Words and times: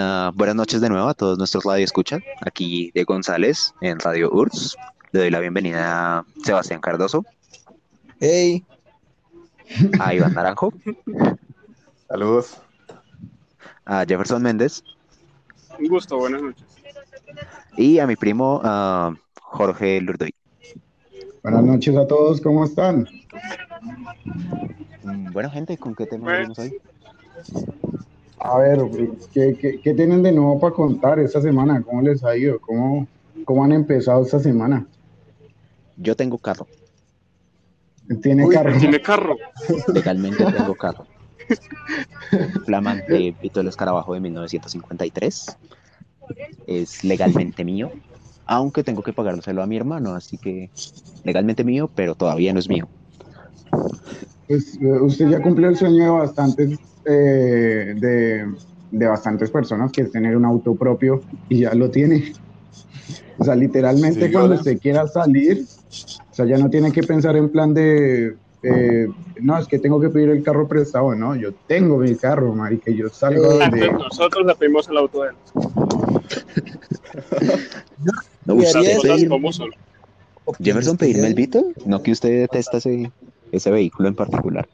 Ah, 0.00 0.30
buenas 0.32 0.54
noches 0.54 0.80
de 0.80 0.88
nuevo 0.88 1.08
a 1.08 1.14
todos 1.14 1.38
nuestros 1.38 1.64
radio 1.64 1.84
escuchan. 1.84 2.22
Aquí 2.46 2.92
de 2.94 3.02
González 3.02 3.74
en 3.80 3.98
Radio 3.98 4.30
URSS. 4.32 4.76
Le 5.10 5.20
doy 5.20 5.30
la 5.32 5.40
bienvenida 5.40 6.18
a 6.18 6.24
Sebastián 6.44 6.80
Cardoso. 6.80 7.24
Hey. 8.20 8.64
A 9.98 10.14
Iván 10.14 10.34
Naranjo. 10.34 10.72
Saludos. 12.06 12.58
A 13.86 14.04
Jefferson 14.06 14.40
Méndez. 14.40 14.84
Un 15.80 15.88
gusto, 15.88 16.16
buenas 16.16 16.42
noches. 16.42 16.64
Y 17.76 17.98
a 17.98 18.06
mi 18.06 18.14
primo 18.14 18.60
ah, 18.62 19.12
Jorge 19.42 20.00
Lurdoy. 20.00 20.32
Buenas 21.42 21.64
noches 21.64 21.96
a 21.96 22.06
todos, 22.06 22.40
¿cómo 22.40 22.64
están? 22.64 23.08
Mm, 25.02 25.32
Bueno, 25.32 25.50
gente, 25.50 25.76
¿con 25.76 25.96
qué 25.96 26.06
tema 26.06 26.34
venimos 26.34 26.56
hoy? 26.60 26.80
A 28.40 28.58
ver, 28.58 28.80
¿qué, 29.32 29.56
qué, 29.60 29.80
qué 29.80 29.94
tienen 29.94 30.22
de 30.22 30.32
nuevo 30.32 30.60
para 30.60 30.74
contar 30.74 31.18
esta 31.18 31.40
semana? 31.40 31.82
¿Cómo 31.82 32.02
les 32.02 32.22
ha 32.24 32.36
ido? 32.36 32.60
¿Cómo, 32.60 33.06
cómo 33.44 33.64
han 33.64 33.72
empezado 33.72 34.22
esta 34.22 34.38
semana? 34.38 34.86
Yo 35.96 36.14
tengo 36.14 36.38
carro. 36.38 36.66
¿Tiene 38.22 38.46
Uy, 38.46 38.54
carro? 38.54 38.78
Tiene 38.78 39.00
carro. 39.02 39.36
Legalmente 39.92 40.44
tengo 40.44 40.74
carro. 40.74 41.06
Flamante 42.64 43.34
Pito 43.40 43.60
del 43.60 43.68
Escarabajo 43.68 44.14
de 44.14 44.20
1953. 44.20 45.56
Es 46.66 47.04
legalmente 47.04 47.64
mío. 47.64 47.90
Aunque 48.46 48.82
tengo 48.82 49.02
que 49.02 49.12
pagárselo 49.12 49.62
a 49.62 49.66
mi 49.66 49.76
hermano, 49.76 50.14
así 50.14 50.38
que 50.38 50.70
legalmente 51.24 51.64
mío, 51.64 51.90
pero 51.94 52.14
todavía 52.14 52.52
no 52.52 52.60
es 52.60 52.68
mío. 52.68 52.88
Pues 54.48 54.78
eh, 54.80 54.86
usted 54.86 55.28
ya 55.28 55.42
cumplió 55.42 55.68
el 55.68 55.76
sueño 55.76 56.04
de 56.04 56.10
bastantes, 56.10 56.78
eh, 57.04 57.94
de, 57.96 58.46
de 58.90 59.06
bastantes 59.06 59.50
personas, 59.50 59.92
que 59.92 60.02
es 60.02 60.10
tener 60.10 60.36
un 60.36 60.44
auto 60.44 60.74
propio 60.74 61.20
y 61.48 61.60
ya 61.60 61.74
lo 61.74 61.90
tiene. 61.90 62.32
O 63.38 63.44
sea, 63.44 63.54
literalmente 63.54 64.26
Sí, 64.26 64.32
cuando 64.32 64.56
usted 64.56 64.78
quiera 64.80 65.06
salir, 65.06 65.64
o 66.30 66.34
sea, 66.34 66.44
ya 66.46 66.58
no 66.58 66.68
tiene 66.70 66.90
que 66.90 67.02
pensar 67.02 67.36
en 67.36 67.50
plan 67.50 67.72
de, 67.72 68.36
eh, 68.62 69.08
no, 69.40 69.56
es 69.58 69.68
que 69.68 69.78
tengo 69.78 70.00
que 70.00 70.08
pedir 70.08 70.30
el 70.30 70.42
carro 70.42 70.66
prestado, 70.66 71.14
no, 71.14 71.36
yo 71.36 71.52
tengo 71.66 71.98
mi 71.98 72.16
carro, 72.16 72.54
marica, 72.54 72.90
yo 72.90 73.08
salgo 73.08 73.52
donde... 73.52 73.92
Nosotros 73.92 74.44
le 74.46 74.54
pedimos 74.56 74.88
el 74.88 74.96
auto 74.96 75.22
de 75.22 75.28
él. 75.28 75.34
No, 78.44 78.54
son. 79.52 79.70
Jefferson, 80.62 80.96
pedirme 80.96 81.26
el 81.26 81.34
Vito. 81.34 81.72
No 81.84 82.02
que 82.02 82.12
usted 82.12 82.40
detesta 82.40 82.78
ese, 82.78 83.12
ese 83.52 83.70
vehículo 83.70 84.08
en 84.08 84.14
particular. 84.14 84.68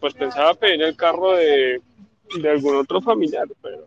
Pues 0.00 0.14
pensaba 0.14 0.54
pedir 0.54 0.82
el 0.82 0.96
carro 0.96 1.32
de, 1.32 1.80
de 2.40 2.50
algún 2.50 2.76
otro 2.76 3.00
familiar, 3.00 3.46
pero 3.62 3.86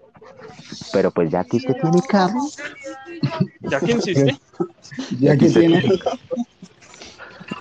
Pero 0.92 1.12
pues 1.12 1.30
ya 1.32 1.44
que 1.44 1.58
usted 1.58 1.76
tiene 1.82 2.02
carro, 2.08 2.40
ya 3.64 3.80
que 3.80 3.92
insiste, 3.92 4.38
Ya 5.20 5.38
que 5.38 5.50
tiene... 5.50 5.84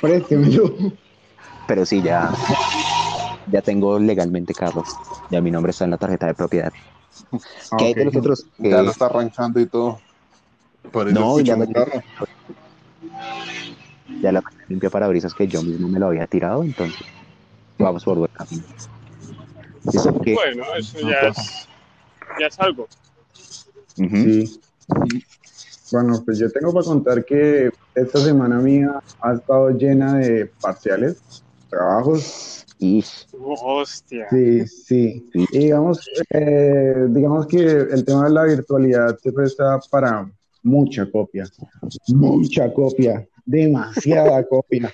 Préstemelo. 0.00 0.75
pero 1.66 1.84
sí, 1.86 2.00
ya, 2.03 2.30
ya 3.50 3.60
tengo 3.62 3.98
legalmente 3.98 4.55
carro. 4.55 4.83
Ya 5.31 5.41
mi 5.41 5.50
nombre 5.50 5.70
está 5.70 5.84
en 5.84 5.91
la 5.91 5.98
tarjeta 5.98 6.27
de 6.27 6.34
propiedad. 6.34 6.72
¿Qué 7.78 7.84
hay 7.86 7.94
de 7.94 8.05
nosotros? 8.06 8.47
Que- 8.60 8.70
Ya 8.70 8.83
lo 8.83 8.91
está 8.91 9.06
arrancando 9.06 9.60
y 9.60 9.66
todo. 9.66 10.00
Por 10.92 11.12
No, 11.12 11.41
ya 11.41 11.56
carro. 11.72 12.03
ya 14.22 14.33
la 14.33 14.42
limpia 14.69 14.91
parabrisas 14.91 15.34
que 15.34 15.47
yo 15.47 15.62
mismo 15.62 15.89
me 15.89 15.98
lo 15.98 16.06
había 16.09 16.27
tirado, 16.27 16.62
entonces 16.62 17.06
vamos 17.78 18.05
por 18.05 18.19
buen 18.19 18.31
camino. 18.33 18.64
Eso 19.92 20.20
que, 20.20 20.34
bueno, 20.34 20.64
eso 20.77 20.98
ya 21.00 21.28
es, 21.28 21.69
ya 22.41 22.47
es 22.47 22.59
algo. 22.59 22.89
Sí. 23.94 24.60
Bueno, 25.93 26.21
pues 26.25 26.38
yo 26.38 26.50
tengo 26.50 26.72
para 26.72 26.84
contar 26.84 27.25
que 27.25 27.71
esta 27.94 28.19
semana 28.19 28.59
mía 28.59 29.00
ha 29.21 29.34
estado 29.34 29.71
llena 29.71 30.19
de 30.19 30.47
parciales, 30.60 31.44
trabajos. 31.71 32.65
Y 32.78 33.03
Hostia. 33.41 34.27
Sí, 34.28 34.66
sí. 34.66 35.27
Sí. 35.33 35.47
Y 35.53 35.59
digamos, 35.59 36.06
eh, 36.31 37.06
digamos 37.09 37.47
que 37.47 37.62
el 37.62 38.04
tema 38.04 38.25
de 38.25 38.31
la 38.31 38.44
virtualidad 38.44 39.16
se 39.19 39.33
presta 39.33 39.78
para 39.91 40.31
mucha 40.62 41.10
copia, 41.10 41.44
mucha 42.09 42.72
copia, 42.75 43.27
demasiada 43.47 44.45
copia. 44.49 44.93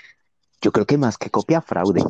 yo 0.61 0.71
creo 0.71 0.87
que 0.87 0.97
más 0.99 1.19
que 1.19 1.29
copia, 1.31 1.61
fraude. 1.61 2.03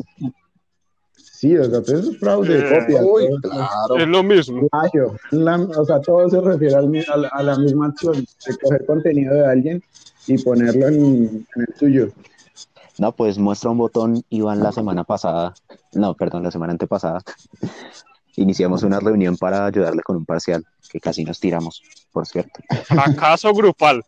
Sí, 1.17 1.57
o 1.57 1.65
sea, 1.65 1.81
pues 1.81 1.91
es 2.07 2.19
fraude, 2.19 2.59
Eh, 2.59 2.79
copia. 2.81 3.03
Uy, 3.05 3.29
claro. 3.43 3.97
Es 3.97 4.07
lo 4.09 4.23
mismo. 4.23 4.69
plagio. 4.69 5.17
La- 5.31 5.57
o 5.61 5.85
sea, 5.85 6.01
todo 6.01 6.29
se 6.29 6.41
refiere 6.41 6.75
al 6.77 6.87
a, 7.09 7.17
la, 7.17 7.29
a 7.29 7.43
la 7.43 7.59
misma 7.59 7.87
acción, 7.87 8.15
de 8.47 8.57
coger 8.63 8.85
contenido 8.87 9.35
de 9.35 9.47
alguien 9.47 9.83
y 10.27 10.39
ponerlo 10.39 10.87
en, 10.89 11.47
en 11.57 11.63
el 11.67 11.75
tuyo. 11.79 12.09
No, 12.99 13.11
pues 13.13 13.39
muestra 13.39 13.71
un 13.71 13.79
botón, 13.79 14.23
Iván, 14.29 14.63
la 14.63 14.71
semana 14.71 15.03
pasada, 15.05 15.55
no, 15.95 16.15
perdón, 16.15 16.43
la 16.45 16.51
semana 16.51 16.73
antepasada, 16.73 17.23
iniciamos 18.37 18.83
una 18.83 19.01
reunión 19.01 19.37
para 19.37 19.67
ayudarle 19.67 20.03
con 20.03 20.17
un 20.17 20.25
parcial, 20.27 20.65
que 20.91 21.01
casi 21.01 21.25
nos 21.25 21.41
tiramos, 21.41 21.83
por 22.13 22.27
cierto. 22.27 22.61
Fracaso 22.85 23.53
grupal. 23.55 24.03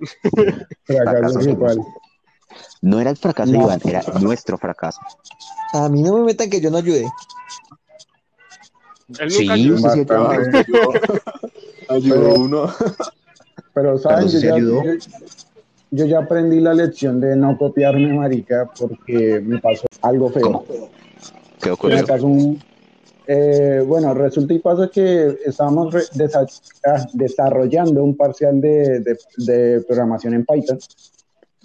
Fracaso 0.84 1.41
Fracaso 1.41 1.41
grupal. 1.41 1.78
No 2.82 3.00
era 3.00 3.10
el 3.10 3.16
fracaso 3.16 3.53
de 3.53 3.59
No. 3.59 3.65
Iván, 3.65 3.81
era 3.84 4.03
nuestro 4.20 4.59
fracaso. 4.59 5.00
A 5.72 5.88
mí 5.88 6.03
no 6.03 6.15
me 6.19 6.25
metan 6.25 6.50
que 6.50 6.60
yo 6.60 6.70
no 6.70 6.78
ayudé. 6.78 7.06
Él 9.19 9.31
Sí, 9.31 9.47
nunca 9.47 9.54
ayudó. 9.54 9.78
sí 9.91 10.00
ayudó. 10.00 10.31
Ayudó, 10.31 10.92
ayudó 11.88 12.34
uno. 12.34 12.75
Pero, 13.75 13.98
¿saben? 13.98 14.28
Yo 14.28 14.38
¿sí 14.38 14.47
ya, 14.47 14.54
ayudó? 14.54 14.84
yo, 14.84 14.92
yo 15.91 16.06
ya 16.06 16.19
aprendí 16.20 16.60
la 16.60 16.75
lección 16.75 17.20
de 17.20 17.37
no 17.37 17.56
copiarme, 17.59 18.12
marica, 18.12 18.71
porque 18.78 19.41
me 19.44 19.60
pasó 19.60 19.84
algo 20.03 20.31
feo. 20.31 20.42
¿Cómo? 20.42 20.65
¿Qué 21.60 21.69
Me 21.69 21.72
ocurrió? 21.72 22.06
pasó 22.06 22.26
un... 22.26 22.62
eh, 23.26 23.82
bueno, 23.86 24.15
resulta 24.15 24.54
y 24.54 24.59
pasa 24.60 24.88
que 24.92 25.38
estábamos 25.44 25.92
desa- 26.15 26.47
ah, 26.86 27.06
desarrollando 27.12 28.03
un 28.04 28.16
parcial 28.16 28.60
de, 28.60 29.00
de- 29.00 29.19
de 29.38 29.81
programación 29.82 30.34
en 30.34 30.44
Python 30.44 30.78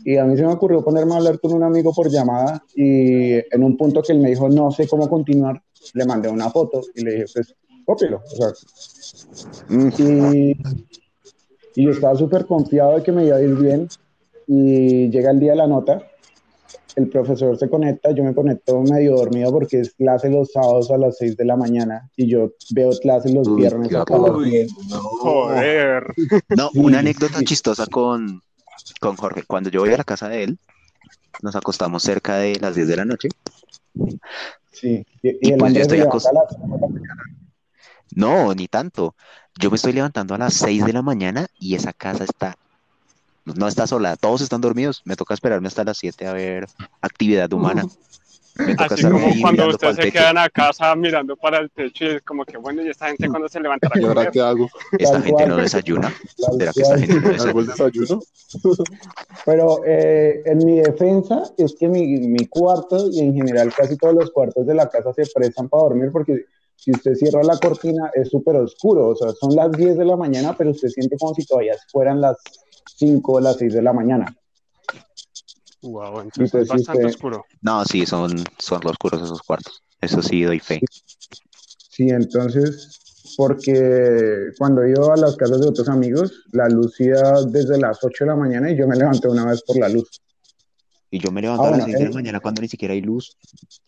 y 0.03 0.17
a 0.17 0.25
mí 0.25 0.35
se 0.37 0.43
me 0.43 0.53
ocurrió 0.53 0.83
ponerme 0.83 1.13
a 1.13 1.17
hablar 1.17 1.39
con 1.39 1.53
un 1.53 1.63
amigo 1.63 1.93
por 1.93 2.09
llamada 2.09 2.63
y 2.75 3.33
en 3.33 3.63
un 3.63 3.77
punto 3.77 4.01
que 4.01 4.13
él 4.13 4.19
me 4.19 4.29
dijo 4.29 4.49
no 4.49 4.71
sé 4.71 4.87
cómo 4.87 5.09
continuar, 5.09 5.61
le 5.93 6.05
mandé 6.05 6.29
una 6.29 6.49
foto 6.49 6.81
y 6.95 7.03
le 7.03 7.11
dije 7.11 7.25
pues 7.33 7.55
cópielo. 7.85 8.21
O 8.23 8.35
sea, 8.35 8.53
y, 9.97 10.51
y 11.75 11.83
yo 11.83 11.91
estaba 11.91 12.15
súper 12.15 12.45
confiado 12.45 12.95
de 12.95 13.03
que 13.03 13.11
me 13.11 13.25
iba 13.25 13.38
a 13.38 13.41
ir 13.41 13.55
bien 13.55 13.88
y 14.47 15.09
llega 15.09 15.31
el 15.31 15.39
día 15.39 15.51
de 15.51 15.57
la 15.57 15.67
nota, 15.67 16.01
el 16.95 17.07
profesor 17.09 17.57
se 17.57 17.69
conecta, 17.69 18.11
yo 18.11 18.23
me 18.23 18.33
conecto 18.33 18.81
medio 18.81 19.15
dormido 19.15 19.51
porque 19.51 19.79
es 19.81 19.93
clase 19.93 20.29
los 20.29 20.51
sábados 20.51 20.91
a 20.91 20.97
las 20.97 21.17
6 21.17 21.38
de 21.38 21.45
la 21.45 21.55
mañana 21.55 22.09
y 22.15 22.27
yo 22.27 22.51
veo 22.71 22.91
clases 23.01 23.33
los 23.33 23.47
Uy, 23.47 23.61
viernes 23.61 23.89
qué 23.89 23.97
hasta 23.97 24.17
las. 24.17 24.43
10. 24.43 24.71
Joder. 24.91 26.03
No, 26.57 26.69
una 26.75 26.99
anécdota 26.99 27.41
chistosa 27.43 27.85
con, 27.88 28.41
con 29.00 29.16
Jorge. 29.17 29.44
Cuando 29.44 29.69
yo 29.69 29.81
voy 29.81 29.94
a 29.94 29.97
la 29.97 30.03
casa 30.03 30.29
de 30.29 30.44
él, 30.44 30.59
nos 31.41 31.55
acostamos 31.55 32.03
cerca 32.03 32.38
de 32.38 32.55
las 32.59 32.75
10 32.75 32.88
de 32.88 32.95
la 32.97 33.05
noche. 33.05 33.29
Sí, 34.72 35.05
y, 35.22 35.50
y 35.50 35.57
pues 35.57 35.73
yo 35.73 35.81
estoy 35.81 35.97
levanta 36.00 36.17
acos- 36.17 36.27
a 36.27 36.33
las- 36.33 36.57
No, 38.16 38.53
ni 38.53 38.67
tanto. 38.67 39.16
Yo 39.59 39.69
me 39.69 39.75
estoy 39.75 39.94
levantando 39.94 40.35
a 40.35 40.38
las 40.38 40.53
6 40.53 40.85
de 40.85 40.94
la 40.94 41.01
mañana 41.01 41.47
y 41.57 41.75
esa 41.75 41.94
casa 41.94 42.23
está, 42.23 42.55
no 43.45 43.67
está 43.67 43.88
sola, 43.88 44.16
todos 44.16 44.41
están 44.41 44.61
dormidos. 44.61 45.01
Me 45.06 45.16
toca 45.16 45.33
esperarme 45.33 45.67
hasta 45.67 45.83
las 45.83 45.97
7 45.97 46.27
a 46.27 46.33
ver 46.33 46.67
actividad 47.01 47.51
humana. 47.53 47.85
Así 48.77 49.03
como 49.03 49.27
ahí 49.27 49.41
cuando 49.41 49.67
ustedes 49.69 49.95
se 49.95 50.11
quedan 50.11 50.38
a 50.38 50.50
casa 50.50 50.95
mirando 50.95 51.35
para 51.38 51.59
el 51.59 51.69
techo 51.71 52.06
y 52.06 52.07
es 52.15 52.21
como 52.23 52.45
que 52.45 52.57
bueno, 52.57 52.81
¿y 52.81 52.89
esta 52.89 53.07
gente 53.07 53.29
cuando 53.29 53.47
se 53.47 53.59
levantará 53.59 54.00
¿Y 54.00 54.06
ahora 54.06 54.29
qué 54.31 54.41
hago? 54.41 54.67
Esta 54.97 55.13
Tal 55.13 55.23
gente 55.23 55.33
cual. 55.33 55.50
no 55.50 55.57
desayuna. 55.57 56.13
¿Será 56.35 56.71
que 56.73 56.81
esta 56.81 56.97
gente 57.00 57.13
no 57.21 57.27
¿Hago 57.29 57.61
desayuna? 57.61 57.61
el 57.61 57.67
desayuno? 57.67 58.19
Pero 59.45 59.81
eh, 59.85 60.41
en 60.45 60.57
mi 60.65 60.79
defensa 60.81 61.44
es 61.57 61.75
que 61.79 61.88
mi, 61.88 62.06
mi 62.19 62.45
cuarto 62.47 63.09
y 63.11 63.19
en 63.19 63.33
general 63.33 63.73
casi 63.73 63.97
todos 63.97 64.15
los 64.15 64.31
cuartos 64.31 64.65
de 64.65 64.73
la 64.75 64.89
casa 64.89 65.13
se 65.13 65.23
prestan 65.33 65.69
para 65.69 65.83
dormir 65.83 66.09
porque 66.12 66.45
si 66.75 66.91
usted 66.91 67.13
cierra 67.15 67.44
la 67.44 67.57
cortina 67.57 68.09
es 68.13 68.29
súper 68.29 68.55
oscuro, 68.55 69.09
o 69.09 69.15
sea, 69.15 69.31
son 69.33 69.55
las 69.55 69.71
10 69.71 69.97
de 69.97 70.05
la 70.05 70.15
mañana, 70.15 70.55
pero 70.57 70.71
usted 70.71 70.88
siente 70.89 71.17
como 71.19 71.33
si 71.33 71.45
todavía 71.45 71.75
fueran 71.91 72.21
las 72.21 72.38
5 72.97 73.31
o 73.33 73.39
las 73.41 73.57
6 73.57 73.73
de 73.73 73.81
la 73.81 73.91
mañana. 73.94 74.33
Wow, 75.81 76.21
entonces 76.21 76.51
pues, 76.51 76.63
es 76.63 76.69
bastante 76.69 77.01
sí, 77.03 77.07
oscuro. 77.07 77.45
No, 77.61 77.85
sí, 77.85 78.05
son, 78.05 78.43
son 78.57 78.85
oscuros 78.85 79.21
esos 79.21 79.41
cuartos. 79.41 79.81
Eso 80.01 80.21
sí, 80.21 80.43
doy 80.43 80.59
fe. 80.59 80.81
Sí, 81.89 82.09
entonces, 82.09 83.33
porque 83.37 84.51
cuando 84.57 84.85
iba 84.85 85.13
a 85.13 85.17
las 85.17 85.35
casas 85.35 85.61
de 85.61 85.67
otros 85.67 85.89
amigos, 85.89 86.45
la 86.51 86.67
luz 86.69 86.99
iba 86.99 87.43
desde 87.43 87.77
las 87.77 88.03
8 88.03 88.25
de 88.25 88.29
la 88.29 88.35
mañana 88.35 88.71
y 88.71 88.77
yo 88.77 88.87
me 88.87 88.95
levanté 88.95 89.27
una 89.27 89.45
vez 89.45 89.61
por 89.63 89.77
la 89.77 89.89
luz. 89.89 90.21
Y 91.11 91.19
yo 91.19 91.31
me 91.31 91.41
levanto 91.41 91.63
Ah, 91.63 91.67
a 91.69 91.71
las 91.71 91.79
bueno, 91.81 91.94
6 91.97 92.00
de 92.00 92.06
la 92.09 92.15
mañana 92.15 92.39
cuando 92.39 92.61
ni 92.61 92.67
siquiera 92.67 92.94
hay 92.94 93.01
luz. 93.01 93.35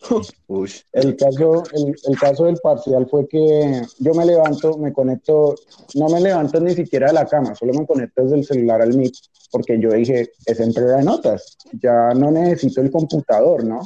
Uy, 0.48 0.70
El 0.92 1.16
caso, 1.16 1.62
el, 1.72 1.94
el 2.08 2.18
caso 2.18 2.44
del 2.46 2.56
parcial 2.58 3.06
fue 3.08 3.28
que 3.28 3.82
yo 3.98 4.14
me 4.14 4.26
levanto, 4.26 4.76
me 4.78 4.92
conecto, 4.92 5.54
no 5.94 6.08
me 6.08 6.20
levanto 6.20 6.60
ni 6.60 6.74
siquiera 6.74 7.08
de 7.08 7.12
la 7.12 7.26
cama, 7.26 7.54
solo 7.54 7.72
me 7.74 7.86
conecto 7.86 8.22
desde 8.22 8.36
el 8.38 8.44
celular 8.44 8.82
al 8.82 8.96
Meet, 8.96 9.14
porque 9.52 9.78
yo 9.80 9.90
dije, 9.92 10.32
es 10.46 10.58
entrega 10.60 10.96
de 10.96 11.04
notas, 11.04 11.56
ya 11.80 12.12
no 12.14 12.30
necesito 12.32 12.80
el 12.80 12.90
computador, 12.90 13.64
¿no? 13.64 13.82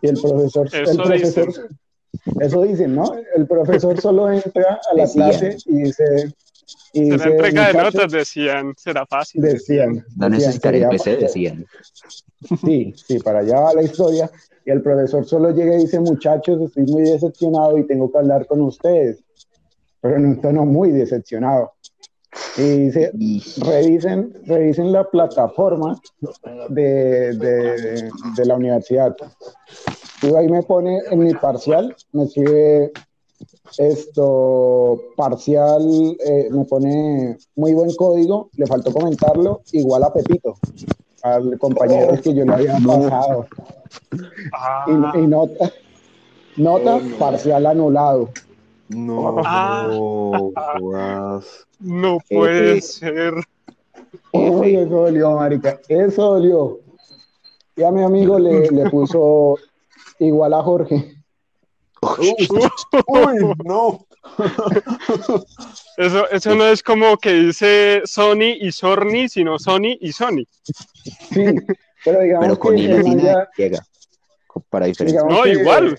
Y 0.00 0.08
el 0.08 0.18
profesor, 0.20 0.68
el 0.72 0.82
Eso 0.88 1.02
profesor, 1.02 1.46
dicen. 1.48 1.66
eso 2.40 2.62
dicen, 2.62 2.94
¿no? 2.94 3.12
El 3.36 3.46
profesor 3.46 4.00
solo 4.00 4.30
entra 4.30 4.80
a 4.90 4.94
la 4.94 5.06
clase 5.06 5.56
y 5.66 5.82
dice, 5.82 6.32
y 6.92 7.04
Será 7.06 7.16
dice, 7.16 7.28
entrega 7.30 7.66
de 7.68 7.74
notas, 7.74 8.12
decían, 8.12 8.74
será 8.76 9.06
fácil. 9.06 9.40
decían, 9.42 10.04
No 10.16 10.28
necesitaré 10.28 10.78
el 10.82 10.88
PC, 10.88 11.16
decían. 11.16 11.66
Sí, 12.64 12.94
sí, 13.06 13.18
para 13.20 13.40
allá 13.40 13.60
va 13.60 13.74
la 13.74 13.82
historia. 13.82 14.30
Y 14.64 14.70
el 14.70 14.82
profesor 14.82 15.24
solo 15.26 15.50
llega 15.50 15.74
y 15.76 15.80
dice, 15.82 15.98
muchachos, 16.00 16.60
estoy 16.60 16.84
muy 16.84 17.02
decepcionado 17.02 17.78
y 17.78 17.86
tengo 17.86 18.10
que 18.10 18.18
hablar 18.18 18.46
con 18.46 18.60
ustedes. 18.62 19.18
Pero 20.00 20.16
en 20.16 20.26
un 20.26 20.40
tono 20.40 20.64
muy 20.64 20.90
decepcionado. 20.90 21.72
Y 22.56 22.62
dice, 22.86 23.12
revisen, 23.58 24.32
revisen 24.46 24.90
la 24.92 25.04
plataforma 25.08 26.00
de, 26.68 27.34
de- 27.34 28.10
de 28.36 28.44
la 28.46 28.56
universidad. 28.56 29.14
Y 30.22 30.34
ahí 30.34 30.48
me 30.48 30.62
pone 30.62 30.98
en 31.10 31.18
mi 31.18 31.34
parcial, 31.34 31.94
me 32.12 32.24
escribe 32.24 32.92
esto, 33.78 35.00
parcial, 35.16 35.82
eh, 36.24 36.48
me 36.50 36.64
pone 36.64 37.36
muy 37.56 37.72
buen 37.74 37.94
código, 37.94 38.50
le 38.56 38.66
faltó 38.66 38.92
comentarlo, 38.92 39.62
igual 39.72 40.02
a 40.04 40.12
Pepito, 40.12 40.56
al 41.22 41.58
compañero 41.58 42.20
que 42.20 42.34
yo 42.34 42.44
le 42.44 42.52
había 42.54 42.78
pasado. 42.84 43.46
Ah, 44.52 44.84
Y, 45.14 45.18
y 45.20 45.26
nota, 45.26 45.72
nota 46.56 46.96
Oh, 46.96 47.00
no. 47.00 47.16
parcial 47.18 47.66
anulado. 47.66 48.28
No, 48.88 49.36
Ah. 49.44 49.88
jodas. 50.78 51.66
no 51.80 52.18
puede 52.28 52.80
ser. 52.82 53.34
Uy, 54.32 54.76
eso 54.76 54.90
dolió, 54.90 55.32
marica, 55.32 55.80
eso 55.88 56.34
dolió. 56.34 56.78
Y 57.76 57.82
a 57.82 57.90
mi 57.90 58.02
amigo 58.02 58.38
le, 58.38 58.70
le 58.70 58.90
puso 58.90 59.56
igual 60.18 60.52
a 60.54 60.62
Jorge. 60.62 61.16
Uy, 63.06 63.54
no. 63.64 64.06
Eso, 65.96 66.28
eso 66.30 66.54
no 66.54 66.66
es 66.66 66.82
como 66.82 67.16
que 67.16 67.32
dice 67.32 68.02
Sony 68.04 68.56
y 68.60 68.72
Sorny, 68.72 69.28
sino 69.28 69.58
Sony 69.58 69.96
y 70.00 70.12
Sony. 70.12 70.44
Sí, 71.30 71.44
pero 72.04 72.20
digamos 72.20 72.46
pero 72.46 72.58
con 72.58 72.76
que 72.76 73.46
llega. 73.56 73.86
Para 74.70 74.86
diferencia. 74.86 75.20
digamos 75.22 75.38
No, 75.38 75.44
que- 75.44 75.50
igual. 75.60 75.98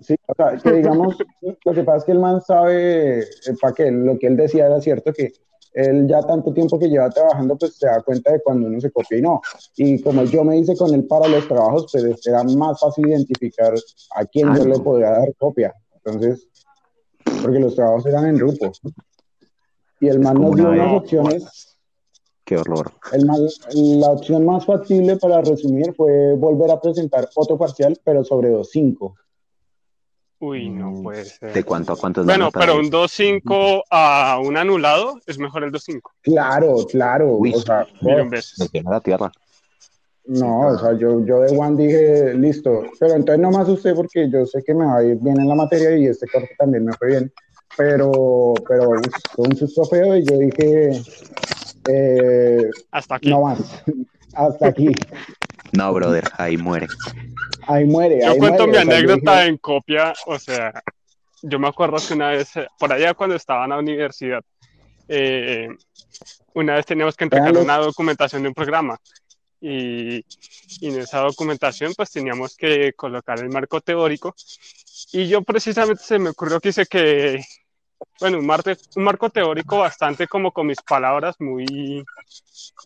Sí, 0.00 0.14
o 0.26 0.34
sea, 0.34 0.56
que 0.56 0.72
digamos, 0.72 1.16
lo 1.64 1.72
que 1.74 1.82
pasa 1.82 1.98
es 1.98 2.04
que 2.04 2.12
el 2.12 2.18
man 2.18 2.40
sabe, 2.40 3.26
para 3.60 3.74
que 3.74 3.90
lo 3.90 4.18
que 4.18 4.26
él 4.28 4.36
decía 4.36 4.66
era 4.66 4.80
cierto, 4.80 5.12
que 5.12 5.32
él 5.78 6.08
ya 6.08 6.20
tanto 6.22 6.52
tiempo 6.52 6.78
que 6.78 6.88
lleva 6.88 7.08
trabajando, 7.08 7.56
pues 7.56 7.76
se 7.76 7.86
da 7.86 8.02
cuenta 8.02 8.32
de 8.32 8.40
cuando 8.42 8.66
uno 8.66 8.80
se 8.80 8.90
copia 8.90 9.18
y 9.18 9.22
no. 9.22 9.40
Y 9.76 10.02
como 10.02 10.24
yo 10.24 10.42
me 10.42 10.58
hice 10.58 10.76
con 10.76 10.92
él 10.94 11.04
para 11.06 11.28
los 11.28 11.46
trabajos, 11.46 11.86
pues 11.92 12.26
era 12.26 12.42
más 12.42 12.80
fácil 12.80 13.08
identificar 13.08 13.72
a 14.16 14.24
quién 14.24 14.48
yo 14.56 14.64
le 14.64 14.78
podía 14.80 15.10
dar 15.10 15.34
copia. 15.36 15.72
Entonces, 16.04 16.48
porque 17.42 17.60
los 17.60 17.74
trabajos 17.76 18.06
eran 18.06 18.26
en 18.26 18.36
grupo. 18.36 18.72
Y 20.00 20.08
el 20.08 20.18
man 20.20 20.40
nos 20.40 20.56
dio 20.56 20.68
una 20.70 20.82
unas 20.84 21.02
opciones. 21.02 21.78
Qué 22.44 22.56
horror. 22.56 22.90
El 23.12 23.26
man- 23.26 23.46
la 23.74 24.10
opción 24.10 24.44
más 24.46 24.64
factible 24.64 25.16
para 25.16 25.42
resumir 25.42 25.92
fue 25.94 26.34
volver 26.34 26.70
a 26.70 26.80
presentar 26.80 27.28
otro 27.34 27.56
parcial, 27.58 27.98
pero 28.02 28.24
sobre 28.24 28.50
2.5. 28.50 29.14
Uy, 30.40 30.68
no 30.70 30.90
Mm. 30.92 31.02
puede 31.02 31.24
ser. 31.24 31.52
¿De 31.52 31.64
cuánto 31.64 31.92
a 31.92 31.96
cuánto 31.96 32.20
es 32.20 32.26
la 32.26 32.32
Bueno, 32.34 32.50
pero 32.52 32.76
un 32.76 32.86
eso? 32.86 32.90
2.5 32.90 33.82
a 33.90 34.38
un 34.40 34.56
anulado 34.56 35.20
es 35.26 35.38
mejor 35.38 35.64
el 35.64 35.72
2.5. 35.72 36.12
Claro, 36.22 36.86
claro. 36.90 37.36
Uy, 37.36 37.52
o 37.54 37.60
sea, 37.60 37.86
Miren 38.02 38.30
veces. 38.30 38.70
Me 38.72 38.82
la 38.82 39.00
tierra. 39.00 39.32
No, 40.26 40.68
o 40.68 40.78
sea, 40.78 40.92
yo, 40.92 41.24
yo 41.24 41.40
de 41.40 41.56
Juan 41.56 41.74
dije, 41.76 42.34
listo, 42.34 42.82
pero 43.00 43.14
entonces 43.14 43.40
no 43.40 43.50
más 43.50 43.66
usted 43.68 43.94
porque 43.94 44.28
yo 44.30 44.44
sé 44.44 44.62
que 44.62 44.74
me 44.74 44.84
va 44.84 44.98
a 44.98 45.02
ir 45.04 45.16
bien 45.16 45.40
en 45.40 45.48
la 45.48 45.54
materia 45.54 45.96
y 45.96 46.04
este 46.06 46.26
corte 46.28 46.54
también 46.58 46.84
me 46.84 46.92
fue 46.92 47.08
bien, 47.08 47.32
pero, 47.78 48.52
pero 48.68 48.90
fue 49.34 49.46
un 49.48 49.56
susto 49.56 49.86
feo 49.86 50.18
y 50.18 50.24
yo 50.24 50.36
dije, 50.38 50.90
eh, 51.90 52.68
Hasta 52.90 53.14
aquí. 53.14 53.30
no 53.30 53.40
más, 53.40 53.82
hasta 54.34 54.66
aquí, 54.68 54.88
No, 55.72 55.92
brother, 55.92 56.24
ahí 56.36 56.56
muere. 56.56 56.86
ahí 57.66 57.84
muere. 57.84 58.20
Yo 58.20 58.32
ahí 58.32 58.38
cuento 58.38 58.66
muere. 58.66 58.84
mi 58.84 58.92
anécdota 58.92 59.32
dije, 59.32 59.48
en 59.48 59.56
copia, 59.58 60.14
o 60.26 60.38
sea, 60.38 60.82
yo 61.42 61.58
me 61.58 61.68
acuerdo 61.68 61.96
que 62.06 62.14
una 62.14 62.30
vez, 62.30 62.56
eh, 62.56 62.66
por 62.78 62.92
allá 62.92 63.14
cuando 63.14 63.36
estaba 63.36 63.64
en 63.64 63.70
la 63.70 63.78
universidad, 63.78 64.42
eh, 65.08 65.68
una 66.54 66.74
vez 66.74 66.86
teníamos 66.86 67.16
que 67.16 67.24
entregar 67.24 67.56
una 67.56 67.78
documentación 67.78 68.42
de 68.42 68.48
un 68.48 68.54
programa 68.54 68.98
y, 69.60 70.18
y 70.80 70.88
en 70.88 70.98
esa 70.98 71.20
documentación 71.20 71.92
pues 71.96 72.10
teníamos 72.10 72.56
que 72.56 72.92
colocar 72.92 73.38
el 73.40 73.48
marco 73.48 73.80
teórico 73.80 74.34
y 75.12 75.28
yo 75.28 75.42
precisamente 75.42 76.02
se 76.02 76.18
me 76.18 76.30
ocurrió 76.30 76.60
que 76.60 76.68
hice 76.68 76.86
que, 76.86 77.42
bueno, 78.20 78.38
un, 78.38 79.04
marco 79.04 79.30
teórico 79.30 79.78
bastante 79.78 80.26
como 80.26 80.52
con 80.52 80.66
mis 80.66 80.80
palabras 80.82 81.36
muy, 81.38 82.04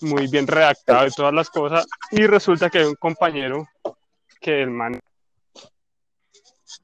muy 0.01 0.27
bien 0.29 0.47
redactado 0.47 1.07
y 1.07 1.11
todas 1.11 1.33
las 1.33 1.51
cosas 1.51 1.87
y 2.11 2.27
resulta 2.27 2.71
que 2.71 2.79
hay 2.79 2.85
un 2.85 2.95
compañero 2.95 3.67
que 4.41 4.63
el 4.63 4.71
man 4.71 4.99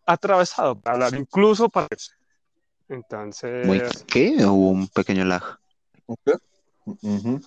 atravesado 0.07 0.81
para 0.81 0.95
hablar, 0.95 1.21
incluso 1.21 1.69
para... 1.69 1.89
Entonces, 2.89 3.67
Muy, 3.67 3.83
¿Qué? 4.07 4.37
Hubo 4.47 4.71
un 4.71 4.89
pequeño 4.89 5.25
lag. 5.25 5.43
¿Qué? 6.25 6.33
Ujú. 7.03 7.41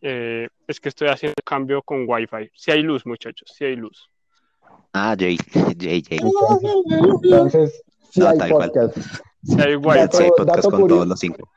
eh, 0.00 0.48
es 0.66 0.80
que 0.80 0.88
estoy 0.88 1.08
haciendo 1.08 1.34
cambio 1.44 1.82
con 1.82 2.08
Wi-Fi. 2.08 2.50
Si 2.54 2.70
hay 2.70 2.82
luz, 2.82 3.04
muchachos, 3.04 3.52
si 3.54 3.66
hay 3.66 3.76
luz. 3.76 4.08
Ah, 4.94 5.14
Jay, 5.18 5.36
Jay, 5.78 6.02
Jay. 6.02 6.20
Entonces, 7.22 7.82
sí 8.10 8.20
No, 8.20 8.28
hay 8.28 8.38
tal 8.38 8.50
cual. 8.50 8.72
Si 9.44 9.60
hay 9.60 9.76
Wi-Fi. 9.76 9.98
Dato- 9.98 10.18
hay 10.18 10.30
podcast 10.30 10.56
dato 10.56 10.70
con 10.70 10.80
curioso. 10.80 10.96
todos 10.96 11.08
los 11.08 11.20
cinco. 11.20 11.50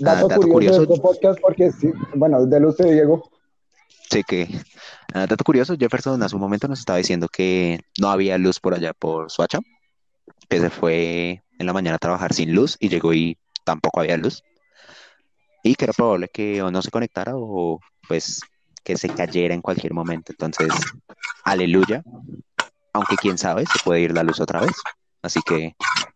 Dato, 0.00 0.26
Ah, 0.26 0.28
dato 0.28 0.42
curioso, 0.42 0.52
curioso. 0.52 0.78
de 0.86 0.94
este 0.94 1.00
podcast 1.02 1.40
porque 1.40 1.72
sí, 1.72 1.90
bueno, 2.14 2.46
de 2.46 2.66
usted, 2.66 2.84
Diego. 2.92 3.30
Sí 4.10 4.22
que. 4.24 4.48
ah, 5.14 5.26
dato 5.26 5.44
curioso, 5.44 5.76
Jefferson 5.78 6.22
hace 6.22 6.34
un 6.34 6.40
momento 6.40 6.66
nos 6.68 6.78
estaba 6.80 6.96
diciendo 6.98 7.28
que 7.28 7.80
no 8.00 8.10
había 8.10 8.38
luz 8.38 8.58
por 8.60 8.74
allá 8.74 8.92
por 8.94 9.30
Suacha, 9.30 9.58
que 10.48 10.60
se 10.60 10.70
fue 10.70 11.42
en 11.58 11.66
la 11.66 11.72
mañana 11.72 11.96
a 11.96 11.98
trabajar 11.98 12.32
sin 12.32 12.54
luz 12.54 12.76
y 12.80 12.88
llegó 12.88 13.12
y 13.12 13.36
tampoco 13.64 14.00
había 14.00 14.16
luz. 14.16 14.42
Y 15.62 15.74
que 15.74 15.84
era 15.84 15.92
probable 15.92 16.28
que 16.28 16.62
o 16.62 16.70
no 16.70 16.80
se 16.82 16.90
conectara 16.90 17.32
o 17.36 17.80
pues 18.06 18.40
que 18.84 18.96
se 18.96 19.08
cayera 19.08 19.54
en 19.54 19.60
cualquier 19.60 19.92
momento. 19.92 20.32
Entonces, 20.32 20.68
aleluya. 21.44 22.02
Aunque 22.94 23.16
quién 23.16 23.36
sabe, 23.36 23.64
se 23.66 23.78
puede 23.84 24.00
ir 24.00 24.12
la 24.14 24.22
luz 24.22 24.40
otra 24.40 24.60
vez. 24.60 24.72
Así 25.22 25.40
que 25.42 25.74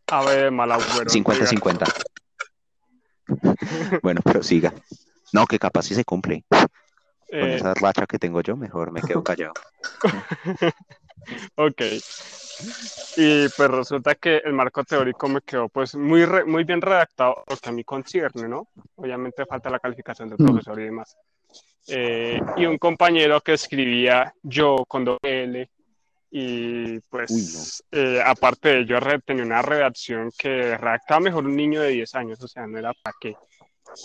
A 0.09 0.23
ver, 0.25 0.51
mal 0.53 0.71
agüero. 0.73 1.11
50-50. 1.11 1.87
Bueno, 4.03 4.21
pero 4.25 4.43
siga. 4.43 4.73
No, 5.33 5.47
que 5.47 5.59
capaz 5.59 5.83
si 5.85 5.95
se 5.95 6.05
cumple. 6.05 6.45
Con 6.49 6.69
Eh, 7.31 7.57
esa 7.57 7.73
racha 7.75 8.07
que 8.07 8.19
tengo 8.19 8.41
yo, 8.43 8.57
mejor 8.57 8.93
me 8.93 9.01
quedo 9.01 9.23
callado. 9.23 9.55
ok. 11.57 11.83
Y 13.17 13.49
pues 13.49 13.71
resulta 13.71 14.15
que 14.17 14.39
el 14.45 14.53
marco 14.53 14.85
teórico 14.85 15.29
me 15.29 15.41
quedó 15.41 15.69
pues 15.69 15.95
muy, 15.95 16.25
re- 16.27 16.45
muy 16.45 16.65
bien 16.65 16.81
redactado, 16.83 17.43
lo 17.49 17.57
que 17.57 17.69
a 17.71 17.73
mí 17.73 17.85
concierne, 17.85 18.49
¿no? 18.49 18.69
Obviamente 18.97 19.47
falta 19.47 19.71
la 19.71 19.79
calificación 19.79 20.29
del 20.29 20.39
Mm. 20.39 20.45
profesor 20.45 20.79
y 20.81 20.85
demás. 20.85 21.17
Eh, 21.89 22.39
y 22.57 22.67
un 22.67 22.79
compañero 22.79 23.41
que 23.41 23.55
escribía 23.55 24.35
yo 24.43 24.85
con 24.87 25.05
doble 25.05 25.45
L 25.45 25.71
y 26.35 26.99
pues 27.11 27.85
eh, 27.93 28.19
aparte 28.25 28.71
de 28.71 28.81
ello 28.81 28.99
tenía 29.25 29.45
una 29.45 29.61
redacción 29.61 30.31
que 30.37 30.79
redactaba 30.79 31.21
mejor 31.21 31.45
un 31.45 31.55
niño 31.55 31.83
de 31.83 31.91
10 31.91 32.15
años, 32.15 32.43
o 32.43 32.49
sea, 32.49 32.67
no 32.67 32.79
era 32.79 32.95
para 33.03 33.15
qué. 33.21 33.37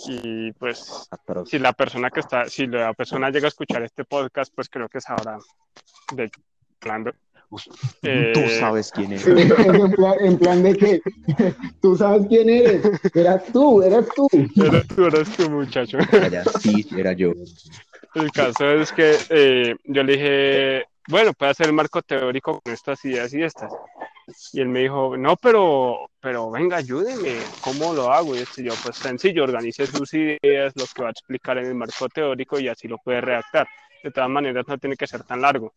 Y 0.08 0.52
pues 0.52 1.08
Atroz. 1.10 1.48
si 1.48 1.58
la 1.58 1.72
persona 1.72 2.10
que 2.10 2.20
está, 2.20 2.44
si 2.46 2.66
la 2.66 2.92
persona 2.92 3.30
llega 3.30 3.46
a 3.46 3.48
escuchar 3.48 3.82
este 3.82 4.04
podcast, 4.04 4.52
pues 4.54 4.68
creo 4.68 4.90
que 4.90 5.00
sabrá 5.00 5.38
de 6.12 6.28
qué 6.28 6.40
hablando. 6.82 7.12
Tú 7.48 7.56
Eh, 8.02 8.58
sabes 8.60 8.90
quién 8.92 9.12
es. 9.14 9.26
Es 9.26 9.50
en, 9.66 9.90
plan, 9.92 10.14
en 10.20 10.38
plan 10.38 10.62
de 10.62 10.76
que 10.76 11.00
tú 11.80 11.96
sabes 11.96 12.26
quién 12.28 12.50
eres, 12.50 12.84
eras 13.14 13.44
tú, 13.50 13.80
eras 13.82 14.04
tú. 14.14 14.28
Eres 14.32 14.86
tú, 14.88 15.06
eres 15.06 15.30
tú, 15.34 15.48
muchacho. 15.48 15.96
Sí, 16.60 16.86
era 16.94 17.14
yo. 17.14 17.32
El 18.14 18.30
caso 18.32 18.70
es 18.72 18.92
que 18.92 19.16
eh, 19.30 19.76
yo 19.84 20.02
le 20.02 20.12
dije, 20.12 20.84
bueno, 21.08 21.32
puede 21.32 21.52
hacer 21.52 21.66
el 21.66 21.72
marco 21.72 22.02
teórico 22.02 22.60
con 22.60 22.72
estas 22.72 23.04
ideas 23.04 23.32
y 23.32 23.42
estas. 23.42 23.72
Y 24.52 24.60
él 24.60 24.68
me 24.68 24.80
dijo, 24.80 25.16
no, 25.16 25.36
pero, 25.36 26.10
pero 26.20 26.50
venga, 26.50 26.76
ayúdeme, 26.76 27.38
¿cómo 27.62 27.94
lo 27.94 28.12
hago? 28.12 28.36
Y 28.36 28.44
yo, 28.62 28.74
pues 28.82 28.96
sencillo, 28.96 29.44
organice 29.44 29.86
sus 29.86 30.12
ideas, 30.12 30.74
lo 30.76 30.84
que 30.94 31.02
va 31.02 31.08
a 31.08 31.12
explicar 31.12 31.56
en 31.58 31.66
el 31.66 31.74
marco 31.74 32.08
teórico 32.08 32.60
y 32.60 32.68
así 32.68 32.88
lo 32.88 32.98
puede 32.98 33.22
redactar. 33.22 33.66
De 34.02 34.10
todas 34.10 34.28
maneras, 34.28 34.64
no 34.68 34.76
tiene 34.76 34.96
que 34.96 35.06
ser 35.06 35.24
tan 35.24 35.40
largo. 35.40 35.72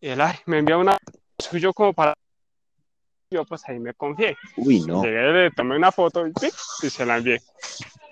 Y 0.00 0.08
él, 0.08 0.20
ay, 0.20 0.36
me 0.46 0.58
envía 0.58 0.78
una 0.78 0.96
suyo 1.38 1.72
como 1.72 1.92
para... 1.92 2.14
Yo 3.32 3.44
pues 3.44 3.68
ahí 3.68 3.78
me 3.78 3.94
confié. 3.94 4.36
Uy, 4.56 4.80
no. 4.82 5.02
Llegué, 5.02 5.32
le 5.32 5.50
tomé 5.50 5.76
una 5.76 5.92
foto 5.92 6.26
y, 6.26 6.32
y 6.82 6.90
se 6.90 7.04
la 7.04 7.18
envié. 7.18 7.40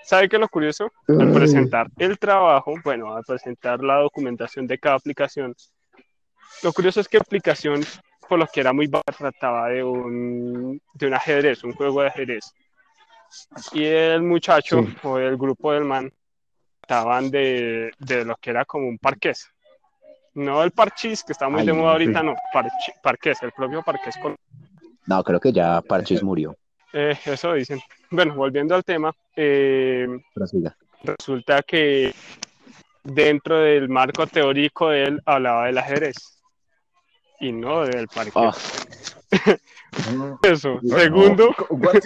¿Sabe 0.05 0.29
qué 0.29 0.37
es 0.37 0.41
lo 0.41 0.49
curioso? 0.49 0.91
Al 1.07 1.33
presentar 1.33 1.89
el 1.99 2.19
trabajo, 2.19 2.75
bueno, 2.83 3.15
al 3.15 3.25
presentar 3.25 3.85
la 3.85 3.97
documentación 3.97 4.67
de 4.67 4.79
cada 4.79 4.97
aplicación, 4.97 5.55
lo 6.63 6.73
curioso 6.73 7.01
es 7.01 7.09
que 7.09 7.19
aplicación, 7.19 7.85
por 8.29 8.39
lo 8.39 8.47
que 8.47 8.61
era 8.61 8.73
muy 8.73 8.87
baja, 8.87 9.05
trataba 9.17 9.69
de 9.69 9.83
un, 9.85 10.81
de 10.95 11.07
un 11.07 11.15
ajedrez, 11.15 11.65
un 11.65 11.73
juego 11.73 12.03
de 12.03 12.09
ajedrez. 12.09 12.53
Y 13.73 13.85
el 13.85 14.23
muchacho 14.23 14.83
Sí. 14.83 14.97
o 15.03 15.19
el 15.19 15.37
grupo 15.37 15.73
del 15.73 15.85
man 15.85 16.13
trataban 16.81 17.31
de, 17.31 17.91
de 17.99 18.25
lo 18.25 18.37
que 18.37 18.51
era 18.51 18.65
como 18.65 18.89
un 18.89 18.99
parqués. 18.99 19.51
No 20.35 20.63
el 20.63 20.71
parchís, 20.71 21.25
que 21.25 21.33
está 21.33 21.49
muy 21.49 21.61
Ay, 21.61 21.67
de 21.67 21.73
moda 21.73 21.97
sí. 21.99 22.05
ahorita, 22.05 22.23
no, 22.23 22.35
parchi- 22.55 22.95
parqués, 23.03 23.43
el 23.43 23.53
propio 23.53 23.83
parqués 23.83 24.17
con 24.19 24.37
No, 25.07 25.23
creo 25.25 25.41
que 25.41 25.53
ya 25.53 25.81
Parchis 25.83 26.23
murió. 26.23 26.57
Eh, 26.93 27.19
eso 27.27 27.53
dicen. 27.55 27.81
Bueno, 28.11 28.35
volviendo 28.35 28.75
al 28.75 28.85
tema, 28.85 29.13
eh, 29.37 30.07
resulta 31.03 31.63
que 31.63 32.15
dentro 33.03 33.59
del 33.61 33.89
marco 33.89 34.27
teórico 34.27 34.91
de 34.91 35.05
él 35.05 35.23
hablaba 35.27 35.67
del 35.67 35.79
ajedrez 35.79 36.38
y 37.41 37.53
no 37.53 37.85
del 37.85 38.09
parque. 38.09 38.33
Ah, 38.35 38.53
Eso. 40.43 40.79
No. 40.83 40.99
Segundo, 40.99 41.55
What? 41.71 42.01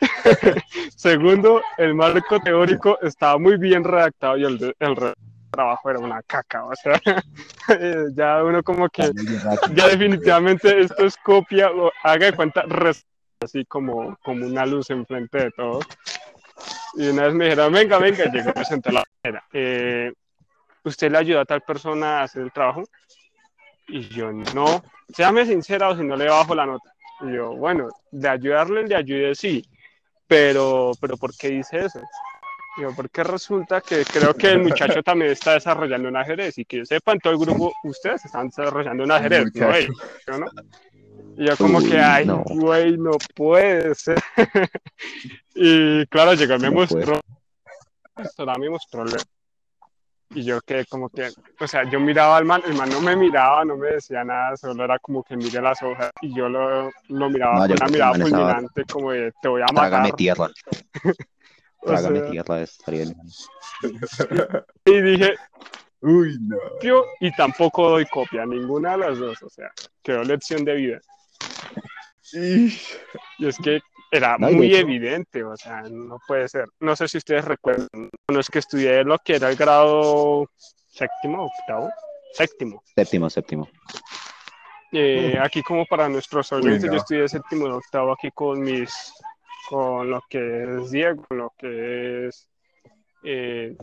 segundo, 0.96 1.62
el 1.78 1.94
marco 1.94 2.40
teórico 2.40 2.98
estaba 3.02 3.38
muy 3.38 3.56
bien 3.56 3.84
redactado 3.84 4.36
y 4.36 4.44
el, 4.44 4.74
el 4.78 4.96
re- 4.96 5.14
trabajo 5.50 5.90
era 5.90 5.98
una 6.00 6.22
caca. 6.22 6.64
O 6.64 6.74
sea, 6.74 7.00
eh, 7.68 8.06
ya 8.14 8.42
uno 8.42 8.62
como 8.62 8.88
que 8.88 9.10
ya 9.74 9.88
definitivamente 9.88 10.80
esto 10.80 11.04
es 11.04 11.16
copia, 11.18 11.70
o 11.70 11.90
haga 12.02 12.26
de 12.26 12.32
cuenta, 12.32 12.64
así 13.40 13.64
como, 13.66 14.16
como 14.22 14.46
una 14.46 14.66
luz 14.66 14.90
enfrente 14.90 15.38
de 15.38 15.50
todos. 15.52 15.84
Y 16.94 17.08
una 17.08 17.24
vez 17.24 17.34
me 17.34 17.44
dijeron, 17.44 17.72
venga, 17.72 17.98
venga, 17.98 18.24
llegó 18.26 18.50
y 18.50 18.52
presenté 18.52 18.92
la 18.92 19.02
manera. 19.22 19.44
Eh, 19.52 20.12
¿Usted 20.84 21.10
le 21.12 21.18
ayuda 21.18 21.40
a 21.42 21.44
tal 21.44 21.62
persona 21.62 22.20
a 22.20 22.22
hacer 22.24 22.42
el 22.42 22.52
trabajo? 22.52 22.82
Y 23.92 24.08
yo, 24.08 24.32
no, 24.32 24.82
séame 25.14 25.44
sincera 25.44 25.90
o 25.90 25.96
si 25.96 26.02
no 26.02 26.16
le 26.16 26.26
bajo 26.26 26.54
la 26.54 26.64
nota. 26.64 26.90
Y 27.20 27.34
yo, 27.34 27.54
bueno, 27.54 27.88
de 28.10 28.26
ayudarle, 28.26 28.86
le 28.88 28.96
ayude, 28.96 29.34
sí, 29.34 29.62
pero, 30.26 30.92
pero 30.98 31.18
¿por 31.18 31.36
qué 31.36 31.48
dice 31.50 31.84
eso? 31.84 32.00
Y 32.78 32.82
yo, 32.82 32.94
porque 32.96 33.22
resulta 33.22 33.82
que 33.82 34.02
creo 34.06 34.32
que 34.32 34.52
el 34.52 34.60
muchacho 34.60 35.02
también 35.04 35.32
está 35.32 35.52
desarrollando 35.52 36.08
un 36.08 36.16
ajedrez 36.16 36.56
y 36.56 36.64
que 36.64 36.78
yo 36.78 36.86
sepa, 36.86 37.12
en 37.12 37.18
todo 37.18 37.34
el 37.34 37.38
grupo, 37.38 37.70
ustedes 37.84 38.24
están 38.24 38.46
desarrollando 38.46 39.04
un 39.04 39.12
ajedrez, 39.12 39.54
no 39.54 39.70
¿yo 40.26 40.38
no? 40.38 40.46
Y 41.36 41.46
yo 41.48 41.56
como 41.58 41.76
Uy, 41.76 41.90
que, 41.90 41.98
ay, 41.98 42.26
güey, 42.46 42.96
no 42.96 43.10
puede 43.34 43.94
ser. 43.94 44.18
y 45.54 46.06
claro, 46.06 46.32
llegó 46.32 46.58
me 46.58 46.70
No 46.70 46.72
mostró, 46.72 47.20
me 48.58 48.70
mostró 48.70 49.02
el- 49.02 49.18
y 50.34 50.44
yo 50.44 50.60
que 50.62 50.84
como 50.86 51.08
que, 51.08 51.30
o 51.60 51.66
sea, 51.66 51.88
yo 51.90 52.00
miraba 52.00 52.36
al 52.38 52.44
man, 52.44 52.62
el 52.66 52.74
man 52.74 52.88
no 52.90 53.00
me 53.00 53.14
miraba, 53.16 53.64
no 53.64 53.76
me 53.76 53.88
decía 53.92 54.24
nada, 54.24 54.56
solo 54.56 54.84
era 54.84 54.98
como 54.98 55.22
que 55.22 55.36
mire 55.36 55.60
las 55.60 55.82
hojas 55.82 56.10
y 56.22 56.34
yo 56.34 56.48
lo, 56.48 56.90
lo 57.08 57.30
miraba 57.30 57.54
No, 57.54 57.60
con 57.66 57.72
una 57.76 57.86
mirada 57.86 58.10
man 58.12 58.22
estaba- 58.22 58.42
fulminante 58.54 58.84
como 58.90 59.12
de 59.12 59.32
te 59.42 59.48
voy 59.48 59.60
a 59.62 59.66
matar. 59.66 59.90
Trágame 59.90 60.12
tierra. 60.12 60.48
Trágame 61.82 62.20
sea, 62.20 62.30
tierra. 62.30 62.60
Estaría 62.62 63.02
bien. 63.04 63.16
y 64.86 65.00
dije, 65.02 65.34
Uy, 66.00 66.36
no. 66.40 66.56
y 67.20 67.30
tampoco 67.36 67.90
doy 67.90 68.06
copia, 68.06 68.44
ninguna 68.44 68.92
de 68.92 68.98
las 68.98 69.18
dos, 69.18 69.40
o 69.42 69.50
sea, 69.50 69.70
quedó 70.02 70.24
lección 70.24 70.64
de 70.64 70.74
vida. 70.74 71.00
Ish. 72.32 72.98
Y 73.38 73.46
es 73.48 73.56
que 73.58 73.80
era 74.12 74.36
No, 74.36 74.50
muy 74.50 74.74
evidente, 74.74 75.42
o 75.42 75.56
sea, 75.56 75.82
no 75.90 76.18
puede 76.28 76.46
ser. 76.46 76.68
No 76.80 76.94
sé 76.94 77.08
si 77.08 77.16
ustedes 77.16 77.46
recuerdan, 77.46 77.88
no 78.28 78.40
es 78.40 78.48
que 78.48 78.58
estudié 78.58 79.02
lo 79.04 79.18
que 79.18 79.36
era 79.36 79.48
el 79.48 79.56
grado 79.56 80.48
séptimo, 80.88 81.46
octavo, 81.46 81.90
séptimo. 82.34 82.82
Séptimo, 82.94 83.30
séptimo. 83.30 83.68
Eh, 84.92 85.38
aquí 85.40 85.62
como 85.62 85.86
para 85.86 86.10
nuestros 86.10 86.52
oyentes, 86.52 86.90
yo 86.90 86.98
estudié 86.98 87.26
séptimo 87.26 87.66
y 87.66 87.70
octavo 87.70 88.12
aquí 88.12 88.30
con 88.34 88.60
mis, 88.60 89.14
con 89.70 90.10
lo 90.10 90.22
que 90.28 90.64
es 90.64 90.90
Diego, 90.90 91.24
con 91.26 91.38
lo 91.38 91.52
que 91.56 92.28
es... 92.28 92.46
eh, 93.24 93.74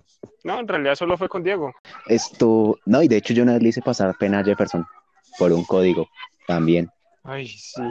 no, 0.43 0.59
en 0.59 0.67
realidad 0.67 0.93
solo 0.93 1.17
fue 1.17 1.27
con 1.27 1.41
Diego. 1.41 1.73
Esto, 2.05 2.77
no, 2.85 3.01
y 3.01 3.07
de 3.07 3.17
hecho 3.17 3.33
yo 3.33 3.41
una 3.41 3.53
vez 3.53 3.63
le 3.63 3.69
hice 3.69 3.81
pasar 3.81 4.15
pena 4.19 4.39
a 4.39 4.43
Jefferson 4.43 4.85
por 5.39 5.51
un 5.51 5.63
código 5.63 6.07
también. 6.45 6.91
Ay, 7.23 7.47
sí. 7.47 7.81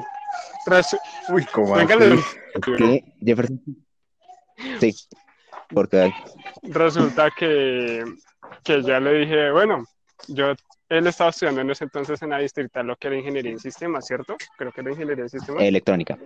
Resu- 0.67 0.99
Uy, 1.29 1.45
¿cómo 1.47 1.75
Venga, 1.75 1.95
así? 1.95 2.05
le- 2.05 2.77
¿Qué? 2.77 3.05
Jefferson. 3.25 3.61
Sí, 4.81 4.95
porque 5.71 6.13
resulta 6.63 7.31
que, 7.31 8.05
que 8.65 8.83
ya 8.83 8.99
le 9.01 9.13
dije, 9.21 9.51
bueno, 9.53 9.85
yo, 10.29 10.53
él 10.89 11.07
estaba 11.07 11.31
estudiando 11.31 11.61
en 11.61 11.71
ese 11.71 11.85
entonces 11.85 12.21
en 12.23 12.31
la 12.31 12.39
distrital 12.39 12.87
lo 12.87 12.97
que 12.97 13.09
era 13.09 13.17
ingeniería 13.17 13.53
en 13.53 13.59
sistemas, 13.61 14.07
¿cierto? 14.07 14.37
Creo 14.57 14.73
que 14.73 14.81
era 14.81 14.91
ingeniería 14.91 15.25
en 15.25 15.29
sistemas. 15.31 15.63
electrónica. 15.63 16.19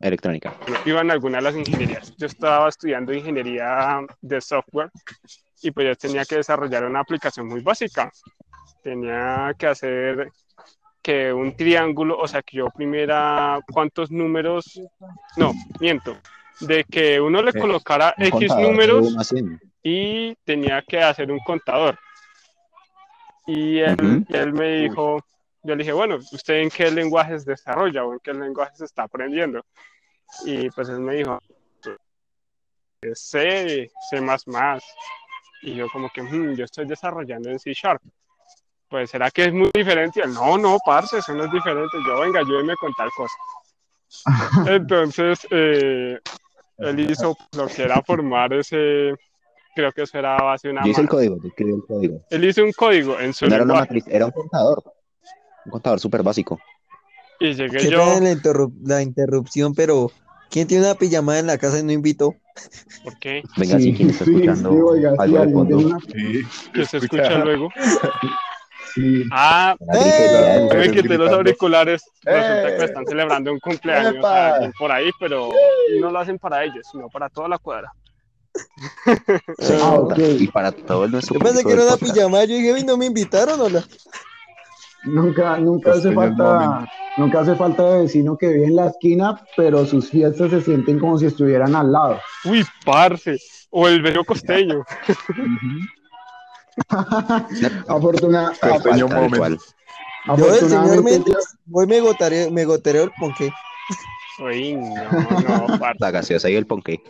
Electrónica. 0.00 0.54
Bueno, 0.66 0.76
iba 0.84 1.00
en 1.00 1.10
alguna 1.10 1.38
de 1.38 1.42
las 1.44 1.56
ingenierías. 1.56 2.12
Yo 2.18 2.26
estaba 2.26 2.68
estudiando 2.68 3.12
ingeniería 3.14 4.00
de 4.20 4.40
software 4.40 4.90
y 5.62 5.70
pues 5.70 5.86
yo 5.86 5.96
tenía 5.96 6.24
que 6.24 6.36
desarrollar 6.36 6.84
una 6.84 7.00
aplicación 7.00 7.46
muy 7.46 7.60
básica. 7.60 8.10
Tenía 8.82 9.54
que 9.58 9.66
hacer 9.66 10.30
que 11.06 11.32
un 11.32 11.54
triángulo, 11.54 12.18
o 12.18 12.26
sea, 12.26 12.42
que 12.42 12.56
yo 12.56 12.68
primera 12.68 13.60
cuántos 13.72 14.10
números, 14.10 14.80
no, 15.36 15.52
miento, 15.78 16.16
de 16.58 16.82
que 16.82 17.20
uno 17.20 17.42
le 17.42 17.50
Eh, 17.50 17.60
colocara 17.60 18.12
Un 18.18 18.24
X 18.24 18.32
contador 18.32 18.62
números 18.68 19.34
y 19.84 20.34
tenía 20.44 20.82
que 20.82 20.98
hacer 21.00 21.30
un 21.30 21.38
contador. 21.46 21.96
Y 23.46 23.78
él, 23.78 24.24
y 24.28 24.36
él 24.36 24.52
me 24.52 24.78
dijo, 24.78 25.24
yo 25.62 25.76
le 25.76 25.84
dije, 25.84 25.92
bueno, 25.92 26.16
¿usted 26.16 26.54
en 26.54 26.70
qué 26.70 26.90
lenguajes 26.90 27.44
desarrolla 27.44 28.04
o 28.04 28.14
en 28.14 28.18
qué 28.18 28.34
lenguajes 28.34 28.80
está 28.80 29.04
aprendiendo? 29.04 29.64
Y 30.44 30.68
pues 30.70 30.88
él 30.88 30.98
me 30.98 31.14
dijo, 31.14 31.38
C, 33.14 33.88
C++. 34.10 34.20
Y 35.62 35.74
yo 35.76 35.88
como 35.88 36.10
que, 36.10 36.22
"Hmm, 36.22 36.54
yo 36.56 36.64
estoy 36.64 36.84
desarrollando 36.84 37.48
en 37.48 37.60
C 37.60 37.72
Sharp. 37.72 38.02
Pues, 38.88 39.10
¿será 39.10 39.30
que 39.30 39.46
es 39.46 39.52
muy 39.52 39.70
diferente? 39.74 40.20
Y 40.20 40.22
él, 40.22 40.32
no, 40.32 40.56
no, 40.56 40.78
parce, 40.84 41.18
eso 41.18 41.34
no 41.34 41.44
es 41.44 41.50
diferente. 41.52 41.96
Yo, 42.06 42.20
venga, 42.20 42.40
ayúdeme 42.40 42.74
con 42.80 42.92
tal 42.94 43.10
cosa. 43.16 43.34
Entonces, 44.70 45.46
eh, 45.50 46.18
él 46.78 47.10
hizo 47.10 47.36
lo 47.56 47.66
que 47.66 47.82
era 47.82 48.00
formar 48.02 48.52
ese, 48.52 49.14
creo 49.74 49.90
que 49.92 50.02
eso 50.02 50.18
era 50.18 50.36
a 50.36 50.42
base 50.42 50.68
de 50.68 50.72
una 50.72 50.84
Yo 50.84 50.90
hice 50.90 51.00
el 51.00 51.08
código, 51.08 51.36
yo 51.42 51.48
escribí 51.48 51.72
el 51.72 51.84
código. 51.84 52.20
Él 52.30 52.44
hizo 52.44 52.62
un 52.62 52.72
código 52.72 53.18
en 53.18 53.34
su 53.34 53.46
No 53.46 53.54
era 53.56 53.64
una 53.64 53.74
matriz, 53.74 54.04
era 54.08 54.26
un 54.26 54.32
contador. 54.32 54.82
Un 55.64 55.72
contador 55.72 55.98
súper 55.98 56.22
básico. 56.22 56.60
Y 57.40 57.54
llegué 57.54 57.78
¿Qué 57.78 57.90
yo, 57.90 57.98
tal 57.98 58.22
la, 58.22 58.32
interrup- 58.32 58.76
la 58.84 59.02
interrupción? 59.02 59.74
Pero, 59.74 60.12
¿quién 60.48 60.68
tiene 60.68 60.84
una 60.84 60.94
pijamada 60.94 61.40
en 61.40 61.48
la 61.48 61.58
casa 61.58 61.80
y 61.80 61.82
no 61.82 61.92
invitó? 61.92 62.36
¿por 63.02 63.18
qué? 63.18 63.42
Venga, 63.56 63.78
Sí, 63.78 63.84
si 63.84 63.94
quien 63.94 64.10
está 64.10 64.24
sí, 64.24 64.30
escuchando 64.32 64.70
sí, 64.70 64.76
oiga, 64.78 65.10
sí, 65.10 65.16
algo 65.18 65.38
de 65.44 65.52
fondo. 65.52 65.98
Sí. 66.12 66.42
Que 66.72 66.84
se 66.86 66.96
escucha 66.98 67.38
luego. 67.38 67.68
sí. 68.96 69.24
Ah, 69.30 69.76
¡Eh! 69.94 70.68
me 70.74 70.90
quité 70.90 71.16
los 71.16 71.30
auriculares. 71.30 72.02
Resulta 72.22 72.76
que 72.76 72.82
¡Eh! 72.82 72.84
están 72.86 73.06
celebrando 73.06 73.52
un 73.52 73.60
cumpleaños 73.60 74.16
por 74.78 74.90
ahí, 74.90 75.10
pero 75.20 75.52
no 76.00 76.10
lo 76.10 76.18
hacen 76.18 76.38
para 76.38 76.64
ellos, 76.64 76.84
sino 76.90 77.08
para 77.08 77.28
toda 77.28 77.48
la 77.48 77.58
cuadra. 77.58 77.92
Ah, 79.82 79.94
ok. 79.98 80.18
Y 80.40 80.48
para 80.48 80.72
todo 80.72 81.04
el 81.04 81.12
nuestro 81.12 81.34
Yo 81.34 81.40
pensé 81.40 81.62
que 81.62 81.72
era 81.72 81.84
una 81.84 81.96
pijamada. 81.96 82.44
Yo 82.46 82.56
dije, 82.56 82.70
"Ey, 82.70 82.84
¿no 82.84 82.96
me 82.96 83.06
invitaron 83.06 83.60
o 83.60 83.68
no? 83.68 83.82
Nunca, 85.04 85.58
nunca 85.58 85.90
Los 85.90 85.98
hace 85.98 86.12
falta, 86.12 86.88
nunca 87.16 87.40
hace 87.40 87.54
falta 87.54 87.84
de 87.84 88.02
vecino 88.02 88.36
que 88.36 88.48
vive 88.48 88.64
en 88.66 88.76
la 88.76 88.86
esquina, 88.86 89.40
pero 89.56 89.86
sus 89.86 90.10
fiestas 90.10 90.50
se 90.50 90.60
sienten 90.62 90.98
como 90.98 91.16
si 91.18 91.26
estuvieran 91.26 91.76
al 91.76 91.92
lado. 91.92 92.18
Uy, 92.44 92.64
parce. 92.84 93.38
O 93.70 93.86
el 93.86 94.02
vecino 94.02 94.24
costeño. 94.24 94.84
Afortuna- 97.88 98.52
cual. 99.36 99.58
Yo, 100.36 100.54
el 100.54 100.68
señor 100.68 101.04
voy 101.66 101.86
me 101.86 102.00
gotaré, 102.00 102.50
me 102.50 102.64
gotereo 102.64 103.04
el 103.04 103.12
ponqué. 103.18 103.52
Uy, 104.38 104.74
no, 104.74 105.68
no. 105.68 105.78
La 105.98 106.10
gaseosa 106.10 106.50
y 106.50 106.56
el 106.56 106.66
ponqué. 106.66 107.00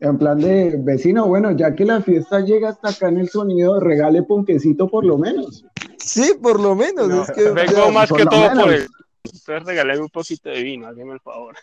en 0.00 0.18
plan 0.18 0.38
de 0.38 0.76
vecino, 0.78 1.26
bueno, 1.26 1.50
ya 1.52 1.74
que 1.74 1.84
la 1.84 2.00
fiesta 2.00 2.40
llega 2.40 2.70
hasta 2.70 2.90
acá 2.90 3.08
en 3.08 3.18
el 3.18 3.28
sonido, 3.28 3.80
regale 3.80 4.22
ponquecito 4.22 4.88
por 4.88 5.04
lo 5.04 5.18
menos. 5.18 5.64
Sí, 5.98 6.34
por 6.40 6.60
lo 6.60 6.74
menos. 6.74 7.08
No, 7.08 7.22
es 7.24 7.30
que, 7.32 7.50
vengo 7.50 7.90
más 7.90 8.10
que 8.12 8.24
lo 8.24 8.30
todo 8.30 8.40
menos. 8.40 8.64
por 8.64 8.72
el. 8.72 8.88
Ustedes 9.32 9.64
regalen 9.64 10.00
un 10.02 10.08
poquito 10.08 10.50
de 10.50 10.62
vino, 10.62 10.86
háganme 10.86 11.14
el 11.14 11.20
favor. 11.20 11.56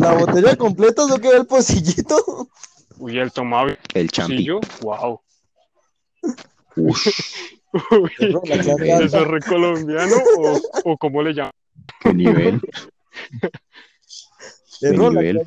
la 0.00 0.14
botella 0.14 0.56
completa, 0.56 1.04
¿eso 1.04 1.18
queda 1.18 1.36
el 1.36 1.46
pocillito? 1.46 2.48
Uy, 2.98 3.18
el 3.18 3.32
tomado 3.32 3.68
El 3.94 4.10
champi. 4.10 4.48
wow. 4.80 5.20
Uy, 6.76 6.94
¿Eso 7.72 9.18
es 9.18 9.26
re 9.26 9.40
colombiano 9.40 10.16
o, 10.38 10.60
o 10.84 10.96
cómo 10.98 11.22
le 11.22 11.34
llaman? 11.34 11.52
¿Qué 12.00 12.14
nivel? 12.14 12.60
La 14.80 14.90
nivel. 14.90 15.42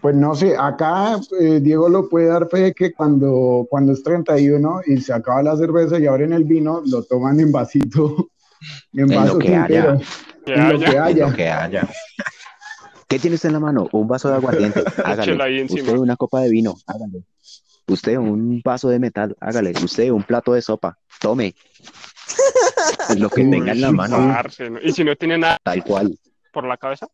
Pues 0.00 0.16
no 0.16 0.34
sé, 0.34 0.56
acá 0.58 1.20
eh, 1.40 1.60
Diego 1.62 1.88
lo 1.88 2.08
puede 2.08 2.26
dar 2.26 2.48
fe 2.48 2.58
de 2.58 2.74
que 2.74 2.92
cuando, 2.92 3.68
cuando 3.70 3.92
es 3.92 4.02
31 4.02 4.80
y 4.86 5.00
se 5.00 5.12
acaba 5.12 5.44
la 5.44 5.56
cerveza 5.56 5.98
y 5.98 6.06
abren 6.06 6.32
el 6.32 6.42
vino, 6.42 6.82
lo 6.84 7.04
toman 7.04 7.38
en 7.38 7.52
vasito, 7.52 8.30
en 8.92 9.00
En 9.00 9.10
lo 9.10 9.16
vaso 9.16 9.38
que 9.38 9.54
haya. 9.54 9.98
Que 10.44 10.54
en 10.54 10.68
lo 10.68 10.74
haya. 10.74 10.90
que 10.90 10.98
haya. 10.98 11.28
Lo 11.28 11.36
que 11.36 11.48
haya. 11.48 11.88
¿Qué 13.06 13.18
tiene 13.20 13.36
usted 13.36 13.50
en 13.50 13.52
la 13.54 13.60
mano? 13.60 13.88
Un 13.92 14.08
vaso 14.08 14.28
de 14.28 14.34
aguardiente. 14.34 14.80
Encima. 14.80 15.82
Usted 15.82 15.96
una 15.98 16.16
copa 16.16 16.40
de 16.40 16.50
vino. 16.50 16.74
Hágale. 16.86 17.22
Usted 17.88 18.16
un 18.16 18.60
vaso 18.64 18.88
de 18.88 18.98
metal. 18.98 19.36
Hágale. 19.40 19.72
Usted 19.82 20.10
un 20.10 20.22
plato 20.22 20.52
de 20.54 20.62
sopa. 20.62 20.98
Tome. 21.20 21.54
Lo 23.18 23.28
que 23.28 23.42
Uy, 23.42 23.50
tenga 23.50 23.72
en 23.72 23.80
la 23.80 23.88
sí, 23.88 23.94
mano. 23.94 24.16
Parce, 24.16 24.70
¿no? 24.70 24.80
Y 24.80 24.92
si 24.92 25.04
no 25.04 25.14
tiene 25.16 25.38
nada 25.38 25.58
Tal 25.62 25.82
cual. 25.84 26.18
por 26.52 26.64
la 26.66 26.76
cabeza. 26.76 27.06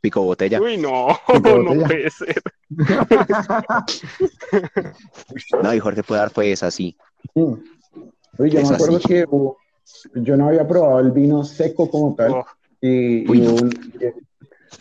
Pico 0.00 0.22
botella. 0.22 0.60
Uy, 0.60 0.76
no, 0.76 1.08
no 1.42 1.84
puede 1.86 2.10
ser. 2.10 2.42
No, 5.62 5.74
y 5.74 5.78
Jorge 5.80 6.02
puede 6.02 6.20
dar 6.20 6.30
fe, 6.30 6.52
es 6.52 6.62
así. 6.62 6.96
Mm. 7.34 7.54
Oye, 8.38 8.50
yo 8.50 8.60
Es 8.60 8.68
me 8.70 8.74
acuerdo 8.76 8.96
así. 8.98 9.08
que 9.08 9.24
hubo- 9.28 9.56
yo 10.14 10.36
no 10.36 10.48
había 10.48 10.66
probado 10.66 11.00
el 11.00 11.10
vino 11.12 11.44
seco 11.44 11.90
como 11.90 12.14
tal. 12.14 12.32
Oh, 12.32 12.44
Y, 12.80 13.28
Uy, 13.30 13.42
y 13.42 13.46
un- 13.46 13.70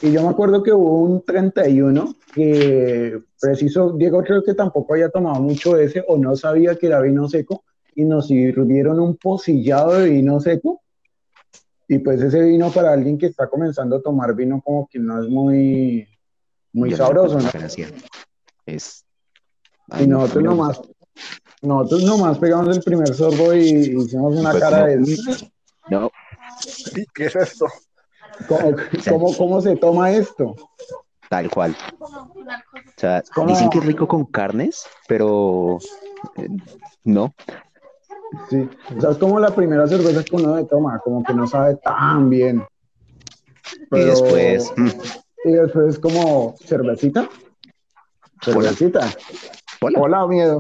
y 0.02 0.12
yo 0.12 0.22
me 0.24 0.30
acuerdo 0.30 0.62
que 0.64 0.72
hubo 0.74 1.02
un 1.04 1.24
31 1.24 2.16
que 2.34 3.22
preciso, 3.40 3.92
Diego 3.94 4.24
creo 4.24 4.44
que 4.44 4.54
tampoco 4.54 4.94
había 4.94 5.10
tomado 5.10 5.40
mucho 5.42 5.78
ese 5.78 6.04
o 6.08 6.18
no 6.18 6.36
sabía 6.36 6.76
que 6.76 6.88
era 6.88 7.00
vino 7.02 7.28
seco 7.30 7.64
y 7.96 8.06
nos 8.06 8.28
sirvieron 8.28 9.00
un 9.00 9.16
pocillado 9.18 9.94
de 10.00 10.10
vino 10.10 10.40
seco. 10.40 10.82
Y 11.88 12.00
pues 12.00 12.22
ese 12.22 12.42
vino 12.42 12.72
para 12.72 12.94
alguien 12.94 13.18
que 13.18 13.28
está 13.28 13.48
comenzando 13.50 13.98
a 13.98 14.02
tomar 14.02 14.34
vino 14.36 14.62
como 14.64 14.88
que 14.88 15.00
no 15.00 15.22
es 15.22 15.30
muy, 15.30 16.08
muy 16.72 16.90
Yo 16.90 16.98
no 16.98 17.04
sabroso, 17.06 17.40
¿no? 17.40 17.50
Es. 18.66 19.06
Y 19.90 19.92
Ay, 19.92 20.08
no, 20.08 20.20
nosotros 20.20 20.44
no 20.44 20.50
nomás, 20.52 20.82
nosotros 21.62 22.04
nomás 22.06 22.38
pegamos 22.40 22.76
el 22.78 22.84
primer 22.84 23.14
sorbo 23.14 23.54
y 23.54 23.62
hicimos 23.62 24.36
una 24.36 24.52
Fue 24.52 24.60
cara 24.60 24.88
como- 24.88 25.06
de 25.06 25.26
No, 25.90 26.12
Sí, 26.62 27.06
¿Qué 27.14 27.26
es 27.26 27.36
esto? 27.36 27.68
¿Cómo, 28.48 28.72
cómo, 29.10 29.38
cómo 29.38 29.62
se 29.62 29.76
toma 29.78 30.12
esto? 30.12 30.56
tal 31.30 31.50
cual. 31.50 31.76
O 32.00 32.08
sea, 32.98 33.24
¿Cómo? 33.34 33.48
dicen 33.50 33.70
que 33.70 33.80
es 33.80 33.86
rico 33.86 34.08
con 34.08 34.26
carnes, 34.26 34.86
pero 35.08 35.80
eh, 36.38 36.48
no. 37.04 37.34
Sí, 38.50 38.70
o 38.96 39.02
sea, 39.02 39.12
es 39.12 39.18
como 39.18 39.40
la 39.40 39.50
primera 39.54 39.88
cerveza 39.88 40.24
que 40.24 40.36
uno 40.36 40.56
se 40.58 40.66
toma, 40.66 41.00
como 41.04 41.24
que 41.24 41.34
no 41.34 41.48
sabe 41.48 41.76
tan 41.78 42.30
bien. 42.30 42.64
Y 43.92 44.00
después, 44.04 44.72
mm, 44.78 44.90
Y 45.46 45.52
después 45.54 45.88
es 45.96 46.00
como, 46.00 46.56
¿cervecita? 46.66 47.28
¿Cervecita? 48.44 49.10
hola, 49.82 50.00
Hola, 50.02 50.28
miedo. 50.28 50.60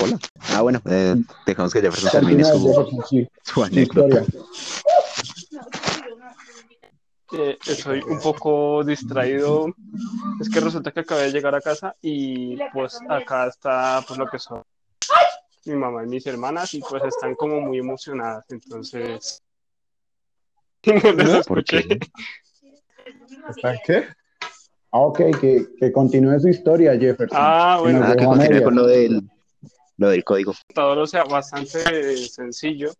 hola. 0.00 0.18
Ah, 0.56 0.62
bueno, 0.62 0.80
eh, 0.86 1.14
dejamos 1.46 1.72
que 1.72 1.80
Jefferson 1.80 2.10
termine 2.10 2.44
su, 2.44 2.58
su 3.04 3.26
su 3.42 3.62
anécdota. 3.64 4.22
historia. 4.22 4.44
Eh, 7.36 7.58
estoy 7.66 8.00
un 8.02 8.20
poco 8.20 8.82
distraído. 8.84 9.66
Es 10.40 10.48
que 10.50 10.60
resulta 10.60 10.90
que 10.92 11.00
acabé 11.00 11.24
de 11.24 11.32
llegar 11.32 11.54
a 11.54 11.60
casa 11.60 11.94
y 12.02 12.56
pues 12.72 12.98
acá 13.08 13.46
está 13.48 14.02
pues 14.06 14.18
lo 14.18 14.26
que 14.28 14.38
son 14.38 14.62
mi 15.66 15.74
mamá 15.76 16.04
y 16.04 16.06
mis 16.06 16.26
hermanas 16.26 16.74
y 16.74 16.80
pues 16.80 17.02
están 17.04 17.34
como 17.34 17.60
muy 17.60 17.78
emocionadas. 17.78 18.44
Entonces, 18.50 19.42
no 20.84 21.42
¿Por 21.46 21.60
escuché. 21.60 21.88
qué? 21.88 21.98
¿Están 23.48 23.78
qué? 23.86 24.04
Ah, 24.92 25.00
ok, 25.00 25.18
que, 25.40 25.66
que 25.80 25.92
continúe 25.92 26.38
su 26.38 26.48
historia, 26.48 26.96
Jefferson. 26.98 27.36
Ah, 27.40 27.78
bueno, 27.80 28.00
Ah, 28.04 28.14
que 28.16 28.24
continúe 28.24 28.62
con 28.62 28.74
lo 28.76 28.86
del, 28.86 29.22
lo 29.96 30.08
del 30.08 30.22
código. 30.22 30.52
o 30.76 31.06
sea, 31.06 31.24
bastante 31.24 32.16
sencillo. 32.16 32.92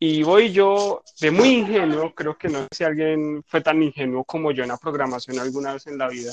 Y 0.00 0.22
voy 0.22 0.52
yo 0.52 1.02
de 1.20 1.30
muy 1.30 1.48
ingenuo, 1.48 2.14
creo 2.14 2.38
que 2.38 2.48
no 2.48 2.60
sé 2.60 2.68
si 2.70 2.84
alguien 2.84 3.42
fue 3.46 3.60
tan 3.60 3.82
ingenuo 3.82 4.24
como 4.24 4.52
yo 4.52 4.62
en 4.62 4.68
la 4.68 4.76
programación 4.76 5.38
alguna 5.38 5.72
vez 5.72 5.86
en 5.88 5.98
la 5.98 6.08
vida. 6.08 6.32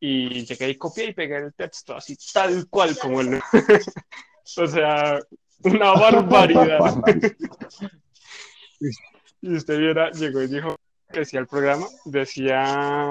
Y 0.00 0.44
llegué 0.44 0.70
y 0.70 0.76
copié 0.76 1.06
y 1.06 1.12
pegué 1.12 1.36
el 1.36 1.54
texto 1.54 1.94
así 1.94 2.16
tal 2.32 2.68
cual 2.68 2.96
como 2.98 3.20
él. 3.20 3.40
o 4.56 4.66
sea, 4.66 5.20
una 5.64 5.92
barbaridad. 5.92 7.02
y 9.42 9.54
usted 9.54 9.78
viera, 9.78 10.10
llegó 10.12 10.42
y 10.42 10.48
dijo 10.48 10.76
que 11.12 11.20
decía 11.20 11.40
el 11.40 11.46
programa, 11.46 11.86
decía 12.06 13.10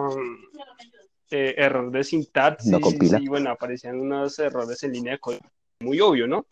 eh, 1.29 1.53
error 1.57 1.91
de 1.91 2.03
sintaxis 2.03 2.71
No 2.71 2.79
y 3.19 3.27
bueno, 3.27 3.51
aparecían 3.51 3.99
unos 3.99 4.37
errores 4.39 4.81
en 4.83 4.93
línea 4.93 5.13
de 5.13 5.19
código 5.19 5.45
muy 5.79 5.99
obvio, 5.99 6.27
¿no? 6.27 6.45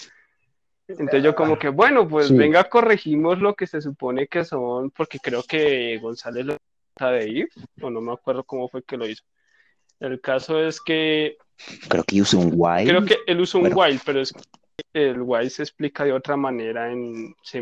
Entonces 0.88 1.24
yo 1.24 1.34
como 1.34 1.58
que, 1.58 1.70
bueno, 1.70 2.08
pues 2.08 2.28
Sí. 2.28 2.38
venga, 2.38 2.64
corregimos 2.66 3.40
lo 3.40 3.56
que 3.56 3.68
se 3.68 3.82
supone 3.82 4.28
que 4.28 4.44
son, 4.44 4.92
porque 4.92 5.18
creo 5.20 5.44
que 5.44 5.98
González 6.00 6.46
lo 6.46 6.58
de 7.00 7.28
ir, 7.30 7.50
o 7.82 7.90
no 7.90 8.02
me 8.02 8.14
acuerdo 8.14 8.44
cómo 8.44 8.68
fue 8.70 8.84
que 8.84 8.98
lo 8.98 9.08
hizo. 9.08 9.24
El 10.00 10.20
caso 10.22 10.60
es 10.60 10.82
que 10.82 11.38
Creo 11.90 12.04
que 12.04 12.22
usé 12.22 12.36
un 12.38 12.52
while. 12.56 12.86
creo 12.92 13.06
que 13.06 13.18
él 13.26 13.40
usó 13.40 13.60
un 13.60 13.72
while, 13.74 14.00
pero 14.06 14.20
es 14.22 14.34
que 14.34 14.42
el 14.94 15.22
while 15.22 15.50
se 15.50 15.64
explica 15.64 16.04
de 16.04 16.14
otra 16.14 16.36
manera 16.36 16.92
en 16.92 17.34
C++ 17.44 17.62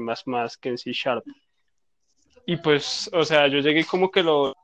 que 0.59 0.69
en 0.69 0.77
C 0.77 0.91
Sharp. 0.91 1.23
Y 2.45 2.57
pues, 2.57 3.09
o 3.13 3.23
sea, 3.23 3.47
yo 3.47 3.59
llegué 3.59 3.85
como 3.85 4.09
que 4.09 4.23
lo... 4.23 4.55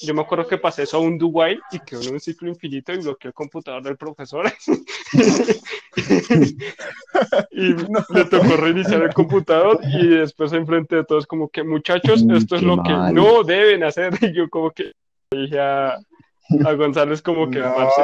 Yo 0.00 0.14
me 0.14 0.22
acuerdo 0.22 0.46
que 0.46 0.58
pasé 0.58 0.84
eso 0.84 0.98
a 0.98 1.00
un 1.00 1.18
do 1.18 1.26
while 1.26 1.60
y 1.72 1.80
quedó 1.80 2.02
en 2.02 2.12
un 2.14 2.20
ciclo 2.20 2.48
infinito 2.48 2.92
y 2.92 2.98
bloqueé 2.98 3.28
el 3.30 3.34
computador 3.34 3.82
del 3.82 3.96
profesor. 3.96 4.46
y 7.50 7.74
le 8.14 8.24
tocó 8.30 8.56
reiniciar 8.56 9.02
el 9.02 9.12
computador 9.14 9.80
y 9.84 10.06
después 10.08 10.52
enfrente 10.52 10.96
de 10.96 11.04
todos 11.04 11.26
como 11.26 11.48
que 11.48 11.62
muchachos, 11.64 12.22
Mm, 12.22 12.36
esto 12.36 12.56
es 12.56 12.60
qué 12.60 12.66
lo 12.66 12.82
que 12.82 12.92
no 13.12 13.42
deben 13.42 13.84
hacer. 13.84 14.10
Y 14.22 14.34
yo 14.34 14.48
como 14.48 14.70
que 14.70 14.92
dije 15.30 15.58
a, 15.60 15.98
a 16.64 16.72
González 16.74 17.22
como 17.22 17.50
que 17.50 17.58
No. 17.58 17.74
"Parce, 17.74 18.02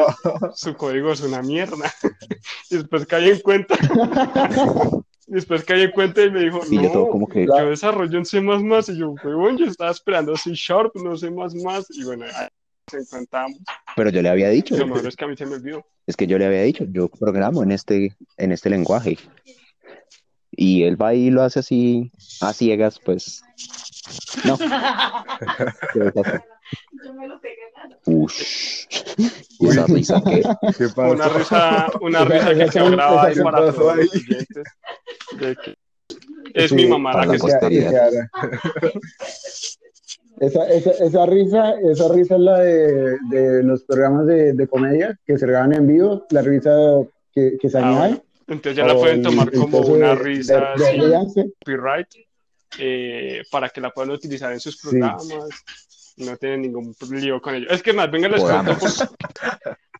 su 0.55 0.75
código 0.75 1.13
es 1.13 1.21
una 1.21 1.43
mierda. 1.43 1.93
y 2.71 2.77
después 2.77 3.07
caí 3.07 3.31
en 3.31 3.41
cuenta. 3.41 3.77
Y 5.27 5.35
después 5.35 5.65
caí 5.65 5.83
en 5.83 5.91
cuenta 5.91 6.23
y 6.23 6.31
me 6.31 6.41
dijo, 6.41 6.61
Y 6.71 6.83
yo 6.83 6.91
todo 6.91 7.07
no, 7.07 7.11
como 7.11 7.27
que. 7.27 7.47
yo 7.47 7.71
desarrollo 7.71 8.19
en 8.19 8.25
C++ 8.25 8.39
y 8.39 8.97
yo, 8.97 9.15
huevón, 9.23 9.57
yo 9.57 9.67
estaba 9.67 9.91
esperando 9.91 10.37
C 10.37 10.53
Sharp, 10.55 10.95
no 10.97 11.17
C++, 11.17 11.29
y 11.29 12.05
bueno, 12.05 12.25
ahí 12.25 12.49
nos 12.93 13.13
encontramos. 13.13 13.59
Pero 13.97 14.11
yo 14.11 14.23
le 14.23 14.29
había 14.29 14.51
dicho. 14.51 14.77
Lo 14.77 14.87
mejor 14.87 15.07
es 15.07 15.17
que 15.17 15.25
a 15.25 15.29
mí 15.29 15.37
se 15.37 15.47
me 15.47 15.55
olvidó. 15.57 15.85
Es 16.07 16.17
que 16.17 16.27
yo 16.27 16.39
le 16.39 16.47
había 16.47 16.63
dicho, 16.63 16.85
yo 16.91 17.09
programo 17.09 17.63
en 17.63 17.73
este, 17.73 18.15
en 18.37 18.53
este 18.53 18.69
lenguaje. 18.71 19.19
Y 20.51 20.85
él 20.85 21.01
va 21.01 21.15
y 21.15 21.31
lo 21.31 21.43
hace 21.43 21.61
así, 21.61 22.13
a 22.41 22.53
ciegas, 22.53 23.01
pues. 23.01 23.43
No. 24.45 24.59
Ush. 28.07 28.87
¿Y 29.61 29.69
esa 29.69 29.87
risa 29.87 30.23
que 30.25 30.43
¿Qué 30.77 31.01
Una 31.01 31.29
risa, 31.29 31.87
una 32.01 32.25
risa 32.25 32.55
que 32.55 32.67
quedó 32.69 32.91
grabada 32.91 33.23
ahí 33.29 33.37
para 33.43 33.59
todos 33.73 33.97
los 33.97 34.15
ahí? 34.15 34.21
oyentes. 34.21 34.65
de 35.39 35.57
que 35.57 35.75
es 36.55 36.69
Sí, 36.71 36.75
mi 36.77 36.87
mamá 36.87 37.25
la 37.27 37.33
que 37.33 37.39
se- 37.39 37.49
se. 37.51 38.29
Esa, 40.41 40.69
esa, 40.69 40.91
esa 40.91 41.27
risa, 41.27 41.75
esa 41.81 42.09
risa 42.13 42.35
es 42.35 42.41
la 42.41 42.59
de, 42.59 43.17
de 43.31 43.63
los 43.63 43.85
programas 43.85 44.27
de, 44.27 44.53
de 44.53 44.67
comedia 44.67 45.17
que 45.25 45.39
se 45.39 45.47
graban 45.47 45.73
en 45.75 45.87
vivo, 45.87 46.27
la 46.31 46.43
risa 46.43 46.73
que, 47.33 47.57
que 47.61 47.69
se 47.69 47.79
Ah, 47.79 47.83
añade. 47.89 47.99
bueno. 48.09 48.25
Entonces 48.49 48.77
ya 48.77 48.85
la 48.87 48.95
pueden 48.95 49.17
o 49.17 49.19
el- 49.19 49.23
tomar 49.23 49.49
el 49.53 49.61
como 49.61 49.79
una 49.79 50.09
de- 50.09 50.15
risa 50.17 50.75
de- 50.77 51.53
copyright 51.61 52.09
eh, 52.79 53.43
para 53.51 53.69
que 53.69 53.81
la 53.81 53.91
puedan 53.91 54.11
utilizar 54.11 54.53
en 54.53 54.59
sus 54.61 54.77
Sí. 54.79 54.99
No 56.17 56.37
tienen 56.37 56.63
ningún 56.63 56.95
lío 57.11 57.41
con 57.41 57.55
ello. 57.55 57.69
Es 57.71 57.83
que 57.83 57.93
más, 57.93 58.11
venga, 58.11 58.29
les 58.29 58.41
cuento. 58.41 58.77
pues, 58.79 59.09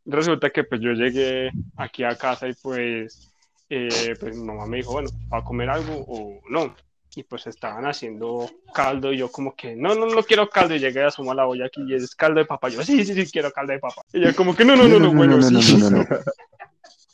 resulta 0.05 0.51
que 0.51 0.65
pues 0.65 0.81
yo 0.81 0.93
llegué 0.93 1.51
aquí 1.77 2.05
a 2.05 2.17
casa 2.17 2.49
y 2.49 2.55
pues, 2.55 3.33
eh, 3.69 4.15
pues 4.19 4.37
mi 4.37 4.45
mamá 4.45 4.67
me 4.67 4.79
dijo, 4.79 4.93
bueno, 4.93 5.11
¿va 5.33 5.39
a 5.39 5.45
comer 5.45 5.71
algo 5.71 6.05
o 6.07 6.41
no? 6.51 6.75
Y 7.17 7.23
pues 7.23 7.47
estaban 7.47 7.87
haciendo 7.87 8.51
caldo 8.75 9.13
y 9.13 9.19
yo 9.19 9.31
como 9.31 9.55
que, 9.55 9.77
no, 9.77 9.95
no, 9.95 10.07
no 10.07 10.23
quiero 10.25 10.49
caldo. 10.49 10.75
Y 10.75 10.81
llegué 10.81 11.03
a 11.03 11.09
asomar 11.09 11.37
la 11.37 11.47
olla 11.47 11.67
aquí 11.67 11.83
y 11.87 11.95
es 11.95 12.15
caldo 12.15 12.41
de 12.41 12.47
papa. 12.47 12.69
Yo, 12.69 12.83
sí, 12.83 13.05
sí, 13.05 13.15
sí, 13.15 13.31
quiero 13.31 13.53
caldo 13.53 13.73
de 13.73 13.79
papa. 13.79 14.03
Y 14.13 14.19
ella 14.19 14.33
como 14.35 14.55
que, 14.55 14.65
no, 14.65 14.75
no, 14.77 14.89
no, 14.89 14.99
no, 14.99 15.13
bueno, 15.13 15.37
no, 15.37 15.51
no, 15.51 15.63
sí. 15.63 15.77
no, 15.77 15.91
no, 15.91 15.99
no. 15.99 16.07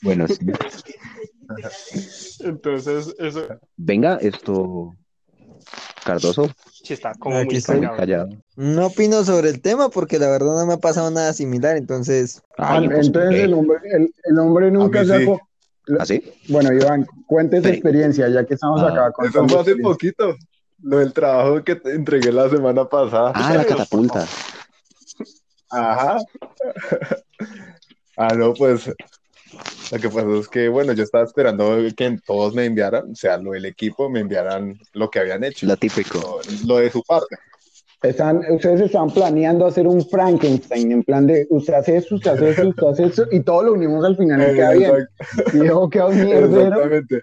Bueno, 0.02 0.26
sí. 0.26 0.38
Entonces, 2.40 3.14
eso, 3.18 3.46
Venga, 3.76 4.18
esto. 4.20 4.94
Cardoso, 6.04 6.48
Sí, 6.82 6.94
está 6.94 7.14
como 7.14 7.36
Aquí 7.36 7.46
muy 7.46 7.56
estoy. 7.56 7.80
callado. 7.80 7.96
callado. 7.96 8.28
No 8.56 8.86
opino 8.86 9.24
sobre 9.24 9.50
el 9.50 9.60
tema 9.60 9.88
porque 9.90 10.18
la 10.18 10.28
verdad 10.30 10.56
no 10.56 10.66
me 10.66 10.74
ha 10.74 10.78
pasado 10.78 11.10
nada 11.10 11.32
similar, 11.32 11.76
entonces 11.76 12.42
Ay, 12.58 12.86
Ah, 12.86 12.90
pues, 12.94 13.06
Entonces 13.06 13.30
¿qué? 13.34 13.44
el 13.44 13.54
hombre, 13.54 13.78
el, 13.92 14.14
el 14.24 14.38
hombre 14.38 14.70
nunca 14.70 15.04
se 15.04 15.14
ha 15.14 16.04
sí. 16.04 16.22
Bueno, 16.48 16.72
Iván, 16.72 17.06
cuente 17.26 17.58
su 17.58 17.64
Sí. 17.64 17.70
experiencia, 17.70 18.28
ya 18.28 18.44
que 18.44 18.54
estamos 18.54 18.82
Ah, 18.82 18.88
acá 18.88 19.12
con 19.12 19.26
Eso 19.26 19.48
fue 19.48 19.60
hace 19.60 19.76
poquito. 19.76 20.36
Lo 20.82 20.98
del 20.98 21.12
trabajo 21.12 21.62
que 21.62 21.76
te 21.76 21.94
entregué 21.94 22.32
la 22.32 22.48
semana 22.48 22.88
pasada. 22.88 23.32
Ah, 23.34 23.54
la 23.54 23.64
catapulta. 23.64 24.26
Ajá. 25.70 26.18
Ah, 28.16 28.34
no, 28.34 28.52
pues 28.52 28.92
lo 29.92 29.98
que 29.98 30.08
pasó 30.08 30.40
es 30.40 30.48
que, 30.48 30.68
bueno, 30.68 30.92
yo 30.92 31.02
estaba 31.02 31.24
esperando 31.24 31.76
que 31.96 32.18
todos 32.24 32.54
me 32.54 32.64
enviaran, 32.66 33.10
o 33.10 33.14
sea, 33.14 33.36
lo 33.38 33.52
del 33.52 33.66
equipo 33.66 34.08
me 34.08 34.20
enviaran 34.20 34.78
lo 34.92 35.10
que 35.10 35.18
habían 35.20 35.42
hecho, 35.44 35.66
Lo 35.66 35.76
típico. 35.76 36.40
lo, 36.62 36.74
lo 36.74 36.76
de 36.80 36.90
su 36.90 37.02
parte. 37.02 37.36
Están, 38.02 38.38
ustedes 38.50 38.80
están 38.80 39.10
planeando 39.10 39.66
hacer 39.66 39.86
un 39.86 40.02
Frankenstein, 40.08 40.90
en 40.92 41.02
plan 41.02 41.26
de 41.26 41.46
usted 41.50 41.74
hace 41.74 41.98
eso, 41.98 42.14
usted 42.14 42.30
hace 42.30 42.50
eso, 42.50 42.68
usted 42.68 42.86
hace 42.86 43.04
eso, 43.04 43.26
y 43.30 43.40
todo 43.40 43.62
lo 43.64 43.72
unimos 43.74 44.02
al 44.06 44.16
final 44.16 44.40
y 44.40 44.54
queda 44.54 44.70
bien. 44.72 44.92
Y 45.52 45.56
luego 45.58 45.90
queda 45.90 46.06
un. 46.06 46.18
Exactamente. 46.18 47.22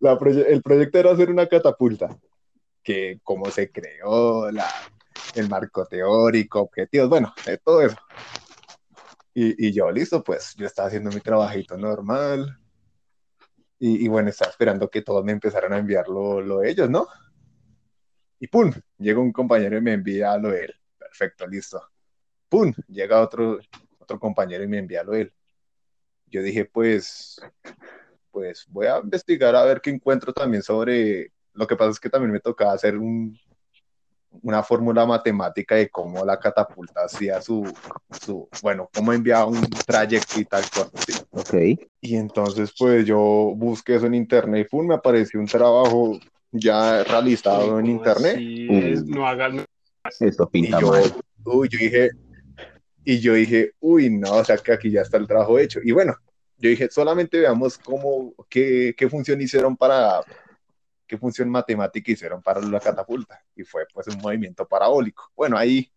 La 0.00 0.16
proye- 0.18 0.46
el 0.48 0.62
proyecto 0.62 0.98
era 0.98 1.10
hacer 1.10 1.30
una 1.30 1.46
catapulta, 1.48 2.16
que 2.84 3.18
cómo 3.24 3.50
se 3.50 3.70
creó, 3.72 4.52
la, 4.52 4.66
el 5.34 5.48
marco 5.48 5.84
teórico, 5.84 6.60
objetivos, 6.60 7.08
bueno, 7.08 7.34
de 7.44 7.58
todo 7.58 7.82
eso. 7.82 7.96
Y, 9.34 9.72
yo, 9.72 9.90
listo, 9.90 10.22
pues 10.22 10.54
yo 10.56 10.66
estaba 10.66 10.88
haciendo 10.88 11.10
mi 11.10 11.20
trabajito 11.20 11.76
normal. 11.76 12.58
Y, 13.78 14.06
bueno, 14.06 14.28
estaba 14.28 14.50
esperando 14.50 14.88
que 14.88 15.02
todos 15.02 15.24
me 15.24 15.32
empezaran 15.32 15.72
a 15.72 15.78
enviar 15.78 16.06
lo, 16.08 16.40
lo 16.40 16.60
de 16.60 16.70
ellos, 16.70 16.88
¿no? 16.88 17.08
Y 18.38 18.46
¡pum! 18.46 18.72
Llega 18.98 19.20
un 19.20 19.32
compañero 19.32 19.76
y 19.76 19.80
me 19.80 19.94
envía 19.94 20.36
lo 20.36 20.50
de 20.50 20.66
él. 20.66 20.74
Perfecto, 20.98 21.46
listo. 21.46 21.82
¡Pum! 22.48 22.72
Llega 22.88 23.20
otro, 23.20 23.58
otro 23.98 24.20
compañero 24.20 24.62
y 24.62 24.68
me 24.68 24.78
envía 24.78 25.02
lo 25.02 25.12
de 25.12 25.22
él. 25.22 25.34
Yo 26.26 26.42
dije, 26.42 26.64
pues, 26.64 27.40
pues 28.30 28.66
voy 28.68 28.86
a 28.86 28.98
investigar 28.98 29.54
a 29.56 29.64
ver 29.64 29.80
qué 29.80 29.90
encuentro 29.90 30.32
también 30.32 30.62
sobre. 30.62 31.32
Lo 31.52 31.66
que 31.66 31.76
pasa 31.76 31.90
es 31.90 32.00
que 32.00 32.10
también 32.10 32.32
me 32.32 32.40
tocaba 32.40 32.72
hacer 32.72 32.96
un, 32.96 33.38
una 34.42 34.62
fórmula 34.62 35.04
matemática 35.04 35.74
de 35.74 35.88
cómo 35.90 36.24
la 36.24 36.38
catapulta 36.38 37.04
hacía 37.04 37.40
su, 37.42 37.70
su 38.20 38.48
bueno, 38.62 38.88
cómo 38.94 39.12
enviaba 39.12 39.46
un 39.46 39.60
trayecto 39.86 40.40
y 40.40 40.44
tal 40.44 40.62
cosa. 40.70 40.90
¿sí? 41.06 41.12
Ok. 41.30 41.80
Y 42.00 42.16
entonces, 42.16 42.72
pues 42.78 43.04
yo 43.04 43.18
busqué 43.54 43.96
eso 43.96 44.06
en 44.06 44.14
internet 44.14 44.66
y 44.66 44.70
¡pum! 44.70 44.86
me 44.86 44.94
apareció 44.94 45.38
un 45.38 45.46
trabajo 45.46 46.18
ya 46.50 47.04
realizado 47.04 47.78
en 47.78 47.86
internet. 47.86 48.36
Uh. 48.38 48.74
es- 48.78 49.04
no 49.04 49.26
hagan. 49.26 49.64
Esto 50.18 50.48
Y 50.52 50.62
pinta 50.62 50.80
yo, 50.80 50.88
mal. 50.88 51.02
uy, 51.44 51.68
yo 51.68 51.78
dije, 51.78 52.10
y 53.04 53.18
yo 53.20 53.34
dije, 53.34 53.72
uy, 53.80 54.10
no, 54.10 54.32
o 54.36 54.44
sea 54.44 54.56
que 54.56 54.72
aquí 54.72 54.90
ya 54.90 55.02
está 55.02 55.16
el 55.16 55.26
trabajo 55.26 55.58
hecho. 55.58 55.80
Y 55.84 55.92
bueno, 55.92 56.14
yo 56.58 56.70
dije, 56.70 56.88
solamente 56.90 57.38
veamos 57.38 57.78
cómo, 57.78 58.32
qué, 58.48 58.94
qué 58.96 59.08
función 59.08 59.40
hicieron 59.40 59.76
para, 59.76 60.20
qué 61.12 61.18
función 61.18 61.50
matemática 61.50 62.10
hicieron 62.10 62.40
para 62.40 62.58
la 62.62 62.80
catapulta. 62.80 63.38
Y 63.54 63.64
fue 63.64 63.82
pues 63.92 64.06
un 64.06 64.16
movimiento 64.22 64.66
parabólico. 64.66 65.30
Bueno, 65.36 65.58
ahí. 65.58 65.92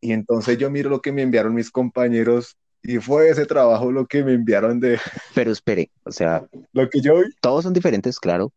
Y 0.00 0.12
entonces 0.12 0.56
yo 0.56 0.70
miro 0.70 0.88
lo 0.88 1.02
que 1.02 1.10
me 1.10 1.22
enviaron 1.22 1.52
mis 1.52 1.72
compañeros 1.72 2.56
y 2.80 2.98
fue 2.98 3.28
ese 3.28 3.44
trabajo 3.44 3.90
lo 3.90 4.06
que 4.06 4.22
me 4.22 4.34
enviaron 4.34 4.78
de 4.78 5.00
Pero 5.34 5.50
espere, 5.50 5.90
o 6.04 6.12
sea, 6.12 6.46
lo 6.72 6.88
que 6.88 7.00
yo 7.00 7.16
vi. 7.16 7.24
todos 7.40 7.64
son 7.64 7.72
diferentes, 7.72 8.20
claro. 8.20 8.52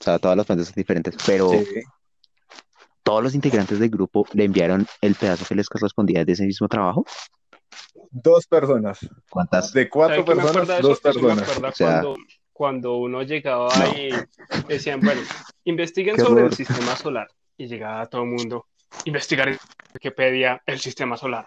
O 0.00 0.02
sea, 0.02 0.18
todas 0.18 0.36
las 0.36 0.44
fuentes 0.48 0.66
son 0.66 0.74
diferentes, 0.74 1.14
pero 1.24 1.50
Sí. 1.50 1.64
todos 3.04 3.22
los 3.22 3.36
integrantes 3.36 3.78
del 3.78 3.90
grupo 3.90 4.26
le 4.32 4.42
enviaron 4.44 4.84
el 5.00 5.14
pedazo 5.14 5.44
que 5.44 5.54
les 5.54 5.68
correspondía 5.68 6.24
de 6.24 6.32
ese 6.32 6.44
mismo 6.44 6.66
trabajo. 6.66 7.04
Dos 8.10 8.48
personas. 8.48 8.98
¿Cuántas? 9.30 9.72
De 9.72 9.88
cuatro 9.88 10.24
¿Sabe 10.24 10.24
qué 10.24 10.34
me 10.34 10.42
personas, 10.42 10.82
dos 10.82 11.00
me 11.04 11.12
personas. 11.12 11.48
O 11.48 11.72
sea- 11.72 11.86
cuando, 12.02 12.16
cuando 12.54 12.96
uno 12.96 13.22
llegaba 13.22 13.68
No. 13.76 13.92
y 13.98 14.10
decían, 14.68 15.00
bueno, 15.00 15.20
investiguen 15.64 16.14
Qué 16.16 16.22
sobre 16.22 16.34
horror. 16.44 16.50
el 16.52 16.56
sistema 16.56 16.96
solar. 16.96 17.28
Y 17.58 17.66
llegaba 17.66 18.06
todo 18.06 18.22
el 18.22 18.28
mundo, 18.30 18.66
investigar 19.04 19.48
en 19.48 19.58
Wikipedia 19.92 20.62
el 20.64 20.78
sistema 20.80 21.16
solar. 21.18 21.46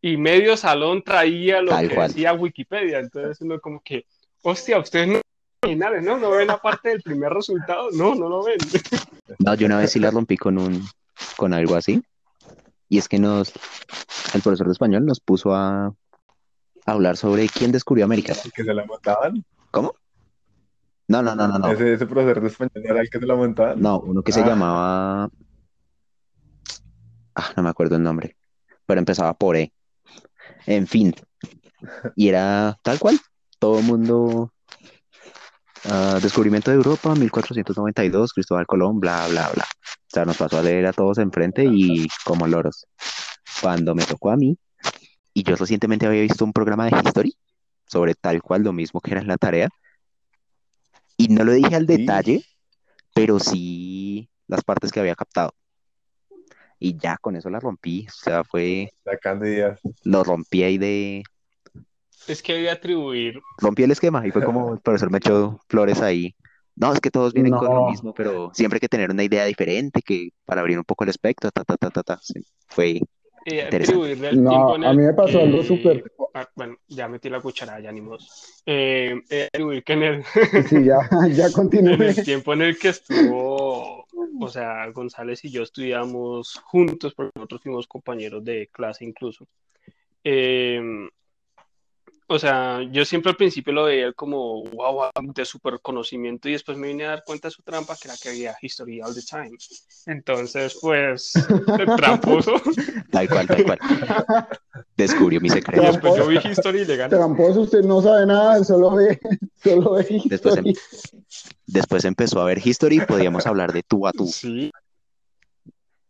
Y 0.00 0.16
medio 0.16 0.56
salón 0.56 1.02
traía 1.02 1.62
lo 1.62 1.70
Tal 1.70 1.88
que 1.88 1.94
cual. 1.94 2.08
decía 2.08 2.32
Wikipedia. 2.34 2.98
Entonces 2.98 3.40
uno 3.40 3.58
como 3.60 3.80
que, 3.82 4.04
hostia, 4.42 4.78
ustedes 4.78 5.08
no 5.08 5.20
originales, 5.62 6.02
¿no? 6.02 6.18
¿No 6.18 6.30
ven 6.32 6.48
la 6.48 6.58
parte 6.60 6.88
del 6.88 7.02
primer 7.02 7.32
resultado? 7.32 7.88
No, 7.92 8.14
no 8.16 8.28
lo 8.28 8.42
ven. 8.42 8.58
No, 9.38 9.54
yo 9.54 9.66
una 9.66 9.78
vez 9.78 9.92
sí 9.92 10.00
la 10.00 10.10
rompí 10.10 10.36
con 10.36 10.58
un, 10.58 10.84
con 11.36 11.52
algo 11.54 11.76
así. 11.76 12.02
Y 12.88 12.98
es 12.98 13.08
que 13.08 13.18
nos, 13.20 13.52
el 14.34 14.42
profesor 14.42 14.66
de 14.66 14.72
español 14.72 15.06
nos 15.06 15.20
puso 15.20 15.54
a, 15.54 15.86
a 15.86 15.94
hablar 16.84 17.16
sobre 17.16 17.48
quién 17.48 17.70
descubrió 17.70 18.04
América. 18.04 18.34
Que 18.54 18.64
se 18.64 18.74
la 18.74 18.84
montaban. 18.84 19.44
¿Cómo? 19.70 19.94
No, 21.08 21.22
no, 21.22 21.34
no, 21.34 21.48
no, 21.48 21.58
no. 21.58 21.70
Ese, 21.72 21.94
ese 21.94 22.06
profesor 22.06 22.40
de 22.40 22.48
español 22.48 22.82
era 22.84 23.00
el 23.00 23.10
que 23.10 23.18
se 23.18 23.26
la 23.26 23.34
montaban. 23.34 23.80
No, 23.80 24.00
uno 24.00 24.22
que 24.22 24.32
se 24.32 24.40
Ah. 24.40 24.46
llamaba. 24.46 25.28
Ah, 27.34 27.52
no 27.56 27.62
me 27.62 27.68
acuerdo 27.70 27.96
el 27.96 28.02
nombre. 28.02 28.36
Pero 28.86 28.98
empezaba 28.98 29.34
por 29.34 29.56
E. 29.56 29.72
En 30.66 30.86
fin. 30.86 31.14
Y 32.14 32.28
era 32.28 32.76
tal 32.82 32.98
cual. 32.98 33.18
Todo 33.58 33.78
el 33.80 33.84
mundo. 33.84 34.52
ah, 35.90 36.18
descubrimiento 36.22 36.70
de 36.70 36.76
Europa, 36.76 37.14
1492, 37.14 38.32
Cristóbal 38.32 38.66
Colón, 38.66 39.00
bla, 39.00 39.26
bla, 39.28 39.50
bla. 39.52 39.64
O 39.64 40.08
sea, 40.14 40.24
nos 40.24 40.36
pasó 40.36 40.58
a 40.58 40.62
leer 40.62 40.86
a 40.86 40.92
todos 40.92 41.18
enfrente 41.18 41.64
y 41.64 42.06
como 42.24 42.46
loros. 42.46 42.86
Cuando 43.60 43.94
me 43.94 44.04
tocó 44.04 44.30
a 44.30 44.36
mí, 44.36 44.56
y 45.34 45.42
yo 45.42 45.56
recientemente 45.56 46.06
había 46.06 46.22
visto 46.22 46.44
un 46.44 46.52
programa 46.52 46.86
de 46.88 46.96
History 46.96 47.34
sobre 47.86 48.14
tal 48.14 48.42
cual 48.42 48.62
lo 48.62 48.72
mismo 48.72 49.00
que 49.00 49.10
era 49.12 49.20
en 49.20 49.26
la 49.28 49.36
tarea, 49.38 49.68
y 51.24 51.28
no 51.28 51.44
lo 51.44 51.52
dije 51.52 51.74
al 51.74 51.86
Sí. 51.86 51.96
detalle, 51.98 52.44
pero 53.14 53.38
sí 53.38 54.28
las 54.48 54.62
partes 54.64 54.90
que 54.92 55.00
había 55.00 55.14
captado. 55.14 55.54
Y 56.78 56.96
ya 56.98 57.16
con 57.18 57.36
eso 57.36 57.48
la 57.48 57.60
rompí, 57.60 58.06
o 58.08 58.12
sea, 58.24 58.42
fue, 58.44 58.90
Sacando 59.04 59.46
ideas. 59.46 59.78
lo 60.04 60.24
rompí 60.24 60.64
ahí 60.64 60.78
de, 60.78 61.22
Es 62.26 62.42
que 62.42 62.54
debía 62.54 62.72
atribuir 62.72 63.40
rompí 63.58 63.82
el 63.84 63.90
esquema 63.92 64.26
y 64.26 64.30
fue 64.32 64.44
como 64.44 64.72
el 64.74 64.80
profesor 64.80 65.10
me 65.10 65.18
echó 65.18 65.60
flores 65.68 66.00
ahí. 66.00 66.34
No, 66.74 66.92
es 66.92 67.00
que 67.00 67.10
todos 67.10 67.34
vienen 67.34 67.52
con 67.52 67.68
lo 67.72 67.82
mismo, 67.90 68.14
pero 68.14 68.50
siempre 68.54 68.76
hay 68.76 68.80
que 68.80 68.88
tener 68.88 69.10
una 69.10 69.22
idea 69.22 69.44
diferente 69.44 70.00
que 70.00 70.30
para 70.46 70.62
abrir 70.62 70.78
un 70.78 70.84
poco 70.84 71.04
el 71.04 71.10
espectro, 71.10 71.50
ta, 71.50 71.62
ta, 71.64 71.76
ta, 71.76 71.90
ta, 71.90 72.02
ta. 72.02 72.18
Sí, 72.22 72.40
fue, 72.68 73.00
eh, 73.44 73.68
el 73.70 74.42
No, 74.42 74.76
en 74.76 74.84
a 74.84 74.90
el 74.90 74.96
mí 74.96 75.02
me 75.04 75.12
pasó 75.14 75.38
que- 75.38 75.44
algo 75.44 75.62
súper. 75.62 76.04
Ah, 76.34 76.48
bueno, 76.56 76.76
ya 76.88 77.08
metí 77.08 77.28
la 77.28 77.40
cucharada, 77.40 77.78
ya 77.80 77.92
ni 77.92 78.00
modo. 78.00 78.18
Eh, 78.64 79.20
eh, 79.28 79.82
que 79.84 79.92
en 79.92 80.02
el, 80.02 80.24
Sí, 80.66 80.84
ya, 80.84 80.96
ya 81.30 81.46
en 81.46 81.52
continué. 81.52 82.08
el 82.08 82.24
tiempo 82.24 82.54
en 82.54 82.62
el 82.62 82.78
que 82.78 82.88
estuvo, 82.88 84.06
o 84.40 84.48
sea, 84.48 84.86
González 84.92 85.44
y 85.44 85.50
yo 85.50 85.62
estudiamos 85.62 86.58
juntos, 86.64 87.12
porque 87.14 87.32
nosotros 87.34 87.60
fuimos 87.62 87.86
compañeros 87.86 88.42
de 88.44 88.68
clase 88.72 89.04
incluso. 89.04 89.46
O 92.32 92.38
sea, 92.38 92.80
yo 92.90 93.04
siempre 93.04 93.28
al 93.30 93.36
principio 93.36 93.74
lo 93.74 93.84
veía 93.84 94.10
como, 94.14 94.62
wow, 94.64 95.10
de 95.34 95.44
super 95.44 95.78
conocimiento, 95.82 96.48
y 96.48 96.52
después 96.52 96.78
me 96.78 96.86
vine 96.88 97.04
a 97.04 97.10
dar 97.10 97.24
cuenta 97.24 97.48
de 97.48 97.52
su 97.52 97.62
trampa, 97.62 97.94
que 98.00 98.08
era 98.08 98.16
que 98.16 98.30
había 98.30 98.56
history 98.62 99.02
all 99.02 99.14
the 99.14 99.20
time. 99.20 99.50
Entonces, 100.06 100.78
pues, 100.80 101.32
tramposo. 101.96 102.54
tal 103.10 103.28
cual, 103.28 103.46
tal 103.46 103.64
cual. 103.64 103.78
Descubrió 104.96 105.42
mi 105.42 105.48
Y 105.48 105.50
secreto. 105.50 105.82
después 105.82 106.14
yo 106.16 106.26
vi 106.26 106.38
history 106.38 106.80
y 106.80 106.84
le 106.86 106.96
gané. 106.96 107.14
Tramposo, 107.16 107.60
usted 107.60 107.82
no 107.82 108.00
sabe 108.00 108.24
nada, 108.24 108.64
solo 108.64 108.94
ve, 108.94 109.20
solo 109.62 109.92
ve 109.92 110.22
Después, 110.24 110.56
em- 110.56 110.68
historia. 110.68 111.22
después 111.66 112.04
empezó 112.06 112.40
a 112.40 112.44
ver 112.46 112.66
History 112.66 112.96
y 112.96 113.00
podíamos 113.02 113.46
hablar 113.46 113.74
de 113.74 113.82
tú 113.82 114.06
a 114.06 114.12
tú. 114.12 114.26
Sí, 114.26 114.70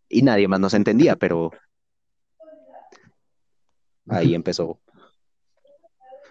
Y 0.08 0.22
nadie 0.22 0.46
más 0.46 0.60
nos 0.60 0.74
entendía, 0.74 1.16
pero 1.16 1.50
ahí 4.08 4.36
empezó. 4.36 4.78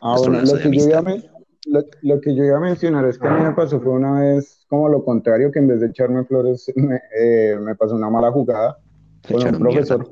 Ah, 0.02 0.18
bueno, 0.18 0.42
lo 0.42 0.58
que, 0.58 0.72
yo 0.72 0.86
iba 0.88 0.98
a 0.98 1.00
amistad. 1.00 1.04
men- 1.04 1.44
lo, 1.68 1.84
lo 2.02 2.22
que 2.22 2.36
yo 2.36 2.44
iba 2.44 2.58
a 2.58 2.62
mencionar 2.62 3.06
es 3.06 3.20
que 3.20 3.28
a 3.28 3.32
mí 3.32 3.44
me 3.44 3.54
pasó 3.54 3.80
fue 3.80 3.94
una 3.94 4.20
vez 4.20 4.66
como 4.68 4.90
lo 4.90 5.04
contrario, 5.04 5.52
que 5.52 5.60
en 5.60 5.68
vez 5.68 5.80
de 5.80 5.88
echarme 5.88 6.24
flores 6.26 6.72
me, 6.76 7.00
eh, 7.18 7.56
me 7.60 7.76
pasó 7.76 7.96
una 7.96 8.10
mala 8.10 8.32
jugada 8.32 8.78
Se 9.24 9.34
con 9.34 9.48
un 9.48 9.60
profesor. 9.60 10.08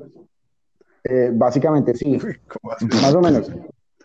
Eh, 1.04 1.30
básicamente 1.32 1.94
sí, 1.94 2.18
más 3.02 3.14
o 3.14 3.20
menos. 3.20 3.50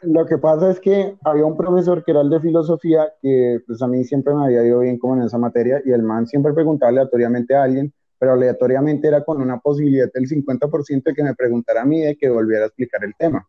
Lo 0.02 0.26
que 0.26 0.38
pasa 0.38 0.72
es 0.72 0.80
que 0.80 1.16
había 1.24 1.46
un 1.46 1.58
profesor 1.58 2.04
que 2.04 2.12
era 2.12 2.22
el 2.22 2.30
de 2.30 2.40
filosofía 2.40 3.14
que 3.22 3.60
pues 3.66 3.82
a 3.82 3.88
mí 3.88 4.04
siempre 4.04 4.34
me 4.34 4.46
había 4.46 4.66
ido 4.66 4.80
bien 4.80 4.98
como 4.98 5.16
en 5.16 5.24
esa 5.24 5.38
materia 5.38 5.82
y 5.86 5.92
el 5.92 6.04
man 6.04 6.28
siempre 6.28 6.54
preguntaba 6.54 6.90
aleatoriamente 6.90 7.56
a 7.56 7.64
alguien, 7.64 7.94
pero 8.20 8.34
aleatoriamente 8.34 9.08
era 9.08 9.24
con 9.24 9.42
una 9.42 9.60
posibilidad 9.60 10.12
del 10.14 10.28
50% 10.28 11.10
de 11.10 11.16
que 11.16 11.24
me 11.24 11.34
preguntara 11.36 11.82
a 11.82 11.86
mí 11.86 12.02
de 12.02 12.16
que 12.16 12.30
volviera 12.30 12.64
a 12.64 12.68
explicar 12.68 13.04
el 13.04 13.14
tema. 13.18 13.48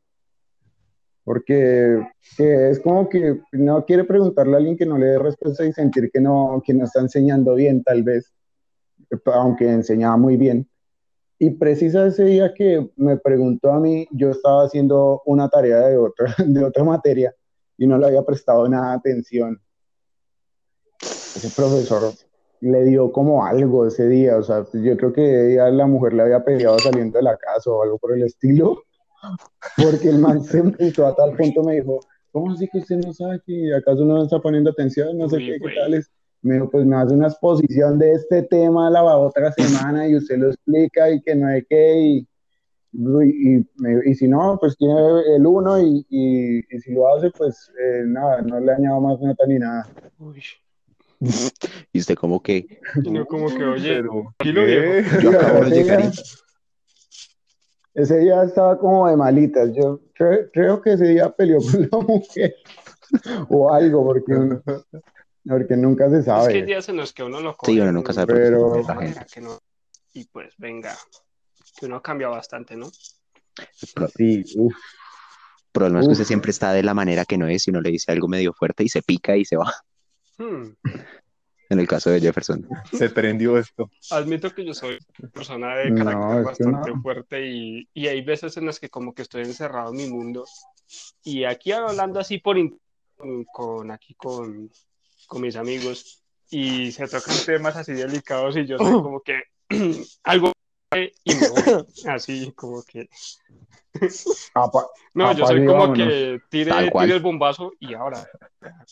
Porque 1.26 2.06
que 2.36 2.70
es 2.70 2.78
como 2.78 3.08
que 3.08 3.40
no 3.50 3.84
quiere 3.84 4.04
preguntarle 4.04 4.54
a 4.54 4.56
alguien 4.58 4.76
que 4.76 4.86
no 4.86 4.96
le 4.96 5.06
dé 5.06 5.18
respuesta 5.18 5.64
y 5.64 5.72
sentir 5.72 6.08
que 6.12 6.20
no, 6.20 6.62
que 6.64 6.72
no 6.72 6.84
está 6.84 7.00
enseñando 7.00 7.56
bien 7.56 7.82
tal 7.82 8.04
vez. 8.04 8.32
aunque 9.24 9.68
enseñaba 9.68 10.16
muy 10.16 10.36
bien. 10.36 10.68
Y 11.36 11.50
precisa 11.50 12.06
ese 12.06 12.26
día 12.26 12.54
que 12.54 12.92
me 12.94 13.16
preguntó 13.16 13.72
a 13.72 13.80
mí, 13.80 14.06
yo 14.12 14.30
estaba 14.30 14.66
haciendo 14.66 15.22
una 15.26 15.48
tarea 15.48 15.88
de 15.88 15.98
otra, 15.98 16.32
de 16.46 16.64
otra 16.64 16.84
materia 16.84 17.34
y 17.76 17.88
no 17.88 17.98
le 17.98 18.06
había 18.06 18.22
prestado 18.22 18.68
nada 18.68 18.92
atención. 18.92 19.60
Ese 21.00 21.50
profesor 21.56 22.14
le 22.60 22.84
dio 22.84 23.10
como 23.10 23.44
algo 23.44 23.84
ese 23.84 24.06
día, 24.08 24.36
o 24.36 24.44
sea, 24.44 24.64
yo 24.72 24.96
creo 24.96 25.12
que 25.12 25.54
ya 25.56 25.68
la 25.70 25.88
mujer 25.88 26.12
le 26.12 26.22
había 26.22 26.44
peleado 26.44 26.78
saliendo 26.78 27.18
de 27.18 27.24
la 27.24 27.36
casa 27.36 27.68
o 27.68 27.82
algo 27.82 27.98
por 27.98 28.14
el 28.14 28.22
estilo, 28.22 28.84
porque 29.76 30.08
el 30.08 30.18
man 30.18 30.42
se 30.42 30.58
empezó 30.58 31.06
a 31.06 31.14
tal 31.14 31.36
punto 31.36 31.62
me 31.62 31.76
dijo, 31.76 32.00
¿cómo 32.32 32.52
así 32.52 32.68
que 32.68 32.78
usted 32.78 32.96
no 32.96 33.12
sabe 33.12 33.40
que 33.46 33.74
acaso 33.74 34.04
no 34.04 34.22
está 34.22 34.40
poniendo 34.40 34.70
atención? 34.70 35.16
No 35.16 35.28
sé 35.28 35.38
qué, 35.38 35.58
qué 35.60 35.74
tal 35.74 35.94
es. 35.94 36.10
Me 36.42 36.54
dijo, 36.54 36.70
pues 36.70 36.86
me 36.86 36.96
hace 36.96 37.14
una 37.14 37.28
exposición 37.28 37.98
de 37.98 38.12
este 38.12 38.42
tema 38.42 38.90
la 38.90 39.02
otra 39.02 39.50
semana 39.52 40.06
y 40.08 40.16
usted 40.16 40.38
lo 40.38 40.48
explica 40.48 41.10
y 41.10 41.20
que 41.22 41.34
no 41.34 41.48
hay 41.48 41.64
qué 41.64 41.98
y, 41.98 42.28
y, 42.92 43.66
y, 44.06 44.14
si 44.14 44.28
no, 44.28 44.56
pues 44.60 44.76
tiene 44.76 44.94
el 45.34 45.46
uno 45.46 45.80
y, 45.80 46.06
y, 46.08 46.78
si 46.80 46.92
lo 46.92 47.14
hace, 47.14 47.30
pues 47.30 47.70
eh, 47.78 48.02
nada, 48.06 48.42
no 48.42 48.60
le 48.60 48.72
añado 48.72 49.00
más 49.00 49.20
nota 49.20 49.44
ni 49.46 49.58
nada. 49.58 49.88
Uy. 50.18 50.42
y 51.92 51.98
usted 51.98 52.14
como 52.14 52.42
que... 52.42 52.80
No, 53.10 53.26
como 53.26 53.48
que, 53.48 53.64
oye, 53.64 54.02
Yo 55.22 55.30
acabo 55.30 55.64
de 55.64 55.70
llegar 55.70 56.12
Ese 57.96 58.18
día 58.18 58.42
estaba 58.42 58.78
como 58.78 59.08
de 59.08 59.16
malitas. 59.16 59.70
Yo 59.74 60.00
creo, 60.12 60.82
que 60.82 60.92
ese 60.92 61.06
día 61.06 61.30
peleó 61.30 61.58
con 61.60 61.88
la 61.90 61.98
mujer 61.98 62.54
o 63.48 63.72
algo, 63.72 64.04
porque, 64.04 64.84
porque 65.48 65.76
nunca 65.78 66.10
se 66.10 66.22
sabe. 66.22 66.42
Es 66.42 66.48
que 66.48 66.58
hay 66.58 66.64
días 66.66 66.88
en 66.90 66.98
los 66.98 67.14
que 67.14 67.22
uno 67.22 67.40
lo 67.40 67.56
coge. 67.56 67.72
Sí, 67.72 67.80
uno 67.80 67.92
nunca 67.92 68.12
sabe. 68.12 68.34
Pero... 68.34 68.82
Y 70.12 70.24
pues 70.26 70.54
venga, 70.58 70.94
que 71.78 71.86
uno 71.86 72.02
cambia 72.02 72.28
bastante, 72.28 72.76
¿no? 72.76 72.90
Sí, 74.14 74.44
uff. 74.56 74.74
El 74.74 75.80
problema 75.80 76.00
es 76.00 76.06
que 76.06 76.12
usted 76.12 76.24
siempre 76.24 76.50
está 76.50 76.72
de 76.72 76.82
la 76.82 76.94
manera 76.94 77.24
que 77.24 77.38
no 77.38 77.48
es 77.48 77.66
y 77.66 77.70
uno 77.70 77.80
le 77.80 77.90
dice 77.90 78.12
algo 78.12 78.28
medio 78.28 78.52
fuerte 78.52 78.84
y 78.84 78.88
se 78.90 79.02
pica 79.02 79.36
y 79.36 79.46
se 79.46 79.56
va. 79.56 79.72
Hmm. 80.36 80.74
En 81.68 81.80
el 81.80 81.88
caso 81.88 82.10
de 82.10 82.20
Jefferson. 82.20 82.66
Se 82.92 83.10
prendió 83.10 83.58
esto. 83.58 83.90
Admito 84.10 84.54
que 84.54 84.64
yo 84.64 84.74
soy 84.74 84.98
persona 85.32 85.76
de 85.76 85.94
carácter 85.94 86.44
bastante 86.44 86.92
fuerte 87.02 87.46
y, 87.46 87.88
y, 87.92 88.06
hay 88.06 88.22
veces 88.22 88.56
en 88.56 88.66
las 88.66 88.78
que 88.78 88.88
como 88.88 89.14
que 89.14 89.22
estoy 89.22 89.42
encerrado 89.42 89.90
en 89.90 89.96
mi 89.96 90.08
mundo 90.08 90.44
y 91.24 91.44
aquí 91.44 91.72
hablando 91.72 92.20
así 92.20 92.38
por 92.38 92.56
con 93.52 93.90
aquí 93.90 94.14
con, 94.14 94.70
con 95.26 95.42
mis 95.42 95.56
amigos 95.56 96.22
y 96.50 96.92
se 96.92 97.08
tocan 97.08 97.34
temas 97.44 97.76
así 97.76 97.92
delicados 97.92 98.56
y 98.56 98.66
yo 98.66 98.78
soy 98.78 98.92
como 99.02 99.20
que 99.20 99.42
algo 100.24 100.52
y 100.92 101.34
me 101.34 101.48
voy. 101.48 101.86
Así 102.06 102.52
como 102.52 102.82
que. 102.82 103.08
No, 105.14 105.32
yo 105.32 105.46
soy 105.46 105.64
como 105.64 105.92
que 105.94 106.40
tire, 106.50 106.72
el 107.02 107.20
bombazo 107.20 107.72
y 107.80 107.94
ahora, 107.94 108.28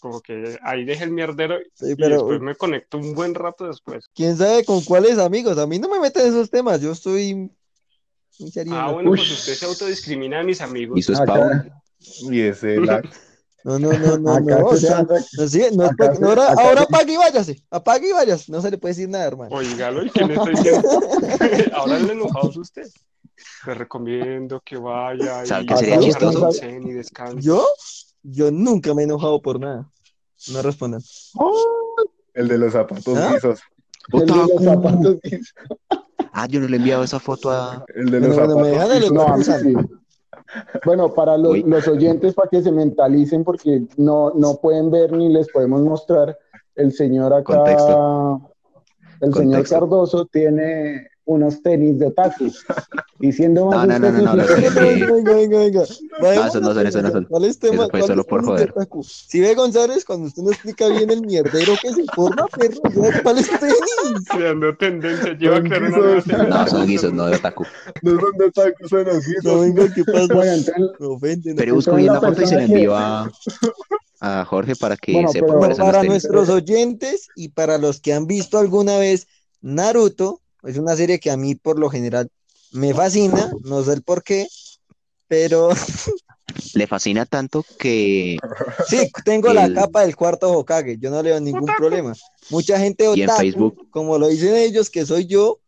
como 0.00 0.22
que 0.22 0.58
ahí 0.62 0.84
deje 0.84 1.04
el 1.04 1.10
mierdero 1.10 1.58
y 1.60 1.94
después 1.94 2.40
me 2.40 2.54
conecto 2.54 2.96
un 2.96 3.14
buen 3.14 3.34
rato 3.34 3.66
después. 3.66 4.08
¿Quién 4.14 4.36
sabe 4.36 4.64
con 4.64 4.82
cuáles 4.82 5.18
amigos? 5.18 5.58
A 5.58 5.66
mí 5.66 5.78
no 5.78 5.90
me 5.90 6.00
meten 6.00 6.26
esos 6.26 6.50
temas, 6.50 6.80
yo 6.80 6.92
estoy... 6.92 7.50
Ah, 8.70 8.90
bueno, 8.90 9.10
pues 9.10 9.30
usted 9.30 9.54
se 9.54 9.66
autodiscrimina 9.66 10.40
a 10.40 10.42
mis 10.42 10.60
amigos. 10.60 10.98
Y 10.98 11.02
su 11.02 11.12
es 11.12 11.20
Y 12.30 12.40
ese 12.40 12.80
la... 12.80 13.02
No, 13.64 13.78
no, 13.78 13.90
no, 13.92 14.18
no, 14.18 14.40
no, 14.40 14.66
o 14.66 14.76
sea, 14.76 15.02
no, 15.04 15.48
sí, 15.48 15.62
no, 15.72 15.84
ahora, 16.22 16.52
ahora 16.52 16.82
apague 16.82 17.14
y 17.14 17.16
váyase, 17.16 17.64
apague 17.70 18.10
y 18.10 18.12
váyase, 18.12 18.52
no 18.52 18.60
se 18.60 18.70
le 18.70 18.76
puede 18.76 18.92
decir 18.92 19.08
nada, 19.08 19.24
hermano. 19.24 19.56
Oígalo, 19.56 20.04
¿y 20.04 20.10
qué 20.10 20.22
le 20.26 20.34
estoy 20.34 20.54
diciendo? 20.54 20.88
ahora 21.72 21.98
le 21.98 22.12
enojado 22.12 22.52
usted. 22.60 22.86
Le 23.66 23.74
recomiendo 23.74 24.60
que 24.62 24.76
vaya 24.76 25.44
y, 25.44 25.66
qué 25.66 25.76
sería 25.78 25.98
chistoso? 25.98 26.50
y 26.62 26.92
descanse. 26.92 27.40
¿Yo? 27.40 27.64
Yo 28.22 28.50
nunca 28.50 28.92
me 28.92 29.00
he 29.00 29.04
enojado 29.06 29.40
por 29.40 29.58
nada. 29.58 29.90
No 30.52 30.60
respondan. 30.60 31.00
el 32.34 32.48
de 32.48 32.58
los 32.58 32.74
zapatos 32.74 33.16
¿Ah? 33.16 33.32
lisos. 33.32 33.60
El 34.12 34.26
de 34.26 34.36
los 34.36 34.62
zapatos 34.62 35.16
lisos. 35.22 35.54
Ah, 36.32 36.46
yo 36.46 36.60
no 36.60 36.68
le 36.68 36.76
he 36.76 36.80
enviado 36.80 37.02
esa 37.02 37.18
foto 37.18 37.50
a. 37.50 37.82
El 37.94 38.10
de 38.10 38.20
los 38.20 38.36
zapatos 38.36 39.12
no, 39.12 39.42
sí. 39.42 39.74
Bueno, 40.84 41.12
para 41.12 41.36
los, 41.36 41.58
los, 41.60 41.88
oyentes, 41.88 42.34
para 42.34 42.48
que 42.48 42.62
se 42.62 42.70
mentalicen, 42.70 43.44
porque 43.44 43.82
no, 43.96 44.30
no 44.34 44.56
pueden 44.56 44.90
ver 44.90 45.12
ni 45.12 45.32
les 45.32 45.48
podemos 45.50 45.82
mostrar, 45.82 46.38
el 46.74 46.92
señor 46.92 47.32
acá, 47.32 47.56
Contexto. 47.56 48.50
el 49.20 49.30
Contexto. 49.30 49.38
señor 49.38 49.68
Cardoso 49.68 50.26
tiene 50.26 51.08
unos 51.26 51.62
tenis 51.62 51.98
de 51.98 52.06
otaku. 52.06 52.52
No, 53.48 53.70
más 53.70 53.88
no, 53.88 53.98
no, 53.98 54.10
no, 54.10 54.22
no, 54.22 54.36
no, 54.36 54.44
Venga, 54.44 55.34
venga, 55.34 55.58
venga. 55.58 55.82
No, 56.20 56.32
eso 56.32 56.60
no 56.60 56.74
son, 56.74 56.86
eso 56.86 57.02
no 57.02 57.10
son. 57.10 57.24
¿Cuál 57.24 57.44
es 57.44 57.58
tema? 57.58 57.84
Eso 57.84 57.88
fue 57.90 58.02
solo 58.02 58.24
por 58.24 58.44
joder. 58.44 58.70
otaku? 58.70 59.02
Si 59.04 59.40
ve 59.40 59.54
González, 59.54 60.04
cuando 60.04 60.26
usted 60.26 60.42
no 60.42 60.50
explica 60.50 60.88
bien 60.88 61.10
el 61.10 61.22
mierdero 61.22 61.74
que 61.80 61.92
se 61.94 62.04
forma, 62.14 62.46
perro, 62.48 62.80
¿cuál 63.22 63.38
es 63.38 63.48
tenis? 63.48 64.28
Creando 64.30 64.76
tendencia, 64.76 65.32
lleva 65.38 65.60
guisos. 65.60 66.24
tendencia. 66.24 66.38
No, 66.44 66.66
son 66.66 66.86
guisos, 66.86 67.12
no 67.12 67.26
de 67.26 67.36
otaku. 67.36 67.64
No 68.02 68.20
son 68.20 68.38
de 68.38 68.50
tacos, 68.50 68.90
son 68.90 69.08
ojitos. 69.08 69.44
No, 69.44 69.60
venga, 69.60 69.94
¿qué 69.94 70.04
pasa? 70.04 70.34
Me 70.98 71.06
ofenden. 71.06 71.56
Pero 71.56 71.74
busco 71.74 71.94
bien 71.94 72.12
la 72.12 72.20
foto 72.20 72.42
y 72.42 72.46
se 72.46 72.56
la 72.56 72.64
envío 72.64 72.94
a, 72.94 73.30
a 74.20 74.44
Jorge 74.44 74.76
para 74.76 74.96
que 74.96 75.12
Bueno, 75.12 75.28
sepa 75.30 75.46
pero 75.46 75.58
cuáles 75.58 75.76
son 75.78 75.86
los 75.86 75.94
para 75.96 76.06
nuestros 76.06 76.48
oyentes 76.48 77.28
y 77.36 77.48
para 77.48 77.78
los 77.78 78.00
que 78.00 78.12
han 78.12 78.26
visto 78.26 78.58
alguna 78.58 78.98
vez 78.98 79.26
Naruto, 79.62 80.42
es 80.66 80.78
una 80.78 80.96
serie 80.96 81.18
que 81.20 81.30
a 81.30 81.36
mí 81.36 81.54
por 81.54 81.78
lo 81.78 81.90
general 81.90 82.28
me 82.72 82.92
fascina, 82.94 83.52
no 83.64 83.82
sé 83.82 83.92
el 83.92 84.02
por 84.02 84.22
qué, 84.22 84.46
pero 85.28 85.70
Le 86.74 86.86
fascina 86.86 87.24
tanto 87.26 87.64
que 87.78 88.36
sí, 88.86 89.10
tengo 89.24 89.52
la 89.52 89.72
capa 89.72 90.02
del 90.02 90.14
cuarto 90.14 90.52
Hokage, 90.52 90.98
yo 90.98 91.10
no 91.10 91.22
le 91.22 91.30
veo 91.30 91.40
ningún 91.40 91.66
problema. 91.78 92.12
Mucha 92.50 92.78
gente 92.78 93.06
Y 93.14 93.22
en 93.22 93.30
Facebook. 93.30 93.88
como 93.90 94.18
lo 94.18 94.28
dicen 94.28 94.54
ellos, 94.54 94.90
que 94.90 95.04
soy 95.06 95.26
yo, 95.26 95.58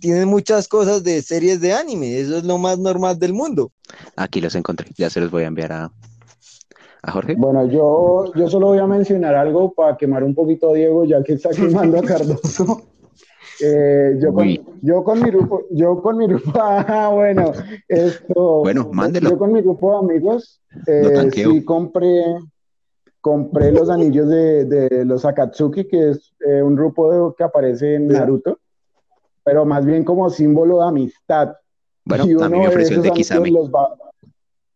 tienen 0.00 0.28
muchas 0.28 0.68
cosas 0.68 1.02
de 1.04 1.22
series 1.22 1.60
de 1.60 1.72
anime, 1.72 2.18
eso 2.18 2.36
es 2.38 2.44
lo 2.44 2.58
más 2.58 2.78
normal 2.78 3.18
del 3.18 3.32
mundo. 3.32 3.72
aquí 4.16 4.40
los 4.40 4.54
encontré. 4.54 4.88
Ya 4.96 5.08
se 5.08 5.20
los 5.20 5.30
voy 5.30 5.44
a 5.44 5.46
enviar 5.46 5.72
a, 5.72 5.92
a 7.02 7.12
Jorge. 7.12 7.34
bueno, 7.36 7.66
yo, 7.66 8.32
yo 8.34 8.48
solo 8.50 8.68
voy 8.68 8.78
a 8.78 8.86
mencionar 8.86 9.34
algo 9.34 9.72
para 9.72 9.96
quemar 9.96 10.24
un 10.24 10.34
poquito 10.34 10.70
a 10.70 10.74
Diego, 10.74 11.04
ya 11.04 11.22
que 11.22 11.34
está 11.34 11.50
quemando 11.50 11.98
a 11.98 12.02
Cardoso. 12.02 12.82
Eh, 13.64 14.16
yo, 14.18 14.34
con, 14.34 14.46
yo 14.82 15.04
con 15.04 15.22
mi 15.22 15.30
grupo, 15.30 15.62
yo 15.70 16.02
con 16.02 16.16
mi 16.16 16.26
grupo, 16.26 16.50
ah, 16.56 17.10
bueno, 17.14 17.52
esto, 17.88 18.60
Bueno, 18.60 18.88
mándelo. 18.92 19.30
yo 19.30 19.38
con 19.38 19.52
mi 19.52 19.60
grupo 19.62 19.92
de 19.92 19.98
amigos, 19.98 20.60
eh, 20.86 21.30
sí 21.32 21.64
compré, 21.64 22.24
compré 23.20 23.70
los 23.70 23.88
anillos 23.88 24.28
de, 24.28 24.64
de 24.64 25.04
los 25.04 25.24
Akatsuki, 25.24 25.84
que 25.86 26.10
es 26.10 26.32
eh, 26.44 26.60
un 26.62 26.74
grupo 26.74 27.10
de- 27.28 27.34
que 27.36 27.44
aparece 27.44 27.94
en 27.94 28.08
Naruto, 28.08 28.58
pero 29.44 29.64
más 29.64 29.84
bien 29.86 30.02
como 30.04 30.28
símbolo 30.28 30.80
de 30.80 30.88
amistad. 30.88 31.52
Bueno, 32.04 32.24
Y 32.26 32.32
a 32.32 32.48
mí 32.48 32.54
me 32.54 32.58
uno 32.58 32.68
ofreció 32.68 32.96
el 32.96 33.02
de 33.02 33.12
Kisame. 33.12 33.50
los 33.52 33.70
va- 33.70 33.94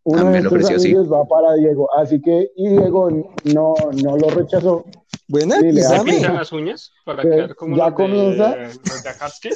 uno 0.05 0.20
A 0.20 0.25
mí 0.25 0.31
me 0.31 0.37
de 0.37 0.42
lo 0.42 0.49
estos 0.51 0.70
ofreció, 0.70 1.03
sí. 1.03 1.11
va 1.12 1.25
para 1.25 1.55
Diego, 1.55 1.88
así 1.96 2.20
que, 2.20 2.53
y 2.55 2.68
Diego 2.68 3.11
no, 3.11 3.75
no 4.05 4.16
lo 4.16 4.31
rechazó. 4.31 4.85
Buena. 5.28 5.56
Ami. 5.56 6.10
pintan 6.12 6.34
las 6.36 6.52
uñas 6.52 6.92
para 7.04 7.22
Que 7.22 7.30
quedar 7.30 7.54
como 7.56 7.76
ya 7.76 7.84
los 7.88 7.90
de, 7.90 7.96
comienza. 8.04 8.56
los 8.56 9.02
de 9.02 9.08
Akatsuki. 9.10 9.48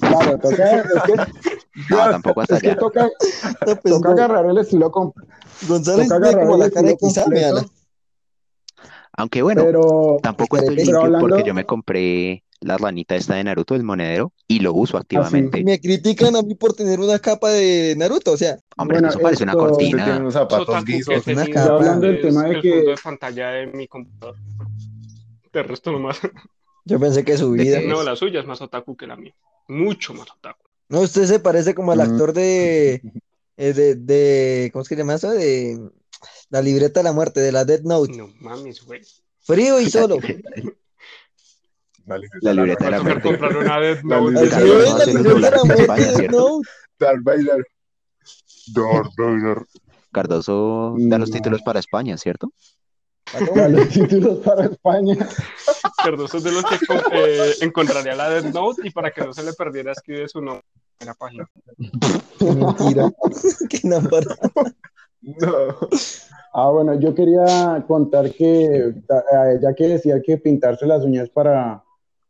Claro, 0.00 0.38
toca, 0.38 0.80
es 0.80 1.02
que, 1.02 1.14
No, 1.90 1.96
tampoco 2.10 2.40
hasta 2.40 2.56
es 2.56 2.62
que 2.62 2.70
allá. 2.70 2.78
toca, 2.78 3.04
No, 3.04 3.76
pues, 3.76 3.94
toca 3.94 4.10
agarrar 4.10 4.46
el 4.46 4.58
estilo 4.58 4.90
González 5.68 6.08
toca 6.08 6.16
agarrar 6.16 6.40
como 6.40 6.54
el 6.54 6.60
la 6.60 6.70
cara 6.70 6.88
de 6.88 6.96
Kisame. 6.96 7.42
Aunque 9.18 9.42
bueno, 9.42 9.62
pero 9.64 10.18
tampoco 10.22 10.56
estoy 10.58 10.74
pero 10.76 10.84
limpio 10.84 11.00
hablando- 11.04 11.28
porque 11.28 11.42
yo 11.44 11.54
me 11.54 11.64
compré 11.64 12.44
la 12.60 12.78
ranita 12.78 13.14
esta 13.16 13.34
de 13.34 13.44
Naruto, 13.44 13.74
el 13.74 13.82
monedero, 13.82 14.32
y 14.48 14.60
lo 14.60 14.72
uso 14.72 14.96
activamente. 14.96 15.62
Me 15.64 15.80
critican 15.80 16.34
a 16.36 16.42
mí 16.42 16.54
por 16.54 16.72
tener 16.74 17.00
una 17.00 17.18
capa 17.18 17.50
de 17.50 17.94
Naruto, 17.96 18.32
o 18.32 18.36
sea, 18.36 18.58
Hombre, 18.78 18.96
Bueno, 18.96 19.08
eso 19.08 19.18
parece 19.20 19.42
una 19.44 19.52
esto- 19.52 19.76
tiene 19.76 19.92
cortina. 19.96 20.18
unos 20.18 20.34
zapatos 20.34 20.84
guisos. 20.84 21.26
Una 21.26 21.46
capa. 21.46 21.74
Hablando 21.76 22.06
del 22.06 22.20
tema 22.20 22.44
de 22.44 22.54
el 22.56 22.62
que- 22.62 22.70
fondo 22.72 22.90
de 22.90 22.96
pantalla 23.02 23.48
de 23.50 23.66
mi 23.68 23.86
computador. 23.88 24.36
De 25.52 25.62
resto 25.62 25.92
nomás. 25.92 26.18
yo 26.84 27.00
pensé 27.00 27.24
que 27.24 27.36
su 27.38 27.52
¿De 27.52 27.62
vida. 27.62 27.80
No, 27.80 28.02
la 28.02 28.14
suya 28.16 28.40
es 28.40 28.46
más 28.46 28.60
otaku 28.60 28.96
que 28.96 29.06
la 29.06 29.16
mía. 29.16 29.34
Mucho 29.68 30.12
más 30.14 30.30
otaku. 30.30 30.62
No, 30.88 31.00
usted 31.00 31.24
se 31.24 31.40
parece 31.40 31.74
como 31.74 31.92
al 31.92 31.98
Mm. 31.98 32.02
actor 32.12 32.32
de, 32.32 33.00
eh, 33.56 33.72
de, 33.72 33.94
de, 33.96 34.70
¿cómo 34.72 34.82
es 34.82 34.88
que 34.88 34.94
se 34.94 35.00
llama 35.00 35.14
eso? 35.14 35.30
De 35.30 35.80
la 36.50 36.60
libreta 36.62 37.00
de 37.00 37.04
la 37.04 37.12
muerte, 37.12 37.40
de 37.40 37.50
la 37.52 37.64
Death 37.64 37.82
Note. 37.82 38.16
No 38.16 38.28
mames, 38.40 38.84
güey. 38.84 39.00
Frío 39.40 39.80
y 39.80 39.88
solo. 39.90 40.18
La 42.06 42.18
libreta 42.18 42.38
La 42.42 42.50
de 42.50 42.54
la 42.56 42.62
libreta 42.62 42.84
de 42.84 42.90
la 42.90 43.02
muerte. 43.02 43.22
comprar 43.22 43.56
una. 43.56 43.80
Note. 46.30 46.68
Darth 46.98 47.22
Vader. 47.22 47.66
Darth 48.74 49.12
Vader. 49.16 49.58
Cardoso 50.12 50.94
da 50.98 51.18
los 51.18 51.30
No. 51.30 51.34
títulos 51.36 51.62
para 51.62 51.80
España, 51.80 52.16
¿cierto? 52.16 52.52
a 53.34 53.68
los 53.68 53.88
títulos 53.88 54.38
para 54.38 54.66
España. 54.66 55.16
Cardoso 56.04 56.36
es 56.38 56.44
de 56.44 56.52
los 56.52 56.64
que 56.64 56.76
eh, 57.12 57.54
encontraría 57.60 58.14
la 58.14 58.30
Death 58.30 58.54
Note 58.54 58.86
y 58.86 58.90
para 58.90 59.10
que 59.10 59.22
no 59.22 59.32
se 59.34 59.42
le 59.42 59.52
perdiera 59.52 59.90
escribe 59.92 60.28
su 60.28 60.40
nombre 60.40 60.62
en 61.00 61.06
la 61.08 61.14
página. 61.14 61.44
Qué 62.38 62.44
mentira. 62.52 63.10
Qué 63.68 63.80
enamorado. 63.82 64.36
No. 65.22 65.76
Ah, 66.52 66.70
bueno, 66.70 66.98
yo 67.00 67.14
quería 67.14 67.84
contar 67.88 68.32
que, 68.32 68.94
ya 69.60 69.74
que 69.74 69.88
decía 69.88 70.22
que 70.24 70.38
pintarse 70.38 70.86
las 70.86 71.02
uñas 71.02 71.28
para, 71.28 71.82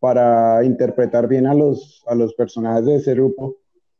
para 0.06 0.62
interpretar 0.62 1.26
bien 1.26 1.48
a 1.48 1.52
los, 1.52 2.04
a 2.06 2.14
los 2.14 2.32
personajes 2.34 2.86
de 2.86 2.94
ese 2.94 3.12
grupo, 3.14 3.56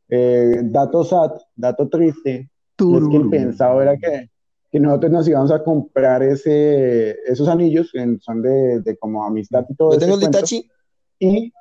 eh, 0.07 0.61
dato 0.63 1.03
sad, 1.03 1.33
dato 1.53 1.89
triste, 1.89 2.49
es 2.77 3.09
que 3.11 3.17
el 3.17 3.29
pensado 3.29 3.81
era 3.81 3.97
que, 3.97 4.29
que 4.71 4.79
nosotros 4.79 5.11
nos 5.11 5.27
íbamos 5.27 5.51
a 5.51 5.61
comprar 5.61 6.23
ese, 6.23 7.11
esos 7.29 7.49
anillos, 7.49 7.93
en, 7.93 8.21
son 8.21 8.41
de, 8.41 8.79
de 8.79 8.95
como 8.95 9.21
amistad 9.25 9.65
y 9.67 9.75
todo 9.75 9.91
ese 9.91 9.99
tengo 9.99 10.15
el. 10.15 10.23
Itachi. 10.23 10.71
Y, 11.19 11.51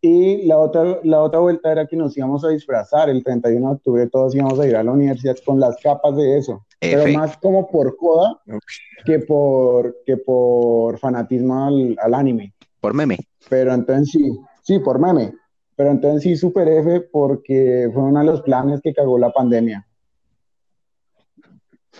y 0.00 0.46
la, 0.46 0.60
otra, 0.60 1.00
la 1.02 1.20
otra 1.20 1.40
vuelta 1.40 1.70
era 1.70 1.86
que 1.86 1.96
nos 1.96 2.16
íbamos 2.16 2.42
a 2.42 2.48
disfrazar 2.48 3.10
el 3.10 3.22
31 3.22 3.68
de 3.68 3.74
octubre, 3.74 4.06
todos 4.06 4.34
íbamos 4.34 4.58
a 4.60 4.66
ir 4.66 4.76
a 4.76 4.82
la 4.82 4.92
universidad 4.92 5.36
con 5.44 5.60
las 5.60 5.76
capas 5.82 6.16
de 6.16 6.38
eso, 6.38 6.64
pero 6.80 7.02
F. 7.02 7.12
más 7.12 7.36
como 7.36 7.70
por 7.70 7.94
joda 7.98 8.40
que 9.04 9.18
por, 9.18 9.94
que 10.06 10.16
por 10.16 10.98
fanatismo 10.98 11.66
al, 11.66 11.96
al 12.00 12.14
anime. 12.14 12.54
Por 12.84 12.92
meme. 12.92 13.16
Pero 13.48 13.72
entonces 13.72 14.10
sí, 14.10 14.38
sí, 14.62 14.78
por 14.78 14.98
meme. 14.98 15.32
Pero 15.74 15.90
entonces 15.90 16.22
sí, 16.22 16.36
super 16.36 16.68
F 16.68 17.00
porque 17.10 17.88
fue 17.94 18.02
uno 18.02 18.20
de 18.20 18.26
los 18.26 18.42
planes 18.42 18.82
que 18.82 18.92
cagó 18.92 19.18
la 19.18 19.32
pandemia. 19.32 19.88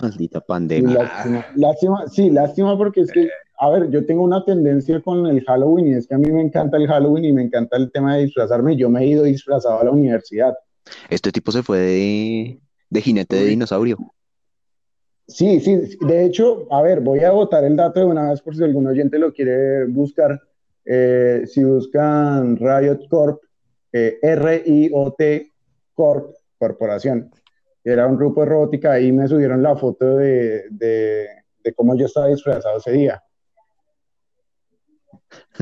Maldita 0.02 0.42
pandemia. 0.42 0.92
lástima, 0.92 1.46
lástima, 1.56 2.06
sí, 2.08 2.28
lástima 2.28 2.76
porque 2.76 3.00
es 3.00 3.10
que, 3.12 3.30
a 3.60 3.70
ver, 3.70 3.88
yo 3.88 4.04
tengo 4.04 4.24
una 4.24 4.44
tendencia 4.44 5.00
con 5.00 5.26
el 5.26 5.42
Halloween 5.46 5.86
y 5.86 5.94
es 5.94 6.06
que 6.06 6.16
a 6.16 6.18
mí 6.18 6.30
me 6.30 6.42
encanta 6.42 6.76
el 6.76 6.86
Halloween 6.86 7.24
y 7.24 7.32
me 7.32 7.44
encanta 7.44 7.78
el 7.78 7.90
tema 7.90 8.16
de 8.16 8.24
disfrazarme. 8.24 8.76
Yo 8.76 8.90
me 8.90 9.04
he 9.04 9.06
ido 9.06 9.22
disfrazado 9.22 9.80
a 9.80 9.84
la 9.84 9.90
universidad. 9.90 10.52
Este 11.08 11.32
tipo 11.32 11.50
se 11.50 11.62
fue 11.62 11.78
de, 11.78 12.60
de 12.90 13.00
jinete 13.00 13.36
de 13.36 13.46
dinosaurio. 13.46 13.96
Sí, 15.28 15.60
sí, 15.60 15.96
de 16.02 16.26
hecho, 16.26 16.66
a 16.70 16.82
ver, 16.82 17.00
voy 17.00 17.20
a 17.20 17.30
botar 17.30 17.64
el 17.64 17.74
dato 17.74 18.00
de 18.00 18.04
una 18.04 18.28
vez 18.28 18.42
por 18.42 18.54
si 18.54 18.62
algún 18.62 18.86
oyente 18.86 19.18
lo 19.18 19.32
quiere 19.32 19.86
buscar. 19.86 20.38
Eh, 20.84 21.44
si 21.46 21.64
buscan 21.64 22.56
Riot 22.56 23.08
Corp, 23.08 23.40
eh, 23.92 24.18
R-I-O-T 24.22 25.52
Corp, 25.94 26.34
Corporación, 26.58 27.30
era 27.82 28.06
un 28.06 28.16
grupo 28.16 28.40
de 28.42 28.46
robótica, 28.48 28.92
ahí 28.92 29.12
me 29.12 29.28
subieron 29.28 29.62
la 29.62 29.76
foto 29.76 30.16
de, 30.16 30.64
de, 30.70 31.26
de 31.62 31.74
cómo 31.74 31.96
yo 31.96 32.06
estaba 32.06 32.28
disfrazado 32.28 32.78
ese 32.78 32.92
día. 32.92 33.22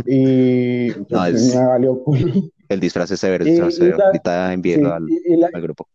Y 0.07 0.89
No, 0.89 1.05
pues, 1.09 1.35
es- 1.35 1.55
me 1.55 1.67
valió 1.67 2.03
culo. 2.03 2.33
El 2.69 2.81
disfraz 2.81 3.11
es 3.11 3.21
severo, 3.21 3.45
el 3.45 3.51
disfraz 3.51 3.75
severo. 3.75 3.97
Ahorita 4.05 4.53
envíelo 4.53 4.89
Sí, 4.89 4.95
al, 4.95 5.09
y- 5.11 5.35
y 5.35 5.37
la- 5.37 5.51
al 5.53 5.63
grupo. 5.63 5.87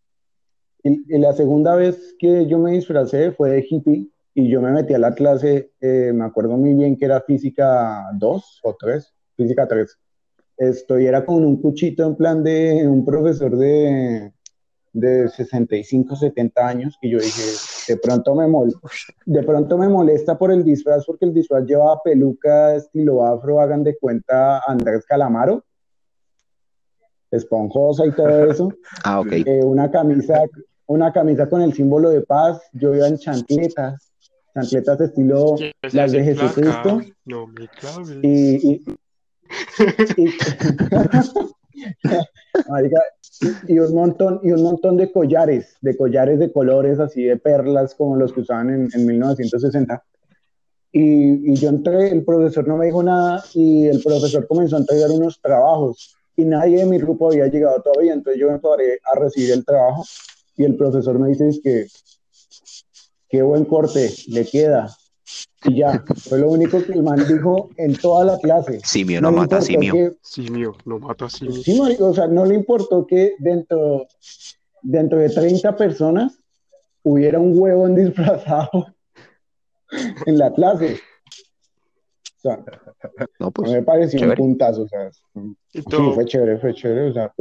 Y, 0.84 1.16
y 1.16 1.20
la 1.20 1.34
segunda 1.34 1.76
vez 1.76 2.16
que 2.20 2.46
yo 2.48 2.60
me 2.60 2.72
disfracé 2.74 3.32
fue 3.32 3.50
de 3.50 3.66
hippie 3.68 4.08
y 4.36 4.50
yo 4.50 4.62
me 4.62 4.72
metí 4.72 4.94
a 4.94 5.00
la 5.00 5.16
clase, 5.16 5.72
eh, 5.82 6.12
me 6.14 6.24
acuerdo 6.26 6.56
muy 6.56 6.74
bien 6.76 6.96
que 6.96 7.06
era 7.06 7.22
física 7.22 8.06
2 8.14 8.60
o 8.64 8.76
3, 8.80 9.14
física 9.38 9.68
3. 9.68 9.98
Esto, 10.58 11.00
y 11.00 11.06
era 11.06 11.24
con 11.24 11.46
un 11.46 11.62
cuchito 11.62 12.04
en 12.06 12.16
plan 12.16 12.44
de 12.44 12.86
un 12.88 13.06
profesor 13.06 13.56
de, 13.56 14.34
de 14.92 15.30
65, 15.30 16.16
70 16.16 16.68
años 16.68 16.98
y 17.02 17.12
yo 17.12 17.20
dije, 17.20 17.44
de 17.88 17.98
pronto 17.98 18.34
me 18.34 18.48
mol 18.48 18.74
de 19.26 19.44
pronto 19.44 19.78
me 19.78 19.88
molesta 19.88 20.38
por 20.38 20.52
el 20.52 20.64
disfraz 20.64 21.06
porque 21.06 21.26
el 21.26 21.34
disfraz 21.34 21.66
llevaba 21.66 22.02
peluca 22.04 22.76
estilo 22.76 23.24
afro, 23.24 23.62
hagan 23.62 23.84
de 23.84 23.98
cuenta 23.98 24.62
Andrés 24.66 25.06
Calamaro, 25.06 25.64
esponjosa 27.30 28.08
y 28.08 28.12
todo 28.14 28.52
eso 28.52 28.70
Ah, 29.04 29.20
ok. 29.20 29.32
eh, 29.34 29.62
una 29.64 29.92
camisa, 29.92 30.42
una 30.88 31.14
camisa 31.14 31.48
con 31.48 31.62
el 31.62 31.74
símbolo 31.74 32.10
de 32.10 32.22
paz, 32.22 32.60
yo 32.74 32.96
iba 32.96 33.08
en 33.08 33.20
chancletas, 33.20 34.12
chancletas 34.56 35.02
estilo 35.02 35.54
¿Quieres 35.56 35.94
las 35.94 36.12
de 36.12 36.24
Jesucristo? 36.24 37.02
No 37.26 37.46
me 37.46 37.68
claves. 37.68 38.18
y, 38.24 38.72
y, 38.74 38.84
y- 43.68 43.74
y 43.74 43.80
un 43.80 43.94
montón, 43.94 44.40
y 44.44 44.52
un 44.52 44.64
montón 44.64 44.98
de 44.98 45.12
collares, 45.12 45.76
de 45.82 45.96
collares 45.96 46.40
de 46.40 46.52
colores 46.52 47.00
así 47.00 47.24
de 47.24 47.38
perlas 47.38 47.94
como 47.96 48.16
los 48.16 48.34
que 48.34 48.42
usaban 48.42 48.70
en, 48.70 48.90
en 48.94 49.06
1960. 49.06 50.04
Y, 50.92 51.52
y 51.52 51.56
yo 51.56 51.70
entré, 51.70 52.10
el 52.12 52.24
profesor 52.24 52.68
no 52.68 52.78
me 52.78 52.88
dijo 52.88 53.04
nada 53.04 53.44
y 53.54 53.88
el 53.88 54.02
profesor 54.02 54.48
comenzó 54.48 54.78
a 54.78 54.80
entregar 54.80 55.12
unos 55.12 55.40
trabajos 55.42 56.16
y 56.36 56.46
nadie 56.46 56.78
de 56.78 56.86
mi 56.86 56.98
grupo 56.98 57.28
había 57.32 57.48
llegado 57.48 57.82
todavía, 57.82 58.14
entonces 58.14 58.40
yo 58.42 58.50
me 58.52 58.60
paré 58.60 59.00
a 59.12 59.20
recibir 59.20 59.52
el 59.52 59.66
trabajo 59.66 60.04
y 60.56 60.64
el 60.64 60.76
profesor 60.76 61.20
me 61.20 61.30
dice 61.30 61.50
es 61.50 61.60
que 61.62 61.88
qué 63.30 63.42
buen 63.42 63.66
corte, 63.66 64.12
le 64.30 64.46
queda. 64.46 64.90
Y 65.66 65.78
ya, 65.80 66.04
fue 66.30 66.40
lo 66.40 66.50
único 66.52 66.82
que 66.84 66.94
el 66.94 67.04
man 67.04 67.18
dijo 67.28 67.70
en 67.78 67.96
toda 67.98 68.24
la 68.26 68.38
clase. 68.40 68.80
Simio 68.84 69.20
no 69.22 69.32
le 69.32 69.38
mata 69.38 69.62
simio. 69.62 69.94
que- 69.94 70.14
Simio, 70.22 70.76
no 70.86 71.00
mato 71.00 71.26
a 71.26 71.30
simio. 71.30 71.54
Sí, 71.62 71.80
marico, 71.80 72.06
o 72.06 72.14
sea, 72.14 72.28
no 72.28 72.46
le 72.46 72.56
importó 72.56 73.06
que 73.06 73.36
dentro, 73.40 74.08
dentro 74.82 75.20
de 75.20 75.30
30 75.30 75.76
personas 75.76 76.40
hubiera 77.04 77.40
un 77.40 77.54
huevón 77.60 77.96
disfrazado 77.96 78.96
en 80.26 80.38
la 80.38 80.54
clase. 80.54 81.00
O 82.38 82.40
sea, 82.40 82.64
No, 83.40 83.52
pues. 83.52 83.72
me 83.72 83.82
pareció 83.84 84.20
chévere. 84.20 84.42
un 84.42 84.50
puntazo, 84.52 84.84
o 84.84 84.88
sea, 84.88 85.10
Y 85.74 85.82
sí, 85.82 86.12
fue 86.14 86.24
chévere, 86.26 86.58
fue 86.60 86.74
chévere, 86.74 87.10
o 87.10 87.14
sea, 87.14 87.34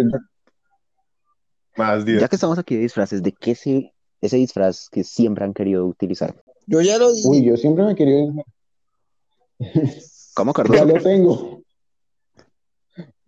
Más 1.77 2.05
10. 2.05 2.21
Ya 2.21 2.29
que 2.29 2.37
estamos 2.37 2.59
aquí 2.59 2.75
de 2.75 2.81
disfraces, 2.83 3.23
¿de 3.23 3.33
qué 3.33 3.55
se, 3.55 3.93
ese 4.21 4.37
disfraz 4.39 4.89
que 4.91 5.05
siempre 5.05 5.45
han 5.45 5.53
querido 5.53 5.87
utilizar? 5.87 6.35
Yo 6.67 6.81
ya 6.81 6.99
lo 6.99 7.13
dije. 7.13 7.29
uy, 7.29 7.45
yo 7.45 7.57
siempre 7.57 7.85
me 7.85 7.95
quería 7.95 8.17
disfrazar. 8.27 8.45
¿Cómo, 10.35 10.53
Ya 10.53 10.55
Cardoso? 10.55 10.85
lo 10.85 11.03
tengo. 11.03 11.63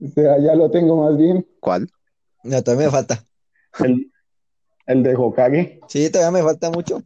O 0.00 0.08
sea, 0.14 0.38
ya 0.38 0.54
lo 0.54 0.70
tengo 0.70 0.96
más 0.96 1.16
bien. 1.16 1.46
¿Cuál? 1.60 1.88
No, 2.44 2.62
todavía 2.62 2.86
me 2.86 2.92
falta. 2.92 3.24
El, 3.80 4.12
el 4.86 5.02
de 5.02 5.16
Hokage. 5.16 5.80
Sí, 5.88 6.10
todavía 6.10 6.38
me 6.40 6.44
falta 6.44 6.70
mucho. 6.70 7.02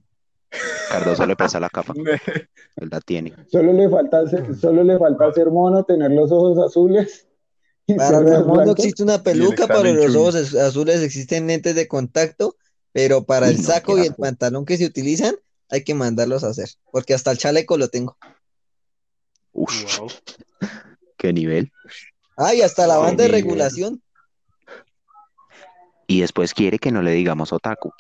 Cardoso 0.91 1.27
le 1.27 1.37
pesa 1.37 1.59
la 1.61 1.71
capa. 1.71 1.95
Él 2.77 2.89
la 2.91 3.01
tiene. 3.01 3.35
Solo 3.51 3.73
le 3.73 3.89
falta 3.89 4.27
ser, 4.29 4.55
solo 4.57 4.85
le 4.85 4.99
falta 4.99 5.33
ser 5.33 5.51
mono, 5.51 5.85
tener 5.85 6.11
los 6.11 6.31
ojos 6.33 6.59
azules. 6.59 7.27
y 7.87 7.95
Para 7.95 8.11
ser 8.11 8.23
los 8.23 8.47
monos 8.47 8.65
blanco. 8.65 8.73
existe 8.83 9.03
una 9.03 9.23
peluca, 9.23 9.67
para 9.67 9.91
los 9.93 10.15
ojos 10.17 10.35
az- 10.35 10.55
azules 10.55 11.03
existen 11.03 11.47
lentes 11.47 11.75
de 11.75 11.89
contacto, 11.89 12.57
pero 12.93 13.25
para 13.25 13.49
el 13.49 13.57
no, 13.57 13.63
saco 13.63 13.99
y 13.99 14.07
el 14.07 14.15
pantalón 14.15 14.65
que 14.67 14.77
se 14.77 14.85
utilizan 14.87 15.35
hay 15.73 15.83
que 15.85 15.95
mandarlos 15.95 16.45
a 16.45 16.49
hacer, 16.49 16.69
porque 16.91 17.15
hasta 17.15 17.31
el 17.31 17.39
chaleco 17.39 17.79
lo 17.79 17.89
tengo. 17.89 18.17
Uf, 19.53 19.99
wow. 19.99 20.09
qué 21.17 21.33
nivel. 21.33 21.73
Ah, 22.37 22.55
y 22.55 22.61
hasta 22.61 22.87
la 22.87 22.99
banda 22.99 23.23
de 23.25 23.29
nivel. 23.31 23.43
regulación. 23.43 24.03
Y 26.07 26.21
después 26.21 26.53
quiere 26.53 26.79
que 26.79 26.91
no 26.93 27.01
le 27.01 27.13
digamos 27.13 27.53
otaku. 27.55 27.91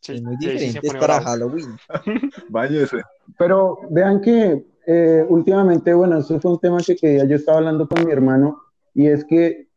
Sí, 0.00 0.12
Es 0.14 0.22
muy 0.22 0.36
sí 0.38 0.46
diferente, 0.46 0.80
es 0.82 0.92
para 0.94 1.00
bravo. 1.00 1.24
Halloween. 1.24 1.76
Báñese. 2.48 3.02
Pero 3.38 3.80
vean 3.90 4.22
que 4.22 4.64
eh, 4.86 5.24
últimamente, 5.28 5.92
bueno, 5.92 6.18
eso 6.18 6.40
fue 6.40 6.52
un 6.52 6.60
tema 6.60 6.78
que, 6.78 6.96
que 6.96 7.18
yo 7.28 7.36
estaba 7.36 7.58
hablando 7.58 7.86
con 7.86 8.06
mi 8.06 8.10
hermano, 8.12 8.62
y 8.94 9.06
es 9.08 9.24
que 9.26 9.68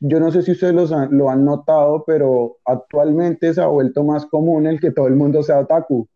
yo 0.00 0.20
no 0.20 0.30
sé 0.30 0.42
si 0.42 0.52
ustedes 0.52 0.72
los 0.74 0.92
han- 0.92 1.16
lo 1.18 1.28
han 1.30 1.44
notado, 1.44 2.04
pero 2.06 2.58
actualmente 2.64 3.52
se 3.52 3.60
ha 3.60 3.66
vuelto 3.66 4.04
más 4.04 4.24
común 4.26 4.68
el 4.68 4.78
que 4.78 4.92
todo 4.92 5.08
el 5.08 5.16
mundo 5.16 5.42
sea 5.42 5.58
otaku. 5.58 6.06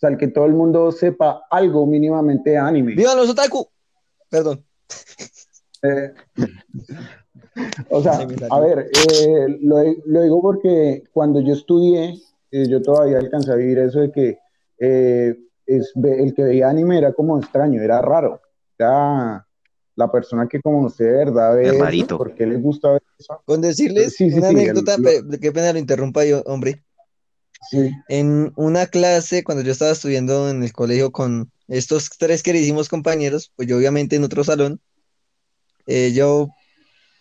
O 0.00 0.06
sea, 0.06 0.08
el 0.08 0.16
que 0.16 0.28
todo 0.28 0.46
el 0.46 0.54
mundo 0.54 0.90
sepa 0.92 1.42
algo 1.50 1.86
mínimamente 1.86 2.50
de 2.50 2.56
anime. 2.56 2.94
¡Vivan 2.94 3.18
los 3.18 3.28
otaku! 3.28 3.68
Perdón. 4.30 4.64
Eh, 5.82 6.12
o 7.88 8.02
sea, 8.02 8.18
a 8.50 8.60
ver, 8.60 8.90
eh, 8.94 9.46
lo, 9.62 9.76
lo 10.04 10.22
digo 10.22 10.42
porque 10.42 11.04
cuando 11.10 11.40
yo 11.40 11.54
estudié, 11.54 12.18
eh, 12.50 12.68
yo 12.68 12.82
todavía 12.82 13.16
alcancé 13.16 13.50
a 13.52 13.54
vivir 13.54 13.78
eso 13.78 14.00
de 14.00 14.12
que 14.12 14.38
eh, 14.78 15.38
es, 15.64 15.92
el 15.96 16.34
que 16.34 16.42
veía 16.42 16.68
anime 16.68 16.98
era 16.98 17.14
como 17.14 17.38
extraño, 17.38 17.80
era 17.80 18.02
raro. 18.02 18.42
Era 18.78 19.46
la 19.96 20.12
persona 20.12 20.46
que 20.46 20.60
como 20.60 20.80
usted 20.84 21.06
de 21.06 21.12
verdad 21.12 21.54
ve 21.54 21.62
Es 21.68 21.72
eso, 21.72 21.84
rarito. 21.84 22.18
¿por 22.18 22.34
qué 22.34 22.46
le 22.46 22.56
gusta 22.56 22.92
ver 22.92 23.02
eso? 23.18 23.40
Con 23.46 23.62
decirles 23.62 24.14
Sí, 24.16 24.30
sí, 24.30 24.36
una 24.38 24.48
sí, 24.48 24.54
anécdota, 24.56 24.94
el- 24.96 25.02
pero 25.02 25.40
qué 25.40 25.50
pena 25.50 25.72
lo 25.72 25.78
interrumpa 25.78 26.26
yo, 26.26 26.42
hombre. 26.44 26.84
Sí, 27.68 27.90
En 28.08 28.52
una 28.56 28.86
clase, 28.86 29.44
cuando 29.44 29.62
yo 29.62 29.72
estaba 29.72 29.90
estudiando 29.92 30.48
en 30.48 30.62
el 30.62 30.72
colegio 30.72 31.12
con 31.12 31.50
estos 31.68 32.10
tres 32.18 32.42
queridísimos 32.42 32.88
compañeros, 32.88 33.52
pues 33.54 33.68
yo 33.68 33.76
obviamente 33.76 34.16
en 34.16 34.24
otro 34.24 34.42
salón, 34.44 34.80
eh, 35.86 36.12
yo 36.12 36.48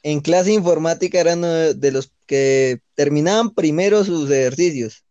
en 0.03 0.21
clase 0.21 0.53
informática 0.53 1.19
eran 1.19 1.41
de 1.41 1.91
los 1.91 2.11
que 2.25 2.79
terminaban 2.95 3.53
primero 3.53 4.03
sus 4.03 4.29
ejercicios. 4.31 5.03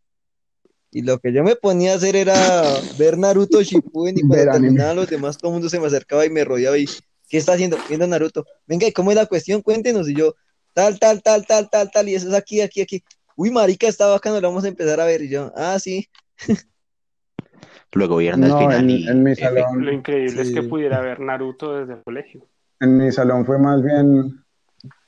Y 0.90 1.02
lo 1.02 1.18
que 1.18 1.32
yo 1.32 1.44
me 1.44 1.56
ponía 1.56 1.92
a 1.92 1.96
hacer 1.96 2.16
era 2.16 2.80
ver 2.98 3.18
Naruto 3.18 3.62
Shippuden 3.62 4.18
y 4.18 4.22
cuando 4.26 4.50
anime. 4.50 4.52
terminaban 4.52 4.96
los 4.96 5.08
demás, 5.10 5.36
todo 5.36 5.50
el 5.50 5.54
mundo 5.54 5.68
se 5.68 5.78
me 5.78 5.86
acercaba 5.86 6.24
y 6.24 6.30
me 6.30 6.44
rodeaba 6.44 6.78
y 6.78 6.86
¿qué 7.28 7.36
está 7.36 7.52
haciendo? 7.52 7.78
Viendo 7.88 8.06
Naruto. 8.06 8.46
Venga, 8.66 8.86
¿y 8.86 8.92
cómo 8.92 9.10
es 9.10 9.16
la 9.16 9.26
cuestión? 9.26 9.60
Cuéntenos. 9.60 10.08
Y 10.08 10.14
yo, 10.14 10.34
tal, 10.72 10.98
tal, 10.98 11.22
tal, 11.22 11.46
tal, 11.46 11.68
tal, 11.68 11.90
tal, 11.90 12.08
y 12.08 12.14
eso 12.14 12.28
es 12.28 12.34
aquí, 12.34 12.60
aquí, 12.60 12.80
aquí. 12.80 13.02
Uy, 13.40 13.52
marica, 13.52 13.86
está 13.86 14.08
bacano, 14.08 14.40
lo 14.40 14.48
vamos 14.48 14.64
a 14.64 14.68
empezar 14.68 14.98
a 15.00 15.04
ver. 15.04 15.22
Y 15.22 15.28
yo, 15.28 15.52
ah, 15.54 15.78
sí. 15.78 16.08
Luego 17.92 18.16
vieron 18.16 18.42
al 18.42 18.50
No, 18.50 18.58
final 18.58 18.84
en, 18.84 18.90
y 18.90 19.08
en 19.08 19.22
mi 19.22 19.30
F. 19.30 19.42
salón, 19.44 19.84
Lo 19.84 19.92
increíble 19.92 20.42
es 20.42 20.50
que 20.50 20.62
pudiera 20.64 21.00
ver 21.00 21.20
Naruto 21.20 21.72
desde 21.78 21.94
el 21.94 22.02
colegio. 22.02 22.42
en 22.80 22.98
mi 22.98 23.12
salón 23.12 23.46
fue 23.46 23.56
más 23.58 23.80
bien, 23.80 24.44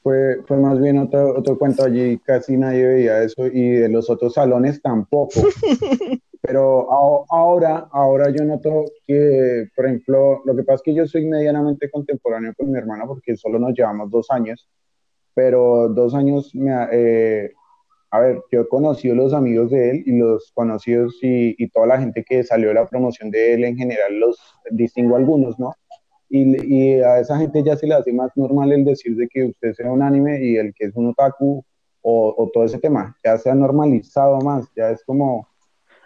fue, 0.04 0.42
fue 0.46 0.58
más 0.58 0.80
bien 0.80 0.98
otro, 0.98 1.36
otro 1.36 1.58
cuento 1.58 1.82
allí, 1.82 2.18
casi 2.20 2.56
nadie 2.56 2.86
veía 2.86 3.20
eso 3.24 3.46
y 3.46 3.68
de 3.70 3.88
los 3.88 4.08
otros 4.08 4.34
salones 4.34 4.80
tampoco. 4.80 5.40
Pero 6.42 6.90
a- 6.90 7.24
ahora, 7.30 7.88
ahora 7.92 8.30
yo 8.30 8.44
noto 8.44 8.84
que, 9.06 9.68
por 9.74 9.86
ejemplo, 9.86 10.40
lo 10.44 10.54
que 10.56 10.62
pasa 10.62 10.76
es 10.76 10.82
que 10.82 10.94
yo 10.94 11.06
soy 11.06 11.26
medianamente 11.26 11.90
contemporáneo 11.90 12.54
con 12.56 12.70
mi 12.70 12.78
hermana 12.78 13.06
porque 13.06 13.36
solo 13.36 13.58
nos 13.58 13.74
llevamos 13.74 14.08
dos 14.10 14.30
años, 14.30 14.68
pero 15.34 15.88
dos 15.88 16.14
años, 16.14 16.54
me, 16.54 16.72
eh, 16.92 17.52
a 18.12 18.20
ver, 18.20 18.40
yo 18.50 18.62
he 18.62 18.68
conocido 18.68 19.14
los 19.14 19.32
amigos 19.32 19.70
de 19.70 19.90
él 19.90 20.02
y 20.04 20.18
los 20.18 20.50
conocidos 20.54 21.16
y, 21.22 21.54
y 21.62 21.68
toda 21.68 21.86
la 21.86 22.00
gente 22.00 22.24
que 22.24 22.42
salió 22.42 22.68
de 22.68 22.74
la 22.74 22.88
promoción 22.88 23.30
de 23.30 23.54
él 23.54 23.64
en 23.64 23.76
general, 23.76 24.18
los 24.18 24.36
distingo 24.70 25.16
algunos, 25.16 25.58
¿no? 25.58 25.74
Y, 26.28 26.42
y 26.64 27.00
a 27.00 27.18
esa 27.20 27.38
gente 27.38 27.62
ya 27.62 27.76
se 27.76 27.86
le 27.86 27.94
hace 27.94 28.12
más 28.12 28.30
normal 28.36 28.72
el 28.72 28.84
decir 28.84 29.16
de 29.16 29.28
que 29.28 29.44
usted 29.46 29.74
sea 29.74 29.90
un 29.90 30.02
anime 30.02 30.44
y 30.44 30.56
el 30.56 30.72
que 30.74 30.86
es 30.86 30.96
un 30.96 31.08
otaku 31.10 31.64
o, 32.02 32.34
o 32.36 32.50
todo 32.52 32.64
ese 32.64 32.78
tema, 32.78 33.16
ya 33.24 33.36
se 33.38 33.50
ha 33.50 33.54
normalizado 33.54 34.40
más, 34.40 34.66
ya 34.76 34.90
es 34.90 35.02
como, 35.04 35.46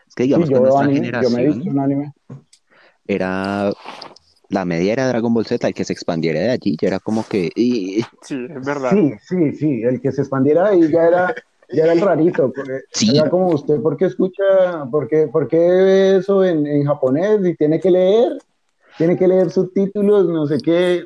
Es 0.09 0.15
que 0.15 0.25
sí, 0.25 0.29
digamos 0.29 0.49
yo 0.51 0.57
que 0.57 0.61
veo 0.63 0.83
nuestra 0.83 0.87
anime, 0.87 1.23
yo 1.23 1.31
me 1.31 1.43
he 1.43 1.47
visto 1.47 1.63
generación 1.65 1.79
un 1.79 1.81
anime, 1.81 2.13
era 3.07 3.73
la 4.49 4.65
media 4.65 4.93
era 4.93 5.09
Dragon 5.09 5.33
Ball 5.33 5.47
Z, 5.47 5.67
el 5.67 5.75
que 5.75 5.85
se 5.85 5.93
expandiera 5.93 6.41
de 6.41 6.51
allí, 6.51 6.77
ya 6.81 6.89
era 6.89 6.99
como 6.99 7.25
que 7.25 7.51
y- 7.55 8.03
Sí, 8.23 8.47
es 8.49 8.65
verdad. 8.65 8.91
sí, 8.91 9.13
sí, 9.23 9.53
sí, 9.53 9.83
el 9.83 10.01
que 10.01 10.13
se 10.13 10.23
expandiera 10.23 10.69
ahí 10.69 10.91
ya 10.91 11.07
era, 11.07 11.35
ya 11.73 11.85
era 11.85 11.93
el 11.93 12.01
rarito, 12.01 12.53
porque 12.53 12.81
Sí. 12.93 13.17
era 13.17 13.29
como 13.31 13.49
usted, 13.49 13.81
¿por 13.81 13.97
qué 13.97 14.07
escucha, 14.07 14.85
por 14.91 15.09
qué, 15.09 15.29
por 15.29 15.49
qué 15.49 15.57
ve 15.59 16.17
eso 16.17 16.45
en, 16.45 16.67
en 16.67 16.85
japonés 16.85 17.41
y 17.45 17.57
tiene 17.57 17.81
que 17.81 17.91
leer? 17.91 18.39
Tiene 18.99 19.17
que 19.17 19.27
leer 19.27 19.51
subtítulos, 19.51 20.29
no 20.29 20.47
sé 20.47 20.59
qué, 20.63 21.05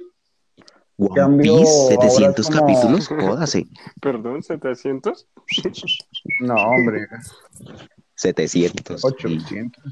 One 1.00 1.10
Cambio, 1.14 1.58
Piece, 1.58 1.94
ahora 1.94 2.06
es 2.08 2.14
700 2.14 2.46
como- 2.48 2.60
capítulos, 2.60 3.08
jódase, 3.08 3.66
Perdón, 4.02 4.42
700. 4.42 5.26
no, 6.40 6.54
hombre, 6.54 7.06
700 8.16 9.00
y, 9.04 9.06
800, 9.06 9.84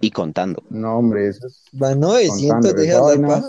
y 0.00 0.10
contando. 0.10 0.62
no, 0.68 0.98
hombre, 0.98 1.28
eso 1.28 1.46
es... 1.46 1.64
Va 1.82 1.94
900, 1.94 2.38
Contando, 2.52 2.72
deja 2.82 2.94
de 2.96 3.00
vaina- 3.00 3.28
paja. 3.28 3.48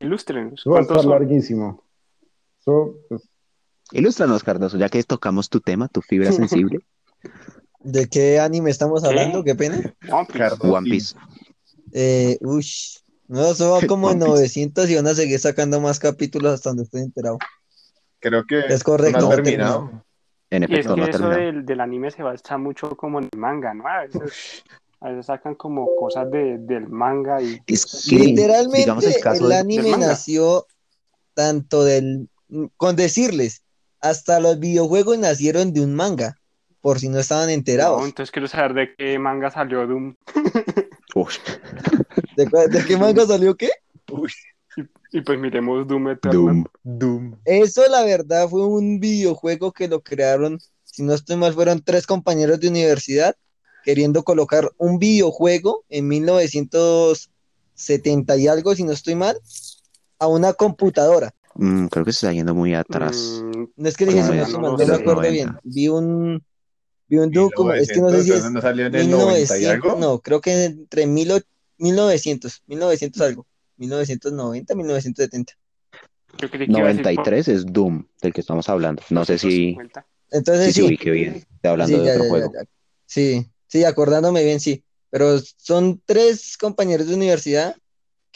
Ilústrenos. 0.00 0.60
Eso 0.60 0.70
va 0.70 0.76
a 0.76 0.78
¿Cuántos 0.80 0.96
estar 0.98 1.02
son? 1.02 1.10
larguísimo. 1.10 1.82
Eso, 2.60 2.94
pues, 3.08 3.22
Ilústranos, 3.92 4.42
Cardoso, 4.42 4.76
ya 4.76 4.88
que 4.88 5.02
tocamos 5.02 5.48
tu 5.48 5.60
tema, 5.60 5.88
tu 5.88 6.02
fibra 6.02 6.32
sensible, 6.32 6.80
¿De 7.80 8.08
qué 8.08 8.40
anime 8.40 8.70
estamos 8.70 9.02
¿Qué? 9.02 9.08
hablando? 9.08 9.44
Qué 9.44 9.54
pena. 9.54 9.94
One 10.60 10.90
Piece. 10.90 11.14
Eh, 11.92 12.36
ush. 12.40 12.98
No, 13.28 13.50
eso 13.50 13.70
va 13.70 13.80
como 13.86 14.10
en 14.10 14.22
One 14.22 14.32
Piece. 14.42 14.60
900 14.60 14.90
y 14.90 14.94
van 14.96 15.06
a 15.06 15.14
seguir 15.14 15.38
sacando 15.38 15.80
más 15.80 15.98
capítulos 15.98 16.54
hasta 16.54 16.70
donde 16.70 16.84
estoy 16.84 17.02
enterado. 17.02 17.38
Creo 18.20 18.44
que 18.44 18.60
Es 18.66 18.82
correcto, 18.82 19.20
no 19.20 19.28
terminado. 19.28 20.04
En 20.50 20.62
Y 20.62 20.66
es 20.66 20.70
efecto, 20.72 20.94
que 20.94 21.00
no 21.02 21.06
eso 21.06 21.28
del, 21.28 21.64
del 21.64 21.80
anime 21.80 22.10
se 22.10 22.22
basa 22.22 22.58
mucho 22.58 22.96
como 22.96 23.18
en 23.20 23.28
el 23.30 23.38
manga, 23.38 23.74
¿no? 23.74 23.86
A 23.86 24.02
veces, 24.02 24.64
a 25.00 25.10
veces 25.10 25.26
sacan 25.26 25.54
como 25.54 25.94
cosas 25.94 26.30
de, 26.30 26.58
del 26.58 26.88
manga 26.88 27.40
y 27.40 27.60
Es 27.66 27.84
que, 27.84 27.92
Sí, 27.92 28.18
Literalmente 28.18 29.06
el 29.06 29.20
caso 29.22 29.46
el 29.46 29.52
anime 29.52 29.96
nació 29.98 30.66
tanto 31.34 31.84
del... 31.84 32.28
Con 32.76 32.96
decirles, 32.96 33.62
hasta 34.00 34.40
los 34.40 34.58
videojuegos 34.58 35.18
nacieron 35.18 35.72
de 35.72 35.80
un 35.80 35.94
manga, 35.94 36.38
por 36.80 36.98
si 36.98 37.08
no 37.08 37.18
estaban 37.18 37.50
enterados. 37.50 38.00
No, 38.00 38.06
entonces 38.06 38.30
quiero 38.30 38.48
saber 38.48 38.74
de 38.74 38.94
qué 38.96 39.18
manga 39.18 39.50
salió 39.50 39.86
Doom. 39.86 40.14
¿De, 42.36 42.44
de 42.44 42.84
qué 42.86 42.96
manga 42.96 43.26
salió 43.26 43.56
qué? 43.56 43.70
Uy, 44.10 44.30
Y 45.12 45.20
pues 45.22 45.38
miremos 45.38 45.86
Doom 45.86 46.08
Eternal. 46.10 46.34
Doom. 46.34 46.64
Doom. 46.82 47.36
Eso 47.44 47.82
la 47.88 48.02
verdad 48.04 48.48
fue 48.48 48.66
un 48.66 49.00
videojuego 49.00 49.72
que 49.72 49.88
lo 49.88 50.02
crearon, 50.02 50.58
si 50.84 51.02
no 51.02 51.14
estoy 51.14 51.36
mal, 51.36 51.54
fueron 51.54 51.82
tres 51.82 52.06
compañeros 52.06 52.60
de 52.60 52.68
universidad 52.68 53.34
queriendo 53.84 54.22
colocar 54.22 54.70
un 54.76 54.98
videojuego 54.98 55.84
en 55.88 56.08
1970 56.08 58.36
y 58.36 58.48
algo, 58.48 58.74
si 58.74 58.84
no 58.84 58.92
estoy 58.92 59.14
mal, 59.14 59.40
a 60.18 60.26
una 60.26 60.52
computadora. 60.52 61.32
Mm, 61.58 61.86
creo 61.88 62.04
que 62.04 62.12
se 62.12 62.26
está 62.26 62.32
yendo 62.32 62.54
muy 62.54 62.74
atrás. 62.74 63.42
Mm, 63.44 63.64
No 63.76 63.88
es 63.88 63.96
que 63.96 64.06
dije, 64.06 64.20
no, 64.22 64.28
no 64.32 64.58
no 64.60 64.78
me 64.78 64.94
acuerdo 64.94 65.20
90. 65.20 65.30
bien. 65.30 65.50
Vi 65.64 65.88
un, 65.88 66.44
vi 67.08 67.18
un 67.18 67.32
docu- 67.32 67.74
es 67.74 67.88
que 67.88 68.00
no 68.00 68.10
sé 68.10 68.22
si 68.22 68.30
1900, 68.30 68.44
es 68.46 68.52
¿no 68.52 68.60
salió 68.60 68.86
en 68.86 68.94
el 68.94 69.10
90 69.10 69.58
y 69.58 69.66
1900, 69.66 69.92
algo? 69.92 70.00
no, 70.00 70.20
creo 70.20 70.40
que 70.40 70.64
entre 70.64 71.06
mil 71.06 71.32
o- 71.32 71.40
1900, 71.78 72.62
1900 72.66 73.22
algo, 73.22 73.46
1990, 73.76 74.74
1970. 74.74 75.54
yo 76.40 76.48
creí 76.50 76.66
que 76.66 76.72
iba 76.72 76.80
a 76.88 76.92
decir 76.92 77.02
por 77.02 77.14
93 77.14 77.48
es 77.48 77.66
Doom, 77.66 78.04
del 78.22 78.32
que 78.32 78.40
estamos 78.40 78.68
hablando. 78.68 79.02
No 79.10 79.24
sé 79.24 79.38
si, 79.38 79.48
150. 79.74 80.06
Entonces 80.30 80.66
si 80.66 80.72
se 80.72 80.80
sí, 80.80 80.86
ubique 80.86 81.10
bien. 81.10 81.34
Estoy 81.34 81.70
hablando 81.70 81.98
Sí, 81.98 82.02
de 82.04 82.06
ya, 82.08 82.12
otro 82.12 82.22
ya, 82.22 82.28
juego. 82.28 82.52
ya, 82.54 82.60
ya. 82.62 82.68
Sí, 83.06 83.50
sí, 83.66 83.84
acordándome 83.84 84.44
bien, 84.44 84.60
sí. 84.60 84.84
Pero 85.10 85.38
son 85.56 86.02
tres 86.04 86.56
compañeros 86.58 87.06
de 87.08 87.14
universidad 87.14 87.74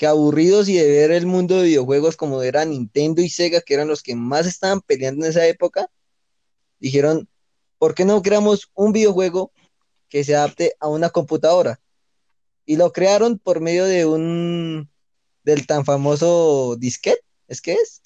que 0.03 0.09
aburridos 0.09 0.69
y 0.69 0.75
de 0.75 0.85
ver 0.85 1.13
el 1.13 1.27
mundo 1.27 1.59
de 1.59 1.69
videojuegos 1.69 2.17
como 2.17 2.43
era 2.43 2.65
Nintendo 2.65 3.23
y 3.23 3.29
Sega, 3.29 3.61
que 3.61 3.75
eran 3.75 3.87
los 3.87 4.03
que 4.03 4.17
más 4.17 4.49
estaban 4.49 4.81
peleando 4.81 5.25
en 5.25 5.31
esa 5.31 5.47
época, 5.47 5.89
dijeron, 6.81 7.29
¿por 7.79 7.95
qué 7.95 8.05
no 8.05 8.21
creamos 8.21 8.69
un 8.75 8.91
videojuego 8.91 9.53
que 10.09 10.25
se 10.25 10.35
adapte 10.35 10.75
a 10.81 10.89
una 10.89 11.11
computadora? 11.11 11.81
Y 12.67 12.75
lo 12.75 12.91
crearon 12.91 13.39
por 13.39 13.61
medio 13.61 13.85
de 13.85 14.05
un, 14.05 14.91
del 15.45 15.69
tan 15.69 15.85
famoso 15.85 16.75
disquete, 16.75 17.23
¿es 17.47 17.61
que 17.63 17.75
es? 17.75 18.01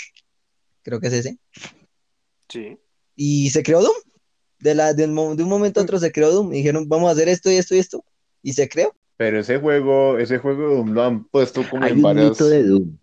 Creo 0.82 1.00
que 1.00 1.06
es 1.06 1.14
ese. 1.14 1.38
Sí. 2.50 2.78
Y 3.14 3.48
se 3.48 3.62
creó 3.62 3.80
Doom. 3.80 3.96
De, 4.58 4.74
la, 4.74 4.92
del 4.92 5.12
mo- 5.12 5.34
de 5.34 5.44
un 5.44 5.48
momento 5.48 5.80
a 5.80 5.84
otro 5.84 5.98
se 5.98 6.12
creó 6.12 6.30
Doom. 6.30 6.52
Y 6.52 6.58
dijeron, 6.58 6.90
vamos 6.90 7.08
a 7.08 7.12
hacer 7.12 7.30
esto 7.30 7.50
y 7.50 7.56
esto 7.56 7.74
y 7.74 7.78
esto. 7.78 8.04
Y 8.42 8.52
se 8.52 8.68
creó. 8.68 8.94
Pero 9.16 9.38
ese 9.40 9.58
juego, 9.58 10.18
ese 10.18 10.38
juego 10.38 10.68
Doom 10.76 10.90
lo 10.92 11.02
han 11.02 11.24
puesto 11.24 11.62
como 11.68 11.84
Hay 11.84 11.92
en 11.92 11.96
un 11.98 12.02
varias, 12.02 12.30
mito 12.30 12.48
de 12.48 12.62
Doom. 12.64 12.98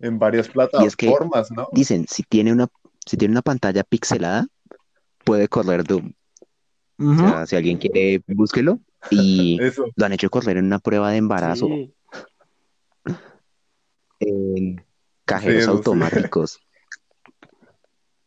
en 0.00 0.18
varias 0.18 0.46
Y 0.46 0.86
es 0.86 0.96
que- 0.96 1.06
plataformas, 1.06 1.50
¿no? 1.50 1.68
Dicen, 1.72 2.06
si 2.08 2.22
tiene 2.22 2.52
una, 2.52 2.68
si 3.04 3.16
tiene 3.16 3.32
una 3.32 3.42
pantalla 3.42 3.82
pixelada, 3.84 4.46
puede 5.24 5.48
correr 5.48 5.84
Doom. 5.84 6.12
O 6.98 7.16
sea, 7.16 7.46
si 7.46 7.56
alguien 7.56 7.78
quiere, 7.78 8.22
búsquelo. 8.28 8.78
Y 9.10 9.58
Eso. 9.62 9.86
lo 9.96 10.04
han 10.06 10.12
hecho 10.12 10.28
correr 10.30 10.58
en 10.58 10.66
una 10.66 10.78
prueba 10.78 11.10
de 11.10 11.16
embarazo 11.16 11.66
Sí. 11.66 11.94
en 14.20 14.84
cajeros 15.24 15.64
Sí, 15.64 15.70
sí. 15.70 15.70
automáticos. 15.76 16.58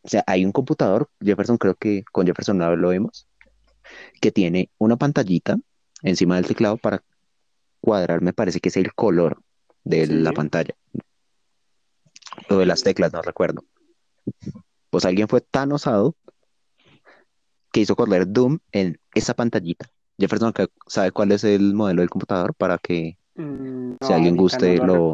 O 0.02 0.08
sea, 0.08 0.22
hay 0.26 0.44
un 0.44 0.52
computador, 0.52 1.08
Jefferson, 1.22 1.56
creo 1.56 1.74
que 1.76 2.04
con 2.12 2.26
Jefferson 2.26 2.58
no 2.58 2.74
lo 2.76 2.88
vemos, 2.90 3.26
que 4.20 4.30
tiene 4.32 4.70
una 4.78 4.96
pantallita 4.96 5.56
encima 6.02 6.36
del 6.36 6.46
teclado 6.46 6.76
para 6.76 7.02
cuadrar, 7.84 8.22
me 8.22 8.32
parece 8.32 8.60
que 8.60 8.70
es 8.70 8.76
el 8.76 8.94
color 8.94 9.42
de 9.84 10.06
Sí. 10.06 10.12
la 10.14 10.32
pantalla. 10.32 10.74
O 12.48 12.56
de 12.56 12.66
las 12.66 12.82
teclas, 12.82 13.12
no 13.12 13.20
recuerdo. 13.22 13.62
Pues 14.90 15.04
alguien 15.04 15.28
fue 15.28 15.40
tan 15.40 15.72
osado 15.72 16.16
que 17.72 17.80
hizo 17.80 17.96
correr 17.96 18.26
Doom 18.26 18.58
en 18.72 18.98
esa 19.14 19.34
pantallita. 19.34 19.86
Jefferson 20.18 20.52
¿qué- 20.52 20.68
sabe 20.86 21.10
cuál 21.10 21.32
es 21.32 21.42
el 21.44 21.74
modelo 21.74 22.02
del 22.02 22.10
computador 22.10 22.54
para 22.54 22.78
que 22.78 23.16
Mm, 23.36 23.94
Si 24.00 24.12
alguien 24.12 24.36
guste, 24.36 24.76
no 24.76 24.86
lo- 24.86 25.12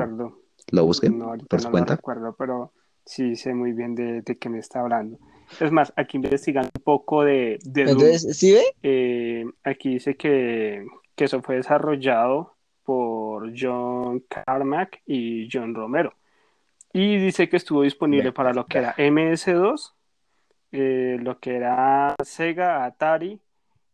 lo 0.72 0.84
busque 0.84 1.08
No, 1.08 1.28
ahorita 1.28 1.46
por 1.48 1.60
su 1.62 1.68
no 1.68 1.70
cuenta. 1.72 1.92
lo 1.92 1.96
recuerdo, 1.96 2.36
pero 2.38 2.74
sí 3.06 3.34
sé 3.34 3.54
muy 3.54 3.72
bien 3.72 3.94
de, 3.94 4.20
de 4.20 4.36
qué 4.36 4.50
me 4.50 4.58
está 4.58 4.80
hablando. 4.80 5.18
Es 5.58 5.72
más, 5.72 5.90
aquí 5.96 6.18
investigando 6.18 6.68
un 6.76 6.82
poco 6.84 7.24
de, 7.24 7.58
de 7.64 7.84
Doom, 7.86 8.18
¿sí 8.18 8.52
ve? 8.52 8.62
eh, 8.82 9.44
aquí 9.64 9.94
dice 9.94 10.16
que, 10.18 10.84
que 11.16 11.24
eso 11.24 11.40
fue 11.40 11.56
desarrollado 11.56 12.58
por 12.90 13.52
John 13.56 14.24
Carmack 14.28 15.00
y 15.06 15.48
John 15.52 15.76
Romero. 15.76 16.12
Y 16.92 17.18
dice 17.18 17.48
que 17.48 17.56
estuvo 17.56 17.82
disponible 17.82 18.32
para 18.32 18.52
lo 18.52 18.66
que 18.66 18.78
era 18.78 18.94
MS2, 18.96 19.94
eh, 20.72 21.16
lo 21.20 21.38
que 21.38 21.54
era 21.54 22.16
Sega, 22.24 22.84
Atari, 22.84 23.38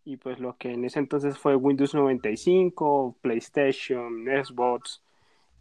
y 0.07 0.17
pues 0.17 0.39
lo 0.39 0.57
que 0.57 0.73
en 0.73 0.87
ese 0.87 0.99
entonces 0.99 1.37
fue 1.37 1.57
Windows 1.57 1.95
95, 1.95 3.17
PlayStation, 3.21 4.25
Xbox, 4.25 5.03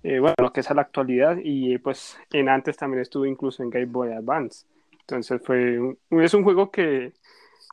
eh, 0.04 0.20
bueno, 0.20 0.36
lo 0.42 0.54
que 0.54 0.62
es 0.62 0.72
a 0.72 0.74
la 0.76 0.84
actualidad, 0.84 1.38
y 1.44 1.78
pues 1.80 2.18
en 2.32 2.48
antes 2.48 2.78
también 2.78 3.02
estuvo 3.02 3.26
incluso 3.26 3.64
en 3.64 3.70
Game 3.70 3.88
Boy 3.88 4.14
Advance. 4.14 4.66
Entonces 5.02 5.42
fue 5.44 5.78
un- 5.78 5.98
es 6.22 6.34
un 6.34 6.44
juego 6.46 6.72
que, 6.72 7.12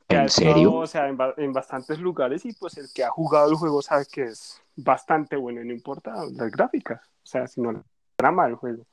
que 0.09 0.17
ha 0.17 0.21
¿En 0.21 0.27
estado, 0.27 0.53
serio? 0.53 0.75
o 0.75 0.87
sea, 0.87 1.09
en, 1.09 1.17
ba- 1.17 1.35
en 1.37 1.53
bastantes 1.53 1.99
lugares 1.99 2.45
y 2.45 2.53
pues 2.53 2.77
el 2.79 2.93
que 2.93 3.05
ha 3.05 3.11
jugado 3.11 3.49
el 3.51 3.57
juego 3.57 3.83
sabe 3.83 4.07
que 4.11 4.25
es 4.25 4.61
bastante 4.77 5.37
bueno, 5.37 5.63
no 5.65 5.73
importa 5.73 6.15
las 6.33 6.51
gráficas, 6.51 7.01
o 7.07 7.27
sea, 7.27 7.47
sino 7.47 7.85
trama 8.17 8.47
del 8.47 8.57
juego. 8.57 8.85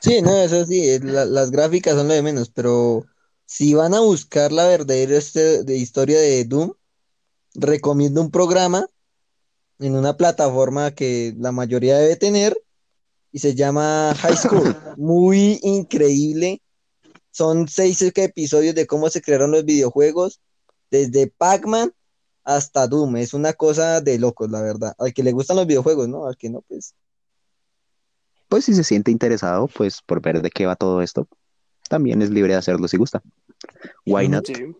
Sí, 0.00 0.22
no, 0.22 0.36
eso 0.36 0.64
sí, 0.64 0.98
la- 1.00 1.24
las 1.24 1.50
gráficas 1.50 1.94
son 1.94 2.08
lo 2.08 2.14
de 2.14 2.22
menos, 2.22 2.50
pero 2.50 3.04
si 3.46 3.74
van 3.74 3.94
a 3.94 4.00
buscar 4.00 4.52
la 4.52 4.66
verdadera 4.68 5.16
este- 5.16 5.64
de 5.64 5.76
historia 5.76 6.20
de 6.20 6.44
Doom, 6.44 6.72
recomiendo 7.54 8.20
un 8.20 8.30
programa 8.30 8.86
en 9.80 9.96
una 9.96 10.16
plataforma 10.16 10.92
que 10.92 11.34
la 11.38 11.52
mayoría 11.52 11.98
debe 11.98 12.16
tener 12.16 12.60
y 13.32 13.40
se 13.40 13.54
llama 13.54 14.14
High 14.16 14.36
School. 14.36 14.76
Muy 14.96 15.58
increíble. 15.62 16.60
Son 17.38 17.68
seis 17.68 18.02
episodios 18.02 18.74
de 18.74 18.88
cómo 18.88 19.08
se 19.10 19.22
crearon 19.22 19.52
los 19.52 19.64
videojuegos, 19.64 20.40
desde 20.90 21.28
Pac-Man 21.28 21.94
hasta 22.42 22.88
Doom. 22.88 23.16
Es 23.18 23.32
una 23.32 23.52
cosa 23.52 24.00
de 24.00 24.18
locos, 24.18 24.50
la 24.50 24.60
verdad. 24.60 24.92
Al 24.98 25.14
que 25.14 25.22
le 25.22 25.30
gustan 25.30 25.56
los 25.56 25.68
videojuegos, 25.68 26.08
¿no? 26.08 26.26
Al 26.26 26.36
que 26.36 26.50
no, 26.50 26.62
pues. 26.62 26.96
Pues 28.48 28.64
si 28.64 28.74
se 28.74 28.82
siente 28.82 29.12
interesado, 29.12 29.68
pues 29.68 30.02
por 30.02 30.20
ver 30.20 30.42
de 30.42 30.50
qué 30.50 30.66
va 30.66 30.74
todo 30.74 31.00
esto, 31.00 31.28
también 31.88 32.22
es 32.22 32.30
libre 32.30 32.54
de 32.54 32.58
hacerlo 32.58 32.88
si 32.88 32.96
gusta. 32.96 33.22
Why 34.04 34.28
not? 34.28 34.44
Sí. 34.44 34.74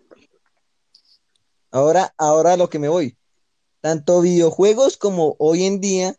Ahora, 1.70 2.12
ahora 2.18 2.54
a 2.54 2.56
lo 2.56 2.68
que 2.68 2.80
me 2.80 2.88
voy. 2.88 3.16
Tanto 3.80 4.20
videojuegos 4.20 4.96
como 4.96 5.36
hoy 5.38 5.62
en 5.62 5.80
día 5.80 6.16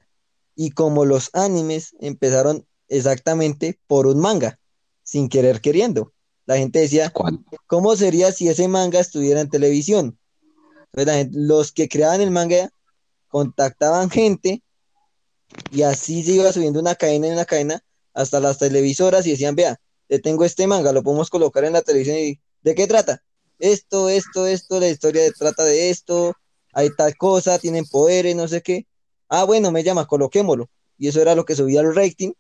y 0.56 0.72
como 0.72 1.04
los 1.04 1.32
animes 1.34 1.98
empezaron 2.00 2.66
exactamente 2.88 3.78
por 3.88 4.08
un 4.08 4.22
manga, 4.22 4.58
sin 5.04 5.28
querer 5.28 5.60
queriendo. 5.60 6.14
La 6.50 6.58
gente 6.58 6.80
decía, 6.80 7.12
¿Cuál? 7.12 7.46
¿cómo 7.68 7.96
sería 7.96 8.32
si 8.32 8.48
ese 8.48 8.68
manga 8.68 9.00
estuviera 9.00 9.40
en 9.40 9.52
televisión? 9.52 10.18
Entonces, 10.88 11.06
la 11.06 11.14
gente- 11.14 11.38
los 11.38 11.72
que 11.72 11.88
creaban 11.88 12.22
el 12.22 12.32
manga 12.32 12.72
contactaban 13.28 14.10
gente 14.10 14.64
y 15.70 15.84
así 15.84 16.24
se 16.24 16.32
iba 16.32 16.52
subiendo 16.52 16.80
una 16.80 16.96
cadena 16.96 17.28
en 17.28 17.34
una 17.34 17.46
cadena 17.46 17.84
hasta 18.16 18.40
las 18.40 18.58
televisoras 18.58 19.28
y 19.28 19.30
decían, 19.30 19.54
vea, 19.56 19.80
te 20.08 20.18
tengo 20.18 20.44
este 20.44 20.66
manga, 20.66 20.92
lo 20.92 21.04
podemos 21.04 21.30
colocar 21.30 21.66
en 21.66 21.74
la 21.74 21.84
televisión 21.84 22.18
y 22.18 22.40
¿de 22.64 22.74
qué 22.74 22.88
trata? 22.88 23.22
Esto, 23.60 24.10
esto, 24.10 24.48
esto, 24.48 24.80
la 24.80 24.90
historia 24.90 25.22
de- 25.22 25.32
trata 25.34 25.64
de 25.66 25.92
esto, 25.92 26.34
hay 26.74 26.90
tal 26.98 27.16
cosa, 27.16 27.60
tienen 27.60 27.86
poderes, 27.86 28.36
no 28.36 28.48
sé 28.48 28.64
qué. 28.64 28.88
Ah, 29.28 29.44
bueno, 29.44 29.72
me 29.72 29.84
llama, 29.84 30.08
coloquémoslo. 30.08 30.68
Y 30.98 31.10
eso 31.10 31.22
era 31.22 31.36
lo 31.36 31.46
que 31.46 31.56
subía 31.56 31.82
el 31.82 31.94
rating 31.94 32.32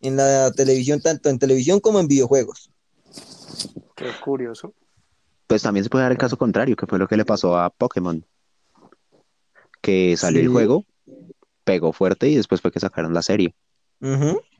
en 0.00 0.16
la 0.16 0.50
televisión, 0.50 1.00
tanto 1.00 1.28
en 1.28 1.38
televisión 1.38 1.78
como 1.78 2.00
en 2.00 2.08
videojuegos. 2.08 2.71
Qué 3.94 4.06
curioso. 4.24 4.74
Pues 5.46 5.62
también 5.62 5.84
se 5.84 5.90
puede 5.90 6.04
dar 6.04 6.12
el 6.12 6.18
caso 6.18 6.36
contrario, 6.38 6.76
que 6.76 6.86
fue 6.86 6.98
lo 6.98 7.06
que 7.06 7.16
le 7.16 7.24
pasó 7.24 7.58
a 7.58 7.70
Pokémon. 7.70 8.24
Que 9.80 10.16
salió 10.16 10.40
el 10.40 10.46
Sí. 10.46 10.52
juego, 10.52 10.84
pegó 11.64 11.92
fuerte 11.92 12.28
y 12.28 12.36
después 12.36 12.60
fue 12.60 12.70
que 12.72 12.80
sacaron 12.80 13.12
la 13.14 13.22
serie. 13.22 13.54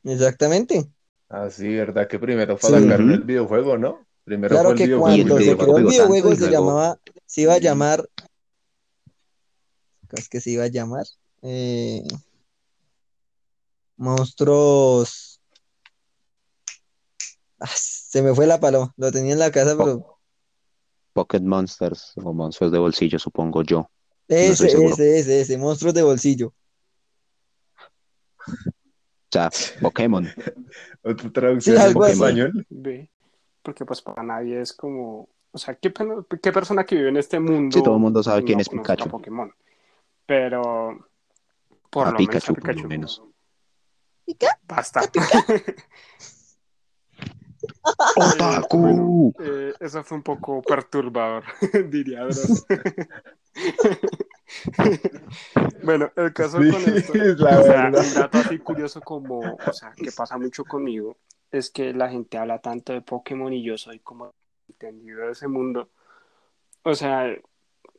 Exactamente. 0.04 0.88
Ah, 1.28 1.48
sí, 1.50 1.68
¿verdad? 1.74 2.06
Que 2.08 2.18
primero 2.18 2.58
Sí. 2.60 2.66
sacaron 2.66 3.06
Ujú. 3.06 3.14
el 3.14 3.22
videojuego, 3.22 3.78
¿no? 3.78 4.06
Primero 4.24 4.54
Claro 4.54 4.68
fue 4.70 4.72
el 4.72 4.78
que 4.78 4.84
videojuego. 4.86 5.16
Y 5.16 5.20
el 5.20 5.28
cuando 5.28 5.44
se 5.44 5.56
creó 5.56 5.76
el 5.78 5.84
videojuego 5.86 6.28
tanto 6.28 6.44
se 6.44 6.50
luego- 6.50 6.66
llamaba, 6.66 6.98
se 7.26 7.40
iba 7.40 7.54
a 7.54 7.58
llamar, 7.58 8.08
¿cómo 10.08 10.18
es 10.18 10.28
que 10.28 10.40
se 10.40 10.50
iba 10.50 10.64
a 10.64 10.68
llamar? 10.68 11.04
Eh, 11.42 12.02
monstruos. 13.96 15.31
Ah, 17.64 17.68
se 17.74 18.22
me 18.22 18.34
fue 18.34 18.46
la 18.46 18.58
paloma, 18.58 18.92
lo 18.96 19.12
tenía 19.12 19.34
en 19.34 19.38
la 19.38 19.52
casa, 19.52 19.76
pero 19.76 20.18
Pocket 21.12 21.40
Monsters 21.42 22.12
o 22.16 22.32
monstruos 22.32 22.72
de 22.72 22.78
bolsillo, 22.78 23.18
supongo 23.20 23.62
yo. 23.62 23.88
ese, 24.26 24.66
ese, 24.66 25.18
ese, 25.18 25.40
ese, 25.42 25.58
monstruos 25.58 25.94
de 25.94 26.02
bolsillo. 26.02 26.52
O 28.48 29.30
sea, 29.30 29.50
Pokémon. 29.80 30.26
¿Otra 31.04 31.30
traducción 31.30 31.76
Sí, 31.76 31.82
en 31.82 31.88
algo 31.88 32.04
así. 32.04 32.14
español? 32.14 32.66
Porque 33.62 33.84
pues 33.84 34.02
para 34.02 34.22
nadie 34.24 34.60
es 34.60 34.72
como, 34.72 35.28
o 35.52 35.58
sea, 35.58 35.76
¿qué, 35.76 35.92
qué 36.42 36.52
persona 36.52 36.84
que 36.84 36.96
vive 36.96 37.10
en 37.10 37.16
este 37.16 37.38
mundo 37.38 37.78
Sí, 37.78 37.84
todo 37.84 37.94
el 37.94 38.00
mundo 38.00 38.22
sabe 38.22 38.42
quién 38.44 38.56
no 38.58 38.62
es 38.62 38.68
Pikachu. 38.68 39.08
Pokémon? 39.08 39.54
Pero 40.26 41.08
por 41.90 42.08
A 42.08 42.10
lo 42.10 42.18
Pikachu, 42.18 42.46
menos 42.46 42.50
a 42.50 42.54
por 42.54 42.64
lo 42.64 42.74
Pikachu. 42.74 42.88
menos. 42.88 43.22
Basta. 44.66 45.02
¡Otaku! 48.16 49.34
Eh, 49.40 49.74
eso 49.80 50.04
fue 50.04 50.18
un 50.18 50.22
poco 50.22 50.62
perturbador, 50.62 51.44
diría 51.90 52.26
bueno, 55.82 56.10
el 56.16 56.32
caso 56.32 56.62
Sí, 56.62 56.70
con 56.70 56.94
esto, 56.94 57.14
es 57.14 57.38
la 57.38 57.60
o 57.60 57.64
sea, 57.64 57.86
un 57.86 58.14
dato 58.14 58.38
así 58.38 58.58
curioso 58.58 59.00
como, 59.00 59.40
o 59.40 59.72
sea, 59.72 59.92
que 59.92 60.12
pasa 60.12 60.38
mucho 60.38 60.64
conmigo, 60.64 61.16
es 61.50 61.70
que 61.70 61.92
la 61.92 62.08
gente 62.08 62.38
habla 62.38 62.60
tanto 62.60 62.92
de 62.92 63.02
Pokémon 63.02 63.52
y 63.52 63.62
yo 63.62 63.76
soy 63.76 63.98
como 63.98 64.32
entendido 64.68 65.26
de 65.26 65.32
ese 65.32 65.48
mundo. 65.48 65.88
O 66.82 66.94
sea, 66.94 67.26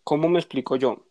¿cómo 0.03 0.27
me 0.27 0.39
explico 0.39 0.75
yo? 0.75 1.05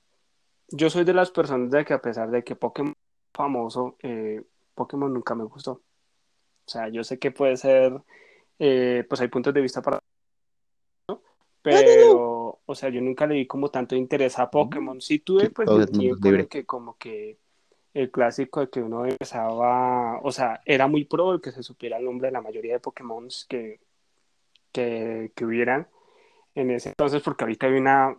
Yo 0.68 0.90
soy 0.90 1.04
de 1.04 1.14
las 1.14 1.30
personas 1.30 1.70
de 1.70 1.84
que 1.84 1.94
a 1.94 2.02
pesar 2.02 2.30
de 2.30 2.42
que 2.42 2.56
Pokémon 2.56 2.92
es 2.92 3.32
famoso, 3.32 3.96
eh, 4.02 4.42
Pokémon 4.74 5.12
nunca 5.12 5.34
me 5.34 5.44
gustó. 5.44 5.80
O 6.64 6.70
sea, 6.70 6.88
yo 6.88 7.04
sé 7.04 7.18
que 7.18 7.30
puede 7.30 7.56
ser, 7.56 8.00
eh, 8.58 9.04
pues 9.08 9.20
hay 9.20 9.28
puntos 9.28 9.52
de 9.54 9.60
vista 9.60 9.82
para... 9.82 9.98
¿no? 11.08 11.22
Pero, 11.62 12.60
o 12.64 12.74
sea, 12.74 12.88
yo 12.88 13.00
nunca 13.00 13.26
le 13.26 13.36
di 13.36 13.46
como 13.46 13.70
tanto 13.70 13.94
interés 13.94 14.38
a 14.38 14.50
Pokémon. 14.50 15.00
Sí 15.00 15.20
tuve 15.20 15.46
Sí, 15.46 15.48
pues 15.50 15.68
el 15.70 15.90
tiempo 15.90 16.28
en 16.28 16.34
el 16.34 16.38
libre. 16.38 16.48
que 16.48 16.64
como 16.64 16.96
que 16.96 17.38
el 17.94 18.10
clásico 18.10 18.60
de 18.60 18.70
que 18.70 18.82
uno 18.82 19.04
empezaba, 19.04 20.18
o 20.22 20.32
sea, 20.32 20.60
era 20.64 20.86
muy 20.86 21.04
pro 21.04 21.34
el 21.34 21.40
que 21.40 21.52
se 21.52 21.62
supiera 21.62 21.98
el 21.98 22.04
nombre 22.04 22.28
de 22.28 22.32
la 22.32 22.40
mayoría 22.40 22.72
de 22.74 22.80
Pokémon 22.80 23.28
que, 23.48 23.80
que, 24.72 25.30
que 25.34 25.44
hubieran 25.44 25.88
en 26.54 26.70
ese 26.70 26.90
entonces, 26.90 27.22
porque 27.22 27.44
ahorita 27.44 27.66
hay 27.66 27.74
una 27.74 28.16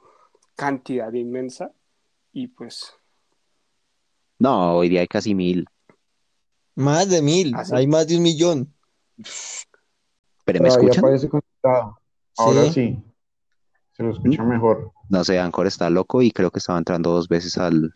cantidad 0.56 1.12
inmensa 1.14 1.72
y 2.32 2.48
pues 2.48 2.94
No, 4.40 4.78
hoy 4.78 4.90
día 4.90 5.02
hay 5.02 5.08
casi 5.08 5.34
mil. 5.36 5.66
Más 6.76 7.10
de 7.10 7.22
mil, 7.22 7.54
¿Ah, 7.56 7.64
hay 7.74 7.88
más 7.88 8.08
de 8.08 8.18
un 8.18 8.24
millón. 8.24 8.74
¿Pero 10.46 10.62
me 10.62 10.68
escuchan? 10.70 11.02
parece 11.02 11.30
conectado. 11.30 12.00
Ahora 12.38 12.64
Sí. 12.66 12.72
sí. 12.74 13.04
Se 13.96 14.04
lo 14.04 14.12
escucha 14.12 14.44
mejor. 14.44 14.91
No 15.10 15.24
sé, 15.24 15.39
Anchor 15.39 15.68
está 15.68 15.89
loco 15.89 16.22
y 16.22 16.32
creo 16.32 16.50
que 16.50 16.60
estaba 16.60 16.80
entrando 16.80 17.12
dos 17.12 17.28
veces 17.28 17.58
al... 17.58 17.96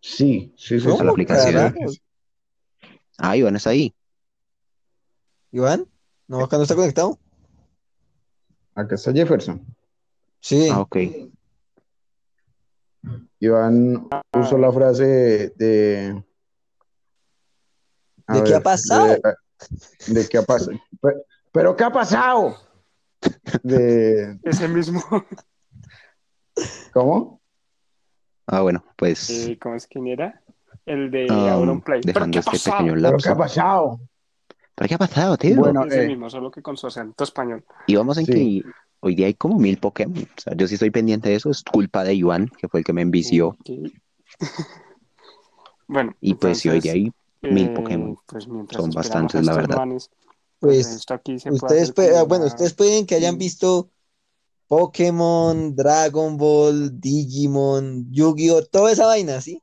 Sí, 0.00 0.52
sí, 0.56 0.80
sí. 0.80 0.86
a 0.86 0.90
la 0.90 0.96
¿Cómo, 0.98 1.10
aplicación. 1.10 1.54
carajos? 1.54 2.00
Ah, 3.18 3.36
Iván 3.36 3.56
está 3.56 3.70
ahí. 3.70 3.94
Iván, 5.52 5.86
no, 6.26 6.40
acá 6.44 6.56
no 6.56 6.64
está 6.64 6.74
conectado. 6.74 7.18
Acá 8.74 8.94
está 8.96 9.12
Jefferson. 9.12 9.64
Sí, 10.40 10.68
Ah, 10.70 10.80
ok. 10.80 10.96
Iván 13.40 14.08
usó 14.34 14.58
la 14.58 14.72
frase 14.72 15.04
de... 15.04 15.48
de, 15.56 16.24
a 18.26 18.34
¿De 18.36 18.44
qué 18.44 18.54
ha 18.54 18.60
pasado? 18.60 19.06
De, 19.06 20.14
de 20.14 20.28
qué 20.28 20.38
ha 20.38 20.42
pasado. 20.42 20.78
Pero, 21.52 21.76
¿qué 21.76 21.84
ha 21.84 21.90
pasado? 21.90 22.56
De, 23.62 24.38
ese 24.44 24.68
mismo, 24.68 25.02
¿Cómo? 26.92 27.40
Ah, 28.46 28.60
bueno, 28.62 28.84
pues 28.96 29.28
eh, 29.30 29.58
¿cómo 29.60 29.74
es 29.74 29.86
quién 29.86 30.06
era? 30.06 30.40
El 30.86 31.10
de 31.10 31.26
um, 31.30 31.48
Auronplay. 31.48 32.00
¿Pero 32.00 32.12
dejando 32.26 32.40
qué 32.50 32.56
este 32.56 32.70
pequeño 32.70 32.92
¿Pero 32.94 33.02
qué 33.02 33.10
lapso. 33.12 33.32
ha 33.32 33.36
pasado? 33.36 34.00
¿Pero 34.74 34.88
qué 34.88 34.94
ha 34.94 34.98
pasado, 34.98 35.36
tío? 35.36 35.56
Bueno, 35.56 35.84
Ese 35.84 36.04
eh, 36.04 36.06
mismo, 36.06 36.30
solo 36.30 36.50
que 36.50 36.62
con 36.62 36.76
su 36.76 36.86
acento 36.86 37.24
español. 37.24 37.64
Y 37.86 37.96
vamos 37.96 38.16
en 38.18 38.26
Sí. 38.26 38.32
que 38.62 38.70
hoy 39.00 39.14
día 39.14 39.26
hay 39.26 39.34
como 39.34 39.58
mil 39.58 39.76
Pokémon. 39.78 40.16
O 40.22 40.40
sea, 40.40 40.54
yo 40.56 40.66
sí 40.66 40.74
estoy 40.74 40.90
pendiente 40.90 41.28
de 41.28 41.34
eso. 41.34 41.50
Es 41.50 41.62
culpa 41.62 42.04
de 42.04 42.14
Iván, 42.14 42.48
que 42.56 42.68
fue 42.68 42.80
el 42.80 42.84
que 42.86 42.92
me 42.92 43.02
envició. 43.02 43.56
Bueno, 45.90 46.14
Y 46.20 46.34
pues 46.34 46.58
si 46.58 46.68
hoy 46.68 46.80
día 46.80 46.92
entonces, 46.92 47.14
hay 47.42 47.50
mil 47.50 47.66
eh, 47.68 47.74
Pokémon. 47.74 48.18
pues 48.26 48.46
mientras 48.46 48.82
Son 48.82 48.90
bastantes, 48.90 49.42
la 49.46 49.54
verdad. 49.54 49.76
manes, 49.76 50.10
pues 50.60 50.86
esto 50.86 51.14
aquí 51.14 51.38
se 51.38 51.50
puede 51.50 51.82
ustedes, 51.82 51.92
como 52.12 52.26
bueno, 52.26 52.44
una- 52.44 52.52
ustedes 52.54 52.74
pueden 52.74 53.06
que 53.06 53.14
hayan 53.14 53.38
visto 53.38 53.90
Pokémon, 54.66 55.74
Dragon 55.74 56.36
Ball, 56.36 57.00
Digimon, 57.00 58.10
Yu-Gi-Oh, 58.12 58.64
toda 58.66 58.92
esa 58.92 59.06
vaina, 59.06 59.40
¿sí? 59.40 59.62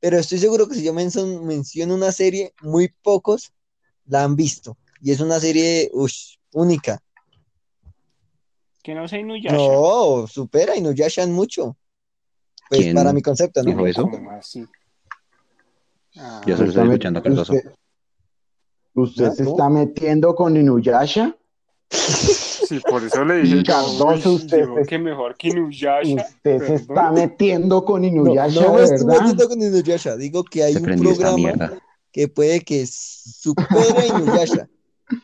Pero 0.00 0.18
estoy 0.18 0.38
seguro 0.38 0.66
que 0.66 0.74
si 0.74 0.82
yo 0.82 0.92
mencio- 0.94 1.42
menciono 1.42 1.94
una 1.94 2.10
serie, 2.10 2.54
muy 2.62 2.88
pocos 3.02 3.52
la 4.06 4.24
han 4.24 4.34
visto. 4.34 4.76
Y 5.02 5.12
es 5.12 5.20
una 5.20 5.38
serie 5.40 5.90
ush, 5.92 6.36
única. 6.52 7.00
Que 8.82 8.94
no 8.94 9.06
sea 9.06 9.18
Inuyasha. 9.20 9.54
No, 9.56 10.26
supera 10.26 10.74
Inuyasha 10.76 11.22
en 11.22 11.32
mucho. 11.32 11.76
Pues 12.68 12.82
¿Quién 12.82 12.94
para 12.94 13.12
mi 13.12 13.20
concepto, 13.22 13.62
¿no? 13.62 13.70
dijo 13.70 13.86
eso? 13.86 14.08
Ah, 16.16 16.42
Yo 16.46 16.56
solo 16.56 16.68
estoy 16.70 16.84
escuchando 16.84 17.20
a 17.20 17.22
Cardoso. 17.22 17.52
¿Usted, 17.52 17.72
usted 18.94 19.26
¿Ah, 19.26 19.30
se 19.32 19.44
cómo? 19.44 19.56
está 19.56 19.68
metiendo 19.68 20.34
con 20.34 20.56
Inuyasha? 20.56 21.36
Sí, 21.90 22.78
por 22.88 23.02
eso 23.02 23.24
le 23.24 23.42
dije 23.42 23.62
Cardoso, 23.64 24.34
usted 24.34 24.64
yo, 24.66 24.76
se- 24.76 24.86
que 24.86 24.98
mejor 24.98 25.36
que 25.36 25.48
Inuyasha. 25.48 26.14
Usted 26.14 26.58
se 26.66 26.74
está 26.76 27.10
metiendo 27.10 27.84
con 27.84 28.02
No, 28.02 28.08
Inuyasha, 28.08 28.60
no 28.60 28.72
me 28.74 28.78
de 28.78 28.84
estoy 28.84 29.06
verdad. 29.06 29.20
metiendo 29.20 29.48
con 29.48 29.62
Inuyasha. 29.62 30.16
Digo 30.16 30.44
que 30.44 30.62
hay 30.62 30.74
Se 30.74 30.78
un 30.80 31.00
programa 31.00 31.72
que 32.12 32.28
puede 32.28 32.60
que 32.60 32.86
supere 32.86 33.98
a 33.98 34.06
Inuyasha. 34.06 34.68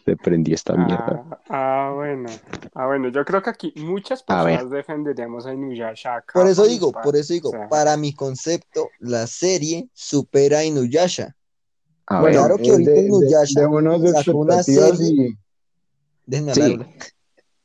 Te 0.05 0.17
prendí 0.17 0.53
esta 0.53 0.75
mierda. 0.77 1.25
Ah, 1.31 1.41
ah, 1.49 1.93
bueno. 1.95 2.29
Ah, 2.75 2.87
bueno, 2.87 3.09
yo 3.11 3.25
creo 3.25 3.41
que 3.41 3.51
aquí 3.51 3.73
muchas 3.77 4.25
personas 4.25 4.69
defenderíamos 4.69 5.47
a 5.47 5.53
Inuyasha. 5.55 6.17
acá 6.17 6.33
Por 6.35 6.49
eso 6.49 6.63
con 6.63 6.71
digo, 6.73 6.93
por 6.93 7.15
eso 7.15 7.33
digo, 7.33 7.51
O 7.51 7.53
sea, 7.53 7.69
para 7.69 7.97
mi 7.97 8.13
concepto, 8.13 8.91
la 8.99 9.29
serie 9.29 9.89
supera 9.93 10.59
a 10.59 10.65
Inuyasha. 10.65 11.36
A 12.09 12.21
Bueno, 12.21 12.25
ver, 12.25 12.47
claro 12.47 12.57
que 12.59 12.69
eh, 12.69 12.73
ahorita 12.73 12.91
de, 12.93 13.01
en 13.01 13.09
Nuyasha 13.09 13.61
de, 13.61 13.67
de 13.67 13.67
unos 13.67 14.11
sacó 14.25 14.39
una 14.39 14.63
serie. 14.63 15.29
y 15.29 15.37
Déjenme 16.27 16.55
Sí. 16.55 16.63
hablar. 16.63 16.89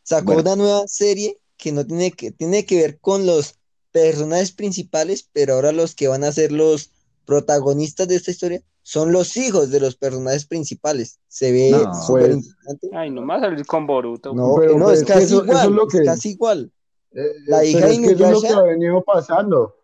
Sacó 0.04 0.26
Bueno. 0.34 0.42
una 0.42 0.56
nueva 0.56 0.88
serie 0.88 1.38
que 1.58 1.72
no 1.72 1.86
tiene 1.86 2.12
que, 2.12 2.32
tiene 2.32 2.66
que 2.66 2.78
ver 2.82 3.00
con 3.00 3.26
los 3.26 3.56
personajes 3.92 4.52
principales, 4.52 5.30
pero 5.32 5.54
ahora 5.56 5.72
los 5.72 5.94
que 5.96 6.08
van 6.08 6.24
a 6.24 6.32
ser 6.32 6.52
los 6.52 6.92
protagonistas 7.26 8.08
de 8.08 8.16
esta 8.16 8.32
historia 8.32 8.62
son 8.84 9.12
los 9.12 9.38
hijos 9.38 9.70
de 9.70 9.80
los 9.80 9.96
personajes 9.96 10.46
principales. 10.46 11.20
Se 11.28 11.52
ve 11.52 11.70
No. 11.72 11.94
súper 11.94 12.32
Pues, 12.32 12.36
interesante. 12.38 12.90
Ay, 12.94 13.12
no 13.12 13.22
me 13.22 13.28
va 13.28 13.36
a 13.36 13.42
salir 13.42 13.66
con 13.66 13.86
Boruto. 13.86 14.34
No, 14.34 14.56
pero- 14.60 14.72
no, 14.78 14.86
pero 14.86 14.92
es 14.92 15.02
es 15.02 15.06
casi 15.08 15.24
eso- 15.26 15.36
eso 15.36 15.44
es 15.44 15.50
igual, 15.52 15.74
lo 15.74 15.88
es 15.88 15.94
que- 15.94 16.04
casi 16.04 16.30
igual. 16.32 16.72
eh, 17.14 17.22
La 17.46 17.64
hija 17.64 17.80
pero 17.80 17.88
de 17.90 17.94
es 17.94 18.00
que 18.00 18.06
eso 18.06 18.14
es 18.14 18.20
lo 18.32 18.42
que 18.42 18.48
Inuyasha- 18.48 18.58
ha 18.60 18.64
venido 18.64 19.04
pasando. 19.04 19.76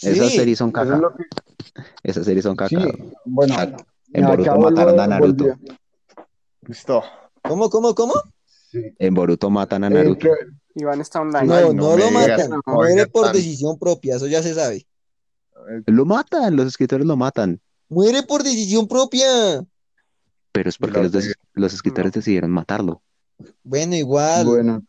esas 0.00 0.30
Sí, 0.30 0.36
series 0.36 0.58
son 0.58 0.68
es 0.68 0.74
caca. 0.74 1.00
que- 1.16 1.84
Esas 2.04 2.24
series 2.24 2.44
son 2.44 2.54
caca. 2.54 2.68
sí, 2.68 2.76
bueno, 3.24 3.54
Ah, 3.58 3.76
En 4.16 4.26
Boruto 4.26 4.58
mataron 4.58 5.00
a 5.00 5.06
Naruto. 5.06 5.44
Listo. 6.62 7.02
¿Cómo, 7.42 7.70
cómo, 7.70 7.94
cómo? 7.94 8.14
sí. 8.70 8.82
En 8.98 9.14
Boruto 9.14 9.50
matan 9.50 9.84
a 9.84 9.90
Naruto. 9.90 10.28
Iván 10.74 11.00
está 11.00 11.20
online. 11.20 11.46
No, 11.46 11.54
Ay, 11.54 11.64
no, 11.64 11.72
no 11.72 11.96
lo 11.96 12.10
matan, 12.10 12.50
no, 12.50 12.60
muere 12.66 13.06
por 13.06 13.24
tan- 13.26 13.32
decisión 13.34 13.78
propia, 13.78 14.16
eso 14.16 14.26
ya 14.26 14.42
se 14.42 14.52
sabe. 14.54 14.86
Lo 15.86 16.04
matan, 16.04 16.54
los 16.54 16.66
escritores 16.66 17.06
lo 17.06 17.16
matan. 17.16 17.60
Muere 17.88 18.22
por 18.22 18.42
decisión 18.42 18.86
propia. 18.86 19.26
Pero 20.52 20.68
es 20.68 20.76
porque 20.76 20.98
Lo 21.02 21.10
los, 21.54 21.72
escritores 21.74 22.12
decidieron 22.12 22.50
matarlo. 22.50 23.02
Bueno, 23.62 23.94
igual. 23.94 24.46
bueno, 24.46 24.82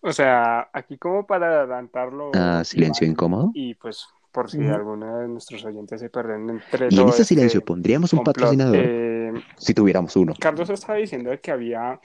O 0.00 0.12
sea, 0.12 0.68
aquí 0.72 0.96
como 0.98 1.26
para 1.26 1.60
adelantarlo. 1.62 2.30
Ah, 2.34 2.62
silencio 2.64 3.04
Iván, 3.04 3.12
incómodo. 3.12 3.50
Y 3.54 3.74
pues, 3.74 4.06
por 4.36 4.50
si 4.50 4.58
Ujú. 4.58 4.68
alguno 4.74 5.16
de 5.18 5.28
nuestros 5.28 5.64
oyentes 5.64 5.98
se 5.98 6.10
pierden 6.10 6.50
entre 6.50 6.88
Y 6.90 7.00
en 7.00 7.08
ese 7.08 7.22
este 7.22 7.34
silencio 7.34 7.64
pondríamos 7.64 8.12
un 8.12 8.18
complot, 8.18 8.34
patrocinador 8.34 8.76
eh, 8.78 9.32
si 9.56 9.72
tuviéramos 9.72 10.14
uno. 10.14 10.34
Carlos 10.38 10.68
estaba 10.68 10.98
diciendo 10.98 11.30
que 11.42 11.50
había 11.50 11.98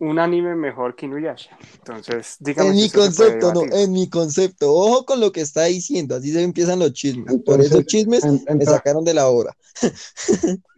un 0.00 0.18
anime 0.18 0.56
mejor 0.56 0.96
que 0.96 1.06
Inuyasha. 1.06 1.56
Entonces, 1.78 2.36
dígame 2.40 2.70
En 2.70 2.74
si 2.74 2.82
mi 2.82 2.90
concepto, 2.90 3.54
no, 3.54 3.62
en 3.70 3.92
mi 3.92 4.10
concepto. 4.10 4.74
Ojo 4.74 5.06
con 5.06 5.20
lo 5.20 5.30
que 5.30 5.40
está 5.42 5.62
diciendo, 5.66 6.16
así 6.16 6.32
se 6.32 6.42
empiezan 6.42 6.80
los 6.80 6.92
chismes. 6.94 7.26
Por 7.26 7.36
Entonces, 7.60 7.66
esos 7.70 7.86
chismes 7.86 8.24
en- 8.24 8.58
me 8.58 8.66
sacaron 8.66 9.04
de 9.04 9.14
la 9.14 9.28
obra. 9.28 9.52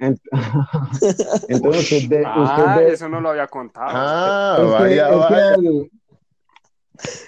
en- 0.01 0.21
entonces 1.49 1.93
usted, 1.93 2.09
de- 2.11 2.25
Ah, 2.27 2.75
usted 2.77 2.87
de- 2.89 2.93
eso 2.93 3.09
no 3.09 3.23
lo 3.23 3.31
había 3.31 3.47
contado. 3.47 3.89
Ah, 3.91 4.59
vaya, 4.71 5.09
que 5.09 5.15
vaya. 5.17 5.55
el- 5.55 5.91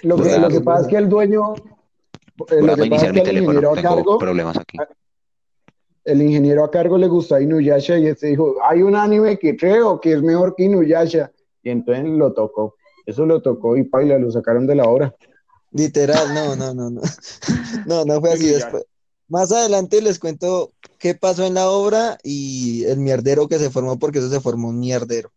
lo, 0.03 0.15
que, 0.17 0.21
Pues, 0.21 0.37
lo 0.39 0.49
que 0.49 0.61
pasa 0.61 0.81
es 0.83 0.87
que 0.89 0.97
el 0.97 1.09
dueño, 1.09 1.55
eh, 2.49 2.61
lo 2.61 2.73
Voy 2.73 2.73
a 2.73 2.77
que 2.77 2.85
pasa 2.85 3.07
es 3.09 3.11
iniciar 3.11 3.13
que 3.13 3.23
mi 3.23 3.29
el 3.29 3.37
ingeniero 3.37 3.71
a 3.71 3.75
Tengo 3.75 3.81
cargo, 3.95 4.17
problemas 4.17 4.57
aquí. 4.57 4.81
el 6.05 6.21
ingeniero 6.21 6.63
a 6.63 6.71
cargo 6.71 6.97
le 6.97 7.07
gusta 7.07 7.41
Inuyasha 7.41 7.97
y 7.97 8.07
este 8.07 8.27
dijo, 8.27 8.55
hay 8.63 8.81
un 8.81 8.95
anime 8.95 9.37
que 9.37 9.57
creo 9.57 9.99
que 9.99 10.13
es 10.13 10.21
mejor 10.21 10.55
que 10.55 10.63
Inuyasha. 10.63 11.31
Y 11.63 11.69
entonces 11.69 12.05
lo 12.05 12.33
tocó. 12.33 12.75
Eso 13.05 13.25
lo 13.25 13.41
tocó 13.41 13.75
y 13.77 13.83
paila, 13.83 14.17
lo 14.17 14.31
sacaron 14.31 14.65
de 14.67 14.75
la 14.75 14.85
obra. 14.85 15.15
Literal, 15.71 16.33
no, 16.33 16.55
no, 16.55 16.73
no, 16.73 16.89
no. 16.89 17.01
No, 17.85 18.05
no 18.05 18.21
fue 18.21 18.33
así 18.33 18.47
después. 18.47 18.85
Más 19.29 19.51
adelante 19.51 20.01
les 20.01 20.19
cuento 20.19 20.71
qué 20.97 21.13
pasó 21.13 21.45
en 21.45 21.53
la 21.55 21.69
obra 21.69 22.17
y 22.23 22.85
el 22.85 22.99
mierdero 22.99 23.47
que 23.49 23.59
se 23.59 23.69
formó, 23.69 23.99
porque 23.99 24.19
eso 24.19 24.29
se 24.29 24.39
formó 24.39 24.69
un 24.69 24.79
mierdero. 24.79 25.31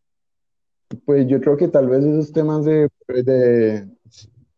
Pues 1.04 1.26
yo 1.28 1.40
creo 1.40 1.56
que 1.56 1.68
tal 1.68 1.88
vez 1.88 2.04
esos 2.04 2.32
temas 2.32 2.64
de, 2.64 2.88
de 3.08 3.88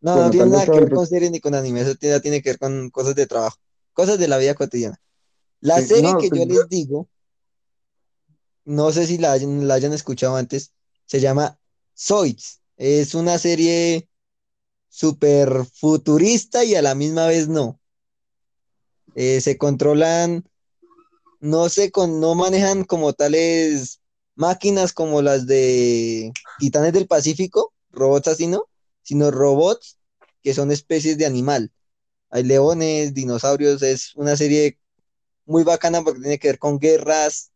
No, 0.02 0.12
Bueno, 0.14 0.24
no 0.24 0.30
tiene 0.30 0.50
nada 0.50 0.68
que 0.68 0.80
ver 0.80 0.92
con 0.92 1.06
series 1.06 1.30
ni 1.30 1.40
con 1.40 1.54
anime, 1.54 1.80
eso 1.82 1.94
tiene, 1.94 2.20
tiene 2.20 2.42
que 2.42 2.50
ver 2.50 2.58
con 2.58 2.90
cosas 2.90 3.14
de 3.14 3.26
trabajo, 3.26 3.58
cosas 3.94 4.18
de 4.18 4.28
la 4.28 4.38
vida 4.38 4.54
cotidiana. 4.54 5.00
La 5.60 5.80
Sí, 5.80 5.82
serie 5.82 6.02
no, 6.02 6.18
que 6.18 6.28
pues 6.28 6.40
yo 6.40 6.44
les 6.46 6.68
digo, 6.68 7.08
no 8.64 8.92
sé 8.92 9.06
si 9.06 9.18
la 9.18 9.32
hayan, 9.32 9.66
la 9.68 9.74
hayan 9.74 9.92
escuchado 9.92 10.36
antes, 10.36 10.72
se 11.06 11.20
llama 11.20 11.58
Zoids. 11.96 12.60
Es 12.76 13.14
una 13.14 13.38
serie 13.38 14.08
súper 14.88 15.66
futurista 15.74 16.64
y 16.64 16.74
a 16.76 16.82
la 16.82 16.94
misma 16.94 17.26
vez 17.28 17.48
no. 17.48 17.80
Eh, 19.14 19.40
se 19.40 19.58
controlan, 19.58 20.44
no 21.40 21.68
sé, 21.70 21.90
con, 21.92 22.20
no 22.20 22.34
manejan 22.34 22.84
como 22.84 23.12
tales 23.14 24.00
máquinas 24.36 24.92
como 24.92 25.22
las 25.22 25.46
de 25.46 26.32
Titanes 26.58 26.92
del 26.94 27.06
Pacífico, 27.08 27.74
robots 27.90 28.28
así, 28.28 28.46
¿no? 28.48 28.66
Sino 29.02 29.30
robots 29.32 29.98
que 30.42 30.54
son 30.54 30.72
especies 30.72 31.18
de 31.18 31.26
animal. 31.26 31.72
Hay 32.30 32.44
leones, 32.44 33.14
dinosaurios, 33.14 33.82
es 33.82 34.14
una 34.16 34.36
serie 34.36 34.78
muy 35.46 35.64
bacana 35.64 36.02
porque 36.04 36.20
tiene 36.22 36.40
que 36.40 36.48
ver 36.50 36.60
con 36.60 36.80
guerras. 36.80 37.52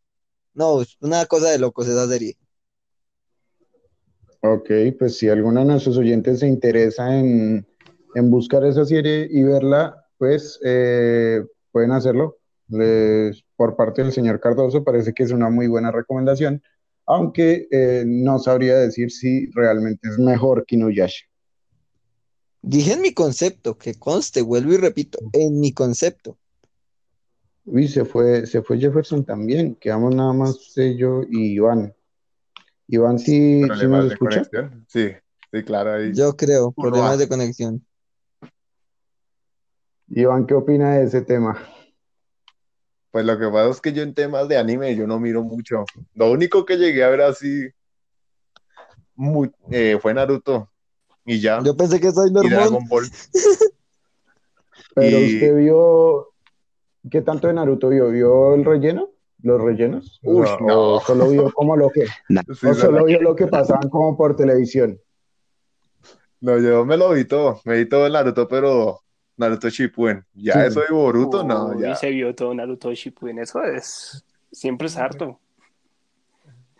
No, 0.55 0.81
es 0.83 0.97
una 1.01 1.25
cosa 1.27 1.49
de 1.51 1.59
locos 1.59 1.87
esa 1.89 2.07
serie. 2.09 2.37
Ok, 4.41 4.71
pues 4.99 5.17
si 5.19 5.29
alguno 5.29 5.61
de 5.61 5.67
nuestros 5.67 5.97
oyentes 5.97 6.39
se 6.41 6.47
interesa 6.47 7.17
en, 7.19 7.67
en 8.15 8.31
buscar 8.31 8.65
esa 8.65 8.85
serie 8.85 9.27
y 9.31 9.43
verla, 9.43 10.05
pues 10.17 10.59
eh, 10.65 11.43
pueden 11.73 11.91
hacerlo. 11.93 12.39
Les- 12.69 13.43
por 13.57 13.75
parte 13.77 14.03
del 14.03 14.13
señor 14.13 14.39
Cardoso 14.41 14.85
parece 14.85 15.13
que 15.13 15.23
es 15.25 15.33
una 15.33 15.49
muy 15.51 15.67
buena 15.67 15.91
recomendación, 15.91 16.63
aunque 17.07 17.67
eh, 17.71 18.05
no 18.07 18.39
sabría 18.39 18.77
decir 18.79 19.11
si 19.11 19.51
realmente 19.51 20.09
es 20.09 20.19
mejor 20.19 20.65
que 20.67 20.77
Inuyasha. 20.77 21.26
Dije 22.69 22.91
en 22.95 23.01
mi 23.01 23.13
concepto, 23.13 23.77
que 23.77 23.97
conste, 23.97 24.41
vuelvo 24.41 24.73
y 24.73 24.77
repito, 24.77 25.19
en 25.31 25.57
mi 25.61 25.71
concepto. 25.71 26.37
Uy, 27.63 27.87
se 27.87 28.03
fue, 28.03 28.45
se 28.45 28.61
fue 28.61 28.77
Jefferson 28.77 29.23
también, 29.23 29.75
quedamos 29.75 30.13
nada 30.13 30.33
más 30.33 30.49
usted, 30.49 30.95
yo 30.97 31.21
y 31.29 31.53
Iván. 31.53 31.95
Iván, 32.89 33.19
¿sí, 33.19 33.61
sí 33.61 33.87
nos 33.87 34.11
escucha? 34.11 34.41
conexión. 34.43 34.85
Sí, 34.89 35.11
sí, 35.49 35.63
claro. 35.63 35.93
Ahí. 35.93 36.13
Yo 36.13 36.35
creo, 36.35 36.73
problemas 36.73 37.17
de 37.19 37.29
conexión. 37.29 37.85
Iván, 40.09 40.45
¿qué 40.45 40.53
opina 40.53 40.97
de 40.97 41.05
ese 41.05 41.21
tema? 41.21 41.57
Pues 43.11 43.25
lo 43.25 43.39
que 43.39 43.47
pasa 43.47 43.69
es 43.69 43.79
que 43.79 43.93
yo 43.93 44.03
en 44.03 44.13
temas 44.13 44.49
de 44.49 44.57
anime 44.57 44.93
yo 44.93 45.07
no 45.07 45.21
miro 45.21 45.41
mucho. 45.41 45.85
Lo 46.15 46.29
único 46.31 46.65
que 46.65 46.75
llegué 46.75 47.05
a 47.05 47.09
ver 47.09 47.21
así 47.21 47.69
mu- 49.15 49.49
eh, 49.71 49.97
fue 50.01 50.13
Naruto 50.13 50.69
y 51.27 51.39
ya. 51.39 51.61
Yo 51.63 51.77
pensé 51.77 51.99
que 51.99 52.11
soy 52.11 52.29
y 52.29 52.33
normal. 52.33 52.51
Dragon 52.55 52.87
Ball. 52.87 53.05
Pero 54.95 55.19
Y- 55.19 55.35
usted 55.35 55.55
vio, 55.57 56.29
¿qué 57.11 57.21
tanto 57.21 57.47
de 57.47 57.53
Naruto 57.53 57.89
vio? 57.89 58.09
¿Vio 58.09 58.55
el 58.55 58.65
relleno? 58.65 59.09
¿Los 59.43 59.61
rellenos? 59.61 60.19
Uy, 60.23 60.47
¿O- 60.47 60.59
no. 60.65 60.93
o 60.95 60.99
solo 61.01 61.29
vio 61.29 61.51
como 61.53 61.75
lo 61.77 61.91
que, 61.91 62.05
Sí, 62.07 62.67
o 62.67 62.73
se 62.73 62.81
solo 62.81 63.05
vio 63.05 63.21
lo 63.21 63.35
que 63.35 63.45
pasaban 63.45 63.87
como 63.89 64.17
por 64.17 64.35
televisión? 64.35 64.99
No, 66.41 66.57
yo 66.59 66.83
me 66.85 66.97
lo 66.97 67.11
vi 67.11 67.25
todo. 67.25 67.61
Me 67.65 67.77
vi 67.77 67.87
todo 67.87 68.07
el 68.07 68.13
Naruto, 68.13 68.47
pero 68.47 69.01
Naruto 69.37 69.69
Shippuden. 69.69 70.25
Ya 70.33 70.53
Sí. 70.53 70.59
eso 70.69 70.79
de 70.81 70.87
Boruto, 70.91 71.43
no, 71.43 71.79
ya. 71.79 71.95
se 71.95 72.09
vio 72.09 72.33
todo 72.33 72.53
Naruto 72.55 72.91
Shippuden. 72.93 73.39
Eso 73.39 73.63
es. 73.63 74.23
Siempre 74.51 74.87
es 74.87 74.97
harto. 74.97 75.39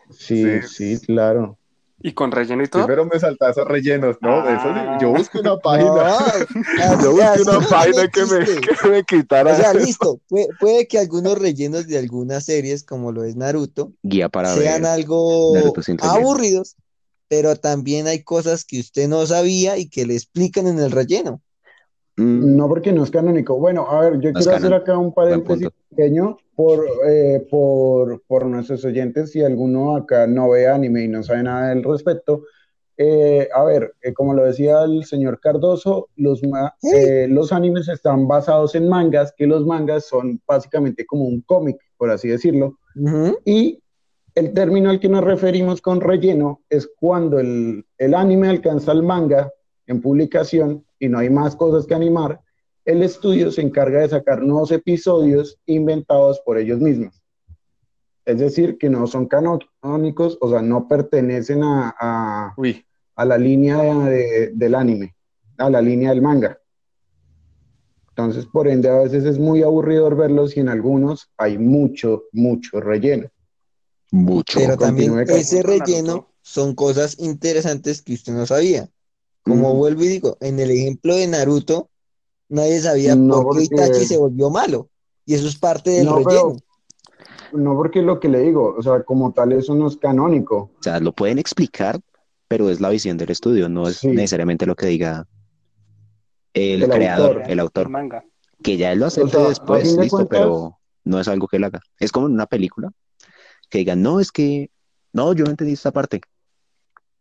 Sí, 0.10 0.62
Sí. 0.62 0.98
sí, 0.98 1.06
claro. 1.06 1.58
Y 2.00 2.14
con 2.14 2.32
relleno 2.32 2.64
y 2.64 2.68
todo. 2.68 2.86
pero 2.86 3.06
me 3.06 3.20
saltaba 3.20 3.52
esos 3.52 3.68
rellenos, 3.68 4.18
¿no? 4.22 4.48
Eso 4.48 4.68
Ah. 4.68 4.98
yo 5.02 5.12
busqué 5.14 5.40
una 5.40 5.58
página. 5.58 5.90
Yo 7.04 7.12
busqué 7.12 7.24
así 7.26 7.42
una 7.42 7.54
no 7.54 7.68
página 7.68 8.08
que 8.08 8.26
me, 8.26 8.46
que 8.46 8.88
me 8.90 9.04
quitara. 9.04 9.54
O 9.54 9.56
sea, 9.56 9.74
listo, 9.74 10.20
puede, 10.30 10.48
puede 10.60 10.88
que 10.88 11.00
algunos 11.00 11.40
rellenos 11.40 11.88
de 11.88 11.98
algunas 11.98 12.46
series, 12.46 12.84
como 12.84 13.12
lo 13.12 13.24
es 13.24 13.36
Naruto, 13.36 13.94
Guía 14.04 14.30
para 14.30 14.54
sean 14.54 14.84
ver. 14.84 14.92
algo 14.92 15.54
aburridos, 16.02 16.76
pero 17.28 17.56
también 17.56 18.06
hay 18.08 18.24
cosas 18.24 18.64
que 18.64 18.80
usted 18.80 19.08
no 19.10 19.26
sabía 19.26 19.78
y 19.78 19.90
que 19.90 20.06
le 20.06 20.14
explican 20.14 20.68
en 20.68 20.78
el 20.80 20.92
relleno. 20.92 21.42
Mm, 22.16 22.56
No 22.56 22.68
porque 22.68 22.92
no 22.94 23.04
es 23.04 23.12
canónico. 23.12 23.58
Bueno, 23.58 23.90
a 23.90 24.02
ver, 24.02 24.20
yo 24.20 24.32
No 24.32 24.40
quiero 24.40 24.56
hacer 24.56 24.74
acá 24.74 24.98
un 24.98 25.14
paréntesis 25.14 25.70
pequeño 25.90 26.38
por, 26.58 26.84
eh, 27.08 27.46
por, 27.52 28.24
por 28.26 28.48
nuestros 28.48 28.84
oyentes. 28.84 29.32
Si 29.32 29.44
alguno 29.44 29.96
acá 29.96 30.26
no 30.26 30.50
ve 30.50 30.68
anime 30.68 31.04
y 31.04 31.08
no 31.08 31.22
sabe 31.22 31.44
nada 31.44 31.70
del 31.70 31.84
respecto, 31.84 32.46
eh, 32.98 33.48
a 33.54 33.64
ver, 33.64 33.94
eh, 34.02 34.12
como 34.12 34.34
lo 34.34 34.44
decía 34.44 34.84
el 34.84 35.06
señor 35.06 35.40
Cardoso, 35.40 36.10
los, 36.16 36.42
eh, 36.82 37.28
los 37.30 37.54
animes 37.54 37.88
están 37.90 38.28
basados 38.28 38.74
en 38.74 38.90
mangas, 38.90 39.36
que 39.38 39.46
los 39.46 39.68
mangas 39.68 40.08
son 40.08 40.42
básicamente 40.48 41.06
como 41.06 41.26
un 41.26 41.42
cómic, 41.42 41.78
por 41.96 42.10
así 42.10 42.28
decirlo. 42.28 42.80
Ujú. 42.96 43.38
Y 43.46 43.80
el 44.34 44.52
término 44.54 44.90
al 44.90 45.00
que 45.00 45.10
nos 45.10 45.24
referimos 45.24 45.80
con 45.80 46.02
relleno 46.02 46.62
es 46.72 46.90
cuando 47.00 47.38
el, 47.40 47.86
el 48.00 48.16
anime 48.16 48.50
alcanza 48.50 48.94
el 48.94 49.04
manga 49.04 49.52
en 49.86 50.02
publicación 50.02 50.84
y 50.98 51.08
no 51.08 51.20
hay 51.20 51.30
más 51.30 51.56
cosas 51.56 51.86
que 51.86 51.94
animar, 51.94 52.42
el 52.88 53.04
estudio 53.04 53.52
se 53.52 53.62
encarga 53.62 54.00
de 54.00 54.08
sacar 54.08 54.42
nuevos 54.42 54.72
episodios 54.72 55.60
inventados 55.66 56.40
por 56.40 56.58
ellos 56.58 56.80
mismos. 56.80 57.22
Es 58.24 58.40
decir, 58.40 58.78
que 58.78 58.90
no 58.90 59.08
son 59.08 59.28
canónicos, 59.28 60.38
o 60.40 60.50
sea, 60.50 60.62
no 60.62 60.88
pertenecen 60.88 61.64
a, 61.64 61.94
a, 62.00 62.56
a 63.16 63.26
la 63.26 63.38
línea 63.38 63.78
del 63.78 64.74
anime, 64.74 65.14
a 65.58 65.70
la 65.70 65.82
línea 65.82 66.12
del 66.12 66.22
manga. 66.22 66.60
Entonces, 68.10 68.46
por 68.46 68.70
ende, 68.70 68.88
a 68.88 69.00
veces 69.00 69.26
es 69.26 69.38
muy 69.38 69.64
aburrido 69.64 70.10
verlos 70.16 70.56
y 70.56 70.62
en 70.62 70.70
algunos 70.70 71.30
hay 71.36 71.58
mucho, 71.58 72.24
mucho 72.32 72.80
relleno. 72.80 73.28
Mucho. 74.12 74.60
Pero 74.60 74.78
también 74.78 75.20
ese 75.28 75.62
relleno 75.62 76.30
son 76.42 76.74
cosas 76.74 77.20
interesantes 77.20 78.02
que 78.02 78.14
usted 78.14 78.32
no 78.32 78.46
sabía. 78.46 78.90
Como 79.44 79.74
mm. 79.74 79.78
vuelvo 79.78 80.04
y 80.06 80.08
digo, 80.08 80.38
en 80.40 80.60
el 80.62 80.72
ejemplo 80.72 81.16
de 81.18 81.28
Naruto, 81.28 81.90
nadie 82.50 82.80
sabía 82.80 83.16
por 83.16 83.56
qué 83.56 83.64
Itachi 83.64 84.06
se 84.06 84.18
volvió 84.18 84.50
malo. 84.50 84.90
Y 85.26 85.34
eso 85.34 85.48
es 85.48 85.58
parte 85.58 85.90
del 85.92 86.08
relleno. 86.08 86.58
no 87.52 87.76
porque 87.76 88.02
lo 88.02 88.20
que 88.20 88.30
le 88.30 88.40
digo, 88.40 88.76
o 88.78 88.82
sea, 88.82 89.04
como 89.04 89.34
tal 89.34 89.52
eso 89.52 89.76
no 89.76 89.88
es 89.88 89.98
canónico. 89.98 90.72
O 90.80 90.84
sea, 90.84 91.00
lo 91.00 91.12
pueden 91.12 91.38
explicar, 91.38 92.00
pero 92.48 92.70
es 92.70 92.80
la 92.80 92.90
visión 92.90 93.18
del 93.18 93.32
estudio, 93.32 93.68
no 93.68 93.88
es 93.88 94.04
necesariamente 94.04 94.66
lo 94.66 94.76
que 94.76 94.88
diga 94.88 95.28
el, 96.54 96.90
creador, 96.90 97.44
el 97.48 97.60
autor. 97.60 97.90
Manga. 97.90 98.24
Que 98.64 98.78
ya 98.78 98.92
él 98.92 99.00
lo 99.00 99.08
acepte 99.08 99.38
después, 99.38 99.96
listo, 99.98 100.28
pero 100.28 100.80
no 101.04 101.20
es 101.20 101.28
algo 101.28 101.48
que 101.48 101.58
él 101.58 101.66
haga. 101.66 101.82
Es 102.00 102.12
como 102.12 102.28
en 102.28 102.34
una 102.34 102.48
película 102.48 102.92
que 103.70 103.80
digan, 103.80 104.02
no, 104.02 104.20
es 104.20 104.32
que, 104.32 104.72
no, 105.14 105.34
yo 105.34 105.46
no 105.46 105.52
entendí 105.52 105.74
esta 105.74 105.92
parte. 105.92 106.22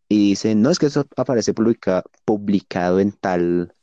Y 0.09 0.31
dicen, 0.31 0.63
no, 0.63 0.71
es 0.71 0.79
que 0.79 0.87
eso 0.87 1.05
aparece 1.17 1.53
publicado 1.53 3.01
en 3.01 3.13
tal, 3.13 3.75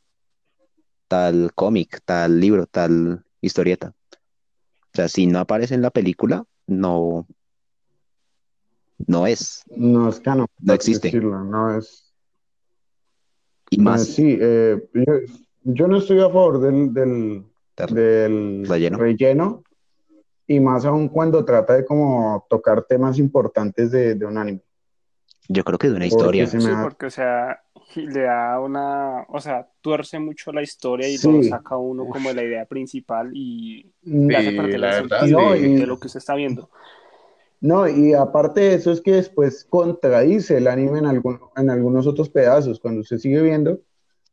tal 1.13 1.53
cómic, 1.53 2.01
tal 2.05 2.39
libro, 2.39 2.65
tal 2.65 3.23
historieta. 3.39 3.93
O 4.15 4.95
sea, 4.95 5.07
si 5.07 5.27
no 5.27 5.37
aparece 5.37 5.75
en 5.75 5.83
la 5.83 5.91
película, 5.91 6.43
no, 6.65 7.27
no 9.05 9.27
es. 9.27 9.63
No 9.75 10.09
es 10.09 10.19
canon. 10.19 10.47
No 10.59 10.73
existe. 10.73 11.11
no 11.13 11.77
es. 11.77 12.11
Y 13.69 13.77
más. 13.77 14.07
sí, 14.07 14.39
eh, 14.41 14.89
yo, 15.63 15.87
no 15.87 15.97
estoy 15.97 16.19
a 16.19 16.29
favor 16.29 16.59
del, 16.59 16.91
del, 16.91 17.45
del 17.91 18.65
relleno. 18.67 19.63
Y 20.47 20.59
más 20.59 20.83
aún 20.85 21.09
cuando 21.09 21.45
trata 21.45 21.75
de 21.75 21.85
como 21.85 22.43
tocar 22.49 22.85
temas 22.85 23.19
importantes 23.19 23.91
de, 23.91 24.15
de 24.15 24.25
un 24.25 24.39
anime. 24.39 24.63
Yo 25.49 25.63
creo 25.63 25.77
que 25.77 25.89
de 25.89 25.95
una 25.95 26.05
historia. 26.05 26.47
Sí, 26.47 26.57
porque, 26.81 27.07
o 27.07 27.09
sea, 27.09 27.61
le 27.95 28.21
da 28.21 28.59
una, 28.59 29.23
o 29.27 29.39
sea, 29.41 29.67
tuerce 29.81 30.19
mucho 30.19 30.51
la 30.51 30.61
historia 30.61 31.07
y 31.07 31.17
lo 31.17 31.43
saca 31.43 31.77
uno 31.77 32.07
como 32.07 32.29
de 32.29 32.35
la 32.35 32.43
idea 32.43 32.65
principal 32.65 33.31
y 33.33 33.91
le 34.03 34.37
hace 34.37 34.51
parte 34.53 34.71
de, 34.71 35.87
lo 35.87 35.99
que 35.99 36.07
usted 36.07 36.19
está 36.19 36.35
viendo. 36.35 36.69
No, 37.59 37.87
y 37.87 38.13
aparte 38.13 38.61
de 38.61 38.73
eso 38.75 38.91
es 38.91 39.01
que 39.01 39.13
después 39.13 39.65
contradice 39.65 40.57
el 40.57 40.67
anime 40.67 40.99
en, 40.99 41.05
algún, 41.05 41.39
en 41.55 41.69
algunos 41.69 42.07
otros 42.07 42.29
pedazos. 42.29 42.79
Cuando 42.79 43.01
usted 43.01 43.17
sigue 43.17 43.41
viendo, 43.41 43.79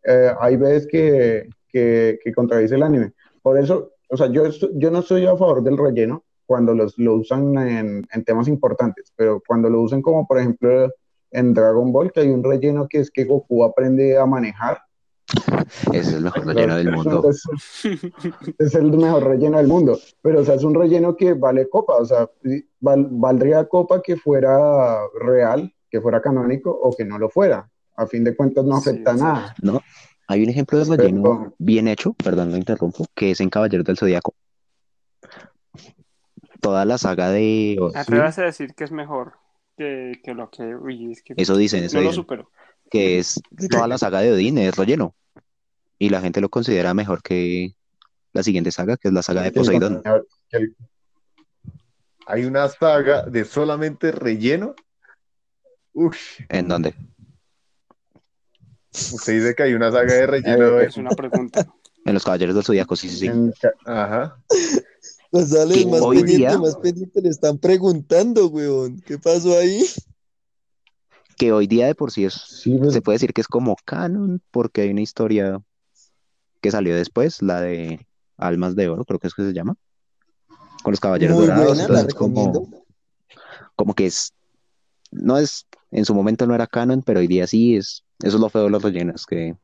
eh, 0.04 0.32
hay 0.40 0.56
veces 0.56 0.88
que, 0.88 1.48
que, 1.68 2.18
que, 2.22 2.32
contradice 2.32 2.74
el 2.74 2.82
anime. 2.82 3.12
Por 3.40 3.58
eso, 3.58 3.92
o 4.08 4.16
sea, 4.16 4.26
yo, 4.32 4.48
yo 4.74 4.90
no 4.90 4.98
estoy 4.98 5.26
a 5.26 5.36
favor 5.36 5.62
del 5.62 5.78
relleno 5.78 6.24
cuando 6.44 6.74
los, 6.74 6.98
lo 6.98 7.14
usan 7.14 7.56
en, 7.56 8.04
en 8.12 8.24
temas 8.24 8.48
importantes, 8.48 9.12
pero 9.14 9.40
cuando 9.46 9.70
lo 9.70 9.80
usan 9.80 10.02
como, 10.02 10.26
por 10.26 10.38
ejemplo, 10.40 10.90
en 11.30 11.54
Dragon 11.54 11.92
Ball, 11.92 12.12
que 12.12 12.20
hay 12.20 12.28
un 12.28 12.42
relleno 12.42 12.88
que 12.88 12.98
es 13.00 13.10
que 13.10 13.24
Goku 13.24 13.64
aprende 13.64 14.18
a 14.18 14.26
manejar. 14.26 14.82
Ese 15.92 15.98
es 15.98 16.12
el 16.14 16.24
mejor 16.24 16.46
relleno 16.46 16.76
del 16.76 16.92
mundo. 16.92 17.30
Es, 18.58 18.74
el 18.74 18.90
mejor 18.90 19.24
relleno 19.24 19.58
del 19.58 19.68
mundo. 19.68 19.98
Pero, 20.22 20.40
o 20.40 20.44
sea, 20.44 20.56
es 20.56 20.64
un 20.64 20.74
relleno 20.74 21.16
que 21.16 21.34
vale 21.34 21.68
copa. 21.68 21.96
O 21.96 22.04
sea, 22.04 22.28
valdría 22.80 23.68
copa 23.68 24.02
que 24.02 24.16
fuera 24.16 24.98
real, 25.20 25.72
que 25.88 26.00
fuera 26.00 26.20
canónico 26.20 26.70
o 26.70 26.94
que 26.96 27.04
no 27.04 27.18
lo 27.18 27.28
fuera. 27.28 27.70
A 27.96 28.06
fin 28.06 28.24
de 28.24 28.34
cuentas, 28.34 28.64
no 28.64 28.76
afecta 28.76 29.14
nada. 29.14 29.54
No, 29.62 29.80
hay 30.26 30.42
un 30.42 30.48
ejemplo 30.48 30.78
de 30.78 30.96
relleno 30.96 31.54
bien 31.58 31.86
hecho, 31.86 32.14
perdón, 32.14 32.50
lo 32.50 32.56
interrumpo, 32.56 33.06
que 33.14 33.32
es 33.32 33.40
en 33.40 33.50
Caballero 33.50 33.84
del 33.84 33.98
Zodíaco. 33.98 34.34
Toda 36.60 36.84
la 36.84 36.98
saga 36.98 37.30
de. 37.30 37.78
Atrévase 37.94 38.42
a 38.42 38.44
decir 38.46 38.74
que 38.74 38.84
es 38.84 38.90
mejor 38.90 39.34
que, 39.80 40.34
lo 40.34 40.50
que, 40.50 40.62
Eso 41.36 41.56
dicen, 41.56 41.84
eso 41.84 42.00
dicen. 42.00 42.26
Que 42.90 43.18
es 43.18 43.40
toda 43.70 43.88
la 43.88 43.98
saga 43.98 44.20
de 44.20 44.32
Odín, 44.32 44.58
es 44.58 44.76
relleno. 44.76 45.14
Y 45.98 46.10
la 46.10 46.20
gente 46.20 46.40
lo 46.40 46.48
considera 46.48 46.92
mejor 46.92 47.22
que 47.22 47.74
la 48.32 48.42
siguiente 48.42 48.72
saga, 48.72 48.96
que 48.96 49.08
es 49.08 49.14
la 49.14 49.22
saga 49.22 49.42
de 49.42 49.52
Poseidón. 49.52 50.02
Hay 52.26 52.44
una 52.44 52.68
saga 52.68 53.22
de 53.22 53.44
solamente 53.44 54.12
relleno. 54.12 54.74
Uf. 55.92 56.40
¿En 56.48 56.68
dónde? 56.68 56.94
Usted 58.92 59.40
dice 59.40 59.54
que 59.54 59.62
hay 59.62 59.74
una 59.74 59.90
saga 59.90 60.14
de 60.14 60.26
relleno. 60.26 60.80
es 60.80 60.96
una 60.96 61.10
pregunta. 61.10 61.66
En 62.04 62.14
los 62.14 62.24
Caballeros 62.24 62.54
del 62.54 62.64
Zodíaco, 62.64 62.96
sí, 62.96 63.08
sí, 63.08 63.28
sí. 63.28 63.68
Ajá. 63.84 64.42
González, 65.32 65.86
más 65.86 66.00
pendiente, 66.00 66.58
más 66.58 66.76
pendiente, 66.76 67.22
le 67.22 67.28
están 67.28 67.58
preguntando, 67.58 68.48
weón. 68.48 69.00
¿Qué 69.00 69.18
pasó 69.18 69.56
ahí? 69.56 69.84
Que 71.36 71.52
hoy 71.52 71.66
día 71.66 71.86
de 71.86 71.94
por 71.94 72.10
sí 72.10 72.24
es, 72.24 72.62
pues. 72.64 72.92
se 72.92 73.00
puede 73.00 73.14
decir 73.14 73.32
que 73.32 73.40
es 73.40 73.46
como 73.46 73.76
canon, 73.84 74.42
porque 74.50 74.82
hay 74.82 74.90
una 74.90 75.02
historia 75.02 75.62
que 76.60 76.70
salió 76.70 76.94
después, 76.96 77.42
la 77.42 77.60
de 77.60 78.06
Almas 78.36 78.74
de 78.74 78.88
Oro, 78.88 79.04
creo 79.04 79.20
que 79.20 79.28
es 79.28 79.34
que 79.34 79.44
se 79.44 79.52
llama, 79.52 79.76
con 80.82 80.92
los 80.92 81.00
Caballeros 81.00 81.38
Dorados. 81.38 82.14
como, 82.14 82.84
como 83.76 83.94
que 83.94 84.06
es, 84.06 84.34
no 85.12 85.38
es, 85.38 85.66
en 85.92 86.04
su 86.04 86.14
momento 86.14 86.46
no 86.46 86.54
era 86.54 86.66
canon, 86.66 87.02
pero 87.02 87.20
hoy 87.20 87.28
día 87.28 87.46
sí 87.46 87.76
es, 87.76 88.04
eso 88.20 88.36
es 88.36 88.40
lo 88.40 88.48
feo 88.48 88.64
de 88.64 88.70
los 88.70 88.82
rellenos, 88.82 89.26
que, 89.26 89.56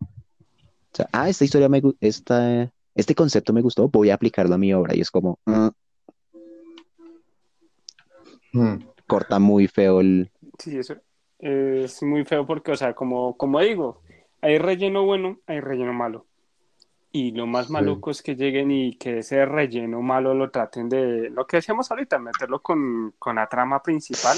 o 0.00 0.06
sea, 0.92 1.08
ah, 1.12 1.28
esta 1.28 1.44
historia 1.44 1.68
me, 1.68 1.82
esta 2.00 2.70
este 2.98 3.14
concepto 3.14 3.52
me 3.52 3.62
gustó, 3.62 3.88
voy 3.88 4.10
a 4.10 4.14
aplicarlo 4.14 4.54
a 4.54 4.58
mi 4.58 4.74
obra 4.74 4.94
y 4.94 5.00
es 5.00 5.10
como, 5.10 5.38
mm. 5.46 5.68
Mm. 8.52 8.88
corta 9.06 9.38
muy 9.38 9.68
feo 9.68 10.00
el... 10.00 10.30
Sí, 10.58 10.76
eso 10.76 10.96
es 11.38 12.02
muy 12.02 12.24
feo 12.24 12.44
porque, 12.46 12.72
o 12.72 12.76
sea, 12.76 12.94
como, 12.94 13.36
como 13.36 13.60
digo, 13.60 14.02
hay 14.40 14.58
relleno 14.58 15.04
bueno, 15.04 15.38
hay 15.46 15.60
relleno 15.60 15.92
malo. 15.92 16.26
Y 17.10 17.30
lo 17.30 17.46
más 17.46 17.70
maluco 17.70 18.10
es 18.10 18.22
que 18.22 18.36
lleguen 18.36 18.70
y 18.70 18.96
que 18.96 19.20
ese 19.20 19.46
relleno 19.46 20.02
malo 20.02 20.34
lo 20.34 20.50
traten 20.50 20.88
de, 20.88 21.30
lo 21.30 21.46
que 21.46 21.58
decíamos 21.58 21.90
ahorita, 21.90 22.18
meterlo 22.18 22.60
con, 22.60 23.14
con 23.18 23.36
la 23.36 23.48
trama 23.48 23.82
principal 23.82 24.36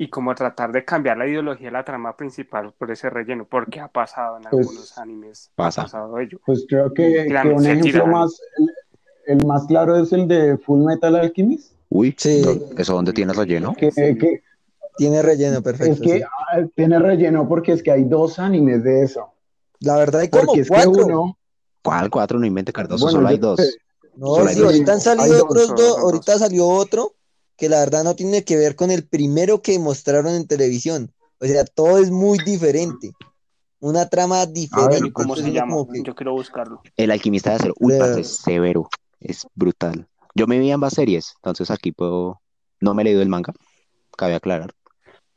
y 0.00 0.08
como 0.08 0.34
tratar 0.34 0.72
de 0.72 0.82
cambiar 0.82 1.18
la 1.18 1.26
ideología 1.26 1.66
de 1.66 1.72
la 1.72 1.84
trama 1.84 2.16
principal 2.16 2.72
por 2.78 2.90
ese 2.90 3.10
relleno, 3.10 3.44
porque 3.44 3.80
ha 3.80 3.88
pasado 3.88 4.38
en 4.38 4.44
pues, 4.44 4.66
algunos 4.66 4.96
animes. 4.96 5.50
Pasa. 5.54 5.82
Ha 5.82 5.84
pasado 5.84 6.18
ello. 6.18 6.40
Pues 6.46 6.64
creo 6.66 6.94
que, 6.94 7.28
un 7.54 7.66
ejemplo 7.66 8.06
más, 8.06 8.40
el, 9.26 9.44
más 9.44 9.66
claro 9.66 10.02
es 10.02 10.10
el 10.14 10.26
de 10.26 10.56
Full 10.56 10.86
Metal 10.86 11.14
Alchemist. 11.16 11.74
Uy, 11.90 12.14
sí. 12.16 12.42
¿eso 12.78 12.94
dónde 12.94 13.12
tiene 13.12 13.34
relleno? 13.34 13.74
Que, 13.74 13.90
tiene 14.96 15.20
relleno, 15.20 15.60
perfecto. 15.60 15.92
Es 15.92 16.00
que 16.00 16.24
ah, 16.24 16.64
tiene 16.74 16.98
relleno 16.98 17.46
porque 17.46 17.72
es 17.72 17.82
que 17.82 17.90
hay 17.90 18.04
dos 18.04 18.38
animes 18.38 18.82
de 18.82 19.02
eso. 19.02 19.34
La 19.80 19.98
verdad 19.98 20.22
hay 20.22 20.28
como 20.30 20.46
porque 20.46 20.64
cuatro. 20.66 20.92
Es 20.92 20.96
que 20.96 21.04
uno, 21.12 21.38
¿Cuál 21.82 22.08
cuatro? 22.08 22.38
No 22.38 22.46
invente 22.46 22.72
Cardoso, 22.72 23.10
solo 23.10 23.28
hay 23.28 23.36
dos. 23.36 23.60
No, 24.16 24.48
sí, 24.48 24.62
ahorita 24.62 24.94
han 24.94 25.00
salido 25.02 25.44
otros 25.44 25.74
dos, 25.76 25.98
ahorita 25.98 26.38
salió 26.38 26.66
otro 26.66 27.16
que 27.60 27.68
la 27.68 27.80
verdad 27.80 28.04
no 28.04 28.16
tiene 28.16 28.42
que 28.42 28.56
ver 28.56 28.74
con 28.74 28.90
el 28.90 29.06
primero 29.06 29.60
que 29.60 29.78
mostraron 29.78 30.34
en 30.34 30.46
televisión. 30.46 31.12
O 31.40 31.44
sea, 31.44 31.66
todo 31.66 31.98
es 31.98 32.10
muy 32.10 32.38
diferente. 32.38 33.12
Una 33.80 34.08
trama 34.08 34.46
diferente. 34.46 35.12
¿Cómo 35.12 35.36
se 35.36 35.52
llama? 35.52 35.76
Yo 36.02 36.14
quiero 36.14 36.32
buscarlo. 36.32 36.80
El 36.96 37.10
alquimista 37.10 37.50
de 37.50 37.56
acero. 37.56 37.74
Uy, 37.78 37.92
es 38.18 38.36
severo. 38.36 38.88
Es 39.20 39.46
brutal. 39.54 40.08
Yo 40.34 40.46
me 40.46 40.58
vi 40.58 40.70
ambas 40.70 40.94
series, 40.94 41.34
entonces 41.36 41.70
aquí 41.70 41.92
puedo. 41.92 42.40
No 42.80 42.94
me 42.94 43.02
he 43.02 43.04
leído 43.04 43.20
el 43.20 43.28
manga, 43.28 43.52
cabe 44.16 44.34
aclarar. 44.34 44.72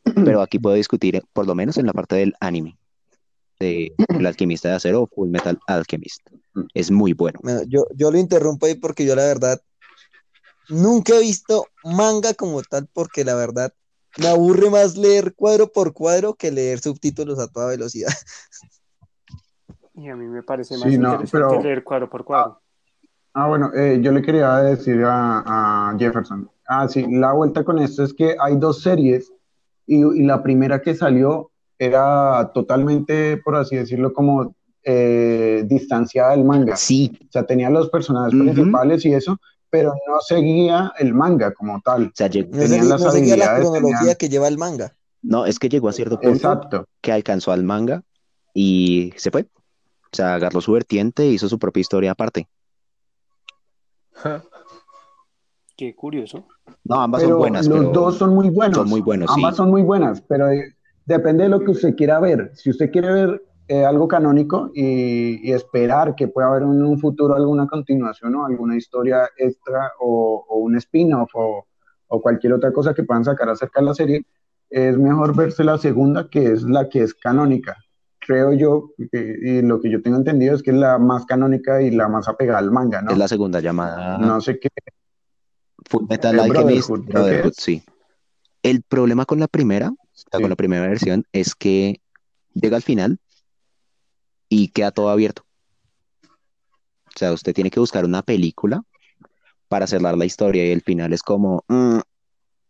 Pero 0.16 0.42
aquí 0.42 0.60
puedo 0.60 0.78
discutir, 0.78 1.22
por 1.34 1.46
lo 1.46 1.56
menos 1.56 1.78
en 1.78 1.88
la 1.88 1.94
parte 1.94 2.16
del 2.16 2.36
anime, 2.40 2.78
de 3.60 3.94
El 4.18 4.26
alquimista 4.26 4.70
de 4.70 4.76
acero 4.76 5.02
o 5.02 5.08
Full 5.08 5.30
Metal 5.30 5.60
Alchemist. 5.68 6.22
Es 6.74 6.90
muy 6.90 7.12
bueno. 7.12 7.42
yo, 7.68 7.86
yo 7.94 8.12
lo 8.12 8.18
interrumpo 8.18 8.66
ahí 8.66 8.76
porque 8.76 9.06
yo, 9.06 9.14
la 9.14 9.26
verdad, 9.26 9.60
Nunca 10.70 11.16
he 11.16 11.22
visto 11.22 11.68
manga 11.84 12.34
como 12.34 12.62
tal 12.62 12.88
porque 12.94 13.24
la 13.24 13.36
verdad 13.36 13.74
me 14.18 14.28
aburre 14.28 14.70
más 14.70 14.96
leer 14.98 15.34
cuadro 15.36 15.72
por 15.72 15.94
cuadro 15.94 16.36
que 16.36 16.52
leer 16.52 16.80
subtítulos 16.80 17.40
a 17.40 17.48
toda 17.48 17.68
velocidad. 17.68 18.12
Y 19.96 20.10
a 20.10 20.16
mí 20.16 20.26
me 20.26 20.42
parece 20.42 20.76
más 20.76 20.92
interesante 20.92 21.62
leer 21.62 21.84
cuadro 21.84 22.10
por 22.10 22.26
cuadro. 22.26 22.60
Ah, 23.36 23.48
bueno, 23.48 23.72
eh, 23.76 24.00
yo 24.02 24.12
le 24.12 24.22
quería 24.22 24.56
decir 24.58 25.04
a, 25.06 25.96
Jefferson. 25.98 26.50
Ah, 26.68 26.88
sí, 26.88 27.06
la 27.10 27.34
vuelta 27.34 27.64
con 27.64 27.80
esto 27.80 28.04
es 28.04 28.14
que 28.14 28.36
hay 28.40 28.58
dos 28.58 28.82
series 28.82 29.32
y, 29.86 30.24
la 30.24 30.42
primera 30.42 30.82
que 30.82 30.96
salió 30.96 31.52
era 31.78 32.52
totalmente, 32.54 33.38
por 33.38 33.56
así 33.56 33.76
decirlo, 33.76 34.14
como 34.14 34.56
eh, 34.84 35.64
distanciada 35.68 36.32
del 36.32 36.44
manga. 36.44 36.76
Sí, 36.76 37.18
O 37.28 37.32
sea, 37.32 37.46
tenía 37.46 37.70
los 37.70 37.90
personajes 37.90 38.32
principales 38.34 39.06
y 39.06 39.14
eso, 39.14 39.40
pero 39.74 39.92
no 40.08 40.20
seguía 40.20 40.94
el 41.00 41.16
manga 41.16 41.52
como 41.52 41.82
tal. 41.82 42.04
o 42.06 42.12
sea, 42.14 42.30
lleg- 42.30 42.48
No, 42.50 42.60
Tenían 42.60 42.82
segui- 42.86 42.90
las 42.90 43.02
no 43.02 43.12
seguía 43.12 43.36
la 43.38 43.46
habilidades, 43.46 43.62
cronología 43.72 43.98
tenían- 44.02 44.16
que 44.18 44.30
lleva 44.30 44.48
el 44.48 44.58
manga. 44.60 44.96
no, 45.24 45.46
es 45.48 45.58
que 45.58 45.68
llegó 45.68 45.90
a 45.90 45.94
cierto 45.94 46.20
punto 46.20 46.36
Exacto. 46.36 46.86
que 47.02 47.12
alcanzó 47.12 47.52
al 47.52 47.64
manga 47.64 48.04
y 48.54 49.12
se 49.18 49.32
fue. 49.32 49.42
O 49.42 50.16
sea, 50.16 50.36
agarró 50.36 50.62
su 50.62 50.72
vertiente 50.74 51.24
e 51.24 51.32
hizo 51.32 51.50
su 51.50 51.58
propia 51.58 51.82
historia 51.82 52.12
aparte. 52.12 52.48
Qué 55.76 55.96
curioso. 55.96 56.46
No, 56.84 57.02
ambas 57.02 57.22
Pero 57.22 57.32
son 57.34 57.40
buenas, 57.40 57.66
los 57.68 57.80
pero 57.80 57.92
dos 57.92 58.18
son 58.18 58.36
muy 58.36 58.50
buenos. 58.52 58.78
son 58.78 58.90
muy 58.90 59.02
buenos, 59.02 59.28
sí. 59.34 59.40
Ambas 59.40 59.56
son 59.56 59.72
muy 59.72 59.82
buenas, 59.82 60.22
pero 60.22 60.50
eh, 60.52 60.76
depende 61.06 61.46
de 61.46 61.50
lo 61.50 61.62
que 61.62 61.72
usted 61.72 61.96
quiera 61.96 62.20
ver. 62.20 62.52
Si 62.54 62.70
usted 62.70 62.92
quiere 62.92 63.12
ver 63.12 63.44
eh, 63.68 63.86
algo 63.86 64.08
canónico 64.08 64.72
y, 64.74 65.48
y 65.48 65.52
esperar 65.54 66.16
que 66.16 66.28
pueda 66.28 66.48
haber 66.50 66.64
en 66.64 66.84
un 66.84 67.00
futuro 67.00 67.34
alguna 67.36 67.66
continuación 67.68 68.36
o 68.36 68.46
alguna 68.46 68.76
historia 68.76 69.30
extra 69.38 69.92
o, 70.00 70.46
o 70.50 70.58
un 70.60 70.76
spin-off 70.78 71.32
o, 71.34 71.66
o 72.08 72.22
cualquier 72.22 72.54
otra 72.54 72.72
cosa 72.74 72.94
que 72.94 73.04
puedan 73.04 73.24
sacar 73.26 73.50
acerca 73.50 73.80
de 73.80 73.86
la 73.86 73.94
serie, 73.94 74.26
es 74.70 74.98
mejor 74.98 75.36
verse 75.36 75.64
la 75.64 75.78
segunda, 75.78 76.28
que 76.30 76.52
es 76.52 76.64
la 76.64 76.90
que 76.90 77.04
es 77.04 77.14
canónica. 77.14 77.78
Creo 78.20 78.54
yo, 78.54 78.90
que- 79.12 79.38
y 79.42 79.62
lo 79.62 79.80
que 79.82 79.90
yo 79.92 80.02
tengo 80.02 80.18
entendido 80.18 80.56
es 80.56 80.64
que 80.64 80.72
es 80.72 80.78
la 80.78 80.98
más 80.98 81.26
canónica 81.26 81.82
y 81.82 81.92
la 81.92 82.08
más 82.08 82.28
apegada 82.28 82.60
al 82.60 82.72
manga, 82.72 83.02
¿no? 83.02 83.12
es 83.12 83.18
la 83.18 83.28
segunda 83.28 83.60
llamada 83.60 84.18
No 84.18 84.40
sé 84.42 84.60
qué. 84.60 84.70
Full 85.90 86.06
Metal 86.10 86.36
Eh, 86.36 86.42
Alchemist 86.42 86.90
Brotherhood, 86.90 87.12
Brotherhood, 87.14 87.54
sí. 87.58 87.84
El 88.62 88.82
problema 88.84 89.26
con 89.26 89.40
la 89.40 89.48
primera, 89.48 89.92
Sí. 90.14 90.26
con 90.32 90.50
la 90.50 90.56
primera 90.56 90.88
versión, 90.88 91.26
es 91.34 91.54
que 91.56 92.00
llega 92.54 92.78
al 92.78 92.84
final 92.84 93.20
y 94.54 94.68
queda 94.68 94.92
todo 94.92 95.10
abierto. 95.10 95.44
O 97.08 97.18
sea, 97.18 97.34
usted 97.34 97.54
tiene 97.54 97.72
que 97.72 97.80
buscar 97.80 98.06
una 98.06 98.22
película 98.22 98.84
para 99.68 99.88
cerrar 99.88 100.16
la 100.16 100.26
historia 100.26 100.66
y 100.66 100.72
el 100.72 100.82
final 100.82 101.12
es 101.14 101.24
como, 101.24 101.64
mm, 101.68 102.00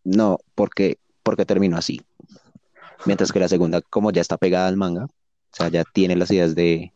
no, 0.05 0.37
porque, 0.55 0.97
porque 1.23 1.45
terminó 1.45 1.77
así. 1.77 2.01
Mientras 3.05 3.33
que 3.33 3.39
la 3.39 3.49
segunda, 3.49 3.81
como 3.81 4.11
ya 4.11 4.21
está 4.21 4.37
pegada 4.37 4.67
al 4.67 4.77
manga, 4.77 5.05
o 5.05 5.55
sea, 5.55 5.67
ya 5.67 5.83
tiene 5.83 6.15
las 6.15 6.31
ideas 6.31 6.55
de, 6.55 6.93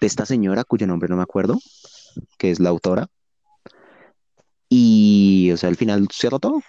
de 0.00 0.06
esta 0.06 0.24
señora 0.24 0.64
cuyo 0.64 0.86
nombre 0.86 1.08
no 1.10 1.16
me 1.16 1.22
acuerdo, 1.22 1.58
que 2.38 2.50
es 2.50 2.60
la 2.60 2.70
autora. 2.70 3.08
Y, 4.70 5.50
o 5.52 5.56
sea, 5.58 5.68
al 5.68 5.76
final 5.76 6.08
cierra 6.10 6.38
todo. 6.38 6.62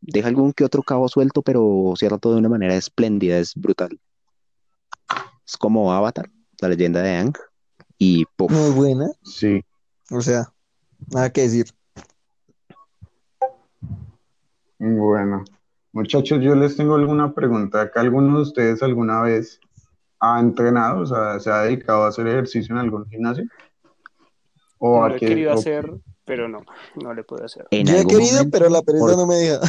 Deja 0.00 0.26
algún 0.26 0.52
que 0.52 0.64
otro 0.64 0.82
cabo 0.82 1.08
suelto, 1.08 1.42
pero 1.42 1.94
cierra 1.96 2.18
todo 2.18 2.32
de 2.32 2.40
una 2.40 2.48
manera 2.48 2.74
espléndida, 2.74 3.38
es 3.38 3.54
brutal. 3.54 4.00
Es 5.46 5.56
como 5.56 5.92
Avatar, 5.92 6.28
la 6.60 6.68
leyenda 6.68 7.02
de 7.02 7.16
Aang. 7.16 7.32
Y 7.98 8.24
¡puf! 8.36 8.50
Muy 8.52 8.70
buena. 8.72 9.06
Sí. 9.22 9.62
O 10.10 10.20
sea, 10.20 10.52
nada 11.12 11.30
que 11.30 11.42
decir. 11.42 11.66
Bueno, 14.78 15.44
muchachos, 15.92 16.40
yo 16.42 16.54
les 16.54 16.76
tengo 16.76 16.94
alguna 16.96 17.32
pregunta. 17.32 17.80
¿Acá 17.82 18.00
alguno 18.00 18.36
de 18.36 18.42
ustedes 18.42 18.82
alguna 18.82 19.22
vez 19.22 19.60
ha 20.20 20.38
entrenado, 20.40 21.00
o 21.02 21.06
sea, 21.06 21.40
se 21.40 21.50
ha 21.50 21.62
dedicado 21.62 22.04
a 22.04 22.08
hacer 22.08 22.26
ejercicio 22.26 22.74
en 22.74 22.80
algún 22.80 23.06
gimnasio? 23.08 23.44
¿O 24.78 24.98
Lo 24.98 25.04
a 25.04 25.16
he 25.16 25.18
querido 25.18 25.52
o- 25.52 25.58
hacer, 25.58 25.90
pero 26.26 26.48
no, 26.48 26.60
no 27.02 27.14
le 27.14 27.24
puedo 27.24 27.44
hacer. 27.44 27.66
En 27.70 27.86
Yo 27.86 27.94
he 27.96 28.04
querido, 28.06 28.32
momento- 28.32 28.50
pero 28.58 28.68
la 28.68 28.82
pereza 28.82 29.06
por- 29.06 29.16
no 29.16 29.26
me 29.26 29.36
deja. 29.36 29.60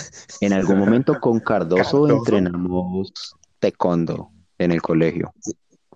En 0.41 0.51
algún 0.53 0.79
momento 0.79 1.19
con 1.21 1.39
Cardoso, 1.39 2.03
Cardoso. 2.03 2.07
entrenamos 2.09 3.13
taekwondo 3.59 4.31
en 4.57 4.71
el 4.73 4.81
colegio. 4.81 5.33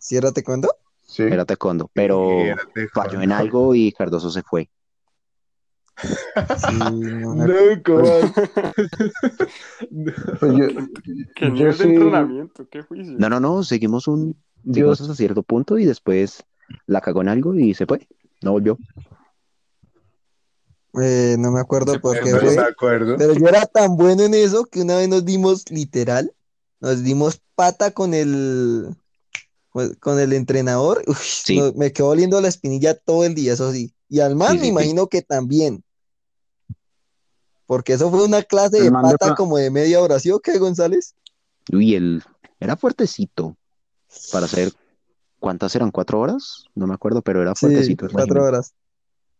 Sí. 0.02 1.24
Era 1.24 1.46
taekwondo, 1.46 1.90
pero 1.94 2.42
Espérate, 2.42 2.88
falló 2.90 3.12
Juan. 3.12 3.24
en 3.24 3.32
algo 3.32 3.76
y 3.76 3.92
Cardoso 3.92 4.30
se 4.32 4.42
fue. 4.44 4.70
Sí, 6.58 6.74
no 6.74 7.36
No, 7.36 7.54
¿cómo? 7.86 8.20
Yo, 10.42 10.68
¿Qué 11.36 11.46
yo 11.46 11.52
nivel 11.52 11.78
de 11.78 11.84
sí- 11.84 11.90
entrenamiento? 11.90 12.68
¿Qué 12.70 12.82
juicio? 12.82 13.16
No, 13.18 13.30
no, 13.30 13.40
no, 13.40 13.64
seguimos 13.64 14.08
un 14.08 14.36
seguimos 14.66 15.02
hasta 15.02 15.16
cierto 15.16 15.44
punto 15.44 15.78
y 15.78 15.86
después 15.86 16.44
la 16.88 17.02
cagó 17.02 17.22
en 17.22 17.30
algo 17.30 17.54
y 17.56 17.74
se 17.74 17.86
fue. 17.86 18.08
No 18.42 18.54
volvió. 18.54 18.78
eh, 21.02 21.36
no 21.38 21.52
me 21.52 21.60
acuerdo 21.60 22.00
por 22.02 22.20
qué 22.20 22.32
No 22.32 22.40
fue. 22.40 22.56
me 22.56 22.62
acuerdo. 22.62 23.18
Pero 23.18 23.34
yo 23.34 23.48
era 23.48 23.66
tan 23.66 23.96
bueno 23.96 24.24
en 24.24 24.34
eso 24.34 24.66
que 24.66 24.82
una 24.82 24.98
vez 24.98 25.10
nos 25.10 25.26
dimos 25.26 25.70
literal, 25.70 26.34
nos 26.80 27.04
dimos 27.04 27.42
pata 27.56 27.92
con 27.92 28.14
el 28.14 28.96
con 30.00 30.20
el 30.20 30.34
entrenador. 30.34 31.02
Uf, 31.08 31.22
Sí. 31.22 31.58
no- 31.60 31.72
me 31.74 31.92
quedó 31.94 32.10
oliendo 32.10 32.40
la 32.42 32.48
espinilla 32.50 32.94
todo 32.96 33.24
el 33.26 33.36
día, 33.36 33.54
eso 33.54 33.72
sí. 33.72 33.94
Y 34.10 34.20
al 34.20 34.36
man 34.36 34.52
Sí, 34.54 34.58
me 34.58 34.64
sí, 34.64 34.70
imagino 34.70 35.08
que 35.08 35.22
también. 35.22 35.84
Porque 37.66 37.94
eso 37.94 38.10
fue 38.12 38.26
una 38.26 38.42
clase 38.44 38.80
El 38.80 38.84
de 38.86 38.92
pata 38.92 39.18
pa- 39.30 39.36
como 39.36 39.58
de 39.58 39.72
media 39.72 40.02
hora, 40.02 40.20
¿sí 40.20 40.30
o 40.32 40.40
qué, 40.42 40.58
González? 40.58 41.16
Uy, 41.72 41.96
él 41.96 42.22
era 42.60 42.76
fuertecito 42.76 43.56
para 44.32 44.46
hacer, 44.46 44.74
¿cuántas 45.40 45.74
eran? 45.76 45.90
¿Cuatro 45.92 46.20
horas? 46.20 46.66
No 46.76 46.86
me 46.88 46.94
acuerdo, 46.94 47.22
pero 47.22 47.42
era 47.42 47.56
fuertecito. 47.56 48.08
cuatro 48.12 48.44
horas. 48.44 48.74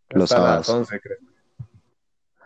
Los 0.10 0.32
Hasta 0.32 0.44
las 0.44 0.66
sábados. 0.66 0.90
11, 0.90 1.00
creo. 1.02 1.18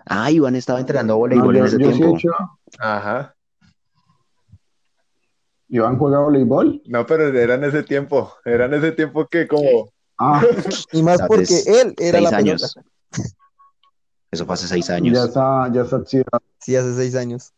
Ah, 0.08 0.32
Iván 0.32 0.56
estaba 0.56 0.80
entrenando 0.80 1.18
voleibol 1.18 1.56
en 1.58 1.66
ese 1.66 1.78
yo 1.80 1.90
he 1.90 1.94
tiempo. 1.94 2.18
hecho- 2.18 2.32
Ajá. 2.80 3.35
¿Iván 5.68 5.98
juega 5.98 6.20
voleibol? 6.20 6.82
No, 6.86 7.06
pero 7.06 7.28
era 7.28 7.56
en 7.56 7.64
ese 7.64 7.84
tiempo. 7.84 8.32
Era 8.46 8.66
en 8.66 8.74
ese 8.76 8.92
tiempo 8.92 9.28
que 9.28 9.48
como... 9.48 9.90
Ah, 10.18 10.42
Y 10.92 11.02
más 11.04 11.22
porque 11.28 11.44
él 11.66 11.94
era 11.98 12.20
Seis 12.20 12.32
la 12.32 12.38
años. 12.38 12.74
pelota. 12.74 12.90
Eso 14.32 14.46
fue 14.46 14.54
hace 14.54 14.68
seis 14.68 14.88
ya 14.88 14.96
años. 14.96 15.18
está, 15.26 15.70
ya 15.74 15.82
está 15.82 15.96
oxidado. 15.98 16.42
Sí, 16.60 16.76
hace 16.76 16.94
seis 16.94 17.16
años. 17.16 17.54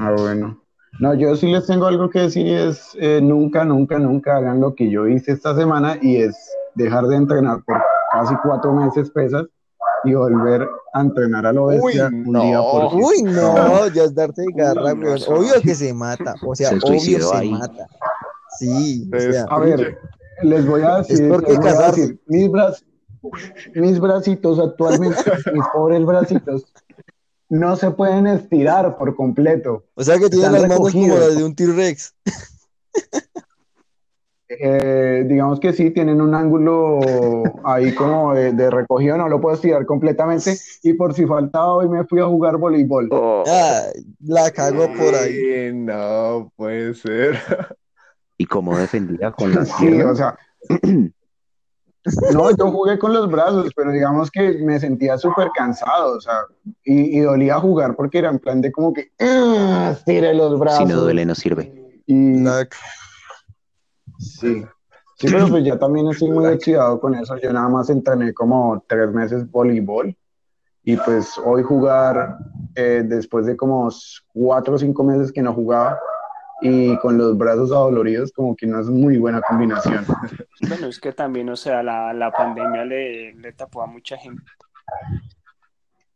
Ah, 0.00 0.14
bueno. 0.16 0.60
No, 1.00 1.14
yo 1.14 1.36
sí 1.36 1.46
les 1.46 1.66
tengo 1.66 1.86
algo 1.86 2.10
que 2.10 2.20
decir 2.20 2.46
y 2.46 2.54
es 2.54 2.90
eh, 2.98 3.20
nunca, 3.22 3.64
nunca, 3.64 3.98
nunca 3.98 4.36
hagan 4.36 4.60
lo 4.60 4.74
que 4.74 4.90
yo 4.90 5.06
hice 5.06 5.32
esta 5.32 5.54
semana 5.54 5.96
y 6.02 6.16
es 6.16 6.36
dejar 6.74 7.06
de 7.06 7.16
entrenar 7.16 7.62
por 7.64 7.76
casi 8.12 8.34
cuatro 8.42 8.72
meses 8.74 9.10
pesas 9.10 9.44
y 10.04 10.14
volver 10.14 10.68
a 10.92 11.00
entrenar 11.00 11.46
a 11.46 11.52
lo 11.52 11.66
bestia 11.66 12.06
Uy, 12.08 12.14
un 12.14 12.32
no. 12.32 12.42
día 12.42 12.58
por 12.60 12.94
Uy, 12.94 13.22
no, 13.22 13.88
ya 13.94 14.04
es 14.04 14.14
darte 14.14 14.44
garra, 14.54 14.94
no, 14.94 15.14
Obvio 15.14 15.60
que 15.62 15.74
se 15.74 15.92
mata. 15.92 16.34
O 16.46 16.54
sea, 16.54 16.70
Se 16.70 16.76
obvio 16.76 17.28
se 17.30 17.36
ahí. 17.36 17.50
mata. 17.50 17.86
Sí, 18.58 19.08
o 19.12 19.16
Es- 19.16 19.34
sea, 19.34 19.44
A 19.50 19.58
ver, 19.60 19.98
les 20.42 20.66
voy 20.66 20.82
a 20.82 20.98
decir, 20.98 21.22
Es 21.24 21.28
porque 21.32 21.50
les 21.52 21.58
voy 21.60 21.68
a 21.68 21.72
casarse. 21.72 22.00
decir, 22.00 22.20
mis, 22.26 22.48
braz- 22.48 22.84
mis 23.74 24.00
bracitos 24.00 24.58
actualmente, 24.58 25.16
mis 25.52 25.64
pobres 25.72 26.04
bracitos, 26.04 26.72
no 27.50 27.76
se 27.76 27.90
pueden 27.90 28.26
estirar 28.26 28.96
por 28.98 29.16
completo. 29.16 29.84
o 29.94 30.04
sea 30.04 30.18
que 30.18 30.28
tiene 30.28 30.46
Están 30.46 30.52
las 30.62 30.68
manos 30.70 30.92
como 30.92 31.16
las 31.16 31.36
de 31.36 31.44
un 31.44 31.54
T-Rex. 31.54 32.14
Eh, 34.50 35.24
digamos 35.28 35.60
que 35.60 35.74
sí, 35.74 35.90
tienen 35.90 36.22
un 36.22 36.34
ángulo 36.34 37.42
ahí 37.64 37.94
como 37.94 38.32
de, 38.34 38.52
de 38.52 38.70
recogido, 38.70 39.18
no 39.18 39.28
lo 39.28 39.40
puedo 39.40 39.54
estirar 39.54 39.84
completamente. 39.84 40.56
Y 40.82 40.94
por 40.94 41.12
si 41.12 41.26
faltaba, 41.26 41.74
hoy 41.74 41.88
me 41.88 42.04
fui 42.04 42.20
a 42.20 42.24
jugar 42.26 42.56
voleibol. 42.56 43.10
Ah, 43.46 43.82
la 44.24 44.50
cagó 44.50 44.90
por 44.96 45.14
ahí. 45.14 45.70
No 45.74 46.50
puede 46.56 46.94
ser. 46.94 47.38
Y 48.38 48.46
como 48.46 48.78
defendía 48.78 49.30
con 49.32 49.54
las 49.54 49.68
Sí, 49.68 49.86
o 49.86 49.90
piernas. 49.90 50.16
sea, 50.16 50.38
no, 52.32 52.50
yo 52.56 52.70
jugué 52.70 52.98
con 52.98 53.12
los 53.12 53.30
brazos, 53.30 53.70
pero 53.76 53.92
digamos 53.92 54.30
que 54.30 54.58
me 54.64 54.80
sentía 54.80 55.18
súper 55.18 55.48
cansado, 55.54 56.16
o 56.16 56.20
sea, 56.20 56.38
y, 56.84 57.18
y 57.18 57.20
dolía 57.20 57.56
jugar 57.60 57.94
porque 57.96 58.18
era 58.18 58.30
en 58.30 58.38
plan 58.38 58.62
de 58.62 58.72
como 58.72 58.94
que, 58.94 59.10
"Ah, 59.20 59.90
estire 59.92 60.32
los 60.34 60.58
brazos. 60.58 60.78
Si 60.88 60.94
no 60.94 61.00
duele, 61.00 61.26
no 61.26 61.34
sirve. 61.34 61.70
Y 62.06 62.40
La- 62.40 62.66
sí, 64.18 64.64
sí, 65.16 65.26
pero 65.30 65.48
pues 65.48 65.64
ya 65.64 65.78
también 65.78 66.08
estoy 66.08 66.30
muy 66.30 66.46
oxidado 66.46 67.00
con 67.00 67.14
eso. 67.14 67.36
Yo 67.38 67.52
nada 67.52 67.68
más 67.68 67.88
entrené 67.90 68.34
como 68.34 68.84
tres 68.86 69.10
meses 69.12 69.50
voleibol 69.50 70.16
y 70.84 70.96
pues 70.96 71.38
hoy 71.44 71.62
jugar 71.62 72.38
eh, 72.74 73.02
después 73.04 73.46
de 73.46 73.56
como 73.56 73.88
cuatro 74.32 74.74
o 74.74 74.78
cinco 74.78 75.04
meses 75.04 75.32
que 75.32 75.42
no 75.42 75.52
jugaba 75.52 75.98
y 76.60 76.96
con 76.98 77.16
los 77.18 77.36
brazos 77.38 77.70
adoloridos 77.70 78.32
como 78.32 78.56
que 78.56 78.66
no 78.66 78.80
es 78.80 78.86
muy 78.88 79.18
buena 79.18 79.40
combinación. 79.42 80.04
Bueno, 80.68 80.88
es 80.88 80.98
que 80.98 81.12
también, 81.12 81.48
o 81.50 81.56
sea, 81.56 81.82
la, 81.82 82.12
la 82.12 82.32
pandemia 82.32 82.84
le, 82.84 83.34
le 83.34 83.52
tapó 83.52 83.82
a 83.82 83.86
mucha 83.86 84.16
gente 84.16 84.42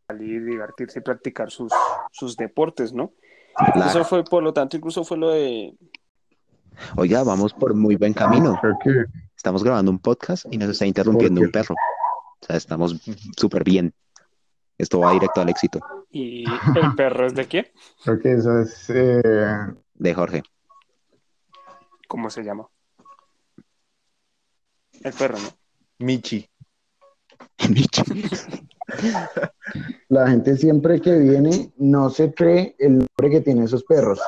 salir, 0.08 0.44
divertirse 0.44 0.98
y 0.98 1.02
practicar 1.02 1.50
sus, 1.50 1.72
sus 2.10 2.36
deportes, 2.36 2.92
¿no? 2.92 3.12
Claro. 3.54 3.90
Eso 3.90 4.04
fue, 4.04 4.24
por 4.24 4.42
lo 4.42 4.52
tanto, 4.52 4.76
incluso 4.76 5.04
fue 5.04 5.16
lo 5.16 5.30
de... 5.30 5.74
Oiga, 6.96 7.22
vamos 7.22 7.52
por 7.52 7.74
muy 7.74 7.96
buen 7.96 8.12
camino. 8.14 8.60
Que 8.82 9.04
Estamos 9.36 9.62
grabando 9.64 9.90
un 9.90 9.98
podcast 9.98 10.46
y 10.50 10.56
nos 10.58 10.70
está 10.70 10.86
interrumpiendo 10.86 11.40
¿Por 11.40 11.46
un 11.46 11.52
perro. 11.52 11.74
O 11.74 12.46
sea, 12.46 12.56
estamos 12.56 12.96
súper 13.36 13.64
bien. 13.64 13.92
Esto 14.78 15.00
va 15.00 15.12
directo 15.12 15.40
al 15.40 15.48
éxito 15.48 15.80
¿Y 16.10 16.44
el 16.44 16.94
perro 16.96 17.26
es 17.26 17.34
de 17.34 17.46
quién? 17.46 17.66
Creo 18.04 18.18
que 18.18 18.32
eso 18.32 18.58
es. 18.60 18.90
eh, 18.90 19.22
de 19.94 20.14
Jorge. 20.14 20.42
¿Cómo 22.08 22.30
se 22.30 22.42
llama? 22.42 22.66
El 25.02 25.12
perro, 25.12 25.38
¿no? 25.38 25.48
Michi. 26.06 26.48
La 30.08 30.28
gente 30.28 30.56
siempre 30.56 31.00
que 31.00 31.16
viene 31.18 31.72
no 31.78 32.10
se 32.10 32.34
cree 32.34 32.76
el 32.78 32.98
nombre 32.98 33.30
que 33.30 33.40
tienen 33.40 33.64
esos 33.64 33.84
perros. 33.84 34.20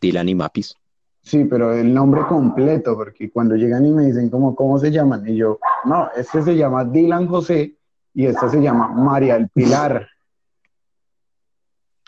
Dylan 0.00 0.28
y 0.28 0.34
Mapis. 0.34 0.74
Sí, 1.22 1.44
pero 1.44 1.74
el 1.74 1.92
nombre 1.92 2.22
completo, 2.26 2.96
porque 2.96 3.30
cuando 3.30 3.54
llegan 3.54 3.84
y 3.86 3.90
me 3.90 4.06
dicen 4.06 4.30
como, 4.30 4.54
¿cómo 4.54 4.78
se 4.78 4.90
llaman? 4.90 5.28
Y 5.28 5.36
yo, 5.36 5.58
no, 5.84 6.10
este 6.16 6.42
se 6.42 6.56
llama 6.56 6.84
Dylan 6.84 7.26
José 7.26 7.76
y 8.14 8.26
esta 8.26 8.48
se 8.48 8.60
llama 8.60 8.88
María 8.88 9.36
El 9.36 9.48
Pilar. 9.48 10.08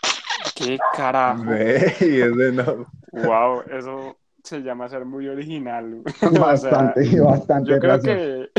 ¿Qué 0.55 0.77
carajo? 0.95 1.43
No. 1.43 2.87
Wow, 3.11 3.61
eso 3.71 4.17
se 4.43 4.61
llama 4.61 4.89
ser 4.89 5.05
muy 5.05 5.27
original. 5.27 6.01
O 6.21 6.29
sea, 6.29 6.39
Bastante, 6.39 7.19
bastante. 7.21 7.71
yo 7.71 7.79
creo 7.79 7.99
que 8.01 8.49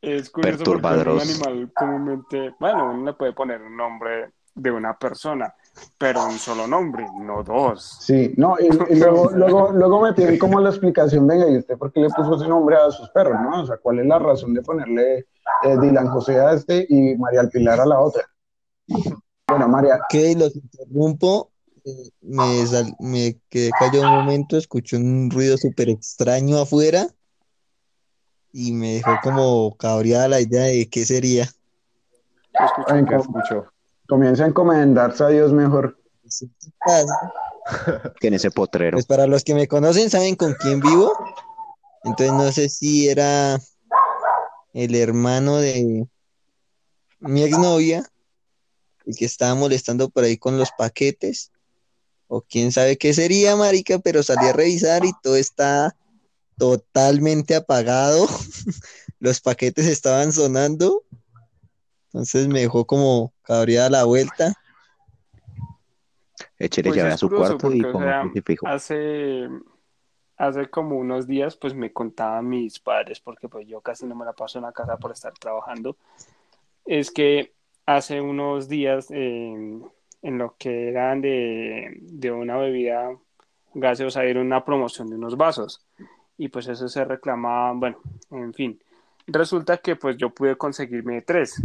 es 0.00 0.30
curioso 0.30 0.64
porque 0.64 0.86
un 0.86 1.20
animal 1.20 1.72
comúnmente, 1.74 2.54
bueno, 2.60 2.92
uno 2.92 3.04
le 3.06 3.12
puede 3.14 3.32
poner 3.32 3.60
un 3.62 3.76
nombre 3.76 4.32
de 4.54 4.70
una 4.70 4.96
persona, 4.96 5.52
pero 5.98 6.24
un 6.26 6.38
solo 6.38 6.66
nombre, 6.66 7.06
no 7.14 7.42
dos. 7.42 7.98
Sí, 8.00 8.34
no, 8.36 8.56
y, 8.60 8.66
y 8.66 8.96
luego, 8.96 9.30
luego, 9.34 9.72
luego 9.72 10.00
me 10.02 10.12
piden 10.12 10.38
como 10.38 10.60
la 10.60 10.70
explicación, 10.70 11.26
venga, 11.26 11.48
¿y 11.48 11.58
usted 11.58 11.76
por 11.76 11.92
qué 11.92 12.00
le 12.00 12.10
puso 12.10 12.36
ese 12.36 12.48
nombre 12.48 12.76
a 12.76 12.90
sus 12.90 13.08
perros, 13.10 13.36
no? 13.40 13.62
O 13.62 13.66
sea, 13.66 13.76
¿cuál 13.78 13.98
es 14.00 14.06
la 14.06 14.18
razón 14.18 14.54
de 14.54 14.62
ponerle 14.62 15.26
eh, 15.62 15.76
Dylan 15.80 16.08
José 16.08 16.38
a 16.40 16.52
este 16.52 16.86
y 16.88 17.16
María 17.16 17.40
El 17.42 17.50
Pilar 17.50 17.80
a 17.80 17.86
la 17.86 18.00
otra? 18.00 18.22
Bueno, 19.48 19.68
María, 19.68 19.96
Ok, 19.96 20.14
los 20.36 20.54
interrumpo. 20.56 21.50
Eh, 21.84 22.10
Me, 22.20 22.66
sal- 22.66 22.94
me 22.98 23.38
quedé 23.48 23.72
callado 23.72 24.04
un 24.06 24.12
momento, 24.12 24.56
escuché 24.56 24.96
un 24.96 25.30
ruido 25.30 25.56
súper 25.56 25.88
extraño 25.88 26.58
afuera 26.58 27.06
y 28.52 28.72
me 28.72 28.94
dejó 28.94 29.16
como 29.22 29.76
cabreada 29.76 30.28
la 30.28 30.40
idea 30.40 30.64
de 30.64 30.88
qué 30.90 31.06
sería. 31.06 31.48
¿Qué 32.52 32.64
escuchó? 32.64 33.66
Comienza 34.08 34.44
a 34.44 34.48
encomendarse 34.48 35.22
a 35.22 35.28
Dios 35.28 35.52
mejor. 35.52 36.00
Que 38.18 38.28
en 38.28 38.34
ese 38.34 38.50
potrero. 38.50 38.96
Pues 38.96 39.06
para 39.06 39.26
los 39.26 39.44
que 39.44 39.54
me 39.54 39.68
conocen 39.68 40.10
saben 40.10 40.34
con 40.34 40.54
quién 40.54 40.80
vivo. 40.80 41.12
Entonces 42.04 42.32
no 42.32 42.50
sé 42.50 42.68
si 42.68 43.08
era 43.08 43.60
el 44.72 44.94
hermano 44.94 45.58
de 45.58 46.06
mi 47.20 47.42
exnovia, 47.42 48.08
el 49.04 49.16
que 49.16 49.24
estaba 49.24 49.54
molestando 49.54 50.08
por 50.08 50.24
ahí 50.24 50.38
con 50.38 50.58
los 50.58 50.70
paquetes. 50.76 51.52
O 52.26 52.42
quién 52.42 52.72
sabe 52.72 52.98
qué 52.98 53.14
sería, 53.14 53.56
marica, 53.56 53.98
pero 53.98 54.22
salí 54.22 54.46
a 54.46 54.52
revisar 54.52 55.04
y 55.04 55.12
todo 55.22 55.36
está 55.36 55.96
totalmente 56.58 57.54
apagado. 57.54 58.26
Los 59.18 59.40
paquetes 59.40 59.86
estaban 59.86 60.32
sonando. 60.32 61.04
Entonces 62.08 62.48
me 62.48 62.60
dejó 62.60 62.86
como 62.86 63.32
cabreada 63.42 63.90
la 63.90 64.04
vuelta. 64.04 64.54
Échele 66.58 66.90
Pues 66.90 66.96
llave 66.96 67.10
es 67.10 67.14
a 67.14 67.18
su 67.18 67.28
cuarto 67.28 67.72
y 67.72 67.82
porque, 67.82 67.86
o 67.88 67.92
ponga 67.92 68.30
sea. 68.32 68.72
Hace, 68.72 69.48
hace 70.36 70.70
como 70.70 70.96
unos 70.96 71.26
días, 71.26 71.56
pues 71.56 71.74
me 71.74 71.92
contaban 71.92 72.48
mis 72.48 72.80
padres, 72.80 73.20
porque 73.20 73.48
pues 73.48 73.66
yo 73.68 73.80
casi 73.80 74.06
no 74.06 74.14
me 74.14 74.24
la 74.24 74.32
paso 74.32 74.58
en 74.58 74.64
la 74.64 74.72
casa 74.72 74.96
por 74.96 75.12
estar 75.12 75.32
trabajando, 75.34 75.96
es 76.84 77.10
que 77.10 77.52
hace 77.86 78.20
unos 78.20 78.68
días 78.68 79.08
eh, 79.10 79.80
en 80.22 80.38
lo 80.38 80.56
que 80.58 80.88
eran 80.88 81.20
de, 81.20 81.98
de 82.00 82.30
una 82.32 82.56
bebida 82.56 83.16
gaseosa 83.74 84.24
era 84.24 84.40
una 84.40 84.64
promoción 84.64 85.10
de 85.10 85.16
unos 85.16 85.36
vasos 85.36 85.84
y 86.36 86.48
pues 86.48 86.68
eso 86.68 86.88
se 86.88 87.04
reclamaba, 87.04 87.72
bueno, 87.72 87.98
en 88.30 88.54
fin. 88.54 88.80
Resulta 89.26 89.76
que 89.76 89.96
pues 89.96 90.16
yo 90.16 90.30
pude 90.30 90.56
conseguirme 90.56 91.20
tres 91.22 91.62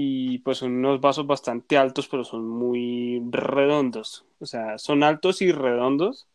y 0.00 0.38
pues 0.38 0.62
unos 0.62 1.00
vasos 1.00 1.26
bastante 1.26 1.76
altos, 1.76 2.06
pero 2.06 2.22
son 2.22 2.48
muy 2.48 3.20
redondos. 3.32 4.24
O 4.38 4.46
sea, 4.46 4.78
son 4.78 5.02
altos 5.02 5.42
y 5.42 5.50
redondos, 5.50 6.28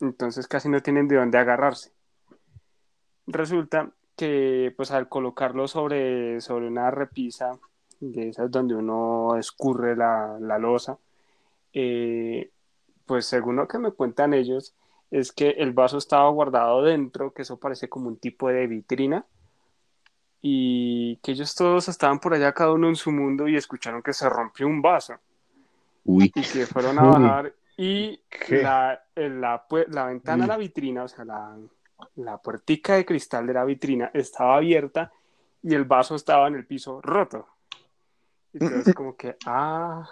entonces 0.00 0.48
casi 0.48 0.68
no 0.68 0.80
tienen 0.80 1.06
de 1.06 1.14
dónde 1.14 1.38
agarrarse. 1.38 1.92
Resulta 3.28 3.92
que 4.16 4.74
pues 4.76 4.90
al 4.90 5.08
colocarlo 5.08 5.68
sobre, 5.68 6.40
sobre 6.40 6.66
una 6.66 6.90
repisa 6.90 7.56
de 8.00 8.30
esas 8.30 8.50
donde 8.50 8.74
uno 8.74 9.36
escurre 9.36 9.94
la, 9.94 10.36
la 10.40 10.58
losa, 10.58 10.98
eh, 11.72 12.50
pues 13.06 13.26
según 13.26 13.54
lo 13.54 13.68
que 13.68 13.78
me 13.78 13.92
cuentan 13.92 14.34
ellos, 14.34 14.74
es 15.12 15.30
que 15.30 15.50
el 15.50 15.70
vaso 15.70 15.98
estaba 15.98 16.28
guardado 16.30 16.82
dentro, 16.82 17.32
que 17.32 17.42
eso 17.42 17.60
parece 17.60 17.88
como 17.88 18.08
un 18.08 18.16
tipo 18.16 18.48
de 18.48 18.66
vitrina, 18.66 19.24
y 20.46 21.16
que 21.22 21.32
ellos 21.32 21.54
todos 21.54 21.88
estaban 21.88 22.18
por 22.18 22.34
allá, 22.34 22.52
cada 22.52 22.72
uno 22.72 22.90
en 22.90 22.96
su 22.96 23.10
mundo, 23.10 23.48
y 23.48 23.56
escucharon 23.56 24.02
que 24.02 24.12
se 24.12 24.28
rompió 24.28 24.66
un 24.66 24.82
vaso, 24.82 25.14
Uy, 26.04 26.30
y 26.34 26.42
que 26.42 26.66
fueron 26.66 26.98
a 26.98 27.02
bajar, 27.02 27.54
y 27.78 28.20
la, 28.50 29.02
en 29.16 29.40
la, 29.40 29.64
la 29.88 30.04
ventana 30.04 30.44
de 30.44 30.48
la 30.48 30.58
vitrina, 30.58 31.04
o 31.04 31.08
sea, 31.08 31.24
la, 31.24 31.56
la 32.16 32.36
puertica 32.36 32.96
de 32.96 33.06
cristal 33.06 33.46
de 33.46 33.54
la 33.54 33.64
vitrina 33.64 34.10
estaba 34.12 34.56
abierta, 34.56 35.10
y 35.62 35.72
el 35.72 35.86
vaso 35.86 36.14
estaba 36.14 36.46
en 36.48 36.56
el 36.56 36.66
piso 36.66 37.00
roto. 37.00 37.48
Entonces, 38.52 38.94
como 38.94 39.16
que, 39.16 39.38
ah... 39.46 40.06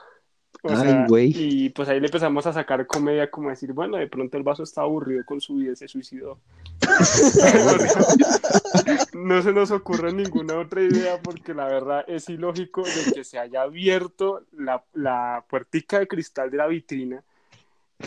O 0.63 0.71
Ay, 0.71 0.77
sea, 0.77 1.07
güey. 1.09 1.33
y 1.35 1.69
pues 1.71 1.89
ahí 1.89 1.99
le 1.99 2.07
empezamos 2.07 2.47
a 2.47 2.53
sacar 2.53 2.87
comedia, 2.87 3.31
como 3.31 3.51
decir, 3.51 3.73
bueno, 3.73 3.97
de 3.97 4.07
pronto 4.07 4.37
el 4.37 4.45
vaso 4.45 4.63
está 4.63 4.83
aburrido 4.83 5.25
con 5.25 5.41
su 5.41 5.57
vida 5.57 5.73
y 5.73 5.77
se 5.77 5.89
suicidó. 5.89 6.39
No 9.15 9.43
se 9.43 9.53
nos 9.53 9.71
ocurre 9.71 10.13
ninguna 10.13 10.59
otra 10.59 10.83
idea 10.83 11.21
porque 11.23 11.55
la 11.55 11.67
verdad 11.67 12.05
es 12.09 12.29
ilógico 12.29 12.83
de 12.83 13.13
que 13.15 13.25
se 13.25 13.39
haya 13.39 13.63
abierto 13.63 14.45
la, 14.53 14.83
la 14.95 15.45
puertica 15.49 15.99
de 15.99 16.09
cristal 16.09 16.51
de 16.51 16.57
la 16.57 16.67
vitrina 16.67 17.23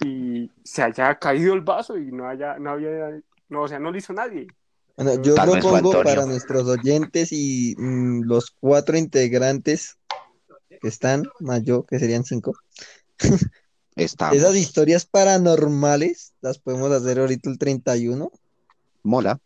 y 0.03 0.51
se 0.63 0.83
haya 0.83 1.15
caído 1.15 1.53
el 1.53 1.61
vaso 1.61 1.97
y 1.97 2.11
no 2.11 2.27
haya, 2.27 2.57
no 2.59 2.71
había, 2.71 3.11
no, 3.49 3.61
o 3.61 3.67
sea, 3.67 3.79
no 3.79 3.91
lo 3.91 3.97
hizo 3.97 4.13
nadie. 4.13 4.47
Bueno, 4.97 5.21
yo 5.21 5.35
Tal 5.35 5.51
propongo 5.51 6.03
para 6.03 6.25
nuestros 6.25 6.67
oyentes 6.67 7.31
y 7.31 7.75
mm, 7.77 8.23
los 8.23 8.51
cuatro 8.51 8.97
integrantes 8.97 9.97
están, 10.87 11.23
más 11.39 11.63
yo, 11.63 11.83
que 11.83 11.99
serían 11.99 12.23
cinco, 12.23 12.53
estamos. 13.95 14.37
esas 14.37 14.55
historias 14.55 15.05
paranormales 15.05 16.33
las 16.41 16.57
podemos 16.59 16.91
hacer 16.91 17.19
ahorita 17.19 17.49
el 17.49 17.57
31, 17.57 18.31
Mola. 19.03 19.39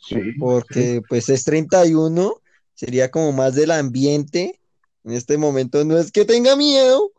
Sí. 0.00 0.20
porque 0.38 1.02
pues 1.08 1.28
es 1.28 1.44
31, 1.44 2.40
sería 2.74 3.10
como 3.10 3.32
más 3.32 3.54
del 3.54 3.70
ambiente. 3.72 4.58
En 5.04 5.12
este 5.12 5.36
momento 5.36 5.84
no 5.84 5.98
es 5.98 6.10
que 6.10 6.24
tenga 6.24 6.56
miedo, 6.56 7.10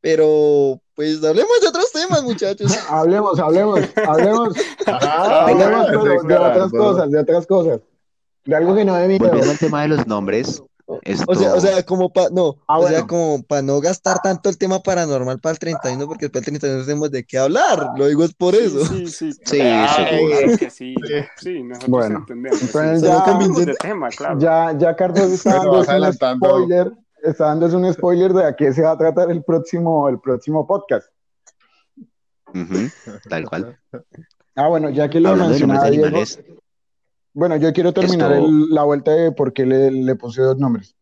pero 0.00 0.80
pues 0.94 1.22
hablemos 1.24 1.60
de 1.60 1.68
otros 1.68 1.92
temas, 1.92 2.22
muchachos. 2.22 2.76
Hablemos, 2.88 3.38
hablemos, 3.38 3.80
hablemos, 4.06 4.54
Ah, 4.86 5.46
hablemos 5.48 5.88
ese 5.88 5.98
pero 5.98 6.22
de 6.22 6.34
otras 6.36 6.70
cosas, 6.70 7.10
de 7.10 7.18
otras 7.18 7.46
cosas. 7.46 7.80
De 8.44 8.56
algo 8.56 8.74
que 8.74 8.84
no 8.84 8.94
de 8.96 9.08
miedo. 9.08 9.26
Volviendo 9.26 9.52
al 9.52 9.58
tema 9.58 9.82
de 9.82 9.88
los 9.88 10.06
nombres, 10.06 10.62
esto... 11.02 11.24
O 11.28 11.34
sea, 11.34 11.54
o 11.54 11.60
sea, 11.60 11.82
como 11.84 12.12
para 12.12 12.28
no, 12.30 12.56
Ah, 12.66 12.78
o 12.78 12.82
sea, 12.82 12.90
bueno. 13.02 13.06
como 13.06 13.42
para 13.42 13.62
no 13.62 13.80
gastar 13.80 14.18
tanto 14.22 14.48
el 14.48 14.58
tema 14.58 14.80
paranormal 14.82 15.38
para 15.40 15.52
el 15.52 15.58
31, 15.58 16.06
porque 16.06 16.26
después 16.26 16.40
el 16.42 16.44
31 16.58 16.78
no 16.80 16.84
tenemos 16.84 17.10
de 17.10 17.24
qué 17.24 17.38
hablar. 17.38 17.88
Lo 17.96 18.06
digo 18.06 18.24
es 18.24 18.34
por 18.34 18.54
eso. 18.54 18.84
Sí, 18.86 19.06
sí, 19.08 19.32
Sí, 19.44 19.58
claro, 19.58 20.08
seguro. 20.08 20.36
claro 20.38 20.58
que 20.58 20.70
sí, 20.70 20.94
sí, 21.40 21.62
nosotros 21.62 21.90
Bueno, 21.90 22.18
entendemos. 22.18 22.62
entonces 22.62 23.00
sí. 23.00 23.06
ya- 23.06 23.12
Solo 23.12 23.24
cambiemos 23.24 23.66
de 23.66 23.74
tema, 23.74 24.08
claro. 24.10 24.38
Ya, 24.38 24.76
ya 24.78 24.96
Carlos 24.96 25.30
está 25.32 25.54
dando 25.58 25.78
un 25.80 26.12
spoiler, 26.12 26.92
está 27.22 27.46
dándose 27.46 27.76
un 27.76 27.92
spoiler 27.92 28.32
de 28.32 28.44
a 28.46 28.56
qué 28.56 28.72
se 28.72 28.82
va 28.82 28.90
a 28.92 28.98
tratar 28.98 29.30
el 29.30 29.42
próximo, 29.44 30.08
el 30.08 30.18
próximo 30.20 30.66
podcast. 30.66 31.06
tal 33.28 33.48
cual. 33.48 33.78
Ah, 34.54 34.68
bueno, 34.68 34.90
ya 34.90 35.08
que 35.08 35.18
lo 35.20 35.34
mencionaba 35.34 35.88
Diego, 35.88 36.06
animales, 36.06 36.38
bueno, 37.34 37.56
yo 37.56 37.72
quiero 37.72 37.92
terminar 37.92 38.32
Esto- 38.32 38.46
el- 38.46 38.68
la 38.70 38.82
vuelta 38.84 39.10
de 39.12 39.32
por 39.32 39.52
qué 39.52 39.66
le, 39.66 39.90
le 39.90 40.14
puse 40.16 40.42
dos 40.42 40.58
nombres. 40.58 40.94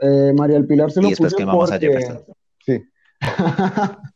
Eh, 0.00 0.32
María 0.36 0.56
del 0.56 0.66
Pilar 0.66 0.90
se 0.90 1.00
Y 1.00 1.02
lo 1.04 1.08
después 1.10 1.32
puse 1.34 1.44
a 1.44 1.52
porque... 1.52 1.78
Jefferson. 1.78 2.24
Sí. 2.64 2.82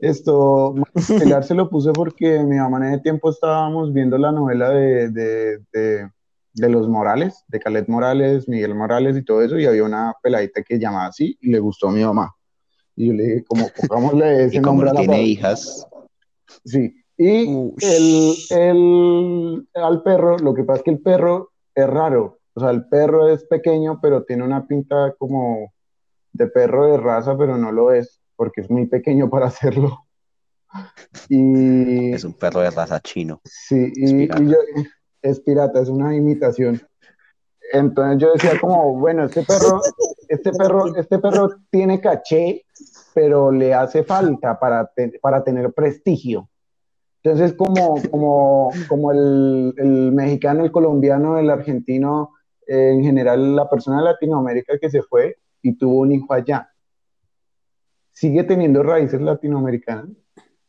Esto, 0.00 0.74
María 0.74 1.18
Pilar 1.24 1.44
se 1.44 1.54
lo 1.54 1.68
puse 1.68 1.92
porque 1.92 2.42
mi 2.42 2.56
mamá 2.56 2.78
en 2.78 2.94
ese 2.94 3.02
tiempo 3.02 3.30
estábamos 3.30 3.92
viendo 3.92 4.16
la 4.16 4.32
novela 4.32 4.70
de, 4.70 5.10
de, 5.10 5.58
de, 5.72 6.08
de 6.54 6.68
los 6.68 6.88
Morales, 6.88 7.44
de 7.48 7.58
Calet 7.60 7.88
Morales, 7.88 8.48
Miguel 8.48 8.74
Morales 8.74 9.16
y 9.16 9.24
todo 9.24 9.42
eso, 9.42 9.58
y 9.58 9.66
había 9.66 9.84
una 9.84 10.14
peladita 10.22 10.62
que 10.62 10.78
llamaba 10.78 11.06
así 11.06 11.36
y 11.40 11.50
le 11.50 11.58
gustó 11.58 11.88
a 11.88 11.92
mi 11.92 12.02
mamá. 12.04 12.34
Y 12.96 13.08
yo 13.08 13.12
le 13.12 13.22
dije, 13.24 13.44
como, 13.46 13.66
pongámosle 13.88 14.44
ese 14.46 14.56
Y 14.56 14.62
como 14.62 14.82
nombre 14.82 14.86
no 14.86 14.90
a 14.90 14.94
la 14.94 15.00
tiene 15.00 15.22
hijas, 15.22 15.86
Sí, 16.64 16.94
y 17.18 17.48
el, 17.82 18.34
el, 18.50 19.68
al 19.74 20.02
perro, 20.02 20.38
lo 20.38 20.54
que 20.54 20.62
pasa 20.64 20.78
es 20.78 20.84
que 20.84 20.90
el 20.92 21.00
perro 21.02 21.50
es 21.74 21.86
raro, 21.88 22.38
o 22.54 22.60
sea, 22.60 22.70
el 22.70 22.88
perro 22.88 23.28
es 23.28 23.44
pequeño, 23.44 23.98
pero 24.00 24.24
tiene 24.24 24.44
una 24.44 24.66
pinta 24.66 25.14
como 25.18 25.72
de 26.32 26.46
perro 26.46 26.86
de 26.86 26.96
raza, 26.96 27.36
pero 27.36 27.56
no 27.58 27.72
lo 27.72 27.92
es, 27.92 28.20
porque 28.36 28.60
es 28.62 28.70
muy 28.70 28.86
pequeño 28.86 29.28
para 29.28 29.46
hacerlo. 29.48 29.98
Y 31.28 32.12
Es 32.12 32.24
un 32.24 32.34
perro 32.34 32.60
de 32.60 32.70
raza 32.70 33.00
chino. 33.00 33.40
sí, 33.44 33.92
Es 33.96 34.12
y, 34.12 34.14
pirata. 34.16 34.42
y 34.42 34.46
yo, 34.48 34.56
es 35.22 35.40
pirata, 35.40 35.80
es 35.80 35.88
una 35.88 36.14
imitación. 36.14 36.80
Entonces 37.72 38.18
yo 38.22 38.32
decía 38.32 38.58
como, 38.60 38.98
bueno, 38.98 39.24
este 39.24 39.42
perro, 39.44 39.80
este 40.28 40.52
perro, 40.52 40.94
este 40.96 41.18
perro 41.18 41.50
tiene 41.70 42.00
caché, 42.00 42.64
pero 43.14 43.50
le 43.50 43.74
hace 43.74 44.04
falta 44.04 44.58
para, 44.58 44.86
te- 44.94 45.18
para 45.20 45.42
tener 45.44 45.72
prestigio. 45.72 46.48
Entonces, 47.30 47.54
como, 47.56 48.00
como, 48.10 48.70
como 48.88 49.12
el, 49.12 49.74
el 49.76 50.12
mexicano, 50.12 50.64
el 50.64 50.72
colombiano, 50.72 51.38
el 51.38 51.50
argentino, 51.50 52.30
eh, 52.66 52.92
en 52.94 53.02
general, 53.02 53.54
la 53.54 53.68
persona 53.68 53.98
de 53.98 54.04
Latinoamérica 54.04 54.78
que 54.78 54.88
se 54.88 55.02
fue 55.02 55.36
y 55.60 55.76
tuvo 55.76 56.00
un 56.00 56.12
hijo 56.12 56.32
allá, 56.32 56.70
sigue 58.12 58.44
teniendo 58.44 58.82
raíces 58.82 59.20
latinoamericanas, 59.20 60.06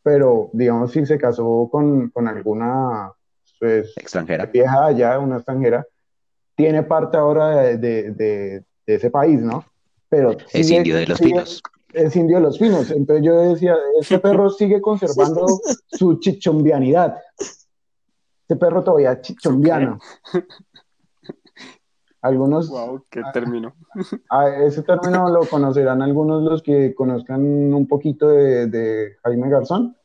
pero 0.03 0.49
digamos, 0.53 0.91
si 0.91 1.05
se 1.05 1.17
casó 1.17 1.69
con, 1.71 2.09
con 2.09 2.27
alguna 2.27 3.11
pues, 3.59 3.93
Extranjera. 3.97 4.45
vieja 4.45 4.85
allá, 4.85 5.17
una 5.19 5.37
extranjera, 5.37 5.85
tiene 6.55 6.83
parte 6.83 7.17
ahora 7.17 7.49
de, 7.61 7.77
de- 7.77 8.11
de- 8.11 8.63
de 8.85 8.95
ese 8.95 9.09
país, 9.09 9.39
¿no? 9.41 9.63
Pero 10.09 10.35
Es 10.51 10.69
indio 10.71 10.95
de 10.97 11.07
los 11.07 11.17
sigue- 11.19 11.31
pinos. 11.31 11.61
Es 11.93 12.15
indio 12.15 12.37
de 12.37 12.43
los 12.43 12.57
pinos. 12.57 12.91
Entonces 12.91 13.25
yo 13.25 13.35
decía, 13.35 13.75
este 13.99 14.19
perro 14.19 14.49
sigue 14.49 14.81
conservando 14.81 15.45
su 15.87 16.19
chichombianidad. 16.19 17.17
Este 18.41 18.55
perro 18.55 18.83
todavía 18.83 19.21
chichombiano. 19.21 19.99
Algunos, 22.21 22.69
Wow, 22.69 23.05
qué 23.09 23.21
término. 23.31 23.73
a 24.29 24.49
ese 24.65 24.83
término 24.83 25.29
lo 25.29 25.39
conocerán 25.45 26.01
algunos 26.01 26.43
los 26.43 26.61
que 26.61 26.93
conozcan 26.93 27.41
un 27.73 27.87
poquito 27.87 28.27
de, 28.27 28.67
de 28.67 29.15
Jaime 29.23 29.49
Garzón, 29.49 29.95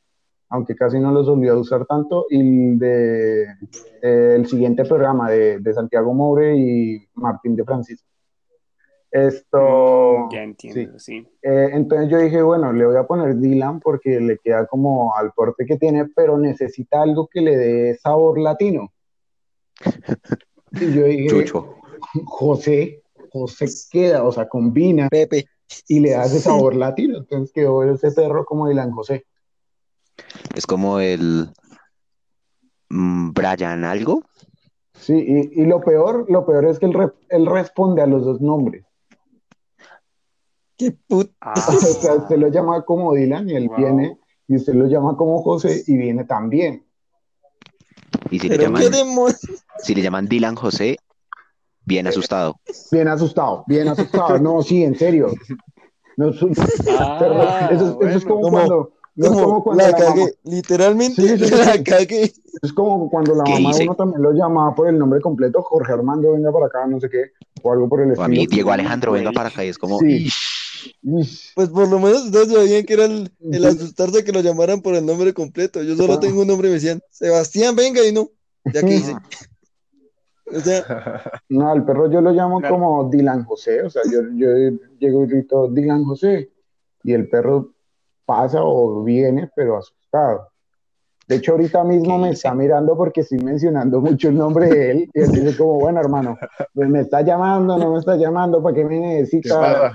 aunque 0.49 0.77
casi 0.77 1.01
no 1.01 1.11
los 1.11 1.27
olvidó 1.27 1.59
usar 1.59 1.87
tanto, 1.87 2.27
y 2.31 2.77
de 2.77 3.43
eh, 4.01 4.35
el 4.37 4.47
siguiente 4.47 4.85
programa 4.85 5.29
de, 5.29 5.59
de 5.59 5.75
Santiago 5.75 6.15
Moure 6.15 6.57
y 6.57 7.05
Martín 7.15 7.57
de 7.57 7.65
Francisco. 7.65 8.09
Esto, 9.15 10.27
Mm, 10.27 10.31
ya 10.33 10.43
entiendo, 10.43 10.99
sí. 10.99 11.25
Eh, 11.41 11.69
entonces 11.73 12.11
yo 12.11 12.19
dije, 12.19 12.43
bueno, 12.43 12.73
le 12.73 12.85
voy 12.85 12.97
a 12.97 13.07
poner 13.07 13.37
Dylan 13.37 13.79
porque 13.79 14.19
le 14.21 14.39
queda 14.39 14.67
como 14.67 15.15
al 15.17 15.33
porte 15.33 15.65
que 15.67 15.77
tiene, 15.77 16.07
pero 16.17 16.37
necesita 16.37 17.01
algo 17.01 17.29
que 17.29 17.41
le 17.41 17.57
dé 17.57 17.95
sabor 17.97 18.41
latino. 18.41 18.93
Y 20.73 20.93
yo 20.93 21.05
dije, 21.05 21.29
Chucho. 21.29 21.77
José, 22.25 23.03
José 23.33 23.67
queda, 23.91 24.25
o 24.25 24.33
sea, 24.33 24.49
combina 24.49 25.09
Pepe. 25.09 25.47
y 25.87 26.01
le 26.01 26.11
da 26.11 26.25
ese 26.25 26.41
sabor 26.41 26.75
latino. 26.75 27.19
Entonces 27.19 27.53
quedó 27.53 27.85
ese 27.85 28.11
perro 28.11 28.45
como 28.45 28.69
Dylan 28.69 28.91
José. 28.91 29.27
Es 30.57 30.67
como 30.67 30.99
el 30.99 31.51
mm, 32.89 33.31
Brian 33.33 33.85
algo. 33.85 34.25
Sí, 34.95 35.15
y, 35.15 35.63
y 35.63 35.67
lo 35.67 35.81
peor, 35.81 36.27
lo 36.29 36.45
peor 36.45 36.65
es 36.67 36.81
que 36.81 36.87
él, 36.87 36.95
re- 36.95 37.13
él 37.29 37.47
responde 37.47 38.03
a 38.03 38.07
los 38.07 38.25
dos 38.25 38.41
nombres. 38.41 38.85
Qué. 41.09 41.31
Ah, 41.41 41.55
O 41.69 41.73
sea, 41.73 42.15
usted 42.17 42.37
lo 42.37 42.49
llama 42.49 42.83
como 42.85 43.15
Dylan 43.15 43.49
y 43.49 43.55
él 43.57 43.69
Wow. 43.69 43.77
viene, 43.79 44.19
y 44.49 44.57
usted 44.57 44.75
lo 44.75 44.87
llama 44.87 45.17
como 45.17 45.43
José 45.43 45.83
y 45.87 45.97
viene 45.97 46.25
también. 46.25 46.85
Y 48.31 48.39
si 48.39 48.49
le 48.49 48.59
llaman, 48.59 48.83
qué 48.83 48.91
demonios. 48.91 49.41
si 49.79 49.95
le 49.95 50.03
llaman 50.03 50.27
Dylan 50.27 50.55
José, 50.57 50.97
bien 51.85 52.07
asustado. 52.07 52.57
Bien 52.91 53.09
asustado, 53.09 53.65
bien 53.67 53.89
asustado. 53.89 54.39
No, 54.39 54.63
sí, 54.63 54.83
en 54.85 54.97
serio. 54.97 55.29
No, 56.17 56.33
su- 56.33 56.51
Ah, 56.99 57.69
eso, 57.73 57.99
es- 58.01 58.09
eso 58.09 58.19
es 58.19 58.25
como 58.25 58.41
Como- 58.43 58.51
cuando, 58.53 58.93
no 59.17 59.27
es 59.27 59.33
como 59.33 59.45
Como 59.45 59.65
cuando 59.65 59.85
la 59.85 59.91
la 59.99 60.09
mamá-. 60.11 60.27
Literalmente 60.45 61.23
Sí, 61.23 61.29
sí, 61.39 61.45
sí, 61.47 61.51
la 61.57 61.73
sí. 61.75 61.85
cagué. 61.85 62.33
es 62.63 62.73
como 62.73 63.09
cuando 63.11 63.35
la 63.35 63.45
¿Qué 63.45 63.53
mamá 63.55 63.77
de 63.77 63.85
uno 63.85 63.95
también 63.95 64.23
lo 64.23 64.33
llamaba 64.33 64.75
por 64.75 64.89
el 64.89 64.99
nombre 64.99 65.21
completo, 65.21 65.63
Jorge 65.63 65.93
Armando, 65.93 66.33
venga 66.33 66.51
para 66.53 66.67
acá, 66.67 66.87
no 66.87 66.99
sé 67.01 67.09
qué, 67.11 67.31
o 67.63 67.73
algo 67.73 67.89
por 67.89 68.01
el 68.01 68.13
O 68.19 68.23
a 68.23 68.29
mí, 68.29 68.37
estilo. 68.43 68.51
Diego 68.57 68.73
Alejandro, 68.73 69.13
venga 69.13 69.33
para 69.33 69.49
acá 69.49 69.65
y 69.65 69.69
es 69.69 69.79
como, 69.79 69.99
Pues 69.99 71.69
por 71.71 71.89
lo 71.89 71.99
menos 71.99 72.25
ustedes 72.25 72.53
sabían 72.53 72.85
que 72.85 72.95
era 72.95 73.05
el, 73.07 73.31
el 73.53 73.65
asustarse 73.65 74.25
que 74.25 74.33
lo 74.33 74.41
llamaran 74.41 74.81
por 74.83 74.95
el 74.95 75.05
nombre 75.07 75.33
completo. 75.33 75.83
Yo 75.83 75.97
solo 75.97 76.15
Ah. 76.15 76.21
tengo 76.21 76.43
un 76.43 76.47
nombre 76.49 76.69
y 76.69 76.71
me 76.71 76.75
decían, 76.75 77.01
Sebastián, 77.11 77.75
venga 77.77 78.05
y 78.07 78.13
no. 78.13 78.29
Ya 78.73 78.83
que 78.83 78.95
hice. 78.95 79.15
O 80.47 80.61
sea, 80.61 80.85
No, 81.49 81.71
al 81.71 81.87
perro 81.87 82.11
yo 82.13 82.21
lo 82.21 82.31
llamo 82.31 82.61
Claro. 82.61 82.75
como 82.75 83.09
Dylan 83.11 83.45
José, 83.45 83.81
o 83.83 83.89
sea, 83.89 84.03
yo, 84.05 84.21
yo 84.37 84.49
llego 85.01 85.25
y 85.25 85.27
grito 85.27 85.69
Dylan 85.69 86.05
José, 86.05 86.51
y 87.03 87.15
el 87.15 87.29
perro 87.31 87.74
pasa 88.25 88.59
o 88.63 89.03
viene, 89.03 89.51
pero 89.55 89.79
asustado. 89.79 90.49
De 91.27 91.37
hecho, 91.37 91.53
ahorita 91.53 91.83
mismo 91.85 92.17
¿Qué 92.17 92.23
me 92.23 92.31
está 92.31 92.55
mirando 92.55 92.95
porque 92.99 93.23
estoy 93.23 93.39
mencionando 93.39 93.99
mucho 93.99 94.29
el 94.29 94.37
nombre 94.37 94.67
de 94.69 94.91
él, 94.91 95.11
y 95.15 95.21
él 95.21 95.33
dice 95.33 95.57
como, 95.57 95.79
bueno, 95.79 95.99
hermano, 95.99 96.37
pues 96.75 96.87
me 96.91 97.01
está 97.01 97.23
llamando, 97.23 97.79
no 97.79 97.93
me 97.93 97.99
está 97.99 98.17
llamando, 98.17 98.63
¿para 98.63 98.75
qué 98.77 98.85
me 98.85 98.91
¿Qué 99.01 99.07
necesita? 99.07 99.93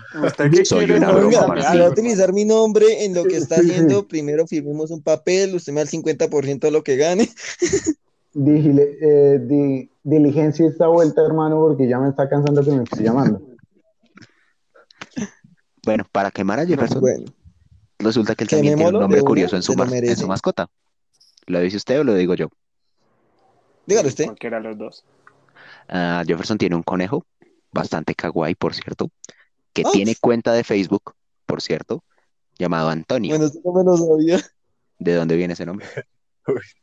qué 0.51 0.65
Soy 0.65 0.89
una 0.89 1.11
No, 1.11 1.17
broma, 1.17 1.61
si 1.71 1.77
va 1.79 1.85
a 1.85 1.89
utilizar 1.89 2.33
mi 2.33 2.45
nombre 2.45 3.05
en 3.05 3.13
lo 3.13 3.25
que 3.25 3.37
está 3.37 3.57
Sí, 3.57 3.61
sí. 3.61 3.69
haciendo, 3.69 4.07
primero 4.07 4.47
firmemos 4.47 4.89
un 4.89 5.03
papel, 5.03 5.53
usted 5.53 5.71
me 5.71 5.81
da 5.81 5.83
el 5.83 5.89
50% 5.89 6.59
de 6.61 6.71
lo 6.71 6.83
que 6.83 6.97
gane. 6.97 7.29
Digile- 8.33 8.97
eh, 8.99 9.39
di- 9.39 9.91
diligencia 10.03 10.67
esta 10.67 10.87
vuelta, 10.87 11.23
hermano, 11.23 11.59
porque 11.59 11.87
ya 11.87 11.99
me 11.99 12.09
está 12.09 12.27
cansando 12.27 12.63
que 12.63 12.71
me 12.71 12.83
esté 12.83 13.03
llamando. 13.03 13.39
Bueno, 15.85 16.03
para 16.11 16.29
quemar 16.29 16.59
a 16.59 16.65
Jefferson, 16.65 16.99
Bueno, 16.99 17.25
resulta 17.99 18.35
que 18.35 18.45
él 18.45 18.49
también 18.49 18.75
tiene 18.75 18.91
un 18.91 18.99
nombre 18.99 19.21
curioso 19.21 19.55
en 19.55 19.63
su, 19.63 19.73
en 19.73 20.27
mascota. 20.27 20.69
¿Lo 21.45 21.59
dice 21.59 21.77
usted 21.77 21.99
o 21.99 22.03
lo 22.03 22.13
digo 22.15 22.33
yo? 22.33 22.49
dígalo 23.85 24.07
usted. 24.07 24.25
Cualquiera 24.25 24.57
de 24.57 24.63
los 24.63 24.77
dos. 24.77 25.05
Ah, 25.87 26.23
Jefferson 26.25 26.57
tiene 26.57 26.75
un 26.75 26.83
conejo, 26.83 27.25
bastante 27.71 28.13
kawaii, 28.13 28.55
por 28.55 28.73
cierto, 28.73 29.09
que 29.73 29.83
tiene 29.83 30.15
cuenta 30.15 30.53
de 30.53 30.63
Facebook, 30.63 31.13
por 31.45 31.61
cierto, 31.61 32.03
llamado 32.57 32.89
Antonio. 32.89 33.31
Bueno, 33.31 33.45
eso 33.45 33.59
no 33.63 33.73
me 33.73 33.83
lo 33.83 33.97
sabía. 33.97 34.39
¿De 34.99 35.15
dónde 35.15 35.35
viene 35.35 35.53
ese 35.53 35.65
nombre? 35.65 35.87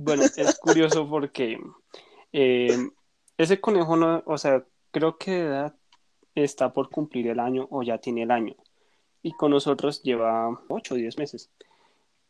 Bueno, 0.00 0.22
es 0.22 0.58
curioso 0.60 1.10
porque 1.10 1.58
eh, 2.32 2.88
ese 3.36 3.60
conejo 3.60 3.96
no, 3.96 4.22
o 4.26 4.38
sea, 4.38 4.64
creo 4.92 5.18
que 5.18 5.32
de 5.32 5.46
edad 5.46 5.76
está 6.36 6.72
por 6.72 6.88
cumplir 6.88 7.26
el 7.26 7.40
año 7.40 7.66
o 7.68 7.82
ya 7.82 7.98
tiene 7.98 8.22
el 8.22 8.30
año. 8.30 8.54
Y 9.22 9.32
con 9.32 9.50
nosotros 9.50 10.02
lleva 10.02 10.60
8 10.68 10.94
o 10.94 10.96
10 10.96 11.18
meses. 11.18 11.50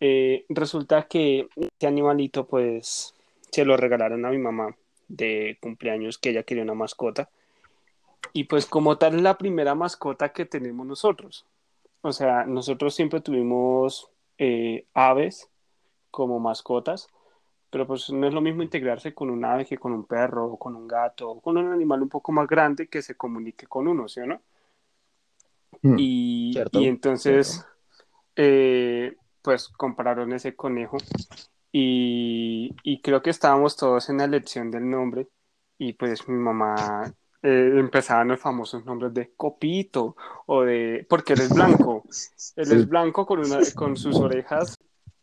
Eh, 0.00 0.44
resulta 0.48 1.06
que 1.08 1.48
este 1.56 1.86
animalito, 1.86 2.46
pues, 2.46 3.14
se 3.50 3.64
lo 3.64 3.76
regalaron 3.76 4.24
a 4.24 4.30
mi 4.30 4.38
mamá 4.38 4.76
de 5.08 5.58
cumpleaños, 5.60 6.18
que 6.18 6.30
ella 6.30 6.42
quería 6.42 6.62
una 6.62 6.74
mascota. 6.74 7.30
Y 8.32 8.44
pues 8.44 8.66
como 8.66 8.98
tal 8.98 9.16
es 9.16 9.22
la 9.22 9.38
primera 9.38 9.74
mascota 9.74 10.32
que 10.32 10.44
tenemos 10.44 10.86
nosotros. 10.86 11.46
O 12.02 12.12
sea, 12.12 12.44
nosotros 12.44 12.94
siempre 12.94 13.20
tuvimos 13.20 14.10
eh, 14.38 14.86
aves 14.94 15.48
como 16.10 16.38
mascotas, 16.38 17.08
pero 17.70 17.86
pues 17.86 18.10
no 18.10 18.26
es 18.26 18.34
lo 18.34 18.40
mismo 18.40 18.62
integrarse 18.62 19.14
con 19.14 19.30
un 19.30 19.44
ave 19.44 19.66
que 19.66 19.78
con 19.78 19.92
un 19.92 20.04
perro, 20.04 20.52
o 20.52 20.58
con 20.58 20.76
un 20.76 20.88
gato, 20.88 21.30
o 21.30 21.40
con 21.40 21.56
un 21.56 21.72
animal 21.72 22.02
un 22.02 22.08
poco 22.08 22.32
más 22.32 22.46
grande 22.48 22.88
que 22.88 23.02
se 23.02 23.16
comunique 23.16 23.66
con 23.66 23.88
uno, 23.88 24.08
¿sí 24.08 24.20
o 24.20 24.26
no? 24.26 24.40
Hmm. 25.82 25.96
Y, 25.98 26.52
Cierto, 26.52 26.80
y 26.80 26.86
entonces, 26.86 27.64
eh, 28.36 29.16
pues 29.42 29.68
compraron 29.68 30.32
ese 30.32 30.54
conejo 30.54 30.98
y, 31.72 32.74
y 32.82 33.00
creo 33.00 33.22
que 33.22 33.30
estábamos 33.30 33.76
todos 33.76 34.08
en 34.08 34.18
la 34.18 34.24
elección 34.24 34.70
del 34.70 34.88
nombre 34.88 35.28
y 35.78 35.92
pues 35.92 36.28
mi 36.28 36.36
mamá 36.36 37.12
eh, 37.42 37.72
empezaban 37.76 38.28
los 38.28 38.40
famosos 38.40 38.84
nombres 38.84 39.14
de 39.14 39.32
Copito 39.36 40.16
o 40.46 40.62
de, 40.62 41.06
porque 41.08 41.34
él 41.34 41.40
es 41.40 41.54
blanco, 41.54 42.02
él 42.56 42.72
es 42.72 42.88
blanco 42.88 43.24
con, 43.26 43.40
una, 43.40 43.58
con 43.74 43.96
sus 43.96 44.16
orejas. 44.16 44.76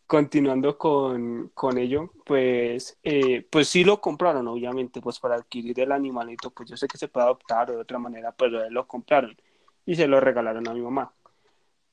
Continuando 0.08 0.78
con, 0.78 1.50
con 1.56 1.80
ello, 1.80 2.12
pues, 2.28 2.96
eh, 3.02 3.48
pues 3.50 3.68
sí 3.70 3.84
lo 3.84 4.00
compraron, 4.00 4.48
obviamente, 4.48 5.02
pues 5.02 5.20
para 5.20 5.34
adquirir 5.34 5.80
el 5.80 5.92
animalito, 5.92 6.52
pues 6.52 6.70
yo 6.70 6.78
sé 6.78 6.88
que 6.88 7.00
se 7.00 7.08
puede 7.08 7.26
adoptar 7.26 7.72
o 7.72 7.74
de 7.74 7.82
otra 7.82 7.98
manera, 7.98 8.32
pero 8.32 8.64
él 8.64 8.72
lo 8.72 8.86
compraron 8.86 9.36
y 9.86 9.96
se 9.96 10.08
lo 10.08 10.20
regalaron 10.20 10.68
a 10.68 10.74
mi 10.74 10.82
mamá. 10.82 11.14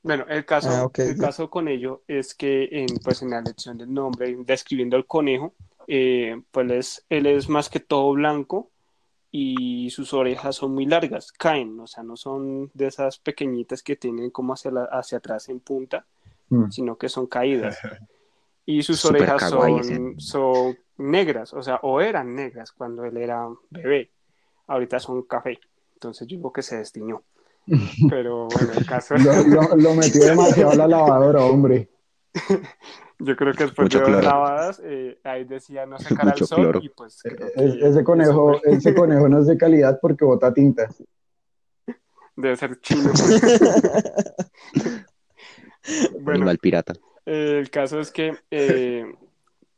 Bueno, 0.01 0.25
el 0.27 0.45
caso, 0.45 0.69
Ah, 0.69 0.83
ok, 0.85 0.99
el 0.99 1.17
caso 1.17 1.49
con 1.49 1.67
ello 1.67 2.03
es 2.07 2.33
que 2.35 2.67
en, 2.71 2.87
pues 3.03 3.21
en 3.21 3.29
la 3.29 3.39
elección 3.39 3.77
del 3.77 3.93
nombre, 3.93 4.35
describiendo 4.39 4.97
el 4.97 5.05
conejo, 5.05 5.53
eh, 5.87 6.41
pues 6.51 6.65
él 6.65 6.71
es, 6.71 7.05
él 7.09 7.25
es 7.27 7.47
más 7.49 7.69
que 7.69 7.79
todo 7.79 8.11
blanco 8.13 8.69
y 9.31 9.89
sus 9.91 10.13
orejas 10.13 10.57
son 10.57 10.73
muy 10.73 10.85
largas, 10.85 11.31
caen, 11.31 11.79
o 11.79 11.87
sea, 11.87 12.03
no 12.03 12.17
son 12.17 12.69
de 12.73 12.87
esas 12.87 13.17
pequeñitas 13.17 13.81
que 13.81 13.95
tienen 13.95 14.29
como 14.29 14.53
hacia, 14.53 14.71
la- 14.71 14.85
hacia 14.91 15.17
atrás 15.19 15.49
en 15.49 15.59
punta, 15.59 16.05
Hmm. 16.49 16.69
sino 16.69 16.97
que 16.97 17.09
son 17.09 17.27
caídas. 17.27 17.79
Y 18.65 18.81
sus 18.83 18.99
Súper 19.01 19.21
orejas 19.21 19.49
kawaii 19.49 19.83
son, 19.83 20.19
son 20.19 20.77
negras, 20.97 21.53
o 21.53 21.61
sea, 21.61 21.79
o 21.83 21.99
eran 21.99 22.33
negras 22.33 22.71
cuando 22.71 23.03
él 23.03 23.17
era 23.17 23.45
bebé, 23.69 24.09
ahorita 24.67 24.99
son 25.01 25.23
café, 25.23 25.59
entonces 25.95 26.25
yo 26.27 26.37
digo 26.37 26.53
que 26.53 26.61
se 26.61 26.77
destiñó. 26.77 27.23
Pero 28.09 28.47
bueno, 28.47 28.73
el 28.73 28.85
caso 28.85 29.15
Lo, 29.17 29.33
lo- 29.43 29.75
lo 29.75 29.93
metió 29.95 30.23
demasiado 30.25 30.71
a 30.71 30.75
la 30.75 30.87
lavadora, 30.87 31.41
hombre. 31.45 31.89
Yo 33.19 33.35
creo 33.37 33.53
que 33.53 33.63
después 33.63 33.85
Mucho 33.85 33.99
de 33.99 34.11
dos 34.11 34.23
lavadas, 34.23 34.81
eh, 34.83 35.19
ahí 35.23 35.45
decía 35.45 35.85
no 35.85 35.97
sacar 35.97 36.21
al 36.27 36.33
Mucho 36.33 36.45
sol 36.45 36.57
cloro. 36.61 36.79
y 36.83 36.89
pues 36.89 37.23
E- 37.25 37.35
e- 37.55 37.87
ese, 37.87 38.03
conejo, 38.03 38.55
eso 38.63 38.75
ese 38.77 38.93
conejo 38.95 39.29
no 39.29 39.39
es 39.39 39.47
de 39.47 39.57
calidad 39.57 39.99
porque 40.01 40.25
bota 40.25 40.53
tinta. 40.53 40.89
debe 42.35 42.55
ser 42.57 42.79
chino. 42.81 43.11
bueno, 46.19 46.31
Animal 46.33 46.57
pirata. 46.57 46.93
Eh, 47.25 47.57
el 47.59 47.69
caso 47.69 47.99
es 47.99 48.11
que, 48.11 48.35
eh, 48.51 49.05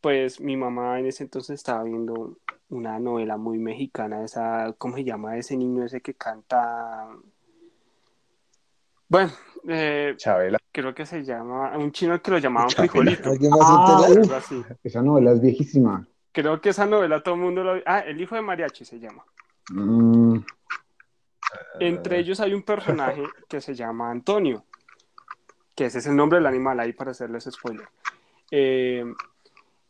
pues, 0.01 0.39
mi 0.41 0.57
mamá 0.57 0.99
en 0.99 1.07
ese 1.07 1.23
entonces 1.23 1.55
estaba 1.55 1.83
viendo 1.83 2.37
una 2.69 2.97
novela 2.99 3.37
muy 3.37 3.59
mexicana, 3.59 4.23
esa, 4.23 4.73
¿cómo 4.77 4.95
se 4.95 5.03
llama 5.03 5.37
ese 5.37 5.55
niño 5.55 5.83
ese 5.85 6.01
que 6.01 6.15
canta? 6.15 7.07
Bueno, 9.07 9.31
eh, 9.67 10.13
Chabela. 10.17 10.57
creo 10.71 10.93
que 10.95 11.05
se 11.05 11.23
llama, 11.23 11.77
un 11.77 11.91
chino 11.91 12.21
que 12.21 12.31
lo 12.31 12.37
llamaban 12.37 12.69
Chabela. 12.69 12.91
frijolito. 12.91 13.29
¿Alguien 13.29 13.51
más 13.51 14.51
Ah. 14.51 14.75
Esa 14.83 15.01
novela 15.01 15.31
es 15.31 15.41
viejísima. 15.41 16.05
Creo 16.31 16.59
que 16.59 16.69
esa 16.69 16.85
novela 16.85 17.21
todo 17.23 17.35
el 17.35 17.41
mundo 17.41 17.63
lo... 17.63 17.81
Ah, 17.85 17.99
El 17.99 18.19
hijo 18.19 18.35
de 18.35 18.41
mariachi 18.41 18.83
se 18.85 18.99
llama. 18.99 19.23
Mm, 19.71 20.39
Entre 21.79 22.19
ellos 22.19 22.39
hay 22.39 22.53
un 22.53 22.63
personaje 22.63 23.23
que 23.47 23.61
se 23.61 23.73
llama 23.73 24.11
Antonio, 24.11 24.65
que 25.75 25.85
ese 25.85 25.99
es 25.99 26.07
el 26.07 26.15
nombre 26.15 26.37
del 26.39 26.45
animal, 26.47 26.79
ahí 26.79 26.93
para 26.93 27.11
hacerles 27.11 27.45
spoiler. 27.49 27.87
Eh, 28.51 29.05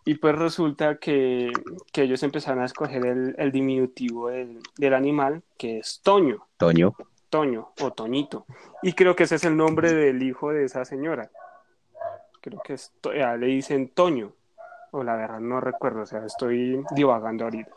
y 0.06 0.16
pues 0.16 0.36
resulta 0.38 0.98
que, 0.98 1.52
que 1.92 2.04
ellos 2.04 2.22
empezaron 2.22 2.62
a 2.62 2.66
escoger 2.66 3.06
el, 3.06 3.36
el 3.40 3.52
diminutivo 3.52 4.30
del, 4.30 4.60
del 4.78 4.94
animal, 4.94 5.42
que 5.58 5.80
es 5.80 6.02
Toño, 6.04 6.46
Toño. 6.58 6.94
Toño 7.36 7.74
o 7.82 7.92
Toñito. 7.92 8.46
Y 8.82 8.94
creo 8.94 9.14
que 9.14 9.24
ese 9.24 9.36
es 9.36 9.44
el 9.44 9.58
nombre 9.58 9.92
del 9.94 10.24
hijo 10.24 10.52
de 10.52 10.64
esa 10.64 10.86
señora. 10.86 11.30
Creo 12.40 12.62
que 12.62 12.76
es, 12.76 12.94
To- 13.02 13.12
ah, 13.12 13.36
le 13.36 13.48
dicen 13.48 13.90
Toño, 13.90 14.32
o 14.92 15.04
la 15.04 15.18
verdad 15.18 15.42
no 15.42 15.60
recuerdo, 15.60 16.04
o 16.04 16.06
sea, 16.06 16.26
estoy 16.26 16.82
divagando 16.92 17.44
ahorita. 17.44 17.72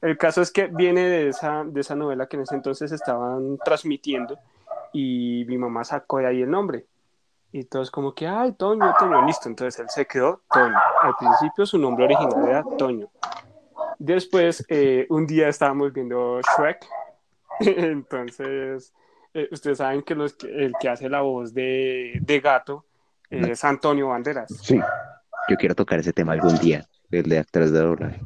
El 0.00 0.16
caso 0.16 0.42
es 0.42 0.52
que 0.52 0.68
viene 0.68 1.08
de 1.08 1.28
esa, 1.30 1.64
de 1.64 1.80
esa 1.80 1.96
novela 1.96 2.28
que 2.28 2.36
en 2.36 2.42
ese 2.42 2.54
entonces 2.54 2.92
estaban 2.92 3.58
transmitiendo 3.64 4.38
y 4.92 5.44
mi 5.48 5.58
mamá 5.58 5.82
sacó 5.82 6.18
de 6.18 6.28
ahí 6.28 6.42
el 6.42 6.50
nombre. 6.52 6.86
Y 7.50 7.64
todos 7.64 7.90
como 7.90 8.14
que, 8.14 8.28
ay, 8.28 8.52
Toño, 8.52 8.94
Toño, 8.96 9.26
listo. 9.26 9.48
Entonces 9.48 9.80
él 9.80 9.88
se 9.88 10.06
quedó 10.06 10.42
Toño. 10.52 10.76
Al 11.02 11.16
principio 11.16 11.66
su 11.66 11.78
nombre 11.78 12.04
original 12.04 12.46
era 12.48 12.62
Toño. 12.78 13.08
Después, 13.98 14.64
eh, 14.68 15.06
un 15.08 15.26
día 15.26 15.48
estábamos 15.48 15.92
viendo 15.92 16.40
Shrek. 16.42 16.86
Entonces, 17.60 18.92
eh, 19.34 19.48
ustedes 19.50 19.78
saben 19.78 20.02
que, 20.02 20.14
los, 20.14 20.36
el 20.44 20.74
que 20.80 20.88
hace 20.88 21.08
la 21.08 21.20
voz 21.22 21.54
de, 21.54 22.20
de 22.22 22.40
gato 22.40 22.84
eh, 23.30 23.50
es 23.52 23.64
Antonio 23.64 24.08
Banderas. 24.08 24.50
sí, 24.62 24.80
Yo 25.48 25.56
quiero 25.56 25.74
tocar 25.74 25.98
ese 26.00 26.12
tema 26.12 26.32
algún 26.32 26.58
día, 26.58 26.86
el 27.10 27.24
de 27.28 27.38
actores 27.38 27.72
de 27.72 27.80
doblaje. 27.80 28.20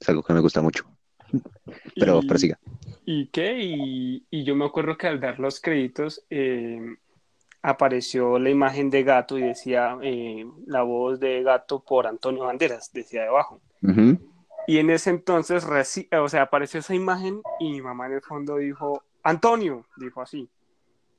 Es 0.00 0.08
algo 0.08 0.22
que 0.22 0.32
me 0.32 0.40
gusta 0.40 0.60
mucho. 0.62 0.84
Pero, 1.98 2.20
Y- 2.20 2.26
pero 2.26 2.38
siga. 2.38 2.58
¿Y 3.04 3.26
qué? 3.28 3.58
Y, 3.60 4.26
y 4.30 4.44
yo 4.44 4.54
me 4.54 4.64
acuerdo 4.64 4.96
que 4.96 5.08
al 5.08 5.20
dar 5.20 5.40
los 5.40 5.60
créditos 5.60 6.24
eh, 6.30 6.80
apareció 7.62 8.38
la 8.38 8.50
imagen 8.50 8.90
de 8.90 9.02
gato 9.02 9.38
y 9.38 9.42
decía 9.42 9.98
eh, 10.02 10.46
la 10.66 10.82
voz 10.82 11.18
de 11.20 11.42
gato 11.42 11.80
por 11.84 12.06
Antonio 12.06 12.44
Banderas, 12.44 12.92
decía 12.92 13.22
debajo. 13.22 13.60
Ujú. 13.82 14.18
Y 14.72 14.78
en 14.78 14.88
ese 14.88 15.10
entonces, 15.10 15.66
o 15.66 16.28
sea, 16.30 16.42
apareció 16.42 16.80
esa 16.80 16.94
imagen 16.94 17.42
y 17.60 17.72
mi 17.72 17.82
mamá 17.82 18.06
en 18.06 18.14
el 18.14 18.22
fondo 18.22 18.56
dijo, 18.56 19.02
Antonio, 19.22 19.84
dijo 19.98 20.22
así. 20.22 20.48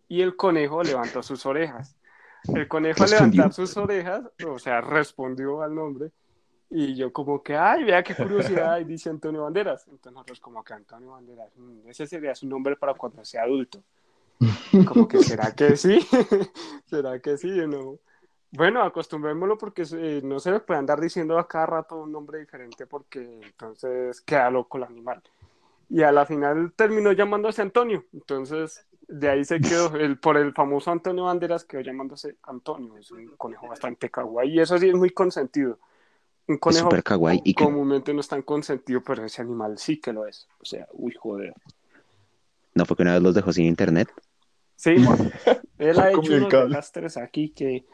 Y 0.08 0.24
el 0.24 0.36
conejo 0.36 0.82
levantó 0.82 1.22
sus 1.22 1.46
orejas. 1.46 1.96
El 2.48 2.68
conejo 2.68 3.04
al 3.04 3.12
levantar 3.12 3.54
sus 3.54 3.78
orejas, 3.78 4.24
o 4.48 4.58
sea, 4.58 4.82
respondió 4.82 5.62
al 5.62 5.76
nombre. 5.76 6.10
Y 6.72 6.96
yo 6.96 7.14
como 7.14 7.44
que, 7.44 7.56
ay, 7.56 7.84
vea 7.84 8.04
qué 8.04 8.16
curiosidad, 8.16 8.80
y 8.80 8.86
dice 8.86 9.12
Antonio 9.12 9.44
Banderas. 9.44 9.86
Entonces 9.86 10.14
nosotros 10.14 10.40
como 10.40 10.64
que 10.64 10.74
Antonio 10.74 11.12
Banderas, 11.12 11.52
mm, 11.56 11.90
ese 11.90 12.08
sería 12.08 12.34
su 12.34 12.48
nombre 12.48 12.76
para 12.76 12.96
cuando 12.96 13.24
sea 13.24 13.44
adulto. 13.44 13.84
Como 14.88 15.08
que, 15.08 15.20
¿será 15.20 15.54
que 15.54 15.78
sí? 15.78 16.00
¿Será 16.86 17.20
que 17.20 17.38
sí 17.38 17.52
o 17.60 17.68
no? 17.68 18.00
Bueno, 18.56 18.84
acostumbrémoslo 18.84 19.58
porque 19.58 19.84
eh, 19.94 20.22
no 20.24 20.40
se 20.40 20.52
le 20.52 20.60
puede 20.60 20.80
andar 20.80 21.02
diciendo 21.02 21.40
a 21.40 21.48
cada 21.48 21.66
rato 21.66 22.04
un 22.04 22.12
nombre 22.12 22.40
diferente 22.40 22.86
porque 22.86 23.42
entonces 23.44 24.22
queda 24.22 24.52
loco 24.52 24.78
el 24.78 24.84
animal. 24.84 25.24
Y 25.90 26.04
a 26.04 26.12
la 26.12 26.26
final 26.26 26.72
terminó 26.76 27.12
llamándose 27.14 27.64
Antonio. 27.64 28.06
Entonces, 28.14 28.86
de 29.08 29.28
ahí 29.28 29.44
se 29.44 29.60
quedó, 29.60 29.96
el, 29.98 30.20
por 30.20 30.38
el 30.38 30.54
famoso 30.54 30.92
Antonio 30.92 31.24
Banderas 31.24 31.66
quedó 31.66 31.82
llamándose 31.82 32.36
Antonio. 32.44 32.96
Es 32.96 33.10
un 33.10 33.36
conejo 33.38 33.68
bastante 33.68 34.12
kawaii 34.12 34.54
y 34.54 34.60
eso 34.60 34.78
sí 34.78 34.88
es 34.88 34.96
muy 34.96 35.10
consentido. 35.10 35.80
Un 36.48 36.56
Es 36.56 36.62
conejo 36.62 36.84
súper 36.84 37.04
kawaii. 37.04 37.42
Y 37.44 37.56
que 37.56 37.64
comúnmente 37.64 38.14
no 38.14 38.20
es 38.20 38.28
tan 38.28 38.44
consentido, 38.44 39.02
pero 39.02 39.26
ese 39.26 39.42
animal 39.42 39.80
sí 39.80 40.00
que 40.00 40.14
lo 40.14 40.28
es. 40.28 40.48
O 40.62 40.66
sea, 40.66 40.88
uy, 40.92 41.16
joder. 41.16 41.56
no 42.76 42.86
fue 42.86 42.96
que 42.98 43.02
una 43.02 43.14
vez 43.14 43.24
los 43.24 43.34
dejó 43.34 43.52
sin 43.52 43.66
internet. 43.66 44.10
Sí, 44.76 44.96
él 45.78 46.00
ha 46.00 46.10
hecho 46.12 46.20
unos 46.22 46.50
desastres 46.70 47.18
aquí 47.18 47.50
que, 47.50 47.86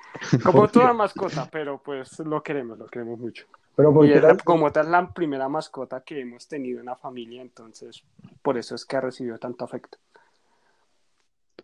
como 0.43 0.67
toda 0.67 0.93
mascota, 0.93 1.47
pero 1.51 1.81
pues 1.83 2.19
lo 2.19 2.41
queremos, 2.41 2.77
lo 2.77 2.87
queremos 2.87 3.19
mucho. 3.19 3.45
pero 3.75 3.89
Y 3.91 3.93
porque 3.93 4.13
es 4.15 4.21
la- 4.23 4.37
como 4.37 4.71
tal 4.71 4.91
la 4.91 5.11
primera 5.13 5.49
mascota 5.49 6.01
que 6.01 6.19
hemos 6.21 6.47
tenido 6.47 6.79
en 6.79 6.87
la 6.87 6.95
familia, 6.95 7.41
entonces 7.41 8.03
por 8.41 8.57
eso 8.57 8.75
es 8.75 8.85
que 8.85 8.97
ha 8.97 9.01
recibido 9.01 9.37
tanto 9.37 9.65
afecto. 9.65 9.97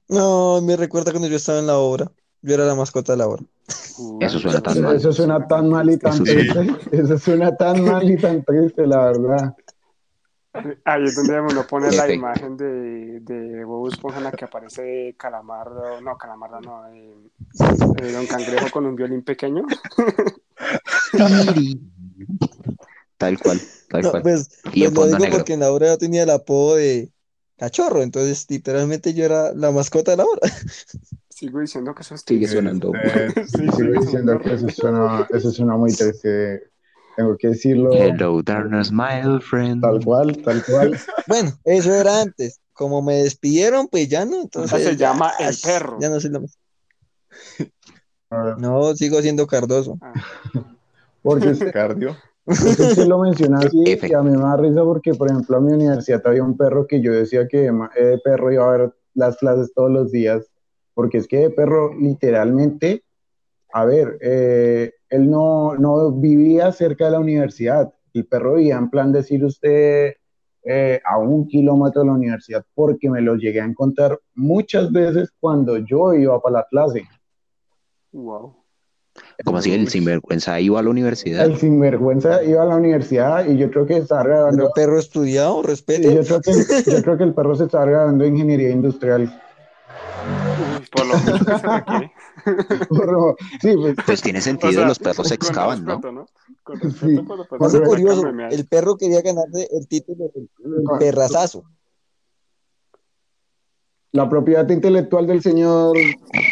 No, 0.08 0.62
me 0.62 0.76
recuerda 0.78 1.12
cuando 1.12 1.28
yo 1.28 1.38
estaba 1.38 1.60
en 1.60 1.68
la 1.68 1.78
obra. 1.78 2.12
Yo 2.42 2.54
era 2.54 2.66
la 2.66 2.76
mascota 2.76 3.14
de 3.14 3.18
la 3.18 3.28
obra. 3.28 3.44
Eso 4.20 4.40
suena 4.40 4.62
tan 4.62 4.82
mal. 4.82 4.96
eso 4.96 5.12
suena 5.12 5.48
tan 5.48 5.70
mal 5.70 5.90
y 5.90 5.98
tan 5.98 6.14
Eso 6.14 6.24
triste. 6.24 6.68
Eso 6.92 7.18
suena 7.18 7.56
tan 7.58 7.84
mal 7.84 8.08
y 8.08 8.18
tan 8.18 8.44
triste, 8.44 8.86
la 8.86 9.06
verdad. 9.06 9.56
Ahí 10.86 11.04
es 11.06 11.16
donde 11.16 11.40
uno 11.42 11.66
pone 11.68 11.92
la 11.92 12.12
imagen 12.12 12.58
de, 12.58 13.20
de 13.22 13.64
Bob 13.66 13.88
Esponja 13.90 14.18
en 14.20 14.24
la 14.26 14.32
que 14.32 14.46
aparece 14.46 15.16
Calamardo, 15.18 16.02
no, 16.02 16.18
Calamardo 16.18 16.62
no, 16.62 16.88
eh, 16.94 17.16
eh, 18.02 18.12
Don 18.12 18.26
Cangrejo 18.28 18.70
con 18.72 18.86
un 18.86 18.96
violín 18.96 19.24
pequeño. 19.24 19.66
Tal 23.18 23.40
cual, 23.40 23.60
tal 23.90 24.02
No, 24.04 24.12
cual. 24.12 24.24
pues, 24.24 24.50
Y 24.74 24.88
pues 24.90 24.94
lo 24.94 25.06
digo 25.06 25.20
negro. 25.20 25.38
porque 25.38 25.54
en 25.54 25.62
la 25.62 25.72
obra 25.72 25.88
yo 25.88 25.98
tenía 25.98 26.24
el 26.24 26.30
apodo 26.30 26.76
de 26.76 27.12
cachorro, 27.58 28.02
entonces 28.04 28.46
literalmente 28.50 29.14
yo 29.14 29.24
era 29.26 29.54
la 29.54 29.72
mascota 29.72 30.12
de 30.12 30.18
la 30.18 30.26
obra. 30.26 30.52
Sigo 31.30 31.60
diciendo 31.60 31.94
que 31.96 32.02
eso 32.02 32.16
es 32.16 32.24
Sigue 32.28 32.48
sonando. 32.48 32.92
Eh, 32.96 33.30
Sí, 33.48 33.68
Sigo 33.76 34.02
diciendo 34.02 34.40
que 34.40 34.54
eso 34.54 34.70
suena, 34.70 35.28
eso 35.30 35.52
suena 35.52 35.76
muy 35.78 35.94
triste. 35.94 36.70
Tengo 37.16 37.38
que 37.38 37.48
decirlo 37.50 37.92
Hello, 37.94 38.42
darkness, 38.44 38.92
my 38.92 39.40
friend. 39.42 39.82
tal 39.82 40.04
cual, 40.04 40.36
tal 40.44 40.64
cual. 40.66 40.98
Bueno, 41.28 41.52
eso 41.64 41.94
era 41.94 42.22
antes. 42.22 42.60
Como 42.74 43.02
me 43.02 43.16
despidieron, 43.24 43.88
pues 43.88 44.10
ya 44.10 44.26
no, 44.26 44.42
entonces 44.42 44.84
se 44.84 44.96
ya- 44.98 45.12
llama 45.12 45.32
El 45.40 45.56
Perro. 45.64 45.98
Ya 46.02 46.10
no 46.10 46.16
mas- 46.16 46.60
A 48.30 48.44
ver, 48.44 48.58
No, 48.60 48.96
sigo 48.96 49.22
siendo 49.22 49.48
Cardoso. 49.48 49.98
Ah, 50.02 50.14
Porque 51.24 51.50
usted, 51.50 51.72
Cardio. 51.72 52.16
usted 52.46 53.08
lo 53.08 53.20
menciona 53.20 53.60
así 53.60 53.82
F. 53.86 54.08
y 54.10 54.14
a 54.14 54.22
mí 54.22 54.32
me 54.32 54.38
da 54.44 54.58
risa 54.58 54.84
porque, 54.84 55.14
por 55.14 55.30
ejemplo, 55.32 55.58
a 55.58 55.62
mi 55.62 55.74
universidad 55.74 56.22
había 56.26 56.44
un 56.44 56.56
perro 56.58 56.86
que 56.86 57.02
yo 57.02 57.12
decía 57.14 57.48
que 57.48 57.72
ma- 57.72 57.90
eh, 57.98 58.20
perro 58.24 58.52
iba 58.52 58.68
a 58.68 58.78
ver 58.78 58.94
las 59.14 59.38
clases 59.38 59.74
todos 59.74 59.90
los 59.90 60.12
días, 60.12 60.46
porque 60.94 61.18
es 61.18 61.28
que 61.28 61.38
de 61.40 61.50
perro 61.50 61.94
literalmente, 61.98 63.04
a 63.74 63.86
ver, 63.86 64.18
eh, 64.22 64.92
él 65.10 65.30
no, 65.30 65.76
no 65.76 66.12
vivía 66.12 66.72
cerca 66.72 67.06
de 67.06 67.12
la 67.12 67.20
universidad, 67.20 67.94
el 68.14 68.26
perro 68.26 68.56
vivía 68.56 68.78
en 68.78 68.90
plan 68.90 69.12
decir 69.12 69.44
usted 69.44 70.14
eh, 70.64 71.00
a 71.06 71.18
un 71.20 71.48
kilómetro 71.48 72.02
de 72.02 72.08
la 72.08 72.14
universidad, 72.14 72.66
porque 72.74 73.10
me 73.10 73.22
lo 73.22 73.36
llegué 73.36 73.62
a 73.62 73.66
encontrar 73.66 74.20
muchas 74.34 74.92
veces 74.92 75.32
cuando 75.40 75.78
yo 75.78 76.14
iba 76.14 76.42
para 76.42 76.60
la 76.60 76.68
clase. 76.70 77.04
wow. 78.12 78.56
Como 79.46 79.58
así 79.60 79.74
el 79.74 79.88
sinvergüenza 79.88 80.60
iba 80.60 80.80
a 80.80 80.84
la 80.84 80.90
universidad. 80.90 81.46
El 81.46 81.58
sinvergüenza 81.58 82.44
iba 82.44 82.64
a 82.64 82.66
la 82.66 82.76
universidad 82.76 83.46
y 83.48 83.58
yo 83.58 83.70
creo 83.70 83.86
que 83.86 83.98
estaba 83.98 84.24
grabando 84.24 84.58
Pero 84.58 84.72
perro 84.74 85.00
estudiado, 85.00 85.62
Y 85.62 85.68
respete. 85.68 86.16
yo 86.16 86.22
creo, 86.24 86.42
que, 86.42 86.52
yo 86.92 87.02
creo 87.02 87.18
que 87.18 87.24
el 87.24 87.34
perro 87.34 87.56
se 87.56 87.66
está 87.66 87.86
graduando 87.86 88.24
de 88.24 88.30
ingeniería 88.32 88.72
industrial. 88.72 89.42
Uy, 90.80 90.86
por 90.92 91.06
lo 91.06 91.18
mucho 91.18 91.46
que 91.46 91.60
se 91.60 91.68
requiere. 91.68 92.12
Sí, 93.62 93.76
pues, 93.76 93.96
Pues 94.06 94.22
tiene 94.22 94.40
O 94.40 94.42
sentido, 94.42 94.74
sea, 94.74 94.88
los 94.88 95.00
perros 95.00 95.28
con 95.28 95.34
excavan, 95.34 95.84
¿no? 95.86 95.94
respeto, 95.96 96.12
¿no? 96.12 96.26
Con 96.64 96.92
Sí. 96.92 97.20
pues, 97.58 97.80
curioso, 97.80 98.28
el 98.28 98.68
perro 98.68 98.98
quería 98.98 99.22
ganarse 99.22 99.68
el 99.72 99.88
título 99.88 100.32
del 100.34 100.50
del 100.60 100.84
perrazazo. 101.00 101.64
la 104.12 104.30
propiedad 104.30 104.68
intelectual 104.70 105.28
del 105.28 105.42
señor 105.42 105.98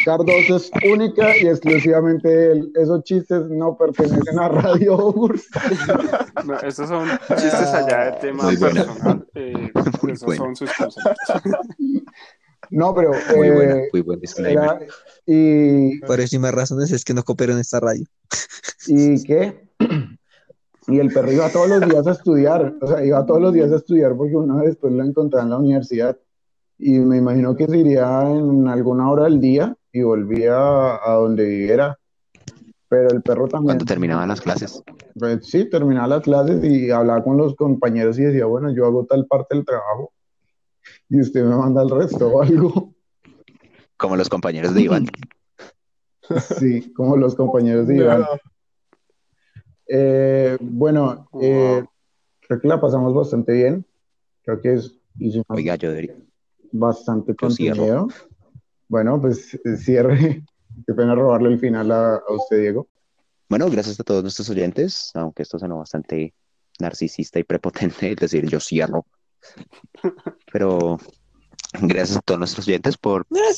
Cardoso 0.04 0.56
es 0.56 0.70
única 0.92 1.34
y 1.38 1.46
exclusivamente 1.46 2.28
de 2.28 2.52
él. 2.52 2.72
Esos 2.74 3.02
chistes 3.04 3.48
no 3.48 3.74
pertenecen 3.78 4.38
a 4.38 4.48
Radio. 4.50 4.98
No, 6.44 6.58
esos 6.60 6.88
son 6.90 7.08
chistes 7.28 7.54
allá 7.72 8.10
de 8.10 8.12
tema 8.20 8.42
Muy 8.44 8.56
buena. 8.56 8.84
personal. 8.84 9.26
eh, 9.34 9.70
esos 10.10 10.24
buena. 10.26 10.44
son 10.44 10.56
sus 10.56 10.70
conceptos. 10.74 11.26
No, 12.70 12.94
pero. 12.94 13.12
Muy 13.36 13.50
buena, 13.50 13.74
eh, 13.76 13.88
muy 13.92 14.00
buen 14.02 14.20
disclaimer. 14.20 14.64
era- 14.64 14.78
y, 15.26 16.00
Por 16.00 16.20
eso 16.20 16.36
y 16.36 16.38
más 16.38 16.52
razones 16.52 16.90
es 16.92 17.04
que 17.04 17.14
no 17.14 17.22
coopero 17.22 17.52
en 17.52 17.58
esta 17.58 17.80
radio. 17.80 18.04
¿Y 18.86 19.22
qué? 19.22 19.68
Y 20.86 20.98
el 20.98 21.10
perro 21.10 21.32
iba 21.32 21.48
todos 21.48 21.66
los 21.66 21.80
días 21.80 22.06
a 22.06 22.12
estudiar, 22.12 22.74
o 22.78 22.86
sea, 22.86 23.02
iba 23.02 23.24
todos 23.24 23.40
los 23.40 23.54
días 23.54 23.72
a 23.72 23.76
estudiar 23.76 24.14
porque 24.16 24.36
una 24.36 24.56
vez 24.56 24.66
después 24.66 24.92
lo 24.92 25.02
encontraba 25.02 25.44
en 25.44 25.50
la 25.50 25.56
universidad 25.56 26.18
y 26.76 26.98
me 26.98 27.16
imagino 27.16 27.56
que 27.56 27.66
se 27.66 27.78
iría 27.78 28.20
en 28.30 28.68
alguna 28.68 29.10
hora 29.10 29.24
del 29.24 29.40
día 29.40 29.74
y 29.92 30.02
volvía 30.02 30.54
a, 30.54 31.00
a 31.02 31.14
donde 31.14 31.42
viviera. 31.46 31.98
Pero 32.86 33.08
el 33.10 33.22
perro 33.22 33.48
también, 33.48 33.78
Cuando 33.78 33.86
terminaban 33.86 34.28
las 34.28 34.42
clases. 34.42 34.82
pues, 35.18 35.46
sí, 35.46 35.68
terminaba 35.70 36.06
las 36.06 36.22
clases 36.22 36.62
y 36.62 36.90
hablaba 36.90 37.24
con 37.24 37.38
los 37.38 37.56
compañeros 37.56 38.18
y 38.18 38.24
decía, 38.24 38.44
bueno, 38.44 38.70
yo 38.70 38.84
hago 38.84 39.06
tal 39.06 39.26
parte 39.26 39.56
del 39.56 39.64
trabajo 39.64 40.12
y 41.08 41.20
usted 41.20 41.44
me 41.44 41.56
manda 41.56 41.82
el 41.82 41.90
resto 41.90 42.28
o 42.28 42.42
algo. 42.42 42.94
Como 44.04 44.16
los 44.16 44.28
compañeros 44.28 44.74
de 44.74 44.82
Iván. 44.82 45.06
Sí, 46.58 46.90
como 46.94 47.16
los 47.18 47.34
compañeros 47.34 47.86
de 47.86 47.96
Iván. 47.96 48.24
Eh, 49.86 50.56
bueno, 50.60 51.28
eh, 51.40 51.84
creo 52.40 52.60
que 52.60 52.68
la 52.68 52.80
pasamos 52.80 53.14
bastante 53.14 53.52
bien. 53.52 53.84
Creo 54.42 54.58
que 54.60 54.72
es, 54.74 54.94
hicimos 55.18 55.44
Oiga, 55.48 55.74
yo 55.76 55.90
debería. 55.90 56.16
bastante 56.72 57.34
contenido. 57.36 58.08
Bueno, 58.88 59.20
pues 59.20 59.54
eh, 59.64 59.76
cierre. 59.76 60.42
Qué 60.86 60.94
pena 60.94 61.14
robarle 61.14 61.50
el 61.50 61.58
final 61.58 61.90
a, 61.92 62.14
a 62.16 62.32
usted, 62.32 62.58
Diego. 62.60 62.88
Bueno, 63.50 63.68
gracias 63.70 64.00
a 64.00 64.04
todos 64.04 64.22
nuestros 64.22 64.48
oyentes, 64.50 65.10
aunque 65.14 65.42
esto 65.42 65.58
sonó 65.58 65.78
bastante 65.78 66.32
narcisista 66.80 67.38
y 67.38 67.44
prepotente, 67.44 68.12
es 68.12 68.16
decir, 68.16 68.46
yo 68.48 68.60
cierro. 68.60 69.04
Pero 70.52 70.98
gracias 71.82 72.16
a 72.16 72.20
todos 72.22 72.38
nuestros 72.38 72.66
oyentes 72.66 72.96
por 72.96 73.26
Ah, 73.30 73.52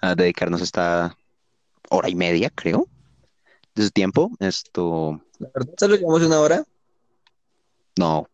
ah, 0.00 0.14
dedicarnos 0.14 0.60
esta 0.62 1.16
hora 1.90 2.08
y 2.08 2.14
media, 2.14 2.50
creo, 2.54 2.86
de 3.74 3.84
su 3.84 3.90
tiempo. 3.90 4.30
Esto, 4.40 5.20
La 5.38 5.48
verdad, 5.54 5.74
solo 5.78 5.96
llevamos 5.96 6.22
una 6.22 6.40
hora. 6.40 6.64
no, 7.98 8.26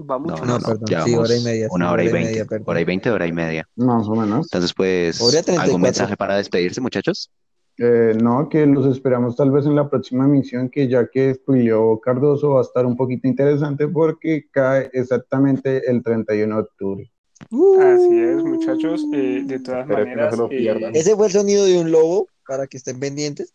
Va 0.00 0.18
no, 0.18 0.20
mucho. 0.20 0.44
no, 0.44 0.58
perdón, 0.58 1.04
sí, 1.04 1.14
hora 1.14 1.36
y 1.36 1.40
media, 1.44 1.68
una 1.70 1.92
hora 1.92 2.02
y 2.02 2.08
hora 2.08 2.20
y 2.20 2.24
veinte, 2.24 2.60
hora 2.64 2.80
y 2.80 2.84
veinte, 2.84 3.10
hora 3.10 3.26
y 3.26 3.32
media. 3.32 3.68
Más 3.76 4.06
o 4.08 4.14
menos. 4.16 4.46
Entonces, 4.46 4.72
pues, 4.74 5.20
Hora 5.20 5.42
34. 5.42 5.62
¿algún 5.62 5.80
mensaje 5.82 6.16
para 6.16 6.36
despedirse, 6.36 6.80
muchachos? 6.80 7.30
Eh, 7.78 8.16
no, 8.20 8.48
que 8.48 8.66
los 8.66 8.86
esperamos 8.86 9.36
tal 9.36 9.50
vez 9.50 9.66
en 9.66 9.74
la 9.74 9.88
próxima 9.88 10.24
emisión, 10.24 10.68
que 10.68 10.88
ya 10.88 11.08
que 11.08 11.34
spoileó 11.34 12.00
Cardoso 12.00 12.50
va 12.50 12.60
a 12.60 12.62
estar 12.62 12.86
un 12.86 12.96
poquito 12.96 13.26
interesante 13.28 13.88
porque 13.88 14.46
cae 14.50 14.90
exactamente 14.92 15.88
el 15.90 16.02
31 16.02 16.54
de 16.56 16.62
octubre. 16.62 17.12
Así 17.50 18.20
es, 18.20 18.42
muchachos. 18.44 19.04
Eh, 19.12 19.42
de 19.44 19.58
todas 19.60 19.86
no 19.86 19.94
maneras. 19.94 20.30
se 20.32 20.36
lo 20.36 20.46
eh, 20.46 20.56
pierdan. 20.58 20.94
Ese 20.96 21.14
fue 21.16 21.26
el 21.26 21.32
sonido 21.32 21.64
de 21.64 21.78
un 21.78 21.90
lobo, 21.90 22.28
para 22.46 22.66
que 22.66 22.76
estén 22.76 22.98
pendientes. 23.00 23.50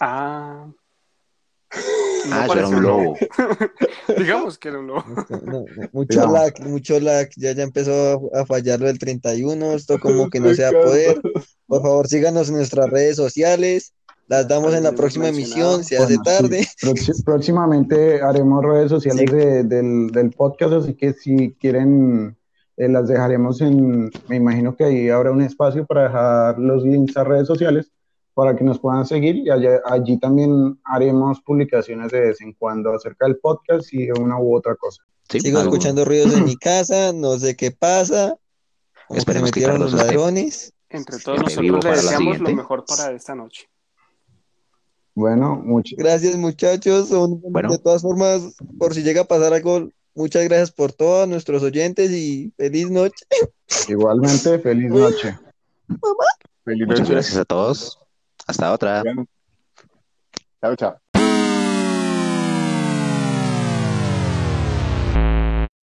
ah. 0.00 0.68
No 2.28 2.36
Ah, 2.36 2.46
yo 2.46 2.52
era 2.54 2.68
un 2.68 2.82
lobo. 2.82 3.16
Digamos 4.18 4.56
que 4.58 4.68
era 4.68 4.78
un 4.78 4.86
lobo. 4.86 5.04
No, 5.06 5.40
no, 5.52 5.64
mucho 5.92 6.26
lag, 6.32 6.54
mucho 6.66 6.98
lag. 7.00 7.28
Ya, 7.36 7.52
ya 7.52 7.62
empezó 7.64 8.30
a, 8.32 8.40
a 8.40 8.46
fallar 8.46 8.80
lo 8.80 8.86
del 8.86 8.98
31. 8.98 9.72
Esto 9.72 9.98
como 9.98 10.30
que 10.30 10.40
no 10.40 10.54
se 10.54 10.62
va 10.62 10.68
a 10.68 10.84
poder. 10.84 11.20
Por 11.66 11.82
favor, 11.82 12.06
síganos 12.08 12.48
en 12.48 12.54
nuestras 12.56 12.88
redes 12.88 13.16
sociales. 13.16 13.92
Las 14.26 14.48
damos 14.48 14.72
en 14.72 14.84
la 14.84 14.92
próxima 14.92 15.28
emisión. 15.28 15.84
Se 15.84 15.98
hace 15.98 16.16
Bueno, 16.16 16.22
tarde. 16.22 16.66
Próximamente 17.26 18.22
haremos 18.22 18.64
redes 18.64 18.88
sociales 18.88 19.28
Sí. 19.28 19.36
de- 19.36 19.64
del, 19.64 20.06
del 20.10 20.30
podcast, 20.30 20.72
así 20.74 20.94
que 20.94 21.12
si 21.12 21.54
quieren, 21.60 22.36
eh, 22.76 22.88
las 22.88 23.06
dejaremos 23.08 23.60
en, 23.60 24.10
me 24.28 24.36
imagino 24.36 24.74
que 24.76 24.84
ahí 24.84 25.08
habrá 25.08 25.30
un 25.30 25.42
espacio 25.42 25.86
para 25.86 26.04
dejar 26.04 26.58
los 26.58 26.82
links 26.84 27.16
a 27.16 27.24
redes 27.24 27.46
sociales 27.46 27.90
para 28.34 28.56
que 28.56 28.64
nos 28.64 28.80
puedan 28.80 29.06
seguir 29.06 29.36
y 29.36 29.50
allá- 29.50 29.80
allí 29.86 30.18
también 30.18 30.80
haremos 30.84 31.40
publicaciones 31.42 32.10
de 32.10 32.20
vez 32.20 32.40
en 32.40 32.52
cuando 32.54 32.92
acerca 32.92 33.26
del 33.26 33.36
podcast 33.38 33.92
y 33.92 34.06
de 34.06 34.12
una 34.20 34.38
u 34.40 34.56
otra 34.56 34.74
cosa. 34.74 35.04
Sí, 35.28 35.38
Sigo 35.40 35.58
algo- 35.58 35.70
escuchando 35.72 36.04
ruidos 36.04 36.34
en 36.36 36.44
mi 36.44 36.56
casa. 36.56 37.12
No 37.14 37.38
sé 37.38 37.54
qué 37.56 37.70
pasa. 37.70 38.36
Se 39.08 39.18
Esperemos 39.18 39.52
que 39.52 39.60
metieron 39.60 39.80
los 39.80 39.92
ladrones. 39.94 40.72
Entre 40.90 41.18
todos 41.18 41.40
nosotros 41.42 41.84
le 41.84 41.90
deseamos 41.90 42.40
lo 42.40 42.50
mejor 42.54 42.84
para 42.84 43.12
esta 43.12 43.34
noche. 43.34 43.68
Bueno, 45.14 45.60
muchas 45.64 45.96
Gracias, 45.96 46.36
muchachos. 46.36 47.08
Son- 47.08 47.40
Bueno. 47.40 47.70
De 47.70 47.78
todas 47.78 48.02
formas, 48.02 48.56
por 48.78 48.94
si 48.94 49.02
llega 49.02 49.22
a 49.22 49.24
pasar 49.24 49.52
algo, 49.54 49.88
muchas 50.14 50.44
gracias 50.44 50.70
por 50.70 50.92
todos 50.92 51.28
nuestros 51.28 51.62
oyentes 51.62 52.10
y 52.10 52.52
feliz 52.56 52.90
noche. 52.90 53.24
igualmente, 53.88 54.58
feliz 54.58 54.90
noche. 54.90 55.38
Feliz 56.64 56.86
Muchas 56.86 57.00
noche. 57.00 57.12
gracias 57.12 57.36
a 57.36 57.44
todos. 57.44 57.98
Hasta 58.46 58.72
otra. 58.72 59.02
Chao, 60.60 60.76
chao. 60.76 61.03